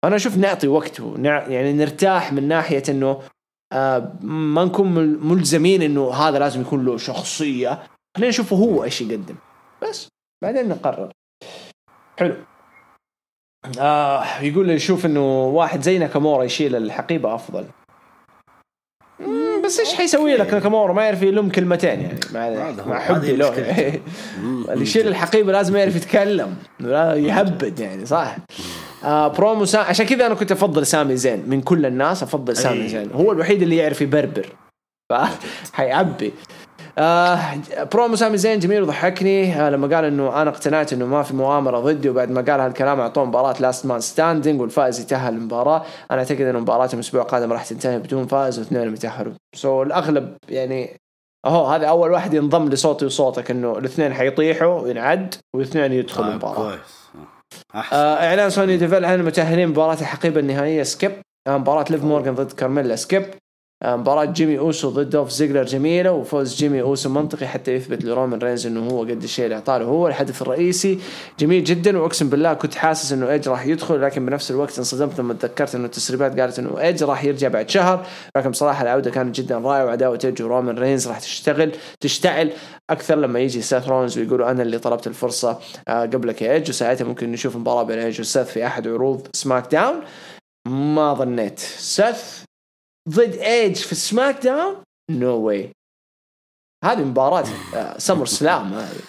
أنا 0.03 0.15
أشوف 0.15 0.37
نعطي 0.37 0.67
وقت 0.67 0.99
ونع... 0.99 1.47
يعني 1.47 1.73
نرتاح 1.73 2.33
من 2.33 2.47
ناحية 2.47 2.83
إنه 2.89 3.21
آه 3.73 4.13
ما 4.21 4.65
نكون 4.65 4.91
مل- 4.95 5.19
ملزمين 5.19 5.81
إنه 5.81 6.13
هذا 6.13 6.39
لازم 6.39 6.61
يكون 6.61 6.85
له 6.85 6.97
شخصية. 6.97 7.83
خلينا 8.17 8.29
نشوفه 8.29 8.55
هو 8.55 8.83
إيش 8.83 9.01
يقدم. 9.01 9.35
بس 9.81 10.07
بعدين 10.43 10.69
نقرر. 10.69 11.11
حلو. 12.19 12.35
آه 13.79 14.41
يقول 14.41 14.67
لي 14.67 14.73
يشوف 14.73 15.05
إنه 15.05 15.45
واحد 15.45 15.81
زي 15.81 15.97
ناكامورا 15.99 16.43
يشيل 16.43 16.75
الحقيبة 16.75 17.35
أفضل. 17.35 17.65
بس 19.69 19.79
إيش 19.79 19.93
حيسوي 19.93 20.35
لك 20.35 20.53
ناكامورا 20.53 20.93
ما 20.93 21.03
يعرف 21.03 21.21
يلم 21.21 21.49
كلمتين 21.49 22.01
يعني. 22.01 22.19
مع, 22.33 22.71
مع 22.85 22.99
حبي 22.99 23.35
له. 23.35 23.49
اللي 24.69 24.83
يشيل 24.83 25.07
الحقيبة 25.07 25.51
لازم 25.51 25.75
يعرف 25.75 25.95
يتكلم. 25.95 26.55
لا 26.79 27.15
يهبد 27.15 27.79
يعني 27.79 28.05
صح؟ 28.05 28.37
آه 29.03 29.27
برومو 29.27 29.65
سا... 29.65 29.77
عشان 29.77 30.05
كذا 30.05 30.25
أنا 30.25 30.35
كنت 30.35 30.51
أفضل 30.51 30.85
سامي 30.85 31.15
زين 31.15 31.43
من 31.47 31.61
كل 31.61 31.85
الناس 31.85 32.23
أفضل 32.23 32.57
سامي. 32.57 32.87
زين. 32.87 33.11
هو 33.11 33.31
الوحيد 33.31 33.61
اللي 33.61 33.77
يعرف 33.77 34.01
يبربر. 34.01 34.45
ف 35.09 35.13
حيعبي 35.73 36.33
آه 36.97 37.39
برومو 37.93 38.15
سامي 38.15 38.37
زين 38.37 38.59
جميل 38.59 38.83
وضحكني 38.83 39.61
آه 39.61 39.69
لما 39.69 39.95
قال 39.95 40.05
إنه 40.05 40.41
أنا 40.41 40.49
اقتنعت 40.49 40.93
إنه 40.93 41.05
ما 41.05 41.23
في 41.23 41.35
مؤامرة 41.35 41.79
ضدي 41.79 42.09
وبعد 42.09 42.31
ما 42.31 42.41
قال 42.41 42.59
هالكلام 42.59 42.99
أعطوه 42.99 43.25
مباراة 43.25 43.55
last 43.59 43.85
man 43.85 43.99
standing 43.99 44.61
والفائز 44.61 44.99
يتأهل 44.99 45.33
المباراة. 45.33 45.85
أنا 46.11 46.19
أعتقد 46.19 46.41
إنه 46.41 46.59
مباراتهم 46.59 46.99
الأسبوع 46.99 47.21
القادم 47.21 47.53
راح 47.53 47.65
تنتهي 47.65 47.99
بدون 47.99 48.27
فائز 48.27 48.59
واثنين 48.59 48.93
يتاهلوا 48.93 49.33
so 49.55 49.83
الأغلب 49.83 50.37
يعني 50.49 50.99
أهو 51.45 51.65
هذا 51.65 51.87
أول 51.87 52.11
واحد 52.11 52.33
ينضم 52.33 52.69
لصوتي 52.69 53.05
وصوتك 53.05 53.51
إنه 53.51 53.77
الاثنين 53.77 54.13
حيطيحوا 54.13 54.87
ينعد 54.87 55.35
والاثنين 55.55 55.93
يدخلوا 55.93 56.25
طيب 56.25 56.33
المباراة. 56.33 56.55
كويس 56.55 56.99
احسن 57.75 57.95
آه 57.95 58.27
إعلان 58.27 58.49
سوني 58.49 58.77
ديفل 58.77 59.05
عن 59.05 59.19
المتاهلين 59.19 59.67
مباراة 59.67 59.97
الحقيبة 60.01 60.39
النهائية 60.39 60.83
skip. 60.83 61.11
آه 61.47 61.57
مباراة 61.57 61.85
ليف 61.89 62.03
مورغان 62.03 62.35
ضد 62.35 62.51
كارميلا 62.51 62.95
skip. 62.95 63.23
مباراة 63.85 64.25
جيمي 64.25 64.59
أوسو 64.59 64.89
ضد 64.89 65.09
دولف 65.09 65.29
زيجلر 65.29 65.63
جميلة 65.63 66.11
وفوز 66.11 66.55
جيمي 66.55 66.81
أوسو 66.81 67.09
منطقي 67.09 67.47
حتى 67.47 67.75
يثبت 67.75 68.05
لرومان 68.05 68.39
رينز 68.39 68.67
إنه 68.67 68.87
هو 68.89 69.01
قد 69.01 69.23
الشيء 69.23 69.45
اللي 69.45 69.55
اعطاه 69.55 69.83
هو 69.83 70.07
الحدث 70.07 70.41
الرئيسي 70.41 70.99
جميل 71.39 71.63
جدا 71.63 71.97
وأقسم 71.97 72.29
بالله 72.29 72.53
كنت 72.53 72.75
حاسس 72.75 73.13
إنه 73.13 73.29
ايج 73.29 73.49
راح 73.49 73.65
يدخل 73.65 74.01
لكن 74.01 74.25
بنفس 74.25 74.51
الوقت 74.51 74.77
انصدمت 74.77 75.19
لما 75.19 75.33
تذكرت 75.33 75.75
إنه 75.75 75.85
التسريبات 75.85 76.39
قالت 76.39 76.59
إنه 76.59 76.79
ايج 76.79 77.03
راح 77.03 77.23
يرجع 77.23 77.47
بعد 77.47 77.69
شهر. 77.69 78.05
لكن 78.37 78.51
بصراحة 78.51 78.83
العودة 78.83 79.11
كانت 79.11 79.35
جدا 79.35 79.57
رائعة 79.57 79.85
وعداوة 79.85 80.19
ايج 80.23 80.41
ورومان 80.41 80.77
رينز 80.77 81.07
راح 81.07 81.19
تشتغل 81.19 81.71
تشتعل 81.99 82.51
أكثر 82.89 83.15
لما 83.15 83.39
يجي 83.39 83.61
سيث 83.61 83.87
رونز 83.87 84.17
ويقولوا 84.17 84.51
أنا 84.51 84.63
اللي 84.63 84.79
طلبت 84.79 85.07
الفرصة 85.07 85.59
آه 85.87 86.01
قبلك 86.01 86.41
يا 86.41 86.53
ايج 86.53 86.69
وساعتها 86.69 87.05
ممكن 87.05 87.31
نشوف 87.31 87.55
مباراة 87.55 87.83
بين 87.83 87.99
ايج 87.99 88.19
وسيث 88.21 88.47
في 88.47 88.65
أحد 88.65 88.87
عروض 88.87 89.27
SmackDown. 89.33 90.01
ما 90.67 91.13
ظنيت. 91.13 91.59
سيث 91.59 92.48
ضد 93.09 93.35
ايج 93.35 93.75
في 93.75 93.95
SmackDown 93.95 94.75
no 95.11 95.35
way 95.35 95.71
هذه 96.85 97.03
مباراة 97.03 97.45
آه، 97.75 97.97
SummerSlam 97.97 98.73
هذه 98.73 99.01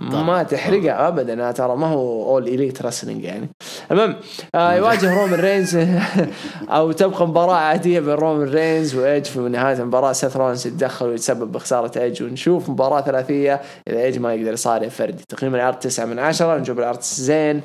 ما 0.00 0.42
تحرقها 0.42 1.08
ابدا 1.08 1.52
ترى 1.52 1.76
ما 1.76 1.86
هو 1.86 2.30
All 2.30 2.48
Elite 2.48 2.82
Wrestling 2.82 3.24
يعني. 3.24 3.48
المهم 3.90 4.16
آه 4.54 4.74
يواجه 4.74 5.14
رومان 5.14 5.40
رينز 5.40 5.76
أو 6.68 6.92
تبقى 6.92 7.28
مباراة 7.28 7.54
عادية 7.54 8.00
بين 8.00 8.14
رومان 8.14 8.48
رينز 8.48 8.94
وايج 8.94 9.24
في 9.24 9.38
نهاية 9.40 9.78
المباراة. 9.78 10.12
سيث 10.12 10.36
رونز 10.36 10.66
يتدخل 10.66 11.06
ويتسبب 11.06 11.52
بخسارة 11.52 11.98
ايج 11.98 12.22
ونشوف 12.22 12.70
مباراة 12.70 13.00
ثلاثية. 13.00 13.60
إذا 13.88 13.98
ايج 13.98 14.18
ما 14.18 14.34
يقدر 14.34 14.52
يصارع 14.52 14.88
فردي. 14.88 15.24
تقييم 15.28 15.54
العرض 15.54 15.78
9 15.78 16.04
من 16.04 16.18
10 16.18 16.58
نجوم 16.58 16.78
العرض 16.78 17.00
زين. 17.00 17.62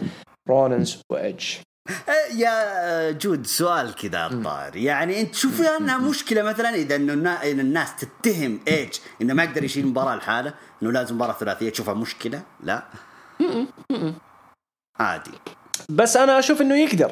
رولنز 0.49 1.01
وايج 1.11 1.55
آه، 1.57 1.74
يا 2.35 3.11
جود 3.11 3.47
سؤال 3.47 3.95
كذا 3.95 4.25
عالطاري 4.25 4.75
يعني 4.75 5.21
أنت 5.21 5.31
تشوف 5.31 5.61
فيها 5.61 5.77
انها 5.77 5.97
مشكلة 5.97 6.43
مثلا 6.43 6.75
إذا 6.75 6.95
إنه 6.95 7.43
الناس 7.43 7.95
تتهم 7.95 8.59
ايج 8.67 8.89
إنه 9.21 9.33
ما 9.33 9.43
يقدر 9.43 9.63
يشيل 9.63 9.87
مباراة 9.87 10.15
لحاله 10.15 10.53
إنه 10.83 10.91
لازم 10.91 11.15
مباراة 11.15 11.33
ثلاثية 11.33 11.69
تشوفها 11.69 11.93
مشكلة؟ 11.93 12.41
لا. 12.63 12.83
عادي. 14.99 15.31
بس 15.89 16.17
أنا 16.17 16.39
أشوف 16.39 16.61
إنه 16.61 16.75
يقدر 16.75 17.11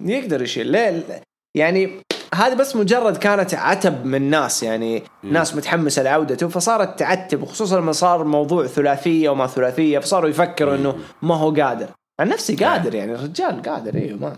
يقدر 0.00 0.42
يشيل. 0.42 0.66
ليه؟ 0.66 1.22
يعني 1.56 2.02
هذه 2.34 2.54
بس 2.54 2.76
مجرد 2.76 3.16
كانت 3.16 3.54
عتب 3.54 4.04
من 4.04 4.30
ناس 4.30 4.62
يعني 4.62 5.04
ناس 5.22 5.54
متحمسة 5.54 6.02
لعودته 6.02 6.48
فصارت 6.48 6.98
تعتب 6.98 7.42
وخصوصا 7.42 7.80
لما 7.80 7.92
صار 7.92 8.24
موضوع 8.24 8.66
ثلاثية 8.66 9.28
وما 9.28 9.46
ثلاثية 9.46 9.98
فصاروا 9.98 10.30
يفكروا 10.30 10.74
إنه 10.74 10.98
ما 11.22 11.34
هو 11.34 11.50
قادر. 11.50 11.88
عن 12.20 12.28
نفسي 12.28 12.54
قادر 12.56 12.94
يعني 12.94 13.12
الرجال 13.14 13.62
قادر 13.62 13.94
أيوه 13.94 14.18
ما 14.18 14.36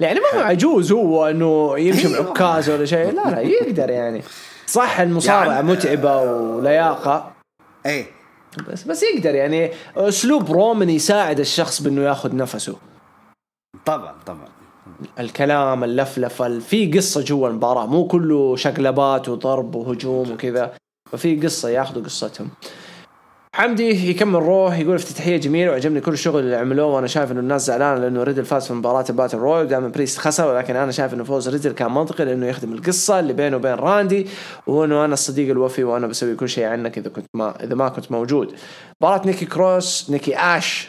يعني 0.00 0.20
ما 0.20 0.26
هو 0.40 0.44
عجوز 0.44 0.92
هو 0.92 1.26
إنه 1.26 1.78
يمشي 1.78 2.08
أيوه. 2.08 2.22
بعكاز 2.22 2.70
ولا 2.70 2.84
شيء 2.84 3.10
لا 3.12 3.30
لا 3.30 3.40
يقدر 3.40 3.90
يعني. 3.90 4.22
صح 4.66 5.00
المصارعة 5.00 5.52
يعني- 5.54 5.66
متعبة 5.66 6.22
ولياقة. 6.22 7.32
إيه. 7.86 8.06
بس 8.68 8.82
بس 8.82 9.02
يقدر 9.02 9.34
يعني. 9.34 9.70
أسلوب 9.96 10.50
رومان 10.52 10.90
يساعد 10.90 11.40
الشخص 11.40 11.82
بإنه 11.82 12.02
ياخذ 12.02 12.36
نفسه. 12.36 12.76
طبعا 13.86 14.14
طبعا. 14.26 14.48
الكلام 15.20 15.84
اللفلفة 15.84 16.46
ال- 16.46 16.60
في 16.60 16.92
قصة 16.92 17.24
جوا 17.24 17.48
المباراة 17.48 17.86
مو 17.86 18.06
كله 18.06 18.56
شقلبات 18.56 19.28
وضرب 19.28 19.74
وهجوم 19.74 20.30
وكذا 20.32 20.72
ففي 21.12 21.36
قصة 21.40 21.68
ياخذوا 21.68 22.02
قصتهم. 22.04 22.48
حمدي 23.54 24.10
يكمل 24.10 24.42
روح 24.42 24.78
يقول 24.78 24.94
افتتاحيه 24.94 25.36
جميلة 25.36 25.70
وعجبني 25.70 26.00
كل 26.00 26.12
الشغل 26.12 26.40
اللي 26.40 26.56
عملوه 26.56 26.86
وأنا 26.86 27.06
شايف 27.06 27.32
إنه 27.32 27.40
الناس 27.40 27.66
زعلانة 27.66 28.00
لأنه 28.00 28.22
ريدل 28.22 28.44
فاز 28.44 28.66
في 28.66 28.72
مباراة 28.72 29.04
ال 29.10 29.14
battle 29.14 29.38
royal 29.38 29.68
داميان 29.68 29.88
بريست 29.88 30.18
خسر 30.18 30.48
ولكن 30.48 30.76
أنا 30.76 30.92
شايف 30.92 31.14
إنه 31.14 31.24
فوز 31.24 31.48
ريدل 31.48 31.72
كان 31.72 31.92
منطقي 31.92 32.24
لأنه 32.24 32.46
يخدم 32.46 32.72
القصة 32.72 33.20
اللي 33.20 33.32
بينه 33.32 33.56
وبين 33.56 33.74
راندي 33.74 34.26
وإنه 34.66 35.04
أنا 35.04 35.14
الصديق 35.14 35.50
الوفي 35.50 35.84
وأنا 35.84 36.06
بسوي 36.06 36.34
كل 36.34 36.48
شيء 36.48 36.64
عنك 36.64 36.98
إذا 36.98 37.08
كنت 37.08 37.26
ما 37.34 37.64
إذا 37.64 37.74
ما 37.74 37.88
كنت 37.88 38.12
موجود. 38.12 38.54
مباراة 39.02 39.26
نيكي 39.26 39.46
كروس 39.46 40.10
نيكي 40.10 40.36
آش 40.36 40.88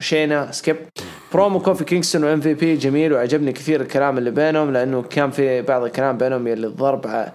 شينا 0.00 0.52
skip. 0.52 0.76
promo 1.32 1.60
كوفي 1.60 1.84
كينغستون 1.84 2.24
و 2.24 2.40
MVP 2.40 2.76
جميل 2.76 3.12
وعجبني 3.12 3.52
كثير 3.52 3.80
الكلام 3.80 4.18
اللي 4.18 4.30
بينهم 4.30 4.72
لأنه 4.72 5.02
كان 5.02 5.30
في 5.30 5.62
بعض 5.62 5.82
الكلام 5.82 6.18
بينهم 6.18 6.46
يلي 6.46 6.66
الضرب 6.66 7.26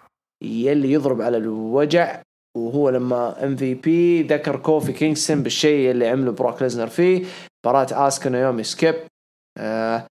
يلي 0.43 0.91
يضرب 0.91 1.21
على 1.21 1.37
الوجع. 1.37 2.21
وهو 2.57 2.89
لما 2.89 3.43
MVP 3.45 4.23
ذكر 4.23 4.55
كوفي 4.55 4.93
كينغستون 4.93 5.43
بالشيء 5.43 5.91
اللي 5.91 6.07
عمله 6.07 6.31
بروك 6.31 6.61
ليسنر 6.61 6.87
فيه. 6.87 7.25
مباراة 7.65 8.07
آسكا 8.07 8.29
نيومي 8.29 8.63
skip. 8.63 8.95
آه 9.57 10.07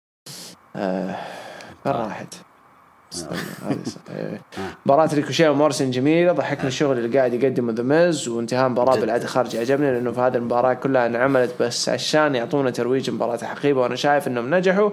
آه 0.76 1.16
راحت؟ 1.86 2.34
مباراة 4.86 5.10
ريكوشيه 5.14 5.50
ومورسن 5.50 5.92
جميلة 5.92 6.32
ضحكني 6.32 6.68
الشغل 6.68 6.98
اللي 6.98 7.18
قاعد 7.18 7.34
يقدمه 7.34 7.74
ذا 7.74 7.84
ميز 7.84 8.28
وانتهاء 8.28 8.68
المباراة 8.68 9.00
بالعد 9.00 9.22
الخارجي 9.22 9.60
عجبني 9.60 9.92
لأنه 9.92 10.12
في 10.12 10.20
هذه 10.22 10.36
المباراة 10.36 10.74
كلها 10.74 11.06
انعملت 11.06 11.62
بس 11.62 11.90
عشان 11.90 12.36
يعطونا 12.36 12.72
ترويج 12.72 13.10
مباراة 13.10 13.38
حقيبة 13.38 13.82
وأنا 13.82 13.96
شايف 13.96 14.28
إنهم 14.28 14.56
نجحوا. 14.56 14.90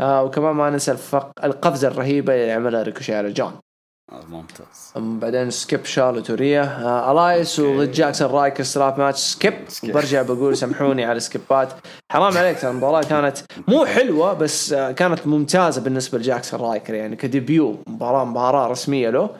آه 0.00 0.24
وكمان 0.24 0.54
ما 0.54 0.70
ننسى 0.70 0.96
القفزة 1.44 1.88
الرهيبة 1.88 2.34
اللي 2.34 2.52
عملها 2.52 2.82
ريكوشيه 2.82 3.16
على 3.16 3.32
جون. 3.32 3.52
ممتاز. 4.28 4.92
بعدين 4.96 5.50
skip 5.50 5.84
شارلوت 5.84 6.30
وريا 6.30 7.12
إلياس 7.12 7.60
ضد 7.60 7.92
جاكسون 7.92 8.30
رايكر 8.30 8.62
strap 8.62 8.98
match 8.98 9.18
skip 9.18 9.54
وبرجع 9.84 10.22
بقول 10.22 10.56
سامحوني 10.56 11.04
على 11.04 11.16
السكيبات 11.16 11.72
حرام 12.12 12.38
عليك 12.38 12.64
المباراة 12.64 13.02
كانت 13.02 13.38
مو 13.68 13.84
حلوة 13.86 14.32
بس 14.32 14.72
آه 14.72 14.92
كانت 14.92 15.26
ممتازة 15.26 15.80
بالنسبة 15.80 16.18
لجاكسون 16.18 16.60
رايكر 16.60 16.94
يعني 16.94 17.16
ك 17.16 17.25
debut. 17.25 17.76
مباراة 17.86 18.24
مباراة 18.24 18.66
رسمية 18.68 19.10
له. 19.10 19.30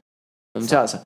ممتازة. 0.56 1.02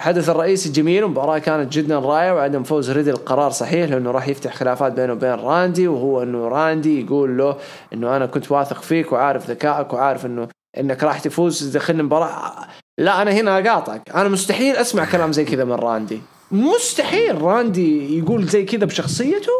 الحدث 0.00 0.28
الرئيسي 0.28 0.68
جميل 0.72 1.04
المباراة 1.04 1.38
كانت 1.38 1.72
جدا 1.72 1.98
رائعة 1.98 2.34
وعدم 2.34 2.62
فوز 2.62 2.90
ريدل 2.90 3.10
القرار 3.12 3.50
صحيح 3.50 3.90
لأنه 3.90 4.10
راح 4.10 4.28
يفتح 4.28 4.54
خلافات 4.54 4.92
بينه 4.92 5.12
وبين 5.12 5.30
راندي 5.30 5.88
وهو 5.88 6.22
أنه 6.22 6.48
راندي 6.48 7.04
يقول 7.04 7.38
له 7.38 7.56
أنه 7.92 8.16
أنا 8.16 8.26
كنت 8.26 8.52
واثق 8.52 8.82
فيك 8.82 9.12
وعارف 9.12 9.50
ذكائك 9.50 9.92
وعارف 9.92 10.26
أنه 10.26 10.48
إنك 10.78 11.04
راح 11.04 11.20
تفوز 11.20 11.70
تدخلني 11.72 12.02
مباراه 12.02 12.66
لا 12.98 13.22
أنا 13.22 13.30
هنا 13.30 13.58
أقاطعك. 13.58 14.02
أنا 14.14 14.28
مستحيل 14.28 14.76
أسمع 14.76 15.04
كلام 15.04 15.32
زي 15.32 15.44
كذا 15.44 15.64
من 15.64 15.72
راندي. 15.72 16.20
مستحيل 16.50 17.42
راندي 17.42 18.18
يقول 18.18 18.44
زي 18.44 18.64
كذا 18.64 18.84
بشخصيته. 18.84 19.52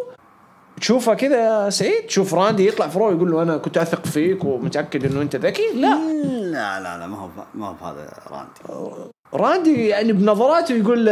تشوفها 0.81 1.15
كذا 1.15 1.37
يا 1.37 1.71
سعيد 1.71 2.07
تشوف 2.07 2.35
راندي 2.35 2.69
يطلع 2.69 2.89
في 2.89 2.99
رو 2.99 3.11
يقول 3.11 3.31
له 3.31 3.43
أنا 3.43 3.57
كنت 3.57 3.79
أثق 3.79 4.07
فيك 4.07 4.45
ومتأكد 4.45 5.05
إنه 5.05 5.23
أنت 5.23 5.37
ذكي. 5.37 5.63
لا. 5.75 5.99
لا 6.25 6.81
لا 6.81 6.99
لا 6.99 7.07
ما 7.07 7.19
هو 7.19 7.29
ما 7.55 7.69
هو 7.69 7.87
هذا 7.87 8.13
راندي. 8.31 8.91
راندي 9.35 9.89
يعني 9.89 10.13
بنظراته 10.13 10.75
يقول 10.75 11.09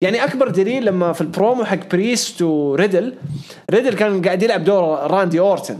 يعني 0.00 0.24
أكبر 0.24 0.48
دليل 0.48 0.84
لما 0.84 1.12
في 1.12 1.20
البرومو 1.20 1.64
حق 1.64 1.88
بريست 1.92 2.42
وريدل 2.42 3.14
ريدل 3.70 3.94
كان 3.94 4.22
قاعد 4.22 4.42
يلعب 4.42 4.64
دور 4.64 4.82
راندي 5.10 5.40
أورتن. 5.40 5.78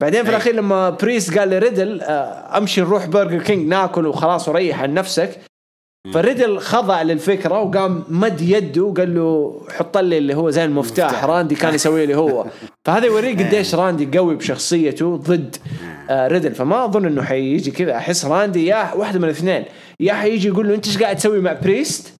بعدين 0.00 0.22
في 0.22 0.28
إيه. 0.28 0.36
الأخير 0.36 0.54
لما 0.54 0.90
بريست 0.90 1.38
قال 1.38 1.50
لريدل 1.50 2.00
آه، 2.00 2.58
أمشي 2.58 2.80
نروح 2.80 3.06
برجر 3.06 3.42
كينج 3.42 3.68
ناكل 3.68 4.06
وخلاص 4.06 4.48
وريح 4.48 4.82
عن 4.82 4.94
نفسك. 4.94 5.40
فريدل 6.14 6.58
خضع 6.58 7.02
للفكرة 7.02 7.60
وقام 7.60 8.04
مد 8.08 8.40
يده 8.40 8.82
وقال 8.82 9.14
له 9.14 9.60
حط 9.70 9.98
لي 9.98 10.18
اللي 10.18 10.34
هو 10.34 10.50
زي 10.50 10.64
المفتاح 10.64 11.24
راندي 11.24 11.54
كان 11.54 11.74
يسوي 11.74 12.06
لي 12.06 12.16
هو. 12.16 12.46
فهذا 12.86 13.06
يوريك 13.06 13.42
قديش 13.42 13.74
راندي 13.74 14.18
قوي 14.18 14.36
بشخصيته 14.36 15.16
ضد 15.16 15.56
آه، 16.10 16.28
ريدل. 16.28 16.54
فما 16.54 16.84
أظن 16.84 17.06
إنه 17.06 17.22
حيجي 17.22 17.70
كذا. 17.70 17.96
أحس 17.96 18.24
راندي 18.24 18.66
يا 18.66 18.94
واحدة 18.94 19.18
من 19.18 19.24
الاثنين. 19.24 19.64
يا 20.00 20.14
حيجي 20.14 20.48
يقول 20.48 20.68
له 20.68 20.74
أنت 20.74 20.86
إيش 20.86 21.02
قاعد 21.02 21.16
تسوي 21.16 21.40
مع 21.40 21.52
بريست؟ 21.52 22.14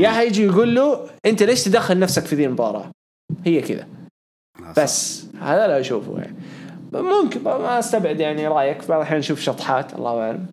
يا 0.00 0.08
حيجي 0.08 0.44
يقول 0.44 0.74
له 0.74 1.06
أنت 1.26 1.42
ليش 1.42 1.64
تدخل 1.64 1.98
نفسك 1.98 2.24
في 2.24 2.36
ذي 2.36 2.46
المباراة؟ 2.46 2.90
هي 3.44 3.60
كذا. 3.60 3.86
بس 4.76 5.24
هذا 5.40 5.66
لا 5.66 5.80
أشوفه 5.80 6.18
يعني. 6.18 6.34
ممكن 7.02 7.42
ما 7.42 7.78
استبعد 7.78 8.20
يعني 8.20 8.48
رأيك. 8.48 8.88
بعض 8.88 8.98
الاحيان 8.98 9.18
نشوف 9.18 9.40
شطحات 9.40 9.94
الله 9.94 10.20
أعلم. 10.20 10.46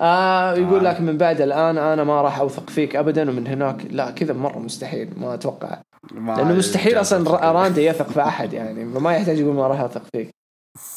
آه 0.00 0.54
يقول 0.54 0.84
لك 0.84 1.00
من 1.00 1.16
بعد 1.18 1.40
الآن 1.40 1.78
أنا 1.78 2.04
ما 2.04 2.22
راح 2.22 2.38
أوثق 2.38 2.70
فيك 2.70 2.96
ابدا 2.96 3.30
ومن 3.30 3.46
هناك 3.46 3.84
لا 3.90 4.10
كذا 4.10 4.32
مرة 4.32 4.58
مستحيل 4.58 5.10
ما 5.16 5.34
أتوقع. 5.34 5.78
لأنه 6.12 6.54
مستحيل 6.54 7.00
أصلا 7.00 7.30
راندي 7.52 7.86
يثق 7.86 8.08
في 8.08 8.20
أحد 8.20 8.52
يعني 8.52 8.84
ما 8.84 9.16
يحتاج 9.16 9.38
يقول 9.38 9.54
ما 9.54 9.66
راح 9.66 9.80
اوثق 9.80 10.02
فيك. 10.14 10.30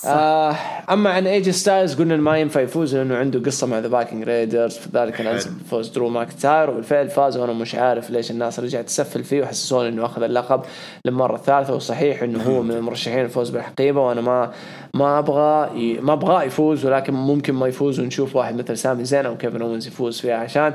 آه 0.05 0.55
أما 0.89 1.09
عن 1.09 1.27
اي 1.27 1.35
جي 1.35 1.51
ستايلز 1.51 1.95
قلنا 1.95 2.15
ما 2.17 2.37
ينفع 2.37 2.61
يفوز 2.61 2.95
لأنه 2.95 3.15
عنده 3.17 3.39
قصة 3.39 3.67
مع 3.67 3.79
ذا 3.79 3.89
فايكنج 3.89 4.23
رايدرز 4.23 4.77
في 4.77 4.89
ذلك 4.93 5.21
انزل 5.21 5.51
فوز 5.51 5.89
درو 5.89 6.09
ماكنتاير 6.09 6.69
وبالفعل 6.69 7.09
فاز 7.09 7.37
وأنا 7.37 7.53
مش 7.53 7.75
عارف 7.75 8.09
ليش 8.09 8.31
الناس 8.31 8.59
رجعت 8.59 8.85
تسفل 8.85 9.23
فيه 9.23 9.41
وحسسوني 9.41 9.89
إنه 9.89 10.05
أخذ 10.05 10.23
اللقب 10.23 10.61
للمرة 11.05 11.35
الثالثة 11.35 11.75
وصحيح 11.75 12.23
إنه 12.23 12.43
هو 12.43 12.61
من 12.63 12.71
المرشحين 12.71 13.25
الفوز 13.25 13.49
بالحقيبة 13.49 14.01
وأنا 14.01 14.21
ما 14.21 14.51
ما 14.93 15.19
أبغى 15.19 15.99
ما 16.01 16.13
ابغاه 16.13 16.43
يفوز 16.43 16.85
ولكن 16.85 17.13
ممكن 17.13 17.53
ما 17.53 17.67
يفوز 17.67 17.99
ونشوف 17.99 18.35
واحد 18.35 18.55
مثل 18.55 18.77
سامي 18.77 19.05
زين 19.05 19.25
أو 19.25 19.37
كيفن 19.37 19.61
اونز 19.61 19.87
يفوز 19.87 20.21
فيها 20.21 20.35
عشان 20.37 20.73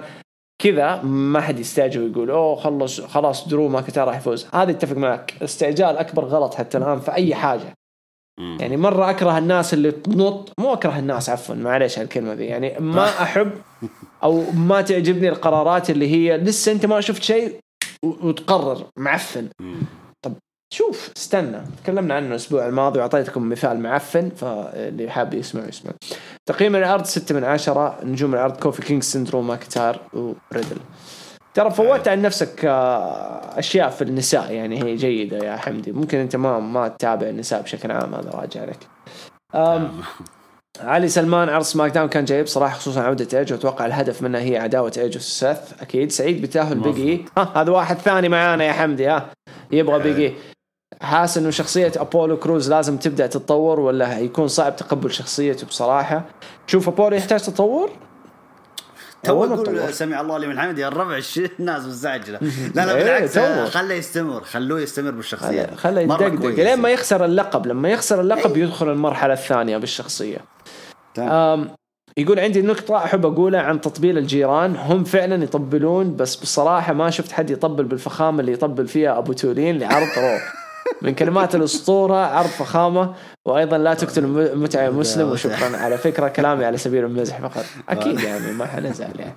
كذا 0.62 1.02
ما 1.02 1.40
حد 1.40 1.58
يستعجل 1.58 2.02
ويقول 2.02 2.30
أوه 2.30 2.56
خلص 2.56 3.00
خلاص 3.00 3.48
درو 3.48 3.68
ماكنتاير 3.68 4.06
راح 4.06 4.16
يفوز. 4.16 4.46
هذا 4.54 4.70
اتفق 4.70 4.96
معك 4.96 5.34
استعجال 5.42 5.96
أكبر 5.96 6.24
غلط 6.24 6.54
حتى 6.54 6.78
الآن 6.78 7.00
في 7.00 7.12
أي 7.12 7.34
حاجة. 7.34 7.81
يعني 8.40 8.76
مرة 8.76 9.10
أكره 9.10 9.38
الناس 9.38 9.74
اللي 9.74 9.90
تنط. 9.90 10.52
مو 10.59 10.72
أكره 10.72 10.98
الناس 10.98 11.30
عفوا 11.30 11.54
معليش 11.54 11.98
هالكلمه 11.98 12.32
ذي. 12.32 12.44
يعني 12.44 12.74
ما 12.80 13.04
أحب 13.22 13.50
أو 14.22 14.44
ما 14.50 14.80
تعجبني 14.82 15.28
القرارات 15.28 15.90
اللي 15.90 16.09
هي 16.09 16.36
لسه 16.36 16.72
أنت 16.72 16.86
ما 16.86 17.00
شفت 17.00 17.22
شيء 17.22 17.59
وتقرر 18.04 18.86
معفن. 18.98 19.48
طب 20.24 20.32
شوف 20.74 21.10
استنى. 21.16 21.62
تكلمنا 21.84 22.14
عنه 22.14 22.26
الأسبوع 22.28 22.66
الماضي 22.68 22.98
وأعطيتكم 22.98 23.48
مثال 23.48 23.80
معفن 23.80 24.30
فاللي 24.30 25.10
حاب 25.10 25.34
يسمع 25.34 25.68
يسمع. 25.68 25.92
تقييم 26.48 26.76
العرض 26.76 27.04
6 27.04 27.34
من 27.34 27.44
10 27.44 27.98
نجوم 28.04 28.34
العرض 28.34 28.56
كوفي 28.56 28.82
كينجستون 28.82 29.02
درو 29.02 29.47
ماكنتاير 29.47 30.01
وريدل. 30.12 30.78
ترى 31.54 31.70
فوتت 31.70 32.08
عن 32.08 32.22
نفسك 32.22 32.64
آه، 32.64 33.58
أشياء 33.58 33.90
في 33.90 34.02
النساء 34.02 34.52
يعني 34.52 34.82
هي 34.82 34.96
جيدة 34.96 35.36
يا 35.46 35.56
حمدي. 35.56 35.92
ممكن 35.92 36.18
أنت 36.18 36.36
ما 36.36 36.60
ما 36.60 36.88
تتابع 36.88 37.28
النساء 37.28 37.62
بشكل 37.62 37.90
عام 37.90 38.14
هذا 38.14 38.30
راجع 38.30 38.64
لك. 38.64 38.78
علي 40.80 41.08
سلمان 41.08 41.48
عرض 41.48 41.64
سماك 41.64 41.90
داون 41.92 42.08
كان 42.08 42.24
جيد 42.24 42.46
صراحة 42.48 42.78
خصوصا 42.78 43.02
عودة 43.02 43.38
ايج 43.38 43.52
وأتوقع 43.52 43.86
الهدف 43.86 44.22
منها 44.22 44.40
هي 44.40 44.56
عداوة 44.58 44.92
ايج 44.98 45.16
وسيث 45.16 45.58
أكيد. 45.80 46.12
سعيد 46.12 46.42
بتاهل 46.42 46.78
بيجي. 46.78 47.24
ها 47.38 47.52
هذا 47.62 47.70
واحد 47.70 47.96
ثاني 47.98 48.28
معانا 48.28 48.64
يا 48.64 48.72
حمدي 48.72 49.06
ها. 49.08 49.30
يبغى 49.72 49.98
بيجي. 50.02 50.34
حاسس 51.02 51.38
إنه 51.38 51.50
شخصية 51.50 51.92
أبولو 51.96 52.36
كروز 52.36 52.70
لازم 52.70 52.96
تبدأ 52.96 53.26
تتطور 53.26 53.80
ولا 53.80 54.18
يكون 54.18 54.48
صعب 54.48 54.76
تقبل 54.76 55.12
شخصيته 55.12 55.66
بصراحة. 55.66 56.24
شوف 56.66 56.88
أبولو 56.88 57.16
يحتاج 57.16 57.40
تطور؟ 57.42 57.90
تو 59.24 59.44
أقول 59.44 59.94
سمع 59.94 60.20
الله 60.20 60.39
لمن 60.39 60.61
حمد 60.61 60.78
يا 60.78 60.89
الربع 60.89 61.20
الناس 61.61 61.85
مستعجله 61.85 62.39
لا 62.74 62.86
لا 62.86 62.94
بالعكس 62.94 63.39
خله 63.74 63.94
يستمر 63.94 64.40
خلوه 64.40 64.81
يستمر 64.81 65.11
بالشخصية. 65.11 65.70
خله 65.77 66.01
يدقدق. 66.01 66.47
لين 66.47 66.78
ما 66.78 66.89
يخسر 66.89 67.24
اللقب 67.24 67.66
لما 67.66 67.89
يخسر 67.89 68.20
اللقب 68.20 68.57
يدخل 68.57 68.93
المرحلة 68.93 69.32
الثانية 69.32 69.77
بالشخصية. 69.77 70.39
يقول 72.16 72.39
عندي 72.39 72.62
نقطة 72.62 72.97
أحب 72.97 73.27
أقولها 73.27 73.61
عن 73.61 73.81
تطبيل 73.81 74.19
الجيران. 74.19 74.77
هم 74.77 75.05
فعلا 75.05 75.44
يطبلون 75.44 76.16
بس 76.16 76.36
بصراحة 76.36 76.93
ما 76.93 77.11
شفت 77.11 77.32
حد 77.32 77.51
يطبل 77.51 77.85
بالفخامة 77.85 78.40
اللي 78.40 78.53
يطبل 78.53 78.89
فيها 78.89 79.19
أبو 79.19 79.32
تولين 79.32 79.78
لعرض 79.78 80.09
روح. 80.19 80.55
من 81.02 81.14
كلمات 81.14 81.55
الأسطورة 81.55 82.16
عرض 82.16 82.47
فخامة 82.48 83.14
وأيضا 83.47 83.78
لا 83.78 83.94
تقتل 83.94 84.56
متعه 84.56 84.90
مسلم 85.01 85.31
وشكرا 85.31 85.77
على 85.77 85.98
فكرة 85.98 86.28
كلامي 86.28 86.64
على 86.64 86.77
سبيل 86.77 87.05
المزح 87.05 87.40
فقط. 87.40 87.64
أكيد 87.89 88.20
يعني 88.28 88.52
ما 88.52 88.66
حنزعل 88.66 89.12
يعني. 89.19 89.36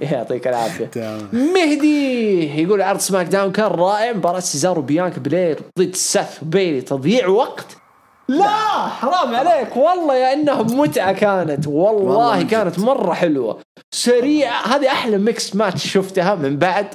يعطيك 0.00 0.48
العافية. 0.48 0.90
مهدي 1.32 2.62
يقول 2.62 2.82
عرض 2.82 2.98
سماك 2.98 3.26
داون 3.26 3.52
كان 3.52 3.66
رائع. 3.66 4.12
مباراة 4.12 4.40
سيزارو 4.40 4.82
بيانكا 4.82 5.18
بلير 5.18 5.58
ضد 5.78 5.94
سيث 5.94 6.38
بيلي. 6.42 6.80
تضييع 6.80 7.28
وقت؟ 7.28 7.66
لا 8.28 8.48
حرام 8.88 9.34
عليك. 9.34 9.76
والله 9.76 10.14
يا 10.16 10.32
إنها 10.32 10.62
متعة 10.62 11.12
كانت. 11.12 11.66
والله 11.66 12.42
كانت 12.42 12.78
مرة 12.78 13.12
حلوة. 13.12 13.58
سريعة. 13.94 14.66
هذه 14.76 14.88
أحلى 14.88 15.18
mix 15.18 15.56
match 15.56 15.86
شفتها 15.92 16.34
من 16.34 16.56
بعد. 16.56 16.86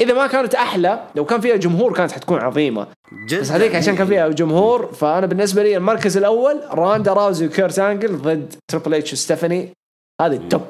إذا 0.00 0.14
ما 0.14 0.26
كانت 0.26 0.54
أحلى 0.54 1.02
لو 1.16 1.24
كان 1.24 1.40
فيها 1.40 1.56
جمهور 1.56 1.92
كانت 1.92 2.12
حتكون 2.12 2.38
عظيمة. 2.38 2.86
جدا 3.28 3.40
بس 3.40 3.50
هذيك 3.52 3.74
عشان 3.74 3.96
كان 3.96 4.06
فيها 4.06 4.28
جمهور 4.28 4.92
فأنا 4.92 5.26
بالنسبة 5.26 5.62
لي 5.62 5.76
المركز 5.76 6.16
الأول 6.16 6.60
روندا 6.70 7.12
راوزي 7.12 7.46
وكيرت 7.46 7.78
أنجل 7.78 8.18
ضد 8.18 8.54
تريبل 8.68 8.94
إتش 8.94 9.12
وستيفاني. 9.12 9.72
هذه 10.20 10.36
ال 10.36 10.41
top. 10.41 10.62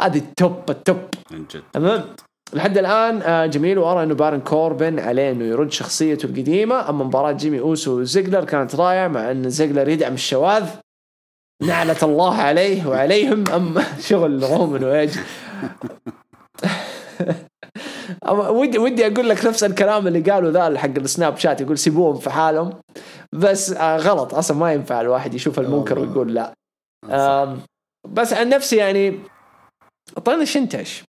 هذه 0.00 0.18
ال 0.18 0.31
top 0.31 0.70
ال 0.70 0.75
top. 0.75 0.96
تمام؟ 1.72 2.04
لحد 2.52 2.78
الآن 2.78 3.22
آه، 3.22 3.46
جميل 3.46 3.78
وأرى 3.78 4.02
إنه 4.02 4.14
بارن 4.14 4.40
كوربن 4.40 4.98
عليه 4.98 5.30
إنه 5.30 5.44
يرد 5.44 5.72
شخصيته 5.72 6.26
القديمة 6.26 6.88
أما 6.90 7.04
مباراة 7.04 7.32
جيمي 7.32 7.60
أوسو 7.60 8.00
وزيجلر 8.00 8.44
كانت 8.44 8.74
رائعة 8.74 9.08
مع 9.08 9.30
إن 9.30 9.50
زيجلر 9.50 9.88
يدعم 9.88 10.14
الشواذ. 10.14 10.68
نعلة 11.62 11.96
الله 12.02 12.34
عليه 12.34 12.86
وعليهم 12.86 13.44
أما 13.48 13.84
شغل 14.08 14.42
رومان 14.42 14.84
وايج 14.84 15.10
ودي 18.32 18.78
ودي 18.78 19.06
أقول 19.06 19.28
لك 19.28 19.46
نفس 19.46 19.64
الكلام 19.64 20.06
اللي 20.06 20.20
قالوا 20.20 20.50
ذا 20.50 20.78
حق 20.78 20.88
السناب 20.88 21.36
شات 21.36 21.60
يقول 21.60 21.78
سيبوهم 21.78 22.18
في 22.18 22.30
حالهم. 22.30 22.80
بس 23.32 23.72
آه 23.72 23.96
غلط. 23.96 24.34
أصلا 24.34 24.56
ما 24.56 24.72
ينفع 24.72 25.00
الواحد 25.00 25.34
يشوف 25.34 25.58
المنكر 25.58 25.98
ويقول 25.98 26.34
لا. 26.34 26.54
بس 28.08 28.32
عن 28.32 28.48
نفسي 28.48 28.76
يعني 28.76 29.18
طنش 30.24 30.56
انتش 30.56 31.04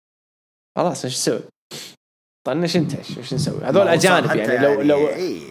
خلاص 0.78 1.06
إيش 1.06 1.14
نسوي؟ 1.14 1.40
طنش 2.44 2.76
انتش 2.76 3.18
إيش 3.18 3.34
نسوي؟ 3.34 3.60
هذول 3.64 3.88
أجانب 3.88 4.36
يعني 4.36 4.58
لو 4.58 4.72
يعني 4.72 4.84
لو 4.84 5.08
اي 5.08 5.42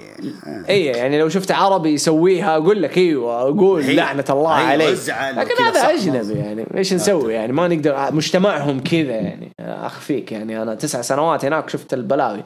اي 0.69 0.85
يعني 0.85 1.19
لو 1.19 1.29
شفت 1.29 1.53
عربي 1.53 1.93
يسويها 1.93 2.57
أقول 2.57 2.83
لك 2.83 2.99
أيوه 2.99 3.41
أقول 3.41 3.97
لعنة 3.97 4.25
الله 4.31 4.53
عليه 4.53 4.95
لكن 5.33 5.65
هذا 5.65 5.81
أجنبي 5.81 6.39
يعني 6.39 6.67
إيش 6.77 6.93
نسوي 6.93 7.35
يعني؟ 7.35 7.53
ما 7.53 7.69
نقدر 7.69 8.15
مجتمعهم 8.15 8.81
كذا 8.81 9.13
يعني 9.13 9.53
أخفيك 9.61 10.33
يعني. 10.33 10.63
أنا 10.63 10.75
تسع 10.75 11.03
سنوات 11.03 11.45
هناك 11.45 11.71
شفت 11.71 11.95
البلاوي. 11.95 12.45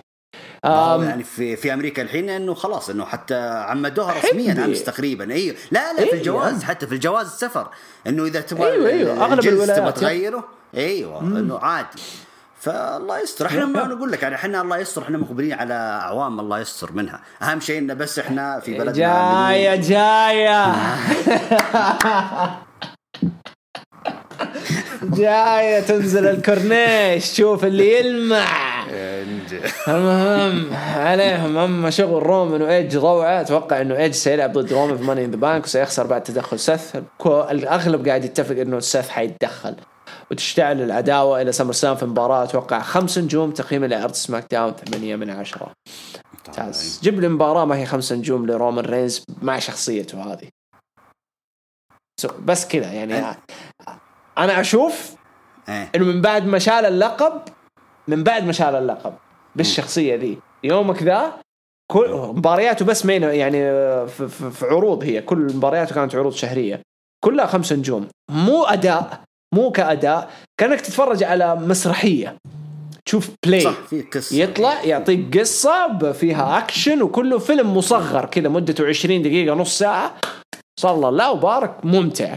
يعني 0.65 1.25
في 1.25 1.57
في 1.57 1.75
أمريكا 1.75 2.03
الحين 2.03 2.31
إنه 2.31 2.55
خلاص 2.55 2.91
إنه 2.91 3.05
حتى 3.05 3.35
عمدوها 3.39 4.15
رسميا 4.19 4.65
أمس 4.65 4.85
تقريبا. 4.85 5.33
أيوه 5.33 5.57
لا 5.71 5.93
لا 5.93 6.01
في 6.01 6.13
إيه، 6.13 6.15
الجواز 6.15 6.53
يعني. 6.53 6.65
حتى 6.65 6.87
في 6.87 6.95
الجواز 6.95 7.27
السفر. 7.27 7.69
إنه 8.07 8.25
إذا 8.25 8.41
تبغى 8.41 8.73
أيوه 8.73 8.89
أيوه. 8.89 9.25
أغلب 9.25 9.49
الولايات 9.49 9.79
تبغى 9.79 9.93
تغيره 9.93 10.45
أيوه 10.77 11.21
إنه 11.21 11.59
عادي. 11.59 12.03
فالله 12.63 13.21
يستر. 13.21 13.47
إحنا 13.47 13.65
ما 13.65 13.87
نقول 13.87 14.13
لك 14.13 14.23
يعني 14.23 14.35
إحنا 14.35 14.63
الله 14.63 14.79
يستر 14.79 15.03
إحنا 15.03 15.19
مقبلين 15.19 15.53
على 15.53 15.75
أعوام 15.75 16.41
الله 16.41 16.61
يستر 16.61 16.93
منها. 16.93 17.21
أهم 17.43 17.61
شيء 17.61 17.79
انه 17.79 17.95
بس 17.95 18.19
إحنا 18.19 18.61
في 18.61 18.79
بلدنا 18.79 18.93
جاية 18.93 19.77
جاية. 19.77 20.75
جاية 25.19 25.81
تنزل 25.81 26.27
الكورنيش 26.27 27.37
شوف 27.37 27.65
اللي 27.65 27.99
يلمع. 27.99 28.73
المهم 29.89 30.71
عليهم. 30.97 31.59
أما 31.59 31.91
شغل 31.91 32.23
رومان 32.23 32.63
وايج 32.63 32.97
روعة 32.97 33.41
أتوقع 33.41 33.81
إنه 33.81 33.97
ايج 33.97 34.13
سيلعب 34.13 34.53
ضد 34.53 34.73
رومان 34.73 34.97
في 34.97 35.03
ماني 35.03 35.25
ان 35.25 35.31
ذا 35.31 35.37
بانك 35.37 35.65
وسيخسر 35.65 36.07
بعد 36.07 36.23
تدخل 36.23 36.59
سيث 36.59 37.03
الأغلب 37.27 38.09
قاعد 38.09 38.25
يتفق 38.25 38.57
إنه 38.57 38.81
سيث 38.81 39.09
حيتدخل. 39.09 39.77
وتشتعل 40.33 40.83
العداوة 40.83 41.43
إلى 41.43 41.53
سمر 41.53 41.73
سلام 41.73 41.97
في 41.97 42.07
مباراة 42.07 42.45
أتوقع 42.45 42.81
خمس 42.81 43.19
نجوم 43.19 43.51
تقييم 43.51 43.85
لعرض 43.85 44.13
سماك 44.13 44.47
داون 44.51 44.73
ثمانية 44.73 45.17
من 45.17 45.31
عشرة. 45.31 45.73
ممتاز. 46.49 47.01
جيب 47.03 47.21
لي 47.21 47.29
مباراة 47.29 47.65
ما 47.65 47.77
هي 47.77 47.87
خمس 47.87 48.13
نجوم 48.13 48.47
لرومان 48.47 48.85
رينز 48.85 49.25
مع 49.43 49.59
شخصيته 49.59 50.33
هذه. 50.33 50.49
بس 52.45 52.69
كذا 52.69 52.93
يعني. 52.93 53.37
أنا 54.39 54.61
أشوف 54.61 55.15
إيه. 55.69 55.91
إنه 55.95 56.05
من 56.05 56.21
بعد 56.21 56.47
ما 56.47 56.59
شال 56.59 56.85
اللقب 56.85 57.43
من 58.09 58.25
بعد 58.25 58.45
ما 58.45 58.53
شال 58.53 58.75
اللقب 58.75 59.15
بالشخصية 59.57 60.15
ذي. 60.15 60.39
ليومك 60.65 61.03
ذا 61.03 61.33
كل 61.93 62.11
مبارياته 62.11 62.85
بس 62.85 63.07
مين 63.07 63.23
يعني 63.23 63.61
في 64.07 64.67
عروض 64.67 65.05
هي. 65.05 65.23
كل 65.23 65.57
مبارياته 65.57 65.95
كانت 65.95 66.15
عروض 66.15 66.33
شهرية. 66.33 66.83
كلها 67.25 67.47
خمس 67.47 67.73
نجوم. 67.73 68.09
مو 68.31 68.65
أداء. 68.65 69.23
مو 69.55 69.71
كأداء 69.71 70.31
كأنك 70.61 70.81
تتفرج 70.81 71.25
على 71.25 71.57
مسرحية. 71.57 72.37
تشوف 73.07 73.31
play 73.47 73.61
صح 73.61 73.81
في 73.87 74.03
قصة. 74.03 74.37
يطلع 74.37 74.83
يعطيك 74.85 75.39
قصة 75.39 76.13
فيها 76.13 76.59
أكشن 76.59 77.03
وكله 77.03 77.39
فيلم 77.39 77.77
مصغر 77.77 78.25
كذا 78.27 78.49
مدته 78.49 78.87
20 78.89 79.23
دقيقة 79.23 79.55
نص 79.55 79.79
ساعة. 79.79 80.15
صلى 80.81 81.09
الله 81.09 81.31
وبارك 81.33 81.85
ممتع. 81.85 82.37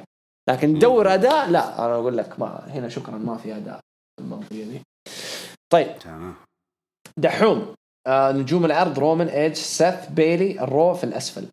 لكن 0.50 0.80
تدور 0.80 1.14
أداء 1.14 1.50
لا 1.50 1.86
أنا 1.86 1.96
أقول 1.96 2.18
لك 2.18 2.40
ما 2.40 2.64
هنا 2.68 2.90
شكرا 2.90 3.18
ما 3.18 3.38
في 3.38 3.56
أداء. 3.58 3.80
المنطقة 4.20 4.56
دي. 4.64 4.82
طيب. 5.74 6.00
تمام. 6.00 6.36
دحوم. 7.18 7.76
آه 8.08 8.32
نجوم 8.32 8.66
العرض 8.66 9.00
رومان 9.00 9.28
ايج 9.28 9.54
سيث 9.54 9.96
بيلي 10.10 10.62
الرو 10.62 10.94
في 10.94 11.04
الأسفل. 11.04 11.46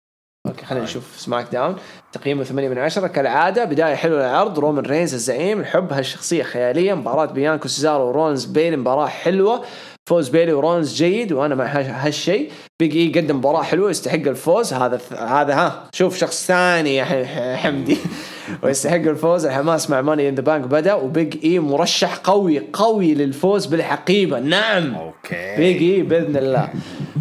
okay 0.47 0.67
خلينا 0.67 0.85
نشوف 0.85 1.05
سماك 1.17 1.47
داون. 1.53 1.77
تقييمه 2.13 2.45
8 2.45 2.69
من 2.69 2.79
10 2.79 3.07
كالعادة 3.07 3.65
بداية 3.65 3.95
حلوة 3.95 4.19
للعرض. 4.19 4.59
رومان 4.59 4.85
رينز 4.85 5.15
الزعيم. 5.15 5.61
الحب 5.61 5.93
هالشخصية 5.93 6.43
خياليه 6.43 6.95
مباراة 6.95 7.27
بيانكو 7.27 7.69
سيزارو 7.69 8.09
ورونز 8.09 8.45
بيلي. 8.45 8.77
مباراة 8.77 9.07
حلوة. 9.07 9.65
فوز 10.09 10.29
بيلي 10.29 10.53
ورونز 10.53 10.95
جيد 10.95 11.33
وأنا 11.33 11.55
مع 11.55 11.65
هالشيء. 11.67 12.51
بيج 12.81 12.97
إي 12.97 13.23
قدم 13.23 13.37
مباراة 13.37 13.63
حلوة 13.63 13.91
يستحق 13.91 14.15
الفوز. 14.15 14.73
هذا 14.73 15.01
هذا 15.19 15.55
ها 15.55 15.89
شوف 15.93 16.17
شخص 16.17 16.47
ثاني 16.47 16.97
يا 16.97 17.57
حمدي. 17.57 17.97
ويستحق 18.63 18.95
الفوز. 18.95 19.47
الحماس 19.47 19.91
مع 19.91 20.01
ماني 20.01 20.29
إن 20.29 20.35
ذا 20.35 20.43
بانك 20.43 20.67
بدأ 20.67 20.95
وبيج 20.95 21.45
إي 21.45 21.59
مرشح 21.59 22.17
قوي 22.17 22.63
قوي 22.73 23.15
للفوز 23.15 23.67
بالحقيبة. 23.67 24.41
نعم. 24.41 24.95
أوكي. 24.95 25.57
بيج 25.57 25.83
إي 25.83 26.03
بإذن 26.03 26.37
الله. 26.37 26.69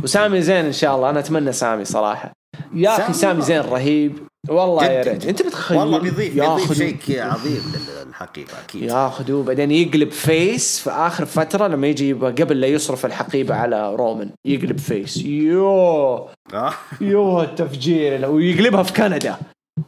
وسامي 0.04 0.42
زين 0.42 0.66
إن 0.66 0.72
شاء 0.72 0.96
الله. 0.96 1.10
أنا 1.10 1.20
أتمنى 1.20 1.52
سامي 1.52 1.86
صراحة. 1.86 2.41
يا 2.74 2.98
أخي 2.98 3.14
سامي 3.14 3.42
زين 3.42 3.62
رهيب. 3.62 4.18
والله 4.50 4.86
يا 4.86 5.04
ريت 5.04 5.26
انت 5.26 5.42
بتخيل 5.42 5.78
والله 5.78 5.98
بيضيف 5.98 6.34
بيضيف 6.34 6.74
شيء 6.74 7.22
عظيم 7.22 7.74
للحقيبة 8.08 8.52
أكيد. 8.66 8.84
ياخذ 8.84 9.32
وبعدين 9.32 9.72
يقلب 9.72 10.12
فيس 10.12 10.80
في 10.80 10.90
آخر 10.90 11.26
فترة 11.26 11.68
لما 11.68 11.88
يجي 11.88 12.14
قبل 12.14 12.62
لا 12.62 12.68
يصرف 12.68 13.06
الحقيبة 13.06 13.56
على 13.56 13.96
رومان. 13.96 14.30
يقلب 14.46 14.78
face. 14.78 15.18
يو 15.18 16.28
آه. 16.54 16.74
يو 17.02 17.42
التفجير. 17.42 18.30
ويقلبها 18.30 18.84
في 18.84 18.94
كندا. 18.94 19.36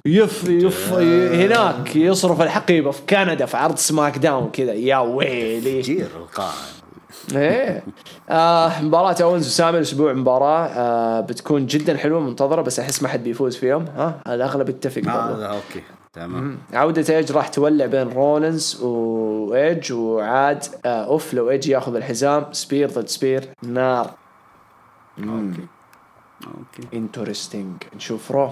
يف 0.05 0.43
يف 0.49 0.93
هناك 1.33 1.95
يصرف 1.95 2.41
الحقيبة 2.41 2.91
في 2.91 3.01
كندا 3.09 3.45
في 3.45 3.57
عرض 3.57 3.77
سماك 3.77 4.17
داون 4.17 4.49
كذا. 4.53 4.73
يا 4.73 4.97
ويلي. 4.97 5.81
تفجير 5.81 6.07
القائم 6.15 6.82
إيه. 7.35 7.83
آه 8.29 8.81
مباراة 8.81 9.15
أونز 9.21 9.47
وسامي 9.47 9.77
الأسبوع 9.77 10.13
مباراة 10.13 10.67
آه 10.67 11.21
بتكون 11.21 11.65
جدا 11.65 11.97
حلوة 11.97 12.19
منتظرة 12.19 12.61
بس 12.61 12.79
أحس 12.79 13.03
ما 13.03 13.09
حد 13.09 13.23
بيفوز 13.23 13.55
فيهم 13.55 13.85
ها 13.85 14.21
الأغلب 14.27 14.69
يتفق 14.69 15.01
آه 15.11 15.45
okay 15.45 15.83
تمام. 16.13 16.57
عودة 16.73 17.15
إيج 17.17 17.31
راح 17.31 17.47
تولع 17.47 17.85
بين 17.85 18.09
رولنز 18.09 18.81
وإيج 18.81 19.93
وعاد 19.93 20.63
آه 20.85 21.05
أوف 21.05 21.33
لو 21.33 21.49
إيج 21.49 21.67
ياخذ 21.67 21.95
الحزام 21.95 22.45
spear 22.51 22.89
ضد 22.89 23.07
spear 23.07 23.49
نار. 23.63 24.11
okay. 25.19 25.67
okay. 26.47 26.87
interesting 26.97 27.83
نشوف 27.95 28.31
رو. 28.31 28.49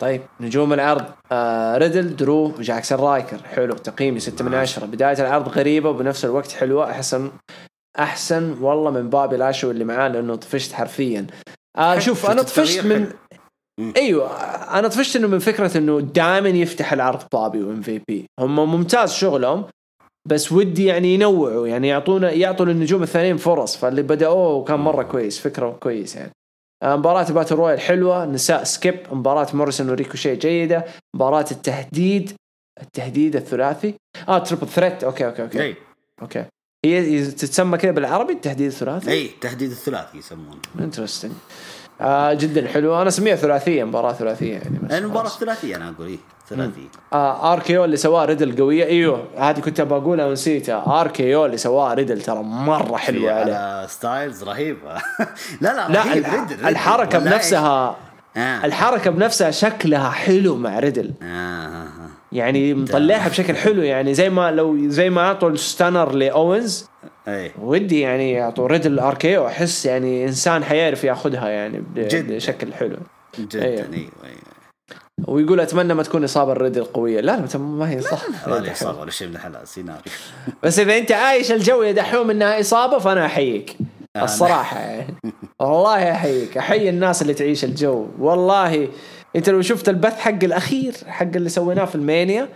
طيب 0.00 0.20
نجوم 0.40 0.72
العرض 0.72 1.04
آه 1.32 1.78
ريدل 1.78 2.16
درو 2.16 2.44
وجاكسون 2.58 2.98
رايكر. 2.98 3.38
حلو 3.44 3.74
تقييمي 3.74 4.20
6 4.20 4.44
من 4.44 4.54
10 4.54 4.86
بداية 4.86 5.20
العرض 5.20 5.48
غريبة 5.48 5.90
وبنفس 5.90 6.24
الوقت 6.24 6.52
حلوة. 6.52 6.90
أحسن 6.90 7.30
أحسن 7.98 8.62
والله 8.62 8.90
من 8.90 9.10
بابي 9.10 9.36
لاشو 9.36 9.70
اللي 9.70 9.84
معاه 9.84 10.08
لأنه 10.08 10.36
طفشت 10.36 10.72
حرفيا. 10.72 11.26
آه 11.78 11.98
شوف 11.98 12.30
أنا 12.30 12.42
طفشت 12.42 12.84
من 12.84 13.12
أيوه 13.96 14.30
أنا 14.78 14.88
طفشت 14.88 15.16
إنه 15.16 15.28
من 15.28 15.38
فكرة 15.38 15.78
إنه 15.78 16.00
دائما 16.00 16.48
يفتح 16.48 16.92
العرض 16.92 17.22
بوبي 17.32 17.56
و 17.56 17.62
MVP. 17.62 18.26
هم 18.40 18.70
ممتاز 18.74 19.12
شغلهم 19.12 19.64
بس 20.28 20.52
ودي 20.52 20.84
يعني 20.84 21.14
ينوعوا 21.14 21.66
يعني 21.66 21.88
يعطونا 21.88 22.30
يعطوا 22.30 22.66
للنجوم 22.66 23.02
الثانيين 23.02 23.36
فرص 23.36 23.76
فاللي 23.76 24.02
بدأوه 24.02 24.64
كان 24.64 24.80
مرة 24.80 25.02
كويس 25.02 25.38
فكرة 25.40 25.70
كويس 25.70 26.16
يعني. 26.16 26.30
آه، 26.82 26.96
مباراة 26.96 27.32
battle 27.32 27.54
royal 27.54 27.80
حلوة 27.80 28.24
نساء 28.24 28.64
سكيب 28.64 28.98
مباراة 29.12 29.46
موريسون 29.54 29.90
وريكوشي 29.90 30.36
جيدة 30.36 30.84
مباراة 31.14 31.46
التهديد 31.50 32.32
التهديد 32.82 33.36
الثلاثي. 33.36 33.94
آه 34.28 34.38
triple 34.38 34.66
threat 34.66 35.04
okay 35.04 35.26
okay 35.26 35.42
okay. 35.42 35.74
okay. 36.22 36.44
هي 36.84 37.26
تتسمى 37.26 37.78
كذا 37.78 37.90
بالعربي 37.90 38.32
التهديد 38.32 38.66
الثلاثي؟ 38.66 39.10
اي 39.10 39.30
تهديد 39.40 39.70
الثلاثي 39.70 40.18
يسمونه. 40.18 40.56
interesting 40.80 41.32
آه 42.00 42.32
جدا 42.34 42.68
حلو. 42.68 43.00
أنا 43.00 43.08
أسميها 43.08 43.36
ثلاثية 43.36 43.84
مباراة 43.84 44.12
ثلاثية 44.12 44.52
يعني 44.52 44.98
المباراه 44.98 45.28
ثلاثية 45.28 45.76
أنا 45.76 45.88
أقول 45.88 46.06
إيه 46.06 46.18
ثلاثية. 46.48 46.88
آه 47.12 47.52
RKO 47.52 47.84
اللي 47.84 47.96
سواه 47.96 48.24
ريدل 48.24 48.56
قوية. 48.56 48.84
إيوه 48.84 49.24
هذه 49.36 49.60
كنت 49.60 49.80
بقولها 49.80 50.26
ونسيتها. 50.26 51.00
RKO 51.00 51.46
اللي 51.46 51.56
سواه 51.56 51.94
ريدل 51.94 52.22
ترى 52.22 52.42
مرة 52.42 52.96
حلوة 52.96 53.32
على 53.32 53.86
ستايلز 53.90 54.44
رهيبه 54.44 54.94
لا 55.60 55.76
لا 55.76 55.88
لا 55.88 56.00
رهيب 56.04 56.24
ريدل, 56.24 56.38
ريدل. 56.54 56.66
الحركة 56.68 57.18
بنفسها 57.18 57.96
آه. 58.36 58.64
الحركة 58.64 59.10
بنفسها 59.10 59.50
شكلها 59.50 60.10
حلو 60.10 60.56
مع 60.56 60.78
ريدل. 60.78 61.12
آه. 61.22 61.88
يعني 62.32 62.74
مطلعها 62.74 63.28
بشكل 63.28 63.56
حلو 63.56 63.82
يعني 63.82 64.14
زي 64.14 64.30
ما 64.30 64.50
لو 64.50 64.88
زي 64.88 65.10
ما 65.10 65.20
أعطوا 65.20 65.50
ال 65.50 65.58
stunner 65.58 66.12
لأوينز 66.12 66.86
أي. 67.28 67.52
ودي 67.62 68.00
يعني 68.00 68.32
يعطوا 68.32 68.66
ريدل 68.66 68.98
RKO 68.98 69.46
أحس 69.46 69.86
يعني 69.86 70.24
إنسان 70.24 70.64
حيعرف 70.64 71.04
ياخذها 71.04 71.48
يعني 71.48 71.82
بشكل 71.96 72.74
حلو. 72.74 72.96
جدا 73.38 73.64
أيوه. 73.64 73.84
أيوه. 73.94 74.08
ويقول 75.26 75.60
أتمنى 75.60 75.94
ما 75.94 76.02
تكون 76.02 76.24
إصابة 76.24 76.52
الريدل 76.52 76.84
قويه 76.84 77.20
لا 77.20 77.36
لا 77.36 77.58
ما 77.58 77.90
هي 77.90 78.00
صح. 78.00 78.48
ولا 78.48 78.72
إصابة 78.72 79.00
ولا 79.00 79.10
شيء 79.10 79.28
من 79.28 79.34
الحلال 79.34 79.68
سيناريو. 79.68 80.02
بس 80.62 80.78
إذا 80.78 80.98
أنت 80.98 81.12
عايش 81.12 81.52
الجو 81.52 81.82
يا 81.82 81.92
دحوم 81.92 82.30
إنها 82.30 82.60
إصابة 82.60 82.98
فأنا 82.98 83.26
أحييك. 83.26 83.76
الصراحة 84.22 84.80
يعني. 84.80 85.14
والله 85.60 86.12
أحييك. 86.12 86.58
أحيي 86.58 86.88
الناس 86.88 87.22
اللي 87.22 87.34
تعيش 87.34 87.64
الجو. 87.64 88.06
والله 88.18 88.88
انت 89.36 89.50
لو 89.50 89.62
شفت 89.62 89.88
البث 89.88 90.18
حق 90.18 90.44
الأخير 90.44 90.94
حق 91.06 91.22
اللي 91.36 91.48
سويناه 91.48 91.84
في 91.84 91.94
المانيا 91.94 92.48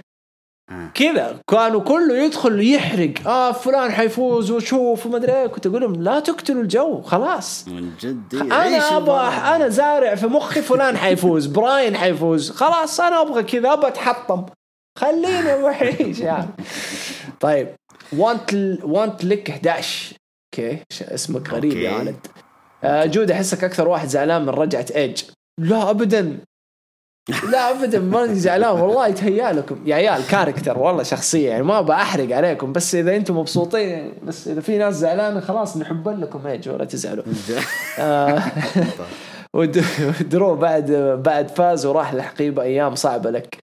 آه. 0.71 0.91
كذا 0.95 1.39
كانوا 1.51 1.81
كله 1.81 2.17
يدخل 2.25 2.69
يحرق. 2.75 3.29
آه 3.29 3.53
فلان 3.53 3.93
حيفوز 3.93 4.51
وشوف 4.51 5.07
وما 5.07 5.17
أدري 5.17 5.33
إيه. 5.33 5.47
كنت 5.47 5.67
أقول 5.67 5.81
لهم 5.81 6.03
لا 6.03 6.21
تقتلوا 6.21 6.63
الجو 6.63 7.03
خلاص. 7.03 7.69
من 7.69 7.91
جد. 8.01 8.35
أنا 8.35 8.97
أبغى. 8.97 9.27
أنا 9.57 9.69
زارع 9.69 10.15
في 10.15 10.27
مخي 10.27 10.63
فلان 10.63 10.97
حيفوز 10.97 11.47
براين 11.57 11.97
حيفوز. 11.97 12.51
خلاص 12.51 13.01
أنا 13.01 13.23
أبغى 13.23 13.43
كذا 13.43 13.73
أبغى 13.73 13.89
أتحطم. 13.89 14.47
خليني 14.99 15.51
أعيش 15.67 16.19
يعني. 16.21 16.49
طيب 17.41 17.69
وانت 18.17 18.55
وانت 18.83 19.25
لك 19.25 19.51
11 19.51 20.15
okay 20.55 20.79
اسمك 21.03 21.51
غريب 21.51 21.73
يا 21.77 21.91
okay. 21.91 22.01
ولد. 22.03 22.27
آه 22.85 23.05
جود 23.05 23.31
أحسك 23.31 23.65
أكثر 23.65 23.89
واحد 23.89 24.09
زعلان 24.09 24.43
من 24.43 24.49
رجعة 24.49 24.87
ايج 24.95 25.23
لا 25.61 25.91
ابدا. 25.91 26.39
لا 27.29 27.71
ابدا 27.71 27.99
ماني 28.01 28.35
زعلان 28.35 28.81
والله 28.81 29.07
يتهيأ 29.09 29.53
لكم. 29.53 29.79
يا 29.87 29.95
عيال 29.95 30.27
character 30.27 30.79
والله 30.79 31.03
شخصية 31.03 31.49
يعني 31.51 31.63
ما 31.63 31.81
بحرق 31.81 32.37
عليكم 32.37 32.73
بس 32.73 32.95
إذا 32.95 33.17
أنتم 33.17 33.39
مبسوطين 33.39 33.89
يعني 33.89 34.13
بس 34.23 34.49
إذا 34.49 34.61
في 34.61 34.79
ناس 34.79 34.95
زعلانة 34.95 35.41
خلاص 35.41 35.77
نحب 35.77 36.09
لكم 36.09 36.47
ايج 36.47 36.69
ولا 36.69 36.85
تزعلوا. 36.85 37.25
آه، 37.99 38.43
ود- 39.57 39.85
ودرو 40.21 40.55
بعد 40.57 40.91
بعد 41.25 41.49
فاز 41.51 41.87
وراح 41.87 42.15
لحقيبة 42.15 42.63
أيام 42.63 42.95
صعبة 42.95 43.31
لك. 43.31 43.57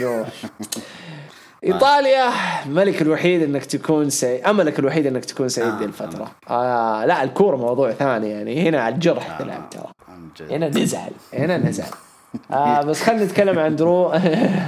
نو. 0.00 0.24
إيطاليا 1.64 2.30
الملك 2.66 3.02
الوحيد 3.02 3.42
إنك 3.42 3.64
تكون 3.64 4.10
سعيد 4.10 4.44
أملك 4.44 4.78
الوحيد 4.78 5.06
إنك 5.06 5.24
تكون 5.24 5.48
سعيد 5.48 5.68
آه، 5.74 5.78
دي 5.78 5.84
الفترة. 5.84 6.30
آه 6.50 7.04
لا 7.04 7.22
الكورة 7.22 7.56
موضوع 7.56 7.92
ثاني 7.92 8.30
يعني 8.30 8.68
هنا 8.68 8.80
على 8.80 8.94
الجرح 8.94 9.30
آه. 9.30 9.38
تلعب 9.42 9.70
ترى. 9.70 9.86
هنا 10.50 10.68
نزعل 10.68 11.10
هنا 11.34 11.58
نزعل. 11.58 11.90
آه 12.50 12.82
بس 12.82 13.02
خلينا 13.02 13.24
نتكلم 13.24 13.58
عن 13.58 13.76
درو. 13.76 14.12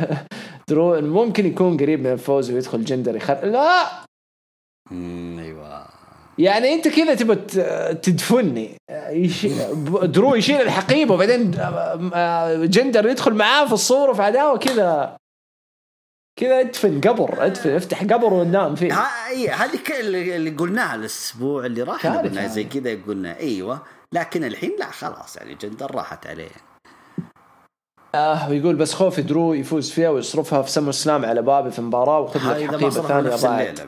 درو 0.68 1.00
ممكن 1.00 1.46
يكون 1.46 1.76
قريب 1.76 2.00
من 2.00 2.12
الفوز 2.12 2.50
ويدخل 2.50 2.84
جندر 2.84 3.16
يخر 3.16 3.44
لا! 3.44 3.86
أيوه. 4.92 5.86
يعني 6.38 6.74
أنت 6.74 6.88
كذا 6.88 7.14
تبى 7.14 7.34
تدفني. 7.94 8.76
درو 10.02 10.34
يشيل 10.34 10.60
الحقيبة 10.60 11.14
وبعدين 11.14 11.54
آه، 12.14 12.54
جندر 12.64 13.06
يدخل 13.08 13.34
معاه 13.34 13.66
في 13.66 13.72
الصورة 13.72 14.12
في 14.12 14.22
عداوة 14.22 14.58
كذا. 14.58 15.16
كذا 16.40 16.60
ادفن 16.60 17.00
قبر 17.00 17.46
ادفن 17.46 17.70
افتح 17.70 18.02
قبر 18.04 18.34
ونام 18.34 18.74
فيه. 18.74 18.92
هذه 19.54 19.76
ك- 19.76 20.00
اللي 20.00 20.50
قلناها 20.50 20.94
الأسبوع 20.94 21.66
اللي 21.66 21.82
راح 21.82 22.06
قلنا 22.06 22.46
زي 22.46 22.64
هذه. 22.64 22.68
كذا 22.68 22.98
قلنا 23.06 23.38
إيوه. 23.38 23.82
لكن 24.12 24.44
الحين 24.44 24.72
لا 24.78 24.86
خلاص 24.90 25.36
يعني 25.36 25.54
جندر 25.54 25.94
راحت 25.94 26.26
عليه. 26.26 26.48
آه 28.14 28.50
ويقول 28.50 28.76
بس 28.76 28.94
خوفي 28.94 29.22
درو 29.22 29.54
يفوز 29.54 29.90
فيها 29.90 30.10
ويصرفها 30.10 30.62
في 30.62 30.70
SummerSlam 30.70 31.24
على 31.24 31.42
بابي 31.42 31.70
في 31.70 31.82
مباراة 31.82 32.20
وخذ 32.20 32.40
لك 32.40 32.70
حقيبة 32.70 32.90
ثانية 32.90 33.30
نفس 33.30 33.42
ضاعت. 33.42 33.80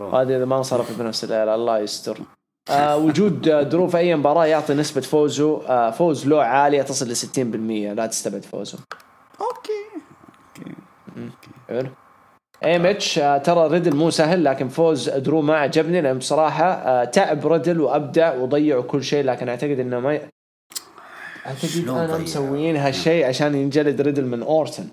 روح. 0.00 0.14
هذه 0.14 0.36
إذا 0.36 0.44
ما 0.44 0.56
انصرف 0.56 0.98
بنفس 0.98 1.24
الليلة 1.24 1.54
الله 1.54 1.78
يستر. 1.78 2.18
آه 2.70 2.96
وجود 2.96 3.42
درو 3.42 3.88
في 3.88 3.98
أي 3.98 4.16
مباراة 4.16 4.46
يعطي 4.46 4.74
نسبة 4.74 5.00
فوزه 5.00 5.68
آه 5.68 5.90
فوز 5.90 6.26
له 6.26 6.42
عالية 6.42 6.82
تصل 6.82 7.08
ل 7.08 7.16
60% 7.16 7.96
لا 7.96 8.06
تستبعد 8.06 8.44
فوزه. 8.44 8.78
okay. 9.40 10.00
حلو. 11.68 11.88
MH 12.64 13.18
آه، 13.18 13.38
ترى 13.38 13.66
ريدل 13.68 13.96
مو 13.96 14.10
سهل 14.10 14.44
لكن 14.44 14.68
فوز 14.68 15.08
درو 15.10 15.42
ما 15.42 15.56
عجبني 15.56 16.00
لأن 16.00 16.18
بصراحة 16.18 16.64
آه، 16.64 17.04
تعب 17.04 17.46
ريدل 17.46 17.80
وأبدع 17.80 18.34
وضيعوا 18.34 18.82
كل 18.82 19.04
شيء 19.04 19.24
لكن 19.24 19.48
أعتقد 19.48 19.78
إنه 19.78 20.00
ما 20.00 20.20
شلون 21.56 21.98
أنا 21.98 22.06
ضيع؟ 22.06 22.18
مسويين 22.18 22.76
هالشيء 22.76 23.26
عشان 23.26 23.54
ينجلد 23.54 24.00
ريدل 24.00 24.26
من 24.26 24.42
اورتن 24.42 24.88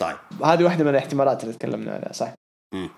طيب. 0.00 0.16
هذه 0.44 0.64
واحدة 0.64 0.84
من 0.84 0.90
الاحتمالات 0.90 1.44
اللي 1.44 1.54
تكلمنا 1.54 1.92
عليها 1.92 2.12
صح؟ 2.12 2.34
مم. 2.74 2.90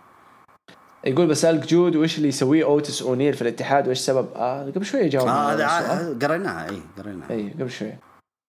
يقول 1.04 1.26
بسألك 1.26 1.66
جود 1.66 1.96
وش 1.96 2.16
اللي 2.16 2.28
يسويه 2.28 2.64
تايتس 2.64 3.02
أونيل 3.02 3.34
في 3.34 3.42
الاتحاد؟ 3.42 3.86
وإيش 3.86 3.98
سبب؟ 3.98 4.28
آه 4.36 4.62
قبل 4.62 4.84
شوية 4.84 5.08
جاوب 5.08 5.28
آه، 5.28 5.52
هذا 5.52 5.64
السؤال. 5.66 5.98
هذا 5.98 6.26
قريناها 6.26 6.70
إي 6.70 6.82
قريناها. 6.98 7.30
إي 7.30 7.50
قبل 7.50 7.70
شوي. 7.70 7.92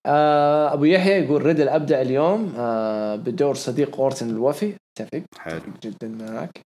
آه 0.05 0.73
أبو 0.73 0.83
يحيى 0.83 1.25
يقول 1.25 1.45
ريدل 1.45 1.69
أبدع 1.69 2.01
اليوم 2.01 2.53
آه 2.57 3.15
بدور 3.15 3.55
صديق 3.55 3.99
اورتن 3.99 4.29
الوفي. 4.29 4.73
أتفق. 4.97 5.21
حلو. 5.37 5.61
جدا 5.83 6.07
معك. 6.07 6.61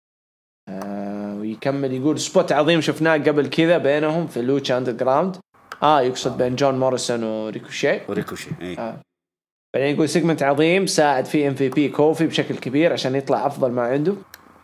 آه 0.70 1.36
ويكمل 1.36 1.94
يقول 1.94 2.20
spot 2.20 2.52
عظيم 2.52 2.82
شفناه 2.82 3.18
قبل 3.18 3.50
كذا 3.50 3.78
بينهم 3.78 4.28
في 4.28 4.42
Lucha 4.42 4.78
Underground 4.78 5.38
آه 5.84 6.02
يقصد 6.02 6.38
بين 6.38 6.56
جون 6.56 6.80
موريسون 6.80 7.24
وريكوشي. 7.24 8.00
وريكوشي 8.10 8.50
إي. 8.62 8.78
آه. 8.78 8.98
بعدين 9.76 9.96
يقول 9.96 10.10
segment 10.10 10.44
عظيم 10.44 10.86
ساعد 10.86 11.26
فيه 11.26 11.48
MVP 11.48 11.90
كوفي 11.90 12.28
بشكل 12.28 12.56
كبير 12.56 12.94
عشان 12.94 13.16
يطلع 13.16 13.46
أفضل 13.48 13.72
ما 13.72 13.82
عنده. 13.82 14.16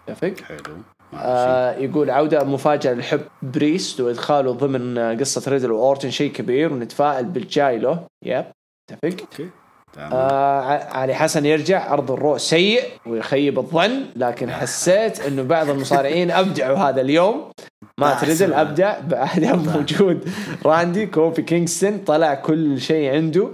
اتفق 0.10 0.34
حلو. 0.44 0.78
آه 1.14 1.76
يقول 1.76 2.10
عودة 2.10 2.44
مفاجأة 2.44 2.94
لداميان 2.94 3.22
بريست 3.42 4.02
وإدخاله 4.02 4.52
ضمن 4.52 4.98
آه، 4.98 5.14
قصة 5.14 5.52
ريدل 5.52 5.72
وأورتن 5.72 6.10
شيء 6.12 6.32
كبير 6.32 6.74
ونتفائل 6.74 7.26
بالجاي 7.26 7.78
له 7.80 8.04
yep 8.26 8.46
اتفق 8.92 9.22
okay 9.22 9.50
آه 9.98 10.62
علي 10.94 11.14
حسن 11.14 11.46
يرجع 11.46 11.92
عرض 11.92 12.12
الرو 12.12 12.38
سيء 12.38 12.84
ويخيب 13.06 13.60
الظن 13.60 14.06
لكن 14.16 14.52
حسيت 14.52 15.20
إنه 15.20 15.44
بعض 15.44 15.70
المصارعين 15.70 16.32
أبدعوا 16.32 16.78
هذا 16.78 17.02
اليوم. 17.02 17.52
مات 18.00 18.22
ريدل 18.22 18.54
ابدع 18.54 19.00
بعدم 19.00 19.76
وجود 19.76 20.30
راندي 20.66 21.06
كوفي 21.06 21.42
كينغستون 21.42 21.98
طلع 21.98 22.34
كل 22.34 22.82
شيء 22.82 23.12
عنده 23.14 23.50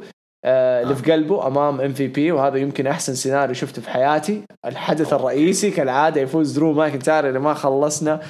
آه 0.45 0.84
اللي 0.84 0.95
في 0.95 1.11
قلبه 1.11 1.47
أمام 1.47 1.81
إم 1.81 1.93
في 1.93 2.07
بي 2.07 2.31
وهذا 2.31 2.57
يمكن 2.57 2.88
أحسن 2.88 3.15
سيناريو 3.15 3.53
شفته 3.53 3.81
في 3.81 3.89
حياتي. 3.89 4.41
الحدث 4.65 5.13
الرئيسي 5.13 5.72
كالعادة 5.72 6.22
يفوز 6.22 6.51
درو 6.51 6.73
ماكنتاير 6.73 7.27
اللي 7.27 7.39
ما 7.39 7.53
خلصنا 7.53 8.22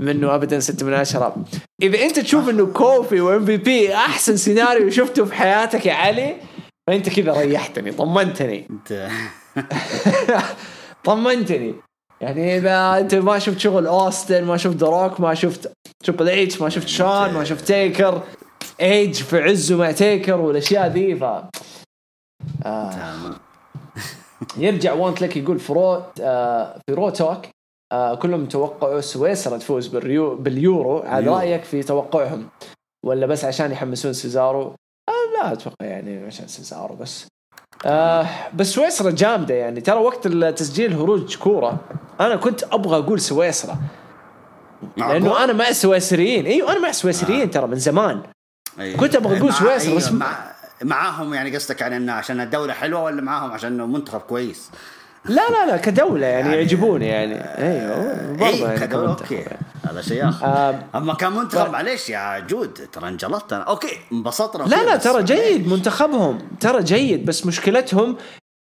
منه 0.00 0.34
ابدا 0.34 0.60
6 0.60 0.86
من 0.86 0.94
10 0.94 1.36
إذا 1.82 2.02
أنت 2.02 2.18
تشوف 2.18 2.48
إنه 2.48 2.66
كوفي 2.66 3.20
وام 3.20 3.44
في 3.44 3.56
بي 3.56 3.94
أحسن 3.94 4.36
سيناريو 4.36 4.90
شفته 4.90 5.24
في 5.24 5.34
حياتك 5.34 5.86
يا 5.86 5.94
علي 5.94 6.36
فأنت 6.86 7.08
كذا 7.08 7.32
ريحتني 7.32 7.92
طمنتني. 7.92 8.68
أنت. 8.70 9.08
طمنتني. 11.04 11.74
يعني 12.20 12.56
إذا 12.56 12.98
أنت 12.98 13.14
ما 13.14 13.38
شفت 13.38 13.58
شغل 13.58 13.86
أوستن 13.86 14.44
ما 14.44 14.56
شفت 14.56 14.76
ذا 14.76 14.94
روك 14.94 15.20
ما 15.20 15.34
شفت 15.34 15.72
تريبل 16.04 16.28
اتش 16.28 16.60
ما 16.60 16.68
شفت 16.68 16.88
شون 16.88 17.32
ما 17.32 17.44
شفت 17.44 17.64
تيكر 17.64 18.22
ايج 18.80 19.14
في 19.14 19.42
عزه 19.42 19.76
مع 19.76 19.92
تيكر 19.92 20.40
والأشياء 20.40 20.86
ذي 20.86 21.16
ف 21.16 21.24
آه. 22.66 23.14
يرجع 24.56 24.92
وانت 24.92 25.22
لك 25.22 25.36
يقول 25.36 25.58
في 25.58 25.72
Raw 25.72 26.02
آه 26.20 26.78
في 26.86 26.94
Raw 26.94 27.10
Talk 27.10 27.46
آه 27.92 28.14
كلهم 28.14 28.46
توقعوا 28.46 29.00
سويسرا 29.00 29.58
تفوز 29.58 29.86
بالريو 29.86 30.36
باليورو. 30.36 30.98
على. 30.98 31.30
رأيك 31.30 31.64
في 31.64 31.82
توقعهم؟ 31.82 32.48
ولا 33.06 33.26
بس 33.26 33.44
عشان 33.44 33.72
يحمسون 33.72 34.12
سيزارو؟ 34.12 34.62
آه 35.08 35.32
لا 35.34 35.52
أتوقع 35.52 35.86
يعني 35.86 36.26
عشان 36.26 36.48
سيزارو 36.48 36.94
بس. 36.94 37.26
آه 37.86 38.26
بس 38.54 38.66
سويسرا 38.66 39.10
جامدة 39.10 39.54
يعني. 39.54 39.80
ترى 39.80 39.96
وقت 39.98 40.26
التسجيل 40.26 40.92
هروج 40.92 41.36
كورة. 41.36 41.80
أنا 42.20 42.36
كنت 42.36 42.62
أبغى 42.72 42.96
أقول 42.98 43.20
سويسرا. 43.20 43.76
لأنه 44.96 45.44
أنا 45.44 45.52
مع 45.52 45.68
السويسريين. 45.68 46.46
إيوه 46.46 46.72
أنا 46.72 46.80
مع 46.80 46.88
السويسريين 46.88 47.50
ترى 47.50 47.66
من 47.66 47.78
زمان. 47.78 48.22
كنت 49.00 49.16
أبغى 49.16 49.38
أقول 49.38 49.50
مع- 49.50 49.58
سويسرا، 49.58 49.88
أيوة، 49.88 49.96
بس- 49.96 50.12
مع 50.12 50.36
معاهم 50.82 51.34
يعني 51.34 51.56
قصدك 51.56 51.80
يعني 51.80 51.96
إنه 51.96 52.12
عشان 52.12 52.40
الدولة 52.40 52.72
حلوة 52.72 53.02
ولا 53.02 53.22
معاهم؟ 53.22 53.52
عشان 53.52 53.76
منتخب 53.80 54.20
كويس؟ 54.20 54.70
لا 55.24 55.48
لا 55.50 55.66
لا 55.70 55.76
كدولة 55.76 56.26
يعني, 56.26 56.48
يعني- 56.48 56.56
يعجبوني 56.62 57.06
يعني. 57.08 57.34
أيوه 57.40 58.32
برضه 58.32 58.46
اي 58.46 58.58
يعني 58.60 58.80
كدولة 58.80 59.10
أوكي. 59.10 59.34
يعني. 59.34 59.58
هذا 59.90 60.02
شيء 60.02 60.28
آخر. 60.28 60.46
آه 60.46 60.78
أما 60.94 61.14
كان 61.14 61.32
منتخب 61.32 61.66
ف- 61.66 61.70
معليش 61.70 62.08
يا 62.10 62.38
جود 62.38 62.72
ترى 62.92 63.08
انجلطت 63.08 63.52
أنا. 63.52 63.62
أوكي 63.62 63.98
انبسطنا 64.12 64.62
لا 64.62 64.84
لا 64.84 64.96
ترى 64.96 65.12
معليش. 65.12 65.32
جيد 65.32 65.68
منتخبهم 65.68 66.38
ترى 66.60 66.82
جيد 66.82 67.24
بس 67.24 67.46
مشكلتهم 67.46 68.16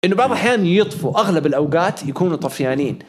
إنه 0.06 0.16
بعض 0.16 0.32
الأحيان 0.32 0.66
يطفوا. 0.66 1.20
أغلب 1.20 1.46
الأوقات 1.46 2.04
يكونوا 2.04 2.38
طفيانين. 2.38 3.00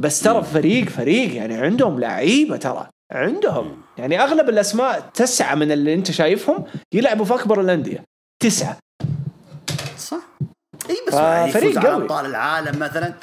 بس 0.00 0.22
ترى 0.22 0.42
فريق 0.42 0.88
فريق 0.88 1.34
يعني 1.36 1.54
عندهم 1.54 2.00
لعيبة 2.00 2.56
ترى. 2.56 2.88
عندهم. 3.12 3.82
يعني 3.98 4.22
أغلب 4.22 4.48
الأسماء 4.48 5.10
تسعة 5.14 5.54
من 5.54 5.72
اللي 5.72 5.94
أنت 5.94 6.10
شايفهم 6.10 6.64
يلعبوا 6.94 7.24
في 7.24 7.34
أكبر 7.34 7.60
الأندية. 7.60 8.04
تسعة. 8.42 8.78
إي 10.90 10.96
بس 11.08 11.14
ففريق 11.14 11.52
فريق 11.52 11.86
قوي. 11.86 12.02
أبطال 12.02 12.26
العالم 12.26 12.78
مثلا. 12.78 13.14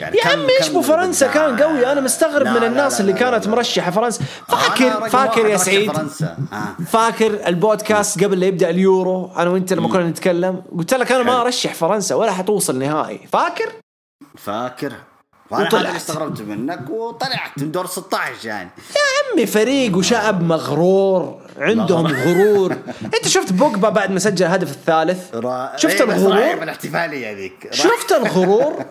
يعني 0.00 0.16
يا 0.16 0.26
عمي 0.26 0.58
إيش 0.60 0.68
بو 0.68 0.82
فرنسا؟ 0.82 1.26
كان 1.26 1.56
قوي. 1.62 1.92
أنا 1.92 2.00
مستغرب 2.00 2.46
من 2.46 2.64
الناس 2.64 2.94
لا، 2.94 3.00
اللي 3.00 3.12
كانت. 3.12 3.48
مرشحة 3.48 3.90
فرنسا. 3.90 4.24
فاكر 4.48 5.08
فاكر 5.08 5.46
يا 5.46 5.56
سعيد؟ 5.56 5.90
آه. 5.90 6.84
فاكر 6.86 7.46
البودكاست 7.46 8.24
قبل 8.24 8.40
لا 8.40 8.46
يبدأ 8.46 8.70
اليورو؟ 8.70 9.30
أنا 9.36 9.50
وأنت 9.50 9.72
لما 9.72 9.88
كنا 9.88 10.08
نتكلم 10.08 10.62
قلت 10.78 10.94
لك 10.94 11.12
أنا 11.12 11.22
ما. 11.22 11.40
ارشح 11.40 11.74
فرنسا 11.74 12.14
ولا 12.14 12.32
حتوصل 12.32 12.78
نهائي. 12.78 13.20
فاكر؟ 13.32 13.72
فاكر. 14.38 14.92
وأنا 15.50 15.64
وطلعت. 15.66 15.74
هذا 15.82 15.88
اللي 15.88 15.96
استغربت 15.96 16.40
منك 16.42 16.90
وطلعت 16.90 17.50
من 17.58 17.72
دور 17.72 17.86
16 17.86 18.30
يعني. 18.44 18.70
عمي 19.32 19.46
فريق 19.46 19.96
وشعب 19.96 20.42
مغرور 20.42 21.40
عندهم 21.58 22.06
غرور. 22.06 22.76
انت 23.14 23.28
شفت 23.28 23.52
بوجبا 23.52 23.88
بعد 23.88 24.10
ما 24.10 24.18
سجل 24.18 24.46
الهدف 24.46 24.70
الثالث؟ 24.70 25.34
را... 25.34 25.72
شفت 25.76 26.00
إيه، 26.00 26.02
الغرور؟ 26.10 26.34
رايح 26.36 26.54
بالاحتفاليه 26.54 27.32
ذيك. 27.32 27.68
شفت 27.70 28.12
الغرور؟ 28.12 28.84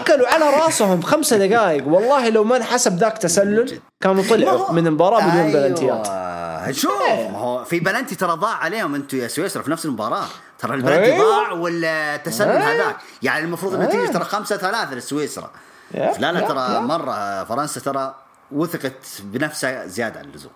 أكلوا 0.00 0.28
على 0.28 0.44
رأسهم 0.50 1.02
خمسة 1.02 1.46
دقائق 1.46 1.88
والله 1.88 2.28
لو 2.28 2.44
ما 2.44 2.56
انحسب 2.56 2.96
ذاك 2.98 3.18
تسلل 3.18 3.80
كانوا 4.00 4.24
طلعوا 4.30 4.72
من 4.72 4.86
المباراة 4.86 5.28
بدون 5.30 5.52
بلنتيات. 5.52 6.06
أيوة. 6.08 6.72
شوف 6.72 6.92
إيه. 7.10 7.28
ما 7.30 7.38
هو 7.38 7.64
في 7.64 7.80
بلنتي 7.80 8.14
ترى 8.14 8.32
ضاع 8.32 8.54
عليهم 8.56 8.94
أنتم 8.94 9.18
يا 9.18 9.28
سويسرا 9.28 9.62
في 9.62 9.70
نفس 9.70 9.84
المباراة. 9.84 10.26
ترى 10.58 10.74
البلنتي 10.74 11.12
أيوة. 11.12 11.24
ضاع 11.36 11.52
والتسلل 11.52 12.48
أيوة. 12.50 12.84
هذاك؟ 12.84 12.96
يعني 13.22 13.44
المفروض 13.44 13.74
النتيجة 13.74 14.06
ترى 14.12 14.24
5 14.24 14.56
3 14.56 14.94
لسويسرا. 14.94 15.44
يا- 15.44 15.69
لا 15.94 16.32
لا 16.32 16.40
ترى. 16.40 16.80
مرة 16.80 17.44
فرنسا 17.44 17.80
ترى 17.80 18.14
وثقت 18.52 19.22
بنفسها 19.24 19.86
زيادة 19.86 20.20
عن 20.20 20.24
اللزوم. 20.24 20.52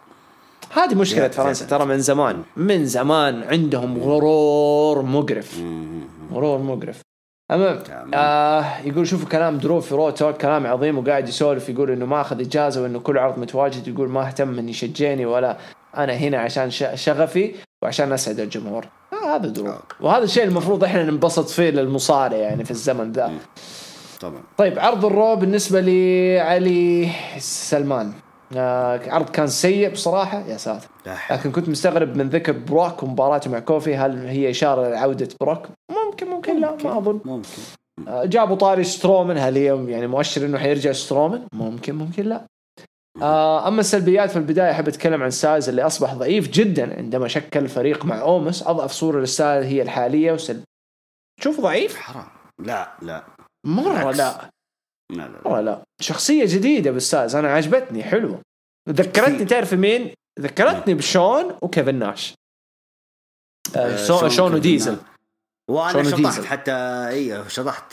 هذه 0.70 0.94
مشكلة 0.94 1.28
فرنسا. 1.28 1.66
ترى 1.66 1.84
من 1.84 1.98
زمان 1.98 2.42
من 2.56 2.86
زمان 2.86 3.42
عندهم 3.42 3.98
غرور 3.98 5.02
مقرف. 5.02 5.60
غرور 6.32 6.58
مقرف. 6.58 7.02
تمام. 7.48 7.82
آه 8.14 8.64
يقول 8.84 9.06
شوفوا 9.06 9.28
كلام 9.28 9.58
درو 9.58 9.80
في 9.80 9.94
Raw 9.94 10.10
Talk 10.10 10.36
كلام 10.36 10.66
عظيم 10.66 10.98
وقاعد 10.98 11.28
يسولف 11.28 11.68
يقول 11.68 11.90
إنه 11.90 12.06
ما 12.06 12.20
أخذ 12.20 12.40
إجازة 12.40 12.82
وإنه 12.82 12.98
كل 13.00 13.18
عرض 13.18 13.38
متواجد 13.38 13.88
يقول 13.88 14.08
ما 14.08 14.26
اهتم 14.26 14.58
إني 14.58 14.70
يشجعني 14.70 15.26
ولا 15.26 15.56
أنا 15.96 16.12
هنا 16.12 16.38
عشان 16.38 16.70
شغفي 16.94 17.54
وعشان 17.82 18.12
أسعد 18.12 18.40
الجمهور. 18.40 18.86
آه 19.12 19.36
هذا 19.36 19.48
درو 19.48 19.74
وهذا 20.00 20.24
الشيء 20.24 20.44
المفروض 20.44 20.84
إحنا 20.84 21.02
ننبسط 21.02 21.48
فيه 21.48 21.70
للمصارع 21.70 22.36
يعني 22.36 22.64
في 22.64 22.70
الزمن 22.70 23.12
ذا. 23.12 23.32
طبعا 24.20 24.42
طيب 24.56 24.78
عرض 24.78 25.04
ال 25.04 25.12
Raw 25.12 25.36
بالنسبة 25.36 25.80
لعلي 25.80 27.10
سلمان 27.38 28.12
آه 28.56 29.00
عرض 29.10 29.30
كان 29.30 29.46
سيء 29.46 29.90
بصراحة 29.92 30.40
يا 30.46 30.56
ساتر. 30.56 30.88
لكن 31.30 31.52
كنت 31.52 31.68
مستغرب 31.68 32.16
من 32.16 32.28
ذكر 32.28 32.52
بروك 32.52 33.02
ومباراته 33.02 33.50
مع 33.50 33.58
كوفي 33.58 33.96
هل 33.96 34.26
هي 34.26 34.50
إشارة 34.50 34.88
لعودة 34.88 35.28
بروك؟ 35.40 35.68
ممكن 36.06 36.26
ممكن 36.26 36.60
لا 36.60 36.76
ما 36.84 36.98
أظن 36.98 37.20
ممكن 37.24 37.48
آه، 38.08 38.24
جابوا 38.24 38.56
طاري 38.56 38.84
سترومن 38.84 39.38
هل 39.38 39.56
هي 39.56 39.90
يعني 39.90 40.06
مؤشر 40.06 40.46
إنه 40.46 40.58
حيرجع 40.58 40.92
سترومن؟ 40.92 41.46
ممكن 41.52 41.94
ممكن 41.94 42.22
لا. 42.22 42.44
آه، 43.22 43.68
أما 43.68 43.80
السلبيات 43.80 44.30
في 44.30 44.36
البداية 44.36 44.70
أحب 44.70 44.88
أتكلم 44.88 45.22
عن 45.22 45.30
سيث 45.30 45.68
اللي 45.68 45.82
أصبح 45.82 46.14
ضعيف 46.14 46.48
جدا 46.50 46.96
عندما 46.98 47.28
شكل 47.28 47.68
فريق 47.68 48.04
مع 48.04 48.20
أوموس 48.20 48.66
أضعف 48.66 48.92
صورة 48.92 49.20
للستايلز 49.20 49.64
هي 49.66 49.82
الحالية 49.82 50.32
وسلـ 50.32 50.60
تشوف 51.40 51.60
ضعيف؟ 51.60 51.96
حرام 51.96 52.26
لا 52.58 52.88
لا 53.02 53.22
مره. 53.64 54.10
لا 54.10 54.50
لا 55.10 55.22
لا. 55.22 55.40
مره 55.44 55.60
لا 55.60 55.82
شخصية 56.00 56.44
جديدة 56.44 56.90
بالستايلز 56.90 57.36
أنا 57.36 57.48
عجبتني 57.48 58.02
حلوة 58.02 58.40
ذكرتني 58.88 59.44
تعرف 59.44 59.74
مين؟ 59.74 60.14
ذكرتني 60.40 60.94
بشون 60.94 61.56
وكيفن 61.62 61.94
ناش. 61.94 62.34
آه، 63.76 63.78
آه، 63.78 64.06
شون, 64.06 64.30
شون 64.30 64.54
وديزل. 64.54 64.96
وأنا 65.70 66.02
شون 66.02 66.04
شطحت. 66.04 66.44
حتى 66.44 66.72
إي 67.08 67.44
شطحت 67.48 67.92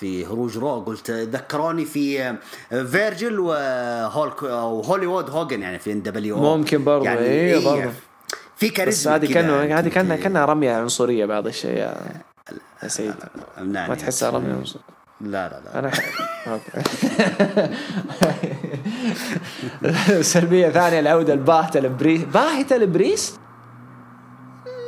في 0.00 0.26
هروج 0.26 0.58
Raw 0.58 0.80
قلت 0.80 1.10
ذكروني 1.10 1.84
في 1.84 2.36
فيرجل 2.68 3.40
وهولك 3.40 4.44
أو 4.44 4.80
هوليوود 4.80 5.30
هوجن 5.30 5.62
يعني 5.62 5.78
في 5.78 5.92
NWO 5.92 6.36
ممكن 6.36 6.84
برضه 6.84 7.04
يعني 7.04 7.20
أيوه 7.20 7.30
إيه، 7.30 7.64
برضه 7.64 7.92
في 8.56 8.68
بس 8.68 8.74
كاريزما 8.74 9.14
هذه 9.14 9.26
كذا 9.26 9.34
كانه 9.34 9.78
هذه 9.78 9.88
كانها 9.88 10.16
كأنها 10.16 10.44
رمية 10.44 10.72
عنصرية 10.72 11.26
بعض 11.26 11.46
الشيء 11.46 11.76
يا 11.76 11.94
سيد. 12.86 13.14
ما 13.58 13.94
تحسها 13.94 14.30
رمية 14.30 14.54
عنصرية. 14.54 14.82
لا 15.22 15.48
لا 15.48 15.60
لا. 15.64 15.78
أنا 15.78 15.90
أوكي. 16.46 16.82
سلبية 20.32 20.68
ثانية 20.68 21.00
العوده 21.00 21.32
الباهتة 21.32 21.80
لبريست 21.80 22.22
باهتة 22.24 22.76
لبريست؟ 22.76 23.38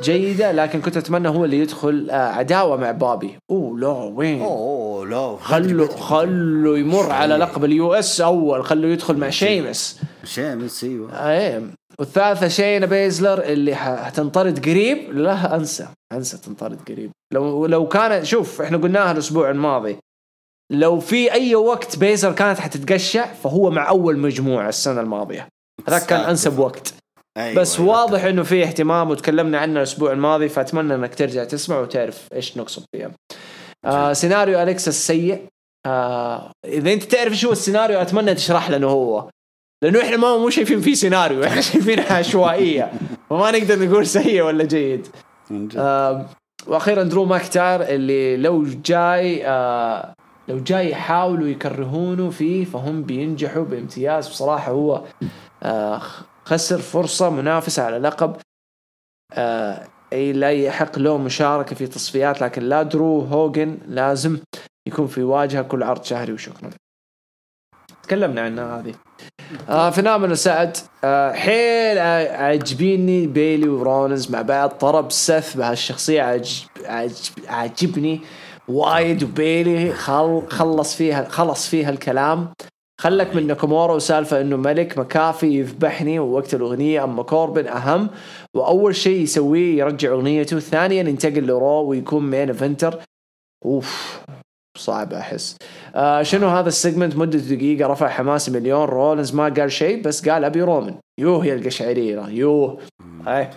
جيدة 0.03 0.51
لكن 0.51 0.81
كنت 0.81 0.97
أتمنى 0.97 1.27
هو 1.27 1.45
اللي 1.45 1.59
يدخل 1.59 2.07
آه، 2.11 2.15
عداوة 2.31 2.77
مع 2.77 2.91
بابي. 2.91 3.37
أوه 3.51 3.79
لا 3.79 3.87
وين؟ 3.87 4.41
أوه 4.41 5.05
لا 5.07 5.37
خلوا 5.41 5.87
خلوا 5.87 6.77
يمر 6.77 7.11
على 7.11 7.35
لقب 7.37 7.65
ال 7.65 7.93
US 7.93 8.21
أول. 8.21 8.65
خلوا 8.65 8.89
يدخل 8.89 9.17
مع 9.17 9.29
شيمس. 9.29 9.99
شيمس 10.23 10.83
أيوه. 10.83 11.29
إيه. 11.31 11.61
والثالثة 11.99 12.47
شاينا 12.47 12.85
بيزلر 12.85 13.41
اللي 13.43 13.75
حتنطرد 13.75 14.59
قريب. 14.69 14.97
لا 15.11 15.55
أنسى. 15.55 15.87
أنسى 16.11 16.37
تنطرد 16.37 16.79
قريب. 16.89 17.11
لو 17.33 17.65
لو 17.65 17.87
كان 17.87 18.25
شوف 18.25 18.61
إحنا 18.61 18.77
قلناها 18.77 19.11
الأسبوع 19.11 19.49
الماضي. 19.49 19.97
لو 20.71 20.99
في 20.99 21.31
أي 21.31 21.55
وقت 21.55 21.97
بيزلر 21.97 22.31
كانت 22.31 22.59
حتتقشع 22.59 23.33
فهو 23.33 23.69
مع 23.69 23.89
أول 23.89 24.17
مجموعة 24.17 24.69
السنة 24.69 25.01
الماضية. 25.01 25.47
هذاك 25.87 26.05
كان 26.05 26.19
أنسب 26.19 26.59
وقت. 26.59 26.93
أيوة 27.37 27.61
بس 27.61 27.79
أيوة. 27.79 27.91
واضح 27.91 28.23
إنه 28.23 28.43
في 28.43 28.63
اهتمام 28.63 29.09
وتكلمنا 29.09 29.59
عنه 29.59 29.77
الأسبوع 29.77 30.11
الماضي 30.11 30.49
فأتمنى 30.49 30.95
إنك 30.95 31.15
ترجع 31.15 31.43
تسمع 31.43 31.79
وتعرف 31.79 32.27
إيش 32.33 32.57
نقصد 32.57 32.83
فيها. 32.95 33.11
آه 33.85 34.13
سيناريو 34.13 34.61
اليكس 34.61 34.87
السيء. 34.87 35.45
آه 35.85 36.51
إذا 36.65 36.93
أنت 36.93 37.03
تعرف 37.03 37.45
هو 37.45 37.51
السيناريو 37.51 38.01
أتمنى 38.01 38.33
تشرح 38.35 38.69
لنا 38.69 38.87
هو. 38.87 39.29
لأنه 39.83 40.01
إحنا 40.01 40.17
ما 40.17 40.37
مو 40.37 40.49
شايفين 40.49 40.81
فيه 40.81 40.93
سيناريو 40.93 41.43
إحنا 41.43 41.61
شايفينها 41.71 42.13
عشوائية. 42.13 42.93
وما 43.29 43.51
نقدر 43.51 43.85
نقول 43.85 44.07
سيء 44.07 44.41
ولا 44.41 44.63
جيد. 44.63 45.07
آه 45.77 46.25
وأخيرا 46.67 47.03
درو 47.03 47.25
ماكنتاير 47.25 47.81
اللي 47.81 48.37
لو 48.37 48.63
جاي 48.63 49.47
آه 49.47 50.13
لو 50.47 50.59
جاي 50.59 50.89
يحاولوا 50.91 51.47
يكرهونه 51.47 52.29
فيه 52.29 52.65
فهم 52.65 53.03
بينجحوا 53.03 53.63
بامتياز 53.63 54.27
بصراحة 54.29 54.71
هو 54.71 55.03
آه 55.63 56.01
خسر 56.45 56.77
فرصة 56.77 57.29
منافسة 57.29 57.83
على 57.83 57.97
لقب 57.97 58.35
آه 59.33 59.87
أي 60.13 60.33
لا 60.33 60.51
يحق 60.51 60.99
له 60.99 61.17
مشاركة 61.17 61.75
في 61.75 61.87
تصفيات 61.87 62.41
لكن 62.41 62.61
لا 62.63 62.83
درو 62.83 63.19
هوجن 63.21 63.77
لازم 63.87 64.39
يكون 64.87 65.07
في 65.07 65.23
واجهة 65.23 65.61
كل 65.61 65.83
عرض 65.83 66.03
شهري 66.03 66.33
وشكرا. 66.33 66.69
تكلمنا 68.03 68.41
عنها 68.41 68.79
هذه. 68.79 68.95
آه 69.69 69.89
Phenomenal 69.89 70.37
سعد 70.37 70.77
آه 71.03 71.31
حيل 71.33 71.97
ع- 71.99 72.37
عاجبيني 72.43 73.27
بيلي 73.27 73.69
ورولنز 73.69 74.31
مع 74.31 74.41
بعض 74.41 74.69
طرب 74.69 75.11
سيث 75.11 75.57
بهالشخصية 75.57 76.21
عجب 76.21 76.65
عجب 76.85 77.33
عاجبني 77.47 78.21
وايد 78.67 79.23
وبيلي 79.23 79.93
خل 79.93 80.41
خلص 80.49 80.95
فيها 80.95 81.23
خلص 81.29 81.67
فيها 81.67 81.89
الكلام. 81.89 82.53
خلك 83.01 83.35
من 83.35 83.47
ناكامورا 83.47 83.93
وسالفة 83.93 84.41
إنه 84.41 84.55
ملك 84.57 84.97
مكافي 84.97 85.59
يذبحني 85.59 86.19
ووقت 86.19 86.53
الأغنية 86.53 87.03
أما 87.03 87.23
كوربن 87.23 87.67
أهم. 87.67 88.09
وأول 88.53 88.95
شيء 88.95 89.21
يسويه 89.21 89.79
يرجع 89.79 90.09
أغنيته. 90.09 90.59
ثانيا 90.59 91.03
ينتقل 91.03 91.47
ل 91.47 91.56
Raw 91.56 91.83
ويكون 91.83 92.29
main 92.29 92.49
eventer 92.49 92.99
أوف 93.65 94.21
صعب 94.77 95.13
أحس. 95.13 95.57
آه 95.95 96.23
شنو 96.23 96.47
هذا 96.47 96.67
ال 96.67 96.73
segment 96.73 97.17
مدة 97.17 97.39
دقيقة 97.39 97.87
رفع 97.87 98.07
حماسي 98.07 98.51
مليون. 98.51 98.83
رولنز 98.83 99.35
ما 99.35 99.43
قال 99.43 99.71
شيء 99.71 100.01
بس 100.03 100.29
قال 100.29 100.43
أبي 100.43 100.61
رومن. 100.61 100.95
يوه 101.19 101.45
يا 101.45 101.53
القشعريرة 101.53 102.29
يوه. 102.29 102.77
هاي. 103.27 103.49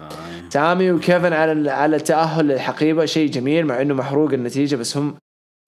سامي 0.51 0.93
وكيفن 0.93 1.33
على 1.33 1.71
على 1.71 1.97
التأهل 1.97 2.49
للحقيبة. 2.49 3.05
شيء 3.05 3.31
جميل 3.31 3.67
مع 3.67 3.83
إنه 3.83 3.95
محروق 3.95 4.33
النتيجة 4.33 4.77
بس 4.77 4.97
هم 4.97 5.15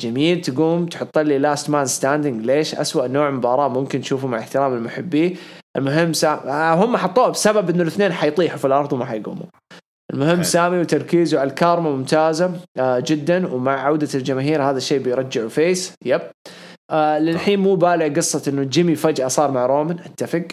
جميل. 0.00 0.40
تقوم 0.40 0.86
تحط 0.86 1.18
لي 1.18 1.38
last 1.38 1.70
man 1.70 1.86
standing 1.86 2.46
ليش؟ 2.46 2.74
أسوأ 2.74 3.06
نوع 3.06 3.30
مباراة 3.30 3.68
ممكن 3.68 4.00
تشوفه 4.00 4.28
مع 4.28 4.38
احترام 4.38 4.74
المحبين 4.74 5.36
المهم 5.76 6.12
سا... 6.12 6.28
آه 6.28 6.74
هم 6.74 6.96
حطوها 6.96 7.28
بسبب 7.28 7.70
إنه 7.70 7.82
الاثنين 7.82 8.12
حيطيحوا 8.12 8.58
في 8.58 8.64
الأرض 8.64 8.92
وما 8.92 9.04
حيقوموا. 9.04 9.46
المهم 10.12 10.34
حلو. 10.34 10.42
سامي 10.42 10.78
وتركيزه 10.78 11.40
على 11.40 11.50
الكارما 11.50 11.90
ممتازة 11.90 12.52
آه 12.78 13.02
جدا. 13.06 13.46
ومع 13.54 13.84
عودة 13.84 14.08
الجماهير 14.14 14.62
هذا 14.62 14.76
الشيء 14.76 15.02
بيرجعه 15.02 15.48
face 15.48 15.94
يب. 16.04 16.20
آه 16.90 17.18
للحين 17.18 17.60
مو 17.60 17.74
بالع 17.74 18.08
قصة 18.08 18.50
إنه 18.50 18.62
جيمي 18.62 18.94
فجأة 18.94 19.28
صار 19.28 19.50
مع 19.50 19.66
رومان. 19.66 19.98
أتفق. 19.98 20.46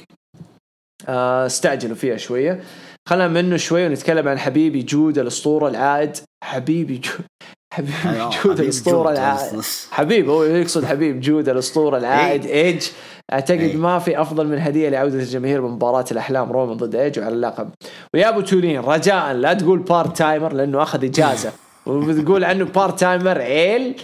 آه 1.08 1.45
استعجلوا 1.45 1.95
فيها 1.95 2.18
شوية. 2.18 2.62
خلنا 3.08 3.28
منه 3.28 3.58
شوي 3.58 3.86
ونتكلم 3.86 4.28
عن 4.28 4.40
حبيبي 4.40 4.84
جود 4.84 5.18
الأسطورة 5.18 5.70
العائد. 5.70 6.18
حبيبي 6.44 6.98
جود 6.98 7.26
حبيبي 7.74 7.94
أيوة، 8.06 8.30
جود 8.30 8.40
حبيب 8.40 8.60
الأسطورة 8.60 9.10
جود. 9.10 9.18
العائد. 9.18 9.62
حبيب 9.92 10.30
هو 10.30 10.44
يقصد 10.44 10.86
حبيب 10.86 11.20
جود 11.20 11.50
الأسطورة 11.50 11.98
العائد. 11.98 12.46
إيج. 12.46 12.88
أعتقد 13.34 13.60
إيه. 13.60 13.78
ما 13.78 14.00
في 14.00 14.22
أفضل 14.22 14.48
من 14.48 14.60
هدية 14.60 14.90
لعودة 14.90 15.20
الجماهير 15.20 15.62
بمباراة 15.62 16.06
الأحلام 16.12 16.52
رومان 16.52 16.78
ضد 16.78 16.96
إيج 16.96 17.20
وعلى 17.20 17.36
اللقب. 17.36 17.70
ويا 18.14 18.30
أبو 18.30 18.42
تولين 18.42 18.80
رجاء. 18.80 19.34
لا 19.34 19.54
تقول 19.54 19.80
part 19.80 20.18
timer 20.18 20.54
لأنه 20.54 20.82
أخذ 20.82 21.04
إجازة. 21.06 21.52
وبتقول 21.86 22.44
عنه 22.44 22.66
part 22.66 22.99
timer 22.99 23.41
عيل 23.42 24.02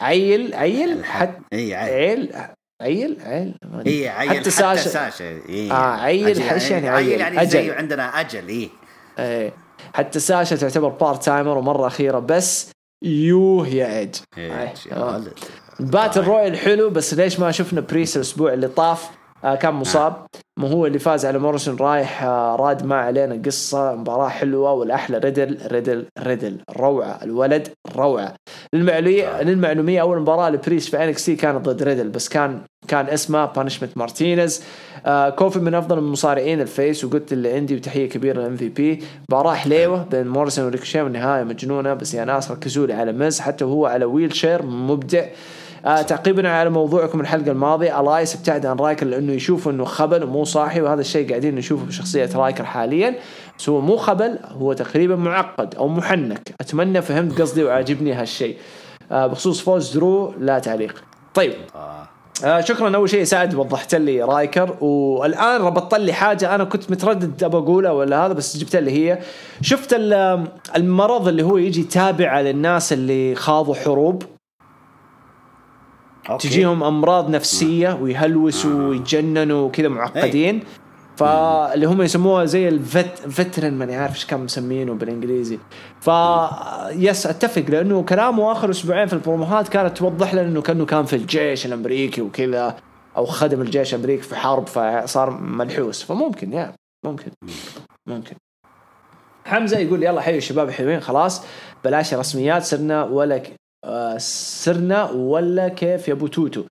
عيل 0.00 0.54
عيل 0.54 1.04
حتى 1.04 1.42
اي 1.52 1.74
عيل. 1.74 2.32
عيل 2.80 3.18
عيل. 3.20 3.54
اي 3.86 4.08
عيل 4.08 4.30
حتى 4.30 4.50
ساشا 4.50 4.88
ساشا 4.88 5.24
إيه. 5.24 5.72
آه، 5.72 6.00
عيل، 6.00 6.42
إيش 6.42 6.70
يعني 6.70 6.88
عيل؟ 6.88 7.10
عيل 7.10 7.20
يعني 7.20 7.42
أجل. 7.42 7.50
زي 7.50 7.70
عندنا 7.70 8.20
أجل 8.20 8.48
اي 8.48 8.70
إيه 9.18 9.52
حتى 9.94 10.20
ساشا 10.20 10.56
تعتبر 10.56 10.88
part 10.88 11.24
timer 11.24 11.58
ومرة 11.58 11.86
أخيرة 11.86 12.18
بس 12.18 12.70
يوه 13.02 13.68
يا 13.68 13.98
ايج 13.98 14.14
إيه، 14.38 14.74
آه. 14.92 15.22
battle 15.80 16.20
royal 16.20 16.58
حلو 16.58 16.90
بس 16.90 17.14
ليش 17.14 17.40
ما 17.40 17.50
شفنا 17.50 17.80
بريست 17.80 18.16
الأسبوع 18.16 18.52
اللي 18.52 18.68
طاف 18.68 19.10
كان 19.42 19.74
مصاب. 19.74 20.26
مو 20.58 20.66
هو 20.66 20.86
اللي 20.86 20.98
فاز 20.98 21.26
على 21.26 21.38
موريسون 21.38 21.76
رايح 21.76 22.22
آه 22.22 22.56
راد 22.56 22.86
ما 22.86 22.96
علينا 22.96 23.42
قصة 23.46 23.94
مباراة 23.94 24.28
حلوة 24.28 24.72
والأحلى. 24.72 25.18
ريدل 25.18 25.58
ريدل 25.72 26.06
ريدل. 26.18 26.60
روعة 26.78 27.18
الولد 27.22 27.68
روعة. 27.96 28.34
للمعلومية 28.74 29.42
للمعلومية 29.42 30.00
أول 30.00 30.20
مباراة 30.20 30.50
لبريست 30.50 30.90
في 30.90 31.04
NXT 31.04 31.36
كانت 31.36 31.68
ضد 31.68 31.82
ريدل 31.82 32.08
بس 32.08 32.28
كان 32.28 32.60
كان 32.88 33.06
اسمه 33.06 33.44
بانشمنت 33.44 33.98
مارتينيز 33.98 34.64
آه 35.06 35.30
كوفي 35.30 35.58
من 35.58 35.74
أفضل 35.74 35.98
المصارعين 35.98 36.60
ال 36.60 36.69
face 36.69 37.04
وقلت 37.04 37.32
اللي 37.32 37.52
عندي 37.52 37.76
وتحية 37.76 38.08
كبيرة 38.08 38.40
للإم 38.40 38.56
في 38.56 38.68
بي. 38.68 39.02
مباراة 39.30 39.54
حليوة 39.54 40.02
بين 40.02 40.28
موريسون 40.28 40.64
وريكوشي 40.64 41.02
والنهاية 41.02 41.44
مجنونة 41.44 41.94
بس 41.94 42.14
يا 42.14 42.24
ناس 42.24 42.50
ركزوا 42.50 42.86
لي 42.86 42.92
على 42.92 43.12
مز 43.12 43.40
حتى 43.40 43.64
وهو 43.64 43.86
على 43.86 44.04
wheelchair 44.04 44.62
مبدع. 44.62 45.20
آه 45.22 45.28
تعقيبا 45.82 46.48
على 46.48 46.70
موضوعكم 46.70 47.20
الحلقة 47.20 47.50
الماضية. 47.50 48.00
ألايس 48.00 48.36
ابتعد 48.36 48.66
عن 48.66 48.76
رايكر 48.76 49.06
لأنه 49.06 49.32
يشوف 49.32 49.68
إنه 49.68 49.84
خبل 49.84 50.24
ومو 50.24 50.44
صاحي 50.44 50.80
وهذا 50.80 51.00
الشيء 51.00 51.28
قاعدين 51.28 51.54
نشوفه 51.54 51.86
بشخصية 51.86 52.30
رايكر 52.34 52.64
حاليا. 52.64 53.14
بس 53.58 53.68
هو 53.68 53.80
مو 53.80 53.96
خبل 53.96 54.38
هو 54.48 54.72
تقريبا 54.72 55.16
معقد 55.16 55.74
أو 55.74 55.88
محنك. 55.88 56.54
أتمنى 56.60 57.02
فهمت 57.02 57.40
قصدي 57.40 57.64
وعاجبني 57.64 58.12
هالشيء. 58.12 58.56
آه 59.12 59.26
بخصوص 59.26 59.60
فوز 59.60 59.94
درو 59.96 60.34
لا 60.38 60.58
تعليق. 60.58 61.04
طيب. 61.34 61.52
آه. 61.74 62.08
آه 62.44 62.60
شكرا. 62.60 62.96
أول 62.96 63.10
شيء 63.10 63.24
سعد 63.24 63.54
وضحت 63.54 63.94
لي 63.94 64.22
رايكر. 64.22 64.76
والآن 64.80 65.60
ربطت 65.60 65.94
لي 65.94 66.12
حاجة 66.12 66.54
أنا 66.54 66.64
كنت 66.64 66.90
متردد 66.90 67.44
أبى 67.44 67.56
أقولها 67.56 67.90
ولا 67.92 68.26
هذا 68.26 68.32
بس 68.32 68.56
جبت 68.56 68.76
لي 68.76 68.90
هي. 68.90 69.18
شفت 69.62 69.92
ال- 69.92 70.44
المرض 70.76 71.28
اللي 71.28 71.42
هو 71.42 71.56
يجي 71.56 71.82
تابع 71.82 72.28
على 72.30 72.50
الناس 72.50 72.92
اللي 72.92 73.34
خاضوا 73.34 73.74
حروب. 73.74 74.22
أوكي. 76.30 76.48
تجيهم 76.48 76.84
أمراض 76.84 77.30
نفسية 77.30 77.98
ويهلوسوا 78.02 78.88
ويتجننوا 78.88 79.66
وكذا 79.66 79.88
معقدين. 79.88 80.62
فاللي 81.16 81.86
هم 81.86 82.02
يسموها 82.02 82.44
زي 82.44 82.68
ال 82.68 82.80
vet 82.80 83.18
veteran 83.28 83.74
ماني 83.74 83.96
عارف 83.96 84.14
إيش 84.14 84.24
كانوا 84.24 84.44
مسمينه 84.44 84.94
بالإنجليزي. 84.94 85.58
ف 86.00 86.10
yes 86.90 87.26
أتفق 87.26 87.62
لأنه 87.68 88.02
كلامه 88.02 88.52
آخر 88.52 88.70
أسبوعين 88.70 89.06
في 89.06 89.12
البروموهات 89.12 89.68
كانت 89.68 89.98
توضح 89.98 90.34
لنا 90.34 90.42
إنه 90.42 90.62
كأنه 90.62 90.86
كان 90.86 91.04
في 91.04 91.16
الجيش 91.16 91.66
الأمريكي 91.66 92.20
وكذا 92.22 92.76
أو 93.16 93.26
خدم 93.26 93.60
الجيش 93.60 93.94
الأمريكي 93.94 94.22
في 94.22 94.36
حرب 94.36 94.66
فصار 94.66 95.30
ملحوس. 95.30 96.02
فممكن 96.02 96.52
يا 96.52 96.72
ممكن 97.04 97.30
ممكن. 98.06 98.36
حمزة 99.44 99.78
يقول 99.78 100.02
يلا 100.02 100.20
حيوا 100.20 100.38
الشباب 100.38 100.70
حلوين 100.70 101.00
خلاص 101.00 101.42
بلاش 101.84 102.14
رسميات 102.14 102.62
صرنا 102.62 103.04
ولا 103.04 103.38
ك... 103.38 103.52
آه 103.84 104.16
صرنا 104.18 105.10
ولا 105.10 105.68
كيف 105.68 106.08
يا 106.08 106.12
أبو 106.12 106.26
توتو؟ 106.26 106.64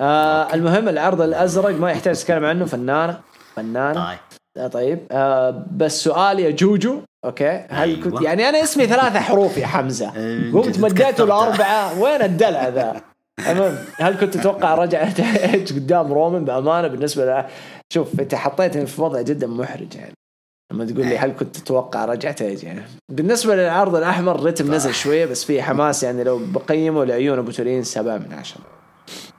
آه 0.00 0.54
المهم 0.54 0.88
العرض 0.88 1.20
الأزرق 1.20 1.74
ما 1.80 1.90
يحتاج 1.90 2.16
تتكلم 2.16 2.44
عنه 2.44 2.64
فنانة. 2.64 3.20
فنانة. 3.56 4.04
طيب. 4.06 4.18
آه 4.56 4.66
طيب. 4.66 4.98
آه 5.10 5.64
بس 5.76 6.04
سؤال 6.04 6.38
يا 6.40 6.50
جوجو. 6.50 7.00
أوكي. 7.24 7.66
هل 7.70 7.88
أيوة. 7.88 8.04
كنت 8.04 8.22
يعني 8.22 8.48
أنا 8.48 8.62
اسمي 8.62 8.86
ثلاثة 8.86 9.20
حروف 9.20 9.56
يا 9.56 9.66
حمزة. 9.66 10.12
إيه، 10.16 10.52
قمت 10.52 10.78
مديته. 10.78 11.24
الأربعة. 11.24 12.00
وين 12.00 12.22
الدلع 12.22 12.68
ذا؟ 12.68 13.00
المهم 13.48 13.78
هل 13.98 14.14
كنت 14.20 14.34
تتوقع 14.36 14.74
رجعة 14.74 15.14
ايج 15.54 15.72
قدام 15.72 16.12
رومان 16.12 16.44
بأمانة 16.44 16.88
بالنسبة 16.88 17.24
ل 17.40 17.44
شوف 17.92 18.20
أنت 18.20 18.34
حطيتني 18.34 18.86
في 18.86 19.02
وضع 19.02 19.20
جدا 19.20 19.46
محرج 19.46 19.94
يعني. 19.94 20.14
لما 20.72 20.84
تقول 20.84 21.06
لي 21.06 21.18
هل 21.18 21.32
كنت 21.32 21.56
تتوقع 21.56 22.04
ايج 22.40 22.64
يعني 22.64 22.82
بالنسبة 23.08 23.56
للعرض 23.56 23.94
الأحمر 23.94 24.34
الرتم 24.34 24.74
نزل 24.74 24.94
شوية 24.94 25.26
بس 25.26 25.44
في 25.44 25.62
حماس 25.62 26.02
يعني 26.02 26.24
لو 26.24 26.40
بقيمه 26.52 27.04
لعيون 27.04 27.38
أبو 27.38 27.50
تولين 27.50 27.82
سبعة 27.82 28.18
من 28.18 28.32
عشرة. 28.32 28.60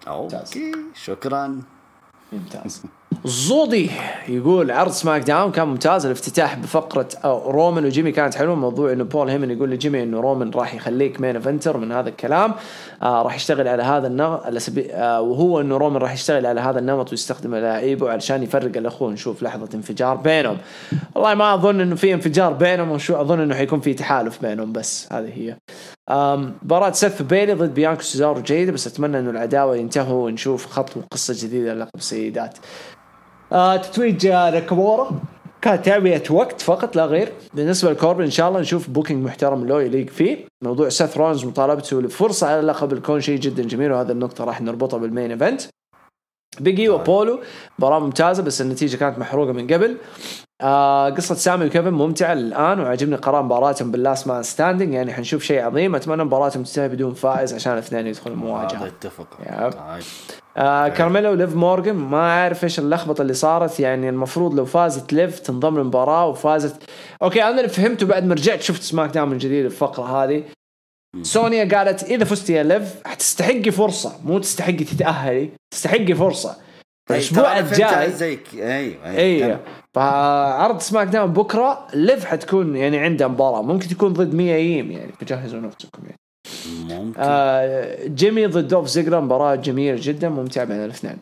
أوكي 0.08 0.72
شكرا. 0.96 1.62
ممتاز. 2.34 2.82
زودي 3.26 3.92
يقول 4.28 4.72
عرض 4.72 4.92
سماك 4.92 5.22
داون 5.22 5.52
كان 5.52 5.68
ممتاز 5.68 6.06
الافتتاح 6.06 6.56
بفقرة 6.56 7.08
رومان 7.26 7.86
وجيمي 7.86 8.12
كانت 8.12 8.36
حلوة. 8.36 8.56
موضوع 8.56 8.92
إنه 8.92 9.04
بول 9.04 9.30
هيمن 9.30 9.52
يقول 9.52 9.72
لجيمي 9.72 10.04
إنه 10.04 10.20
رومان 10.20 10.52
راح 10.52 10.74
يخليك 10.74 11.22
main 11.22 11.36
eventer 11.36 11.78
من 11.78 11.92
هذا 11.92 12.10
الكلام. 12.10 12.54
آه 13.04 13.22
راح 13.22 13.36
يشتغل 13.36 13.68
على 13.68 13.84
هذا 13.84 14.08
النمط 14.08 14.42
آه 14.92 15.22
وهو 15.22 15.62
إنه 15.62 15.78
رومان 15.78 16.02
راح 16.02 16.14
يشتغل 16.14 16.46
على 16.46 16.62
هذا 16.62 16.80
النمط 16.80 17.12
ويستخدم 17.12 17.56
لعيبه 17.56 18.10
علشان 18.12 18.44
يفرق 18.44 18.78
الأخوة. 18.78 19.12
نشوف 19.12 19.44
لحظة 19.44 19.70
انفجار 19.76 20.16
بينهم. 20.16 20.58
والله 21.16 21.34
ما 21.34 21.54
أظن 21.54 21.82
إنه 21.82 21.96
في 21.96 22.14
انفجار 22.14 22.54
بينهم 22.54 22.92
وشو 22.92 23.22
أظن 23.22 23.40
إنه 23.40 23.56
حيكون 23.56 23.80
في 23.80 23.94
تحالف 23.94 24.42
بينهم 24.42 24.72
بس 24.72 25.08
هذه 25.14 25.32
هي. 25.36 25.58
مباراة 26.64 26.92
سيث 26.92 27.22
بيلي 27.22 27.54
ضد 27.54 27.74
بيانكا 27.74 28.02
وسيزارو 28.02 28.42
جيدة 28.42 28.72
بس 28.72 28.88
أتمنى 28.88 29.20
إنه 29.20 29.30
العداوة 29.30 29.76
ينتهوا 29.76 30.26
ونشوف 30.26 30.66
خط 30.66 30.98
وقصة 30.98 31.34
جديدة 31.38 31.74
للقب 31.74 31.90
السيدات. 31.96 32.58
آه 33.54 33.78
تتويج 33.78 34.26
آه، 34.26 34.50
ناكامورا 34.52 35.12
كانت 35.62 35.86
تعبئة 35.86 36.32
وقت 36.32 36.62
فقط 36.62 36.96
لا 36.96 37.06
غير. 37.06 37.32
بالنسبة 37.54 37.92
لكوربن 37.92 38.24
إن 38.24 38.32
شاء 38.32 38.50
الله 38.50 38.60
نشوف 38.60 38.90
booking 38.90 39.26
محترم 39.26 39.66
له 39.66 39.82
يليق 39.82 40.10
فيه. 40.10 40.46
موضوع 40.64 40.90
سيث 40.90 41.18
رولنز 41.18 41.46
مطالبته 41.46 42.02
لفرصة 42.02 42.48
على 42.48 42.60
اللقب 42.60 42.94
الكوني 42.94 43.22
شيء 43.22 43.40
جدا 43.40 43.64
جميل 43.64 43.92
وهذه 43.92 44.12
النقطة 44.12 44.44
راح 44.44 44.62
نربطها 44.62 44.98
بال 44.98 45.09
main 45.09 45.32
event 45.32 45.62
بيج 46.60 46.90
إي 46.90 46.97
وأبولو 46.97 47.40
مباراة 47.80 48.00
ممتازة 48.00 48.44
بس 48.44 48.62
النتيجة 48.62 48.98
كانت 48.98 49.20
محروقة 49.20 49.52
من 49.52 49.68
قبل. 49.68 49.98
آه 50.62 51.10
قصة 51.10 51.36
سامي 51.36 51.66
وكيفن 51.66 51.94
ممتعة 51.94 52.34
الآن 52.34 52.80
وعجبني 52.80 53.16
قرار 53.16 53.44
مباراتهم 53.44 53.92
بال 53.92 54.04
last 54.04 54.28
man 54.28 54.44
standing 54.44 54.94
يعني 54.94 55.14
حنشوف 55.14 55.44
شيء 55.44 55.62
عظيم. 55.62 55.96
أتمنى 55.96 56.24
مباراتهم 56.24 56.64
تنتهي 56.64 56.90
بدون 56.90 57.14
فائز 57.14 57.54
عشان 57.54 57.74
الاثنين 57.74 58.08
يدخلوا 58.08 58.36
هذا 58.36 58.44
المواجهة 58.44 58.88
اتفق. 58.88 59.28
آه 60.58 60.88
كارميلا 60.88 61.30
وليف 61.30 61.56
مورجان 61.56 61.96
ما 61.96 62.18
أعرف 62.18 62.64
إيش 62.64 62.80
اللخبطة 62.80 63.22
اللي 63.22 63.34
صارت 63.34 63.80
يعني 63.80 64.10
المفروض 64.10 64.54
لو 64.54 64.66
فازت 64.66 65.14
ليف 65.14 65.40
تنضم 65.40 65.78
للمباراة 65.78 66.28
وفازت. 66.28 66.84
أوكي 67.24 67.44
أنا 67.44 67.58
اللي 67.58 67.70
فهمته 67.70 68.06
بعد 68.06 68.26
ما 68.26 68.34
رجعت 68.34 68.62
شفت 68.62 68.82
سماك 68.82 69.10
داون 69.10 69.30
من 69.30 69.38
جديد 69.38 69.66
الفقرة 69.66 70.24
هذه. 70.24 70.44
سونيا 71.22 71.78
قالت 71.78 72.04
إذا 72.04 72.26
فزتي 72.26 72.54
يا 72.54 72.64
ليف 72.64 72.96
حتستحقي 73.06 73.72
فرصة 73.72 74.20
مو 74.24 74.40
تستحقي 74.40 74.74
تتأهلي 74.74 75.50
تستحقي 75.74 76.14
فرصة. 76.14 76.58
طيب، 77.10 77.20
الأسبوع 77.20 77.60
الجاي. 77.60 78.12
زيك. 78.12 78.48
أيوه 78.54 79.18
اي 79.18 79.60
فعرض 79.96 80.80
سماك 80.80 81.08
داون 81.08 81.34
بكرة 81.34 81.88
ليف 81.94 82.26
حتكون 82.26 82.76
يعني 82.76 82.98
عندها 82.98 83.28
مباراة 83.28 83.62
ممكن 83.62 83.88
تكون 83.88 84.14
ضد 84.14 84.34
ميا 84.34 84.58
ييم 84.58 84.92
يعني 84.92 85.12
فجهزوا 85.12 85.60
نفسكم 85.60 86.04
يعني. 86.04 86.20
ممكن 86.90 87.20
آه 87.20 88.08
جيمي 88.08 88.46
ضد 88.46 88.68
دولف 88.68 88.88
زيجلر 88.88 89.22
مباراة 89.22 89.56
جميلة 89.56 89.98
جدا 90.02 90.30
ممتعة 90.30 90.66
بين 90.66 90.86
الاثنين. 90.86 91.18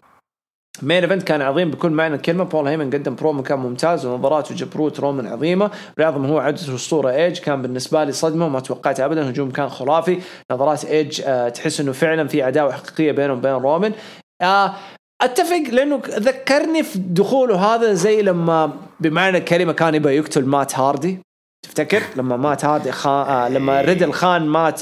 main 0.82 1.04
event 1.04 1.24
كان 1.24 1.42
عظيم 1.42 1.72
بكل 1.72 1.90
معنى 1.90 2.16
الكلمة. 2.16 2.44
بول 2.44 2.68
هيمن 2.68 2.90
قدم 2.90 3.16
برومو 3.16 3.44
كان 3.44 3.60
ممتاز 3.60 4.06
ونظراته 4.06 4.56
جبروت 4.56 5.00
رومان 5.00 5.28
عظيمة. 5.28 5.72
والأعظم 5.98 6.26
هو 6.26 6.40
عودة 6.40 6.62
الأسطورة 6.68 7.12
ايج 7.12 7.40
كان 7.40 7.62
بالنسبة 7.62 8.04
لي 8.04 8.12
صدمة 8.12 8.46
وما 8.46 8.60
توقعت 8.60 9.00
أبدا 9.00 9.30
هجوم 9.30 9.52
كان 9.52 9.70
خرافي. 9.70 10.20
نظرات 10.52 10.86
ايج 10.86 11.22
آه 11.26 11.50
تحس 11.50 11.80
إنه 11.80 11.92
فعلا 11.92 12.28
في 12.28 12.44
عداوة 12.44 12.72
حقيقية 12.72 13.12
بينه 13.12 13.34
وبين 13.34 13.52
رومان. 13.52 13.94
آه 14.42 14.74
أتفق 15.22 15.64
لأنه 15.72 16.02
ذكرني 16.06 16.84
في 16.84 17.00
دخوله 17.00 17.56
هذا 17.56 17.94
زي 17.94 18.22
لما 18.22 18.74
بمعنى 19.00 19.38
الكلمة 19.38 19.74
كان 19.74 19.96
يبغى 19.96 20.16
يقتل 20.16 20.46
مات 20.46 20.80
هاردي. 20.80 21.20
تفتكر 21.66 22.04
لما 22.16 22.38
مات 22.38 22.66
هاردي 22.66 22.92
خان 22.92 23.28
آه 23.28 23.50
لما 23.50 23.82
ريدل 23.82 24.14
خان 24.14 24.46
مات 24.48 24.82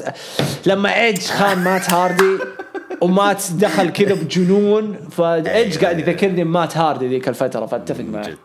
لما 0.65 1.01
إيدج 1.01 1.21
خان 1.27 1.57
مات 1.57 1.93
هاردي 1.93 2.37
ومات 3.01 3.43
دخل 3.51 3.89
كذا 3.89 4.13
بجنون 4.13 5.09
فإيدج 5.09 5.83
قاعد 5.83 5.99
يذكرني 5.99 6.43
بمات 6.43 6.77
هاردي 6.77 7.07
ذيك 7.07 7.27
الفترة 7.27 7.65
فأتفق 7.65 8.03
معك 8.03 8.27
جد. 8.27 8.37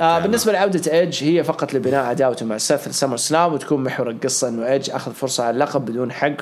آه 0.00 0.18
بالنسبة 0.18 0.52
لعودة 0.52 0.92
إيدج 0.92 1.24
هي 1.24 1.44
فقط 1.44 1.74
لبناء 1.74 2.04
عداوته 2.04 2.46
مع 2.46 2.58
سيث 2.58 2.86
السمر 2.86 3.16
سلام 3.16 3.52
وتكون 3.52 3.82
محور 3.82 4.10
القصة 4.10 4.48
إنه 4.48 4.66
إيدج 4.66 4.90
أخذ 4.90 5.12
فرصة 5.12 5.44
على 5.44 5.54
اللقب 5.54 5.84
بدون 5.84 6.12
حق 6.12 6.36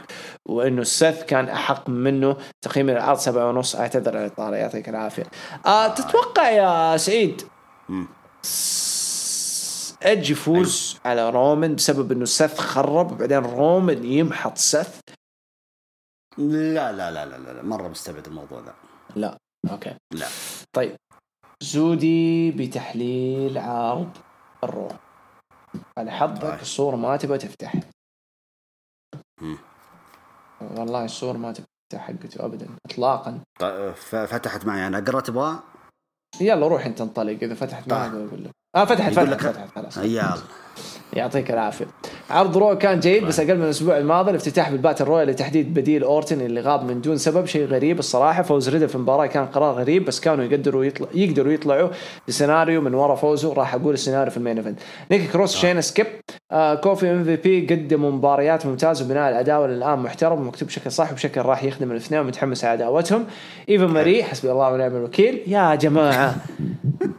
وإنه 0.47 0.83
سيث 0.83 1.23
كان 1.23 1.49
أحق 1.49 1.89
منه 1.89 2.37
تقييم 2.63 2.91
العرض 2.91 3.19
سبعة 3.19 3.49
ونص 3.49 3.77
أعتذر 3.77 4.17
على 4.17 4.27
الاطاله 4.27 4.57
يعطيك 4.57 4.89
العافية 4.89 5.25
آه 5.67 5.89
تتوقع 5.89 6.51
يا 6.51 6.97
سعيد. 6.97 7.43
ايدج 10.05 10.31
يفوز 10.31 10.99
على 11.05 11.31
رومان 11.31 11.75
بسبب 11.75 12.13
إنه 12.13 12.25
سيث 12.25 12.59
خرب 12.59 13.13
وبعدين 13.13 13.39
رومان 13.39 14.05
يمحط 14.05 14.57
سيث. 14.59 15.01
لا 16.39 16.93
لا 16.93 17.11
لا 17.11 17.27
لا 17.27 17.53
لا 17.53 17.63
مرة 17.63 17.89
مستبعد 17.89 18.27
الموضوع 18.27 18.61
ذا 18.61 18.75
لا 19.17 19.39
أوكي. 19.71 19.97
لا. 20.15 20.27
طيب. 20.73 20.97
زودي 21.63 22.51
بتحليل 22.51 23.59
عرض 23.59 24.17
الرو 24.65 24.89
على 25.99 26.11
حظك 26.11 26.43
طيب. 26.43 26.61
الصورة 26.61 26.97
ما 26.97 27.17
تبغى 27.17 27.39
تفتح. 27.39 27.75
والله 30.61 31.05
الصور 31.05 31.37
ما 31.37 31.53
تفتح 31.53 31.69
حقته 31.95 32.45
ابدا 32.45 32.69
اطلاقا. 32.87 33.41
طيب، 33.61 33.93
فتحت 33.95 34.67
معي 34.67 34.87
أنا 34.87 34.99
أقرأ 34.99 35.21
تبغى؟ 35.21 35.63
يلا 36.41 36.69
روح 36.69 36.87
أنت 36.87 37.01
انطلق 37.01 37.39
إذا 37.43 37.55
فتحت 37.55 37.89
معك 37.89 38.13
طيب. 38.13 38.29
أقول 38.29 38.45
لك. 38.45 38.51
آه 38.79 38.85
فتحت 38.85 39.13
فتحت 39.13 39.41
فتحت 39.43 39.69
خلاص. 39.77 39.97
يلا 39.99 40.35
يعطيك 41.13 41.51
العافية. 41.51 41.87
عرض 42.31 42.57
رو 42.57 42.79
كان 42.79 43.01
جيد 43.01 43.25
بس 43.25 43.41
أقل 43.41 43.57
من 43.57 43.65
الأسبوع 43.65 43.99
الماضي 43.99 44.31
الافتتاح 44.31 44.71
بال 44.71 44.79
battle 44.79 45.05
royal 45.05 45.29
لتحديد 45.29 45.75
بديل 45.75 46.03
أورتن 46.03 46.41
اللي 46.41 46.61
غاب 46.61 46.85
من 46.85 47.01
دون 47.01 47.17
سبب 47.17 47.47
شيء 47.47 47.67
غريب 47.67 47.99
الصراحة. 47.99 48.43
فوز 48.43 48.69
ريدل 48.69 48.89
في 48.89 48.95
المباراة 48.95 49.27
كان 49.27 49.47
قرار 49.47 49.75
غريب 49.75 50.05
بس 50.05 50.21
كانوا 50.21 50.45
يقدروا 50.45 50.85
يطلع 50.85 51.07
يقدروا 51.15 51.53
يطلعوا 51.53 51.89
بسيناريو 52.29 52.81
من 52.81 52.95
ورا 52.95 53.15
فوزه. 53.15 53.53
راح 53.53 53.75
أقول 53.75 53.95
السيناريو 53.95 54.31
في 54.31 54.37
ال 54.37 54.41
main 54.41 54.57
event. 54.57 54.79
نيكي 55.11 55.27
كروس 55.27 55.57
شينا 55.57 55.81
skip. 55.81 56.07
آه 56.53 56.75
كوفي 56.75 57.11
إم 57.11 57.25
في 57.25 57.37
بي 57.37 57.67
قدموا 57.75 58.11
مباريات 58.11 58.67
ممتازة 58.67 59.05
وبناء 59.05 59.31
العداوه 59.31 59.67
الان 59.67 59.99
محترم 59.99 60.41
ومكتوب 60.41 60.69
بشكل 60.69 60.93
صح 60.93 61.13
وبشكل 61.13 61.41
راح 61.41 61.65
يخدم 61.65 61.93
الاثنين 61.93 62.21
ومتحمس 62.21 62.65
على 62.65 62.73
عداوتهم 62.73 63.25
إيفا 63.69 63.87
ماري 63.87 64.25
حسبي 64.25 64.53
الله 64.53 64.73
ونعم 64.73 64.97
الوكيل. 64.97 65.43
يا 65.47 65.75
جماعة 65.75 66.37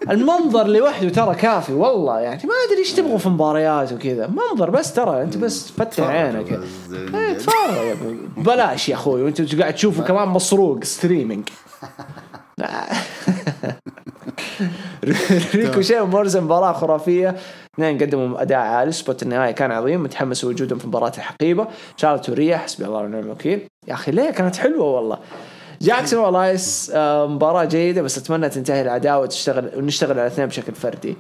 المنظر 0.10 0.68
لوحده 0.68 1.10
ترى 1.10 1.36
كافي 1.36 1.74
والله 1.74 2.20
يعني 2.20 2.42
ما 2.44 2.54
أدري 2.68 2.80
إيش 2.80 2.94
تبغوا 2.94 3.18
في 3.18 3.30
مباريات 3.30 3.94
وكذا. 3.94 4.28
منظر 4.28 4.70
بس 4.70 4.94
ترى 5.00 5.22
انت 5.22 5.38
بس 5.38 5.72
فتح 5.72 6.04
عينك. 6.04 6.60
إيه، 6.92 7.34
تفرج 7.34 7.74
يا 7.74 7.94
أخوي. 7.94 8.18
بلاش 8.38 8.90
يا 8.90 8.96
أخوي 8.96 9.24
وانت 9.24 9.56
قاعد 9.56 9.74
تشوفه 9.74 10.04
كمان 10.04 10.28
مسروق 10.28 10.84
streaming 10.84 11.50
ريكوشي 15.56 16.00
وموريسن 16.00 16.44
مباراة 16.44 16.74
خرافية. 16.74 17.36
اثنين 17.76 17.98
قدموا 17.98 18.42
أداء 18.42 18.58
عالي 18.58 18.92
spot 18.92 19.24
النهاية 19.24 19.52
كان 19.52 19.72
عظيم 19.72 20.04
متحمس 20.04 20.44
وجودهم 20.44 20.80
في 20.80 20.88
مباراة 20.88 21.12
الحقيبة. 21.18 21.68
شارلت 21.98 22.30
وريا 22.30 22.58
حسبي 22.58 22.86
الله 22.86 23.00
ونعم 23.00 23.24
الوكيل 23.24 23.68
يا 23.88 23.94
أخي 23.94 24.12
ليه 24.12 24.30
كانت 24.30 24.56
حلوة 24.56 24.86
والله. 24.86 25.18
جاكسون 25.82 26.20
وإلايس 26.20 26.92
آه، 26.96 27.28
مباراة 27.28 27.66
جيدة 27.66 28.02
بس 28.02 28.18
أتمنى 28.18 28.50
تنتهي 28.50 28.82
العداوة 28.82 29.22
وتشتغل 29.22 29.72
ونشتغل 29.78 30.12
على 30.12 30.28
الاثنين 30.28 30.48
بشكل 30.48 30.76
فردي. 30.76 31.18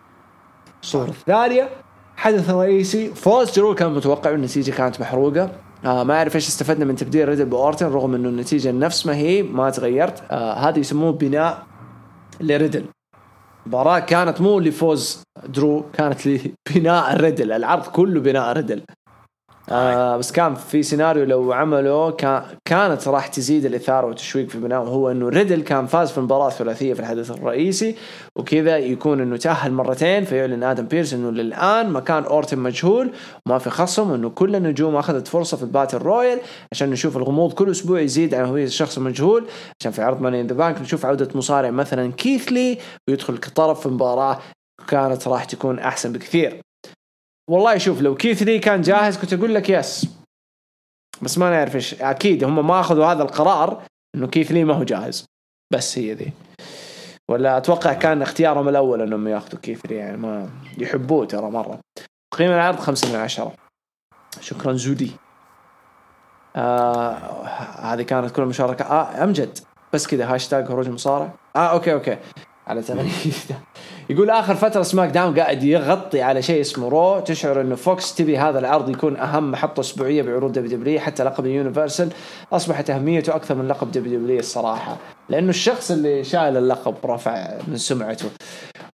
الصورة 0.83 1.09
الثانية 1.09 1.69
حدث 2.19 2.49
رئيسي 2.49 3.07
فوز 3.15 3.51
درو 3.51 3.75
كان 3.75 3.93
متوقع 3.93 4.31
والنتيجة 4.31 4.71
كانت 4.71 5.01
محروقة. 5.01 5.51
آه 5.85 6.03
ما 6.03 6.13
أعرف 6.17 6.35
إيش 6.35 6.47
استفدنا 6.47 6.85
من 6.85 6.95
تبديل 6.95 7.29
ريدل 7.29 7.45
بأورتن 7.45 7.85
رغم 7.85 8.15
إنه 8.15 8.29
النتيجة 8.29 8.71
نفس 8.71 9.05
ما 9.05 9.15
هي 9.15 9.43
ما 9.43 9.69
تغيرت. 9.69 10.23
آه 10.31 10.53
هذا 10.53 10.79
يسموه 10.79 11.11
بناء 11.11 11.63
لريدل. 12.41 12.85
المباراة 13.65 13.99
كانت 13.99 14.41
مو 14.41 14.59
لفوز 14.59 15.23
درو 15.47 15.85
كانت 15.93 16.27
لبناء 16.27 17.17
ريدل. 17.17 17.51
العرض 17.51 17.87
كله 17.87 18.19
بناء 18.19 18.53
ريدل. 18.53 18.81
آه 19.71 20.17
بس 20.17 20.31
كان 20.31 20.55
في 20.55 20.83
سيناريو 20.83 21.23
لو 21.25 21.53
عمله 21.53 22.11
كان 22.11 22.43
كانت 22.65 23.07
راح 23.07 23.27
تزيد 23.27 23.65
الإثارة 23.65 24.07
والتشويق 24.07 24.49
في 24.49 24.55
البناء 24.55 24.81
وهو 24.81 25.11
إنه 25.11 25.29
ريدل 25.29 25.61
كان 25.61 25.85
فاز 25.85 26.11
في 26.11 26.17
المباراة 26.17 26.47
الثلاثية 26.47 26.93
في 26.93 26.99
الحدث 26.99 27.31
الرئيسي 27.31 27.95
وكذا 28.35 28.77
يكون 28.77 29.21
إنه 29.21 29.37
تأهل 29.37 29.73
مرتين 29.73 30.25
فيعلن 30.25 30.63
آدم 30.63 30.85
بيرس 30.85 31.13
إنه 31.13 31.31
للآن 31.31 31.89
مكان 31.89 32.23
أورتن 32.23 32.59
مجهول 32.59 33.11
وما 33.45 33.57
في 33.57 33.69
خصم 33.69 34.11
وإنه 34.11 34.29
كل 34.29 34.55
النجوم 34.55 34.95
أخذت 34.95 35.27
فرصة 35.27 35.57
في 35.57 35.63
ال 35.63 35.68
battle 35.68 35.97
royal 35.97 36.39
عشان 36.71 36.89
نشوف 36.89 37.17
الغموض 37.17 37.53
كل 37.53 37.71
أسبوع 37.71 37.99
يزيد 37.99 38.33
عن 38.33 38.45
هوية 38.45 38.65
الشخص 38.65 38.97
المجهول 38.97 39.45
عشان 39.81 39.91
في 39.91 40.01
عرض 40.01 40.21
Money 40.21 40.41
in 40.41 40.47
the 40.47 40.53
Bank 40.55 40.81
نشوف 40.81 41.05
عودة 41.05 41.29
مصارع 41.35 41.69
مثلا 41.69 42.11
كيث 42.11 42.55
لي 42.55 42.77
ويدخل 43.09 43.37
كطرف 43.37 43.81
في 43.81 43.89
مباراه 43.89 44.39
كانت 44.87 45.27
راح 45.27 45.43
تكون 45.45 45.79
أحسن 45.79 46.11
بكثير. 46.13 46.61
والله 47.49 47.77
شوف 47.77 48.01
لو 48.01 48.15
كيث 48.15 48.43
لي 48.43 48.59
كان 48.59 48.81
جاهز 48.81 49.17
كنت 49.17 49.33
أقول 49.33 49.55
لك 49.55 49.69
yes 49.69 50.07
بس 51.21 51.37
ما 51.37 51.49
نعرف 51.49 51.75
إيش 51.75 52.01
أكيد 52.01 52.43
هم 52.43 52.67
ما 52.67 52.79
أخذوا 52.79 53.05
هذا 53.05 53.23
القرار 53.23 53.83
إنه 54.15 54.27
كيث 54.27 54.51
لي 54.51 54.63
ما 54.63 54.73
هو 54.73 54.83
جاهز. 54.83 55.25
بس 55.73 55.97
هي 55.97 56.13
ذي. 56.13 56.33
ولا 57.31 57.57
أتوقع 57.57 57.93
كان 57.93 58.21
اختيارهم 58.21 58.69
الأول 58.69 59.01
إنهم 59.01 59.27
ياخذوا 59.27 59.59
كيث 59.59 59.85
لي 59.85 59.95
يعني 59.95 60.17
ما 60.17 60.49
يحبوه 60.77 61.25
ترى 61.25 61.51
مرة. 61.51 61.79
تقييم 62.33 62.51
العرض 62.51 62.79
خمسة 62.79 63.09
من 63.09 63.15
عشرة. 63.15 63.53
شكرا 64.41 64.73
زودي. 64.73 65.11
آه 66.55 67.13
هذه 67.81 68.01
كانت 68.01 68.31
كل 68.31 68.41
المشاركة 68.41 68.85
آه 68.85 69.23
أمجد. 69.23 69.59
بس 69.93 70.07
كذا 70.07 70.33
هاشتاج 70.33 70.67
هروج 70.67 70.87
المصارعة 70.87 71.33
آه 71.55 71.67
okay 71.67 71.93
okay. 71.93 72.17
على 72.67 72.81
تغريده 72.81 73.59
يقول 74.09 74.29
آخر 74.29 74.55
فترة 74.55 74.81
سماك 74.81 75.09
داون 75.09 75.39
قاعد 75.39 75.63
يغطي 75.63 76.21
على 76.21 76.41
شيء 76.41 76.61
اسمه 76.61 76.89
رو. 76.89 77.19
تشعر 77.19 77.61
إنه 77.61 77.75
فوكس 77.75 78.15
تبي 78.15 78.37
هذا 78.37 78.59
العرض 78.59 78.89
يكون 78.89 79.17
أهم 79.17 79.51
محطة 79.51 79.79
أسبوعية 79.79 80.21
بعروض 80.21 80.51
دبليو 80.51 80.77
دبليو 80.77 80.99
حتى 80.99 81.23
لقب 81.23 81.45
ال 81.45 81.51
Universal 81.51 82.09
أصبحت 82.53 82.89
أهميته 82.89 83.35
أكثر 83.35 83.55
من 83.55 83.67
لقب 83.67 83.91
دبليو 83.91 84.19
دبليو 84.19 84.39
الصراحة 84.39 84.97
لأنه 85.29 85.49
الشخص 85.49 85.91
اللي 85.91 86.23
شايل 86.23 86.57
اللقب 86.57 86.95
رفع 87.05 87.57
من 87.67 87.77
سمعته. 87.77 88.29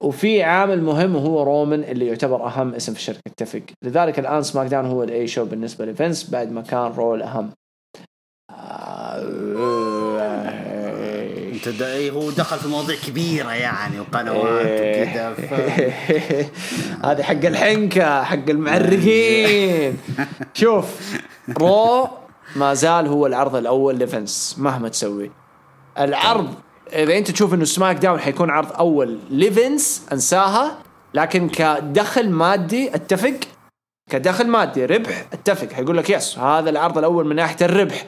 وفي 0.03 0.43
عامل 0.43 0.83
مهم 0.83 1.17
وهو 1.17 1.43
رومان 1.43 1.85
اللي 1.85 2.07
يعتبر 2.07 2.47
أهم 2.47 2.75
اسم 2.75 2.93
في 2.93 2.99
الشركة 2.99 3.21
اتفق 3.27 3.63
لذلك 3.83 4.19
الآن 4.19 4.43
سماك 4.43 4.67
داون 4.67 4.87
هو 4.87 5.03
ال 5.03 5.27
A 5.27 5.30
show 5.30 5.45
بالنسبة 5.45 5.87
لفينس 5.87 6.31
بعد 6.31 6.53
ما 6.53 6.63
كان 6.63 6.93
رو 6.93 7.15
الاهم 7.15 7.51
انت 11.67 11.83
إيه، 11.83 12.11
هو 12.11 12.31
دخل 12.31 12.59
في 12.59 12.69
مواضيع 12.69 12.97
كبيرة 13.07 13.51
يعني 13.51 14.01
وقنوات 14.01 14.67
إيه. 14.67 15.03
وكذا 15.03 15.35
ف... 15.35 15.55
هذه 17.07 17.23
حق 17.23 17.45
الحنكة 17.45 18.23
حق 18.23 18.49
المعرقين 18.49 19.99
شوف 20.55 20.87
رو 21.59 22.09
ما 22.57 22.75
زال 22.75 23.07
هو 23.07 23.27
العرض 23.27 23.57
الأول 23.57 23.99
لفنس 23.99 24.57
مهما 24.59 24.89
تسوي. 24.89 25.31
العرض 25.99 26.55
إذا 26.93 27.19
أنت 27.19 27.31
تشوف 27.31 27.55
إنه 27.55 27.65
سماك 27.65 27.97
داون 27.97 28.21
حيكون 28.21 28.51
عرض 28.51 28.73
أول 28.73 29.19
ليفنس 29.31 30.07
أنساها 30.13 30.79
لكن 31.15 31.49
كدخل 31.49 32.31
مادي 32.31 32.95
أتفق. 32.95 33.41
كدخل 34.11 34.47
مادي 34.47 34.87
ربح 34.87 35.25
أتفق. 35.33 35.73
حيقول 35.73 35.97
لك 35.97 36.11
yes 36.11 36.39
هذا 36.39 36.71
العرض 36.71 36.99
الأول 36.99 37.27
من 37.27 37.37
ناحية 37.37 37.57
الربح. 37.67 38.07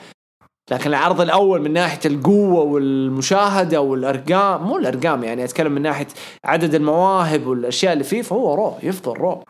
لكن 0.70 0.90
العرض 0.90 1.20
الأول 1.20 1.62
من 1.62 1.72
ناحية 1.72 2.00
القوة 2.04 2.60
والمشاهدة 2.62 3.80
والأرقام 3.80 4.62
مو 4.62 4.76
الأرقام 4.76 5.24
يعني 5.24 5.44
أتكلم 5.44 5.72
من 5.72 5.82
ناحية 5.82 6.06
عدد 6.44 6.74
المواهب 6.74 7.46
والأشياء 7.46 7.92
اللي 7.92 8.04
فيه 8.04 8.22
فهو 8.22 8.54
رو 8.54 8.76
يفضل 8.82 9.12
رو 9.12 9.42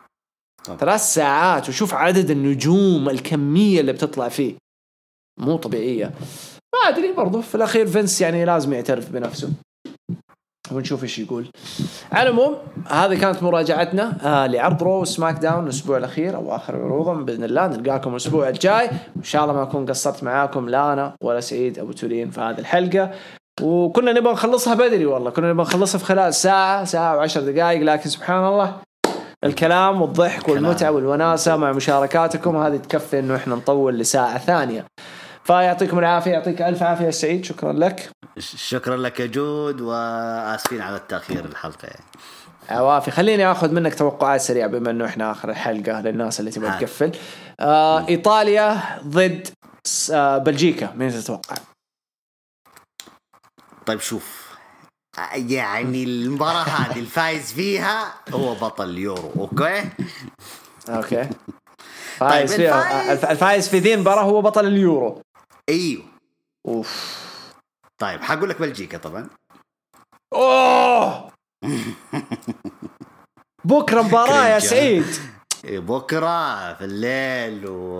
طبعا. 0.65 0.77
ثلاث 0.77 1.01
ساعات 1.01 1.69
وشوف 1.69 1.93
عدد 1.93 2.29
النجوم 2.29 3.09
الكمية 3.09 3.79
اللي 3.79 3.93
بتطلع 3.93 4.29
فيه. 4.29 4.55
مو 5.39 5.57
طبيعية. 5.57 6.11
ما 6.73 6.89
أدري 6.89 7.11
برضو 7.11 7.41
في 7.41 7.55
الأخير 7.55 7.87
فينس 7.87 8.21
يعني 8.21 8.45
لازم 8.45 8.73
يعترف 8.73 9.09
بنفسه. 9.09 9.49
ونشوف 10.71 11.03
إيش 11.03 11.19
يقول. 11.19 11.45
على 12.11 12.29
العموم 12.29 12.55
هذه 12.89 13.19
كانت 13.19 13.43
مراجعتنا 13.43 14.17
آه 14.23 14.47
لعرض 14.47 14.83
رو 14.83 15.05
سماك 15.05 15.37
داون 15.39 15.63
الأسبوع 15.63 15.97
الأخير 15.97 16.35
أو 16.35 16.55
آخر 16.55 16.75
عروضهم 16.75 17.25
بإذن 17.25 17.43
الله. 17.43 17.67
نلقاكم 17.67 18.11
الأسبوع 18.11 18.49
الجاي. 18.49 18.89
وإن 19.15 19.23
شاء 19.23 19.43
الله 19.43 19.53
ما 19.53 19.63
أكون 19.63 19.85
قصرت 19.85 20.23
معاكم 20.23 20.69
لا 20.69 20.93
أنا 20.93 21.13
ولا 21.21 21.39
سعيد 21.39 21.79
أبو 21.79 21.91
تورين 21.91 22.29
في 22.29 22.41
هذه 22.41 22.59
الحلقة. 22.59 23.11
وكنا 23.61 24.13
نبغى 24.13 24.33
نخلصها 24.33 24.73
بدري 24.73 25.05
والله. 25.05 25.29
كنا 25.29 25.49
نبغى 25.49 25.65
نخلصها 25.65 25.99
في 25.99 26.05
خلال 26.05 26.33
ساعة 26.33 26.83
ساعة 26.83 27.15
وعشر 27.15 27.41
دقائق 27.41 27.81
لكن 27.81 28.09
سبحان 28.09 28.47
الله 28.47 28.73
الكلام 29.43 30.01
والضحك 30.01 30.49
والمتعة 30.49 30.91
والوناسة 30.91 31.57
مع 31.57 31.71
مشاركاتكم 31.71 32.57
هذه 32.57 32.77
تكفي 32.77 33.19
إنه 33.19 33.35
إحنا 33.35 33.55
نطول 33.55 33.97
لساعة 33.97 34.37
ثانية. 34.37 34.85
فيعطيكم 35.45 35.99
العافية 35.99 36.31
يعطيك 36.31 36.61
ألف 36.61 36.83
عافية 36.83 37.05
يا 37.05 37.11
سعيد 37.11 37.45
شكرا 37.45 37.73
لك. 37.73 38.09
شكرا 38.39 38.97
لك 38.97 39.19
يا 39.19 39.25
جود 39.25 39.81
وآسفين 39.81 40.81
على 40.81 40.95
التأخير 40.95 41.45
الحلقة. 41.45 41.85
يعني 41.87 42.03
عوافي 42.69 43.11
خليني 43.11 43.51
آخذ 43.51 43.71
منك 43.71 43.95
توقعات 43.95 44.41
سريعة 44.41 44.67
بما 44.67 44.91
إنه 44.91 45.05
إحنا 45.05 45.31
آخر 45.31 45.49
الحلقة 45.49 46.01
للناس 46.01 46.39
اللي 46.39 46.51
تبغى. 46.51 46.79
تقفل. 46.79 47.11
آه 47.59 48.07
إيطاليا 48.07 48.81
ضد 49.07 49.47
آه 50.13 50.37
بلجيكا. 50.37 50.93
مين 50.95 51.09
تتوقع؟ 51.09 51.55
طيب 53.85 53.99
شوف 53.99 54.45
يعني 55.35 56.03
المباراة 56.03 56.63
هذه 56.63 56.99
الفايز 56.99 57.53
فيها 57.53 58.13
هو 58.33 58.53
بطل 58.55 58.89
اليورو 58.89 59.31
okay؟ 59.37 59.83
okay. 60.89 61.29
فايز 62.17 62.53
فيها 62.55 62.81
الفايز- 62.81 63.09
الف- 63.09 63.31
الفايز 63.31 63.69
في 63.69 63.79
ذي 63.79 63.93
المباراه 63.93 64.23
هو 64.23 64.41
بطل 64.41 64.65
اليورو. 64.65 65.21
أيوه. 65.69 66.03
أوف. 66.67 67.15
طيب 68.01 68.21
حقول 68.21 68.49
لك 68.49 68.59
بلجيكا 68.61 68.97
طبعا. 68.97 69.27
أوه! 70.33 71.31
بكرة 73.65 74.01
مباراة 74.01 74.47
يا. 74.47 74.59
سعيد. 74.59 75.05
إيه، 75.65 75.79
بكرة 75.79 76.73
في 76.73 76.85
الليل 76.85 77.63
و 77.67 77.97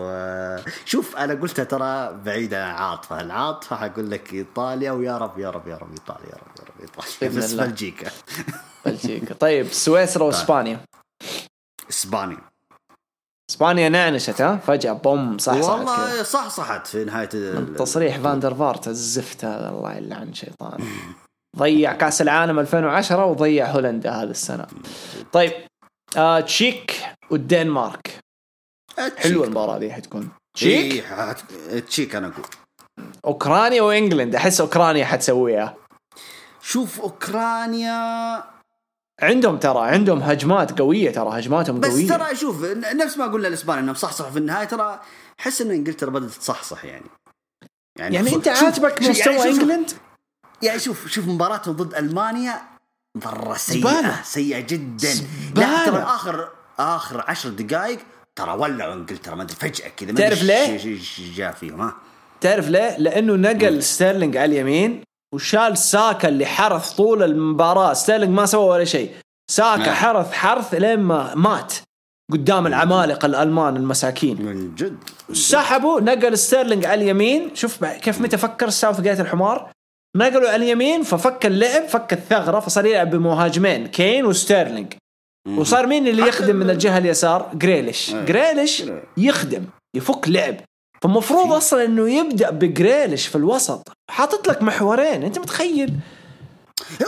شوف 0.86 1.16
أنا 1.18 1.34
قلتها 1.34 1.64
ترى 1.66 2.14
بعيدة 2.14 2.66
عن 2.66 2.76
عاطفة. 2.76 3.22
العاطفة 3.22 3.76
حقول 3.76 4.12
لك 4.12 4.34
إيطاليا 4.34 4.92
ويا 4.92 5.18
رب 5.18 5.40
يا 5.40 5.50
رب 5.50 5.68
يا 5.68 5.78
رب 5.78 5.92
إيطاليا 5.92 6.26
يا 6.30 6.36
رب 6.36 6.60
يا 6.60 6.64
رب 6.64 6.82
إيطاليا. 6.82 7.30
بس. 7.40 7.54
بلجيكا. 7.54 8.12
بلجيكا. 8.86 9.34
طيب 9.34 9.68
سويسرا 9.68 10.24
وإسبانيا. 10.28 10.80
إسبانيا. 11.90 12.38
إسبانيا 13.56 13.90
نعنشت 13.90 14.42
ها؟ 14.42 14.58
فجأة 14.58 14.94
بوم 14.94 15.38
صح 15.38 15.54
والله 15.54 16.24
صح 16.24 16.50
صحت 16.50 16.88
في 16.88 17.04
نهاية 17.04 17.30
تصريح 17.78 18.18
فاندر 18.18 18.56
فارت 18.56 18.88
الزفت 18.88 19.46
هذا 19.46 19.70
الله 19.70 19.94
يلعن 19.94 20.34
شيطان. 20.34 20.80
ضيع 21.58 21.94
كأس 21.94 22.22
العالم 22.22 22.60
2010 22.60 23.26
وضيع 23.26 23.72
هولندا 23.72 24.12
هذا 24.12 24.32
السنة. 24.32 24.68
طيب 25.34 25.52
آه 26.18 26.40
تشيك 26.40 26.96
والدنمارك. 27.30 28.20
حلوة 29.18 29.46
المباراة 29.46 29.78
دي 29.78 29.94
حتكون. 29.94 30.30
تشيك؟ 30.58 31.04
تشيك 31.04 31.86
تشيك 31.88 32.16
أنا 32.16 32.28
أقول. 32.28 32.46
أوكرانيا 33.26 33.82
وإنجلند 33.82 34.36
أحس 34.36 34.62
أوكرانيا 34.62 35.06
حتسويها. 35.06 35.76
شوف 36.62 37.02
أوكرانيا 37.02 38.44
عندهم 39.22 39.58
ترى 39.58 39.88
عندهم 39.88 40.20
هجمات 40.20 40.80
قوية 40.80 41.12
ترى 41.12 41.40
هجماتهم 41.40 41.80
بس 41.80 41.90
قوية. 41.92 42.08
ترى 42.08 42.36
شوف 42.36 42.64
نفس 42.96 43.18
ما 43.18 43.26
قلنا 43.28 43.48
الاسبان 43.48 43.78
إنهم 43.78 43.96
صحصحوا 43.96 44.32
في 44.32 44.38
النهاية 44.40 44.66
ترى 44.66 45.02
أحس 45.40 45.62
إن 45.62 45.72
إنجلترا 45.72 46.10
بدأت 46.10 46.32
تصحصح 46.32 46.86
يعني. 46.86 47.06
يعني 48.00 48.24
خصو- 48.30 48.36
أنت 48.36 48.54
شوف- 48.54 48.86
مستوى 49.10 49.34
يعني 49.36 49.50
إنجلند؟ 49.50 49.92
يعني 50.62 50.80
شوف 50.80 51.08
شوف 51.08 51.28
مباراتهم 51.28 51.76
ضد 51.76 51.94
ألمانيا 51.96 52.62
مرة 53.26 53.54
سيئة 53.58 53.80
زبالة. 53.82 54.22
سيئة 54.24 54.60
جدا. 54.60 55.08
زبالة. 55.10 55.54
لا 55.56 55.86
ترى 55.86 56.04
آخر 56.04 56.50
آخر 56.80 57.24
عشر 57.28 57.50
دقائق 57.50 58.00
ترى 58.36 58.52
ولعوا 58.54 58.94
إنجلترا 58.94 59.36
ما 59.36 59.44
أدري 59.44 59.56
فجأة 59.56 59.88
كذا 59.98 60.12
ما 60.12 60.18
تعرف 60.20 60.44
ليه؟ 60.44 61.00
جاء 61.36 61.52
فيهم 61.52 61.82
ها. 61.82 61.96
تعرف 62.42 62.68
ليه؟ 62.70 62.98
لأنه 62.98 63.34
نقل 63.36 63.84
ستيرلينج 63.84 64.38
على 64.38 64.46
اليمين. 64.52 65.04
وشال 65.34 65.78
ساكا 65.78 66.28
اللي 66.28 66.46
حرث 66.46 66.90
طول 66.92 67.24
المباراة. 67.24 67.94
ستيرلينج 67.94 68.34
ما 68.34 68.46
سوى 68.46 68.66
ولا 68.66 68.84
شيء. 68.86 69.12
ساكا 69.52 69.78
نعم. 69.86 69.94
حرث 69.96 70.32
حرث 70.32 70.74
لين 70.74 71.00
ما 71.00 71.36
مات. 71.36 71.74
قدام 72.32 72.68
العمالقة 72.68 73.26
الألمان 73.26 73.76
المساكين. 73.76 74.42
من 74.42 74.76
جد. 74.76 74.98
سحبوا 75.34 76.02
نقل 76.02 76.38
ستيرلينج 76.38 76.86
على 76.86 77.02
اليمين. 77.04 77.56
شوف 77.56 77.86
كيف 77.86 78.22
متى 78.22 78.38
فكر 78.38 78.70
ساوث 78.70 79.02
جيت 79.02 79.20
الحمار. 79.20 79.72
نقلوا 80.18 80.50
على 80.50 80.64
اليمين 80.64 81.04
ففك 81.04 81.46
اللعب 81.46 81.88
فك 81.88 82.14
الثغرة 82.14 82.60
فصار 82.60 82.86
يلعب 82.86 83.10
بمهاجمين 83.10 83.88
كين 83.88 84.26
وستيرلينج 84.26 84.94
وصار 85.58 85.88
مين 85.88 86.08
اللي 86.08 86.28
يخدم 86.28 86.56
من 86.56 86.62
ال- 86.62 86.70
الجهة 86.72 86.98
اليسار؟ 86.98 87.52
جريليش 87.54 88.14
إيه. 88.14 88.26
جريليش 88.26 88.82
جريليش. 88.82 89.04
يخدم 89.18 89.66
يفك 89.96 90.28
لعب. 90.30 90.56
فالمفروض 91.06 91.54
أصلا 91.54 91.86
إنه 91.86 92.10
يبدأ 92.10 92.50
بجريليش 92.50 93.28
في 93.28 93.36
الوسط. 93.36 93.98
حاطط 94.10 94.48
لك 94.48 94.62
محورين 94.64 95.24
أنت 95.24 95.40
متخيل؟ 95.40 95.94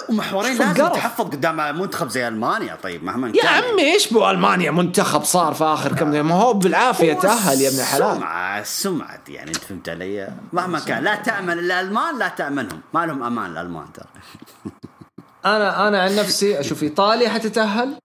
ومحورين 0.09 0.57
لازم 0.57 0.71
القرف. 0.71 0.93
تحفظ 0.93 1.25
قدام 1.25 1.79
منتخب 1.79 2.09
زي 2.09 2.27
ألمانيا 2.27 2.75
طيب 2.75 3.03
مهما 3.03 3.27
يا 3.27 3.41
كان. 3.41 3.63
عمي 3.63 3.81
إيش 3.93 4.13
بو 4.13 4.29
ألمانيا؟ 4.29 4.71
منتخب 4.71 5.23
صار 5.23 5.53
في 5.53 5.63
آخر 5.63 5.95
كم 5.95 6.07
ما 6.09 6.35
هو 6.35 6.53
بالعافية 6.53 7.13
تأهل 7.13 7.61
يا 7.61 7.69
ابن 7.69 7.79
الحلال. 7.79 8.11
السمعة 8.11 8.59
السمعة 8.59 9.19
يعني 9.27 9.47
أنت 9.47 9.57
فهمت 9.57 9.89
علي؟ 9.89 10.29
مهما 10.53 10.79
كان. 10.79 11.03
لا 11.03 11.15
تأمن 11.15 11.53
الألمان 11.53 12.19
لا 12.19 12.27
تأمنهم. 12.27 12.81
ما 12.93 13.05
لهم 13.05 13.23
أمان 13.23 13.51
الألمان 13.51 13.93
ترى. 13.93 14.07
أنا 15.45 15.87
أنا 15.87 16.01
عن 16.01 16.15
نفسي 16.15 16.59
أشوف 16.59 16.83
إيطاليا 16.83 17.29
حتتأهل. 17.29 17.95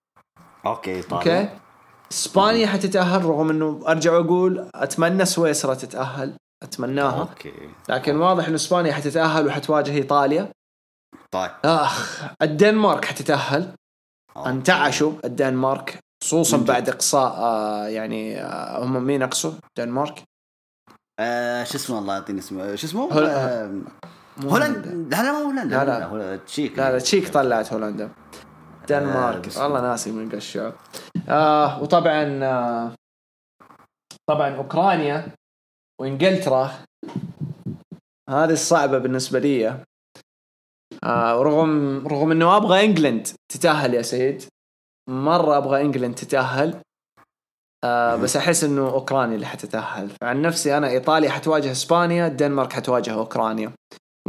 okay 0.66 1.03
okay. 1.12 1.24
طيب 1.24 1.48
اسبانيا 2.13 2.67
حتتأهل 2.67 3.25
رغم 3.25 3.51
إنه 3.51 3.81
أرجع 3.89 4.13
وأقول 4.13 4.71
أتمنى 4.75 5.25
سويسرا 5.25 5.75
تتأهل. 5.75 6.33
أتمناها. 6.63 7.21
okay. 7.20 7.53
لكن 7.89 8.17
واضح 8.17 8.47
إنه 8.47 8.55
إسبانيا 8.55 8.93
حتتأهل 8.93 9.47
وحتواجه 9.47 9.93
إيطاليا. 9.93 10.49
طيب. 11.31 11.51
آخ 11.65 12.23
الدنمارك 12.43 13.05
حتتأهل. 13.05 13.73
انتعشوا 14.37 15.13
الدنمارك 15.25 15.99
خصوصا. 16.25 16.57
بعد 16.57 16.89
إقصاء 16.89 17.33
آه 17.33 17.87
يعني 17.89 18.43
آه 18.43 18.85
هم 18.85 19.05
مين 19.05 19.23
اقصوا 19.23 19.53
الدنمارك 19.69 20.23
آه 21.21 21.65
شو 21.65 21.77
اسمه 21.77 21.99
الله 21.99 22.15
يعطيني 22.15 22.39
اسمه؟ 22.39 22.75
شو 22.75 22.87
اسمه؟ 22.87 23.13
آه، 23.13 23.81
مو 24.37 24.49
هولندا. 24.49 24.91
لا 24.91 25.23
لا 25.23 25.33
مو 25.33 25.45
هولندا 25.45 25.77
لا، 25.77 25.85
لا. 25.85 26.05
هولندا 26.05 26.37
تشيك. 26.37 26.79
لا 26.79 26.93
لا 26.93 26.99
تشيك 26.99 27.29
طلعت 27.29 27.73
هولندا. 27.73 28.11
دنمارك. 28.89 29.47
بس- 29.49 29.59
والله 29.59 29.81
ناسي 29.81 30.11
من 30.13 30.31
قشعوا 30.31 30.73
آه 31.29 31.83
وطبعا 31.83 32.45
آه 32.45 32.95
طبعا 34.31 34.57
أوكرانيا 34.57 35.29
وإنجلترا 36.01 36.71
هذه 38.31 38.53
الصعبه 38.53 38.99
بالنسبة 38.99 39.39
لي. 39.39 39.85
آه 41.05 41.39
ورغم 41.39 42.07
رغم 42.09 42.31
إنه 42.31 42.57
أبغى 42.57 42.85
إنجلند 42.85 43.29
تتأهل 43.53 43.95
يا 43.95 44.03
سيد. 44.03 44.43
مرة 45.09 45.57
أبغى 45.57 45.81
إنجلند 45.81 46.15
تتأهل. 46.15 46.81
آه 47.85 48.17
بس 48.17 48.37
أحس 48.37 48.65
إنه 48.65 48.89
أوكرانيا 48.89 49.35
اللي 49.35 49.47
حتتأهل. 49.47 50.11
عن 50.23 50.43
نفسي 50.43 50.77
أنا 50.77 50.89
إيطاليا 50.89 51.31
حتواجه 51.31 51.71
إسبانيا 51.71 52.27
الدنمارك 52.27 52.73
حتواجه 52.73 53.15
أوكرانيا. 53.15 53.73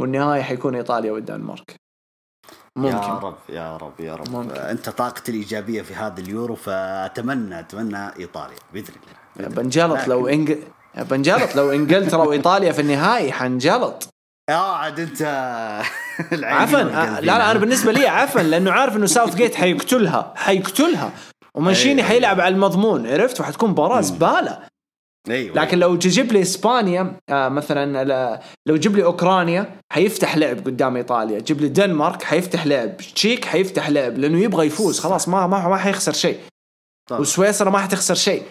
والنهاية 0.00 0.42
حيكون 0.42 0.74
إيطاليا 0.74 1.12
والدنمارك. 1.12 1.76
ممكن. 2.76 2.96
يا 2.96 3.18
رب 3.18 3.36
يا 3.48 3.76
رب 3.76 4.00
يا 4.00 4.14
رب. 4.14 4.30
ممكن. 4.30 4.56
انت 4.56 4.88
طاقتي 4.88 5.32
الإيجابية 5.32 5.82
في 5.82 5.94
هذا 5.94 6.20
اليورو 6.20 6.54
فأتمنى 6.54 7.60
أتمنى 7.60 8.08
إيطاليا 8.18 8.56
بإذن 8.72 8.94
الله. 9.38 9.48
بنجلط 9.48 10.08
لو 10.08 10.28
انج 10.28 10.56
بنجلط 11.10 11.56
لو 11.56 11.72
إنجلترا 11.72 12.24
وايطاليا 12.24 12.72
في 12.72 12.80
النهائي 12.80 13.32
حنجلط. 13.32 14.08
يا 14.50 14.54
عاد 14.56 15.00
أنت 15.00 15.22
عفوا 16.32 16.78
والقلب 16.78 16.94
آه، 16.94 17.20
لا 17.20 17.26
لا 17.38 17.50
أنا 17.50 17.58
بالنسبة 17.58 17.92
لي 17.92 18.06
عفوا 18.06 18.40
لأنه 18.42 18.72
عارف 18.72 18.96
إنه 18.96 19.06
ساوثجيت 19.06 19.54
حيقتلها 19.54 20.32
حيقتلها. 20.36 21.10
ومانشيني 21.54 22.00
أيوة. 22.02 22.08
حيلعب 22.12 22.40
على 22.40 22.54
المضمون 22.54 23.06
عرفت؟ 23.06 23.40
وحتكون 23.40 23.70
مباراة 23.70 24.00
زبالة. 24.00 24.58
إيوه. 25.30 25.56
لكن 25.56 25.78
لو 25.78 25.96
تجيب 25.96 26.32
لي 26.32 26.42
إسبانيا 26.42 27.16
آه 27.30 27.48
مثلا 27.48 28.04
لا- 28.04 28.40
لو 28.68 28.76
جيب 28.76 28.96
لي 28.96 29.04
أوكرانيا 29.04 29.76
حيفتح 29.92 30.36
لعب 30.36 30.56
قدام 30.58 30.96
إيطاليا. 30.96 31.38
جيب 31.40 31.60
لي 31.60 31.68
دنمارك 31.68 32.22
حيفتح 32.22 32.66
لعب. 32.66 32.96
تشيك 32.96 33.44
حيفتح 33.44 33.88
لعب 33.90 34.18
لأنه 34.18 34.38
يبغى 34.38 34.66
يفوز. 34.66 35.00
خلاص 35.00 35.28
ما 35.28 35.46
ما 35.46 35.68
ما 35.68 35.76
حيخسر 35.76 36.12
شيء. 36.12 36.38
طبعا. 37.10 37.20
وسويسرا 37.20 37.70
ما 37.70 37.78
حتخسر 37.78 38.14
شيء. 38.14 38.42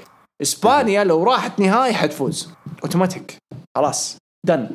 إسبانيا 0.41 1.03
لو 1.03 1.23
راحت 1.23 1.59
نهائي 1.59 1.93
حتفوز. 1.93 2.49
أوتوماتيك. 2.83 3.37
خلاص. 3.77 4.17
دن 4.47 4.69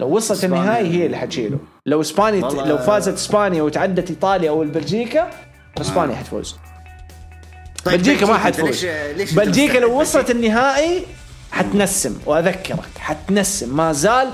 لو 0.00 0.16
وصلت 0.16 0.44
النهائي 0.44 0.88
هي 0.88 1.06
اللي 1.06 1.16
حتشيله. 1.16 1.58
لو 1.86 2.00
إسبانيا 2.00 2.40
لو 2.40 2.78
فازت 2.78 3.12
إسبانيا 3.14 3.62
وتعدت 3.62 4.10
إيطاليا 4.10 4.50
أو 4.50 4.60
بلجيكا 4.64 5.30
إسبانيا 5.80 6.16
حتفوز. 6.16 6.56
طيب 7.86 7.96
بلجيكا 7.96 8.26
ما 8.26 8.38
حتفوز 8.38 8.86
بلجيكا 9.32 9.78
لو 9.78 10.00
وصلت 10.00 10.30
النهائي 10.30 11.02
حتنسم 11.52 12.18
وأذكرك 12.26 12.88
حتنسم. 12.98 13.76
ما 13.76 13.92
زال 13.92 14.28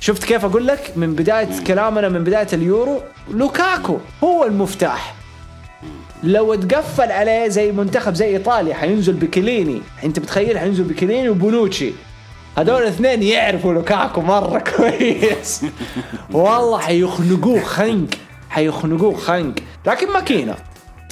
شفت 0.00 0.24
كيف 0.24 0.44
أقول 0.44 0.66
لك؟ 0.66 0.92
من 0.96 1.14
بداية 1.14 1.48
كلامنا 1.66 2.08
من 2.08 2.24
بداية 2.24 2.46
اليورو 2.52 3.00
لوكاكو 3.30 3.98
هو 4.24 4.44
المفتاح. 4.44 5.14
لو 6.22 6.54
تقفل 6.54 7.12
عليه 7.12 7.48
زي 7.48 7.72
منتخب 7.72 8.14
زي 8.14 8.26
إيطاليا 8.26 8.74
حينزل 8.74 9.12
بكيليني. 9.12 9.82
أنت 10.04 10.18
بتخيل 10.18 10.58
حينزل 10.58 10.84
بكيليني 10.84 11.28
وبونوتشي؟ 11.28 11.92
هذول 12.58 12.82
الاثنين 12.82 13.22
يعرفوا 13.22 13.74
لوكاكو 13.74 14.20
مرة 14.20 14.58
كويس. 14.76 15.62
والله 16.32 16.78
حيخنقوه 16.78 17.60
خنق 17.60 18.08
حيخنقوه 18.50 19.16
خنق. 19.16 19.54
لكن 19.86 20.12
ماكينة. 20.12 20.54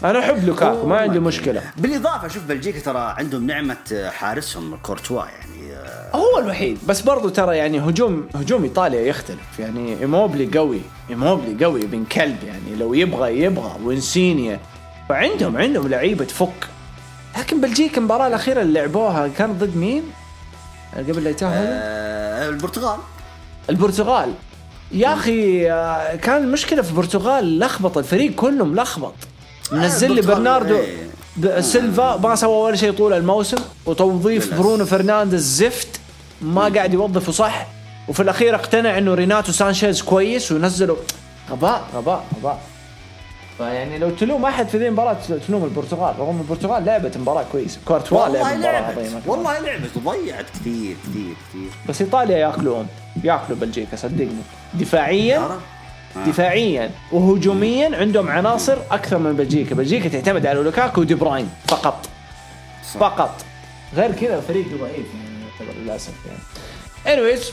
أنا 0.04 0.18
أحب 0.18 0.44
لوكاكو 0.44 0.86
ما 0.86 0.96
عندي 0.96 1.20
مشكلة. 1.20 1.62
بالإضافة 1.76 2.28
شوف 2.28 2.44
بلجيكا 2.44 2.80
ترى 2.80 3.14
عندهم 3.18 3.46
نعمة 3.46 3.76
حارسهم 4.06 4.76
كورتوا 4.82 5.24
يعني 5.24 5.72
آه، 5.74 6.16
هو 6.16 6.38
الوحيد. 6.38 6.78
بس 6.88 7.00
برضو 7.00 7.28
ترى 7.28 7.56
يعني 7.56 7.80
هجوم 7.80 8.28
هجوم 8.34 8.62
إيطاليا 8.62 9.00
يختلف. 9.00 9.58
يعني 9.58 10.00
إيموبلي 10.00 10.58
قوي 10.58 10.80
إيموبلي 11.10 11.64
قوي 11.64 11.82
ابن 11.82 12.04
كلب 12.04 12.36
يعني 12.44 12.76
لو 12.78 12.94
يبغى 12.94 13.40
يبغى. 13.40 13.72
وإنسينيا. 13.84 14.60
فعندهم 15.08 15.56
عندهم 15.56 15.88
لعيبة 15.88 16.24
تفك. 16.24 16.68
لكن 17.38 17.60
بلجيكا 17.60 17.98
المباراة 17.98 18.26
الأخيرة 18.26 18.62
اللي 18.62 18.80
لعبوها 18.80 19.28
كانت 19.28 19.64
ضد 19.64 19.76
مين؟ 19.76 20.02
قبل 20.96 21.24
لا 21.24 21.30
يتاهلوا 21.30 21.68
آه، 21.70 22.48
البرتغال. 22.48 22.98
البرتغال. 23.70 24.32
يا 24.92 25.14
أخي 25.14 25.70
آه، 25.70 26.16
كان 26.16 26.42
المشكلة 26.42 26.82
في 26.82 26.90
البرتغال 26.90 27.58
لخبط 27.58 27.98
الفريق 27.98 28.34
كله 28.34 28.64
ملخبط 28.64 29.14
منزل 29.72 30.12
لي 30.12 30.20
برناردو. 30.20 30.78
ب- 31.36 31.60
سيلفا 31.60 32.16
ما 32.16 32.34
سوى 32.34 32.56
ولا 32.56 32.76
شيء 32.76 32.92
طول 32.92 33.12
الموسم. 33.12 33.56
وتوظيف 33.86 34.46
للأسف. 34.46 34.62
برونو 34.62 34.84
فرنانديز 34.86 35.42
زفت 35.42 36.00
ما 36.42 36.68
قاعد 36.68 36.94
يوظفه 36.94 37.32
صح. 37.32 37.66
وفي 38.08 38.22
الأخير 38.22 38.54
اقتنع 38.54 38.98
إنه 38.98 39.14
ريناتو 39.14 39.52
سانشيز 39.52 40.02
كويس 40.02 40.52
ونزلوا 40.52 40.96
غباء 41.50 41.84
غباء 41.94 42.24
غباء. 42.38 42.60
فيعني 43.58 43.98
لو 43.98 44.10
تلوم 44.10 44.44
أحد 44.44 44.68
في 44.68 44.78
ذي 44.78 44.86
المباراة 44.88 45.16
تلوم 45.48 45.64
البرتغال. 45.64 46.18
رغم 46.18 46.40
البرتغال 46.40 46.84
لعبت 46.84 47.16
مباراة 47.16 47.44
كويسة. 47.52 47.78
كورتوا 47.84 48.18
لعب 48.18 48.30
والله 48.30 48.54
مباراة 48.56 48.80
لعبت. 48.80 48.98
عظيمة. 48.98 49.20
والله 49.26 49.58
لعبت. 49.58 49.90
وضيعت 50.04 50.44
كثير 50.60 50.96
كثير 51.04 51.34
كثير. 51.48 51.70
بس 51.88 52.00
إيطاليا 52.00 52.36
ياكلوهم 52.36 52.86
يأكلوا 53.24 53.58
بلجيكا 53.58 53.96
صدقني. 53.96 54.42
دفاعيا 54.74 55.48
دفاعيا 56.26 56.90
وهجوميا 57.12 57.96
عندهم 57.96 58.28
عناصر 58.28 58.76
أكثر 58.90 59.18
من 59.18 59.32
بلجيكا، 59.32 59.74
بلجيكا 59.74 60.08
تعتمد 60.08 60.46
على 60.46 60.60
لوكاكو 60.60 61.00
ودي 61.00 61.14
بروين 61.14 61.48
فقط. 61.68 62.08
صح. 62.94 63.00
فقط. 63.00 63.44
غير 63.94 64.12
كذا 64.12 64.40
فريق 64.40 64.66
ضعيف 64.80 65.06
يعني 65.14 65.80
للأسف 65.84 66.12
يعني. 66.26 66.38
Anyways 67.06 67.44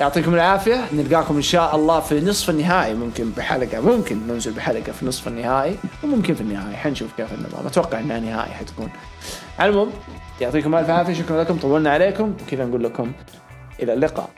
يعطيكم 0.00 0.34
العافية. 0.34 0.84
نلقاكم 0.92 1.36
إن 1.36 1.42
شاء 1.42 1.76
الله 1.76 2.00
في 2.00 2.20
نصف 2.20 2.50
النهائي. 2.50 2.94
ممكن 2.94 3.30
بحلقة 3.30 3.80
ممكن 3.80 4.26
ننزل 4.28 4.52
بحلقة 4.52 4.92
في 4.92 5.06
نصف 5.06 5.28
النهائي 5.28 5.76
وممكن 6.04 6.34
في 6.34 6.40
النهائي. 6.40 6.76
حنشوف 6.76 7.10
كيف 7.16 7.32
النظام 7.32 7.66
أتوقع 7.66 8.00
إنها 8.00 8.20
نهائي 8.20 8.52
حتكون. 8.52 8.90
على 9.58 9.70
المهم 9.70 9.90
يعطيكم 10.40 10.74
ألف 10.74 10.90
عافية. 10.90 11.14
شكرا 11.14 11.42
لكم. 11.42 11.56
طولنا 11.56 11.90
عليكم. 11.90 12.34
وكذا 12.46 12.64
نقول 12.64 12.84
لكم 12.84 13.12
إلى 13.82 13.92
اللقاء. 13.92 14.30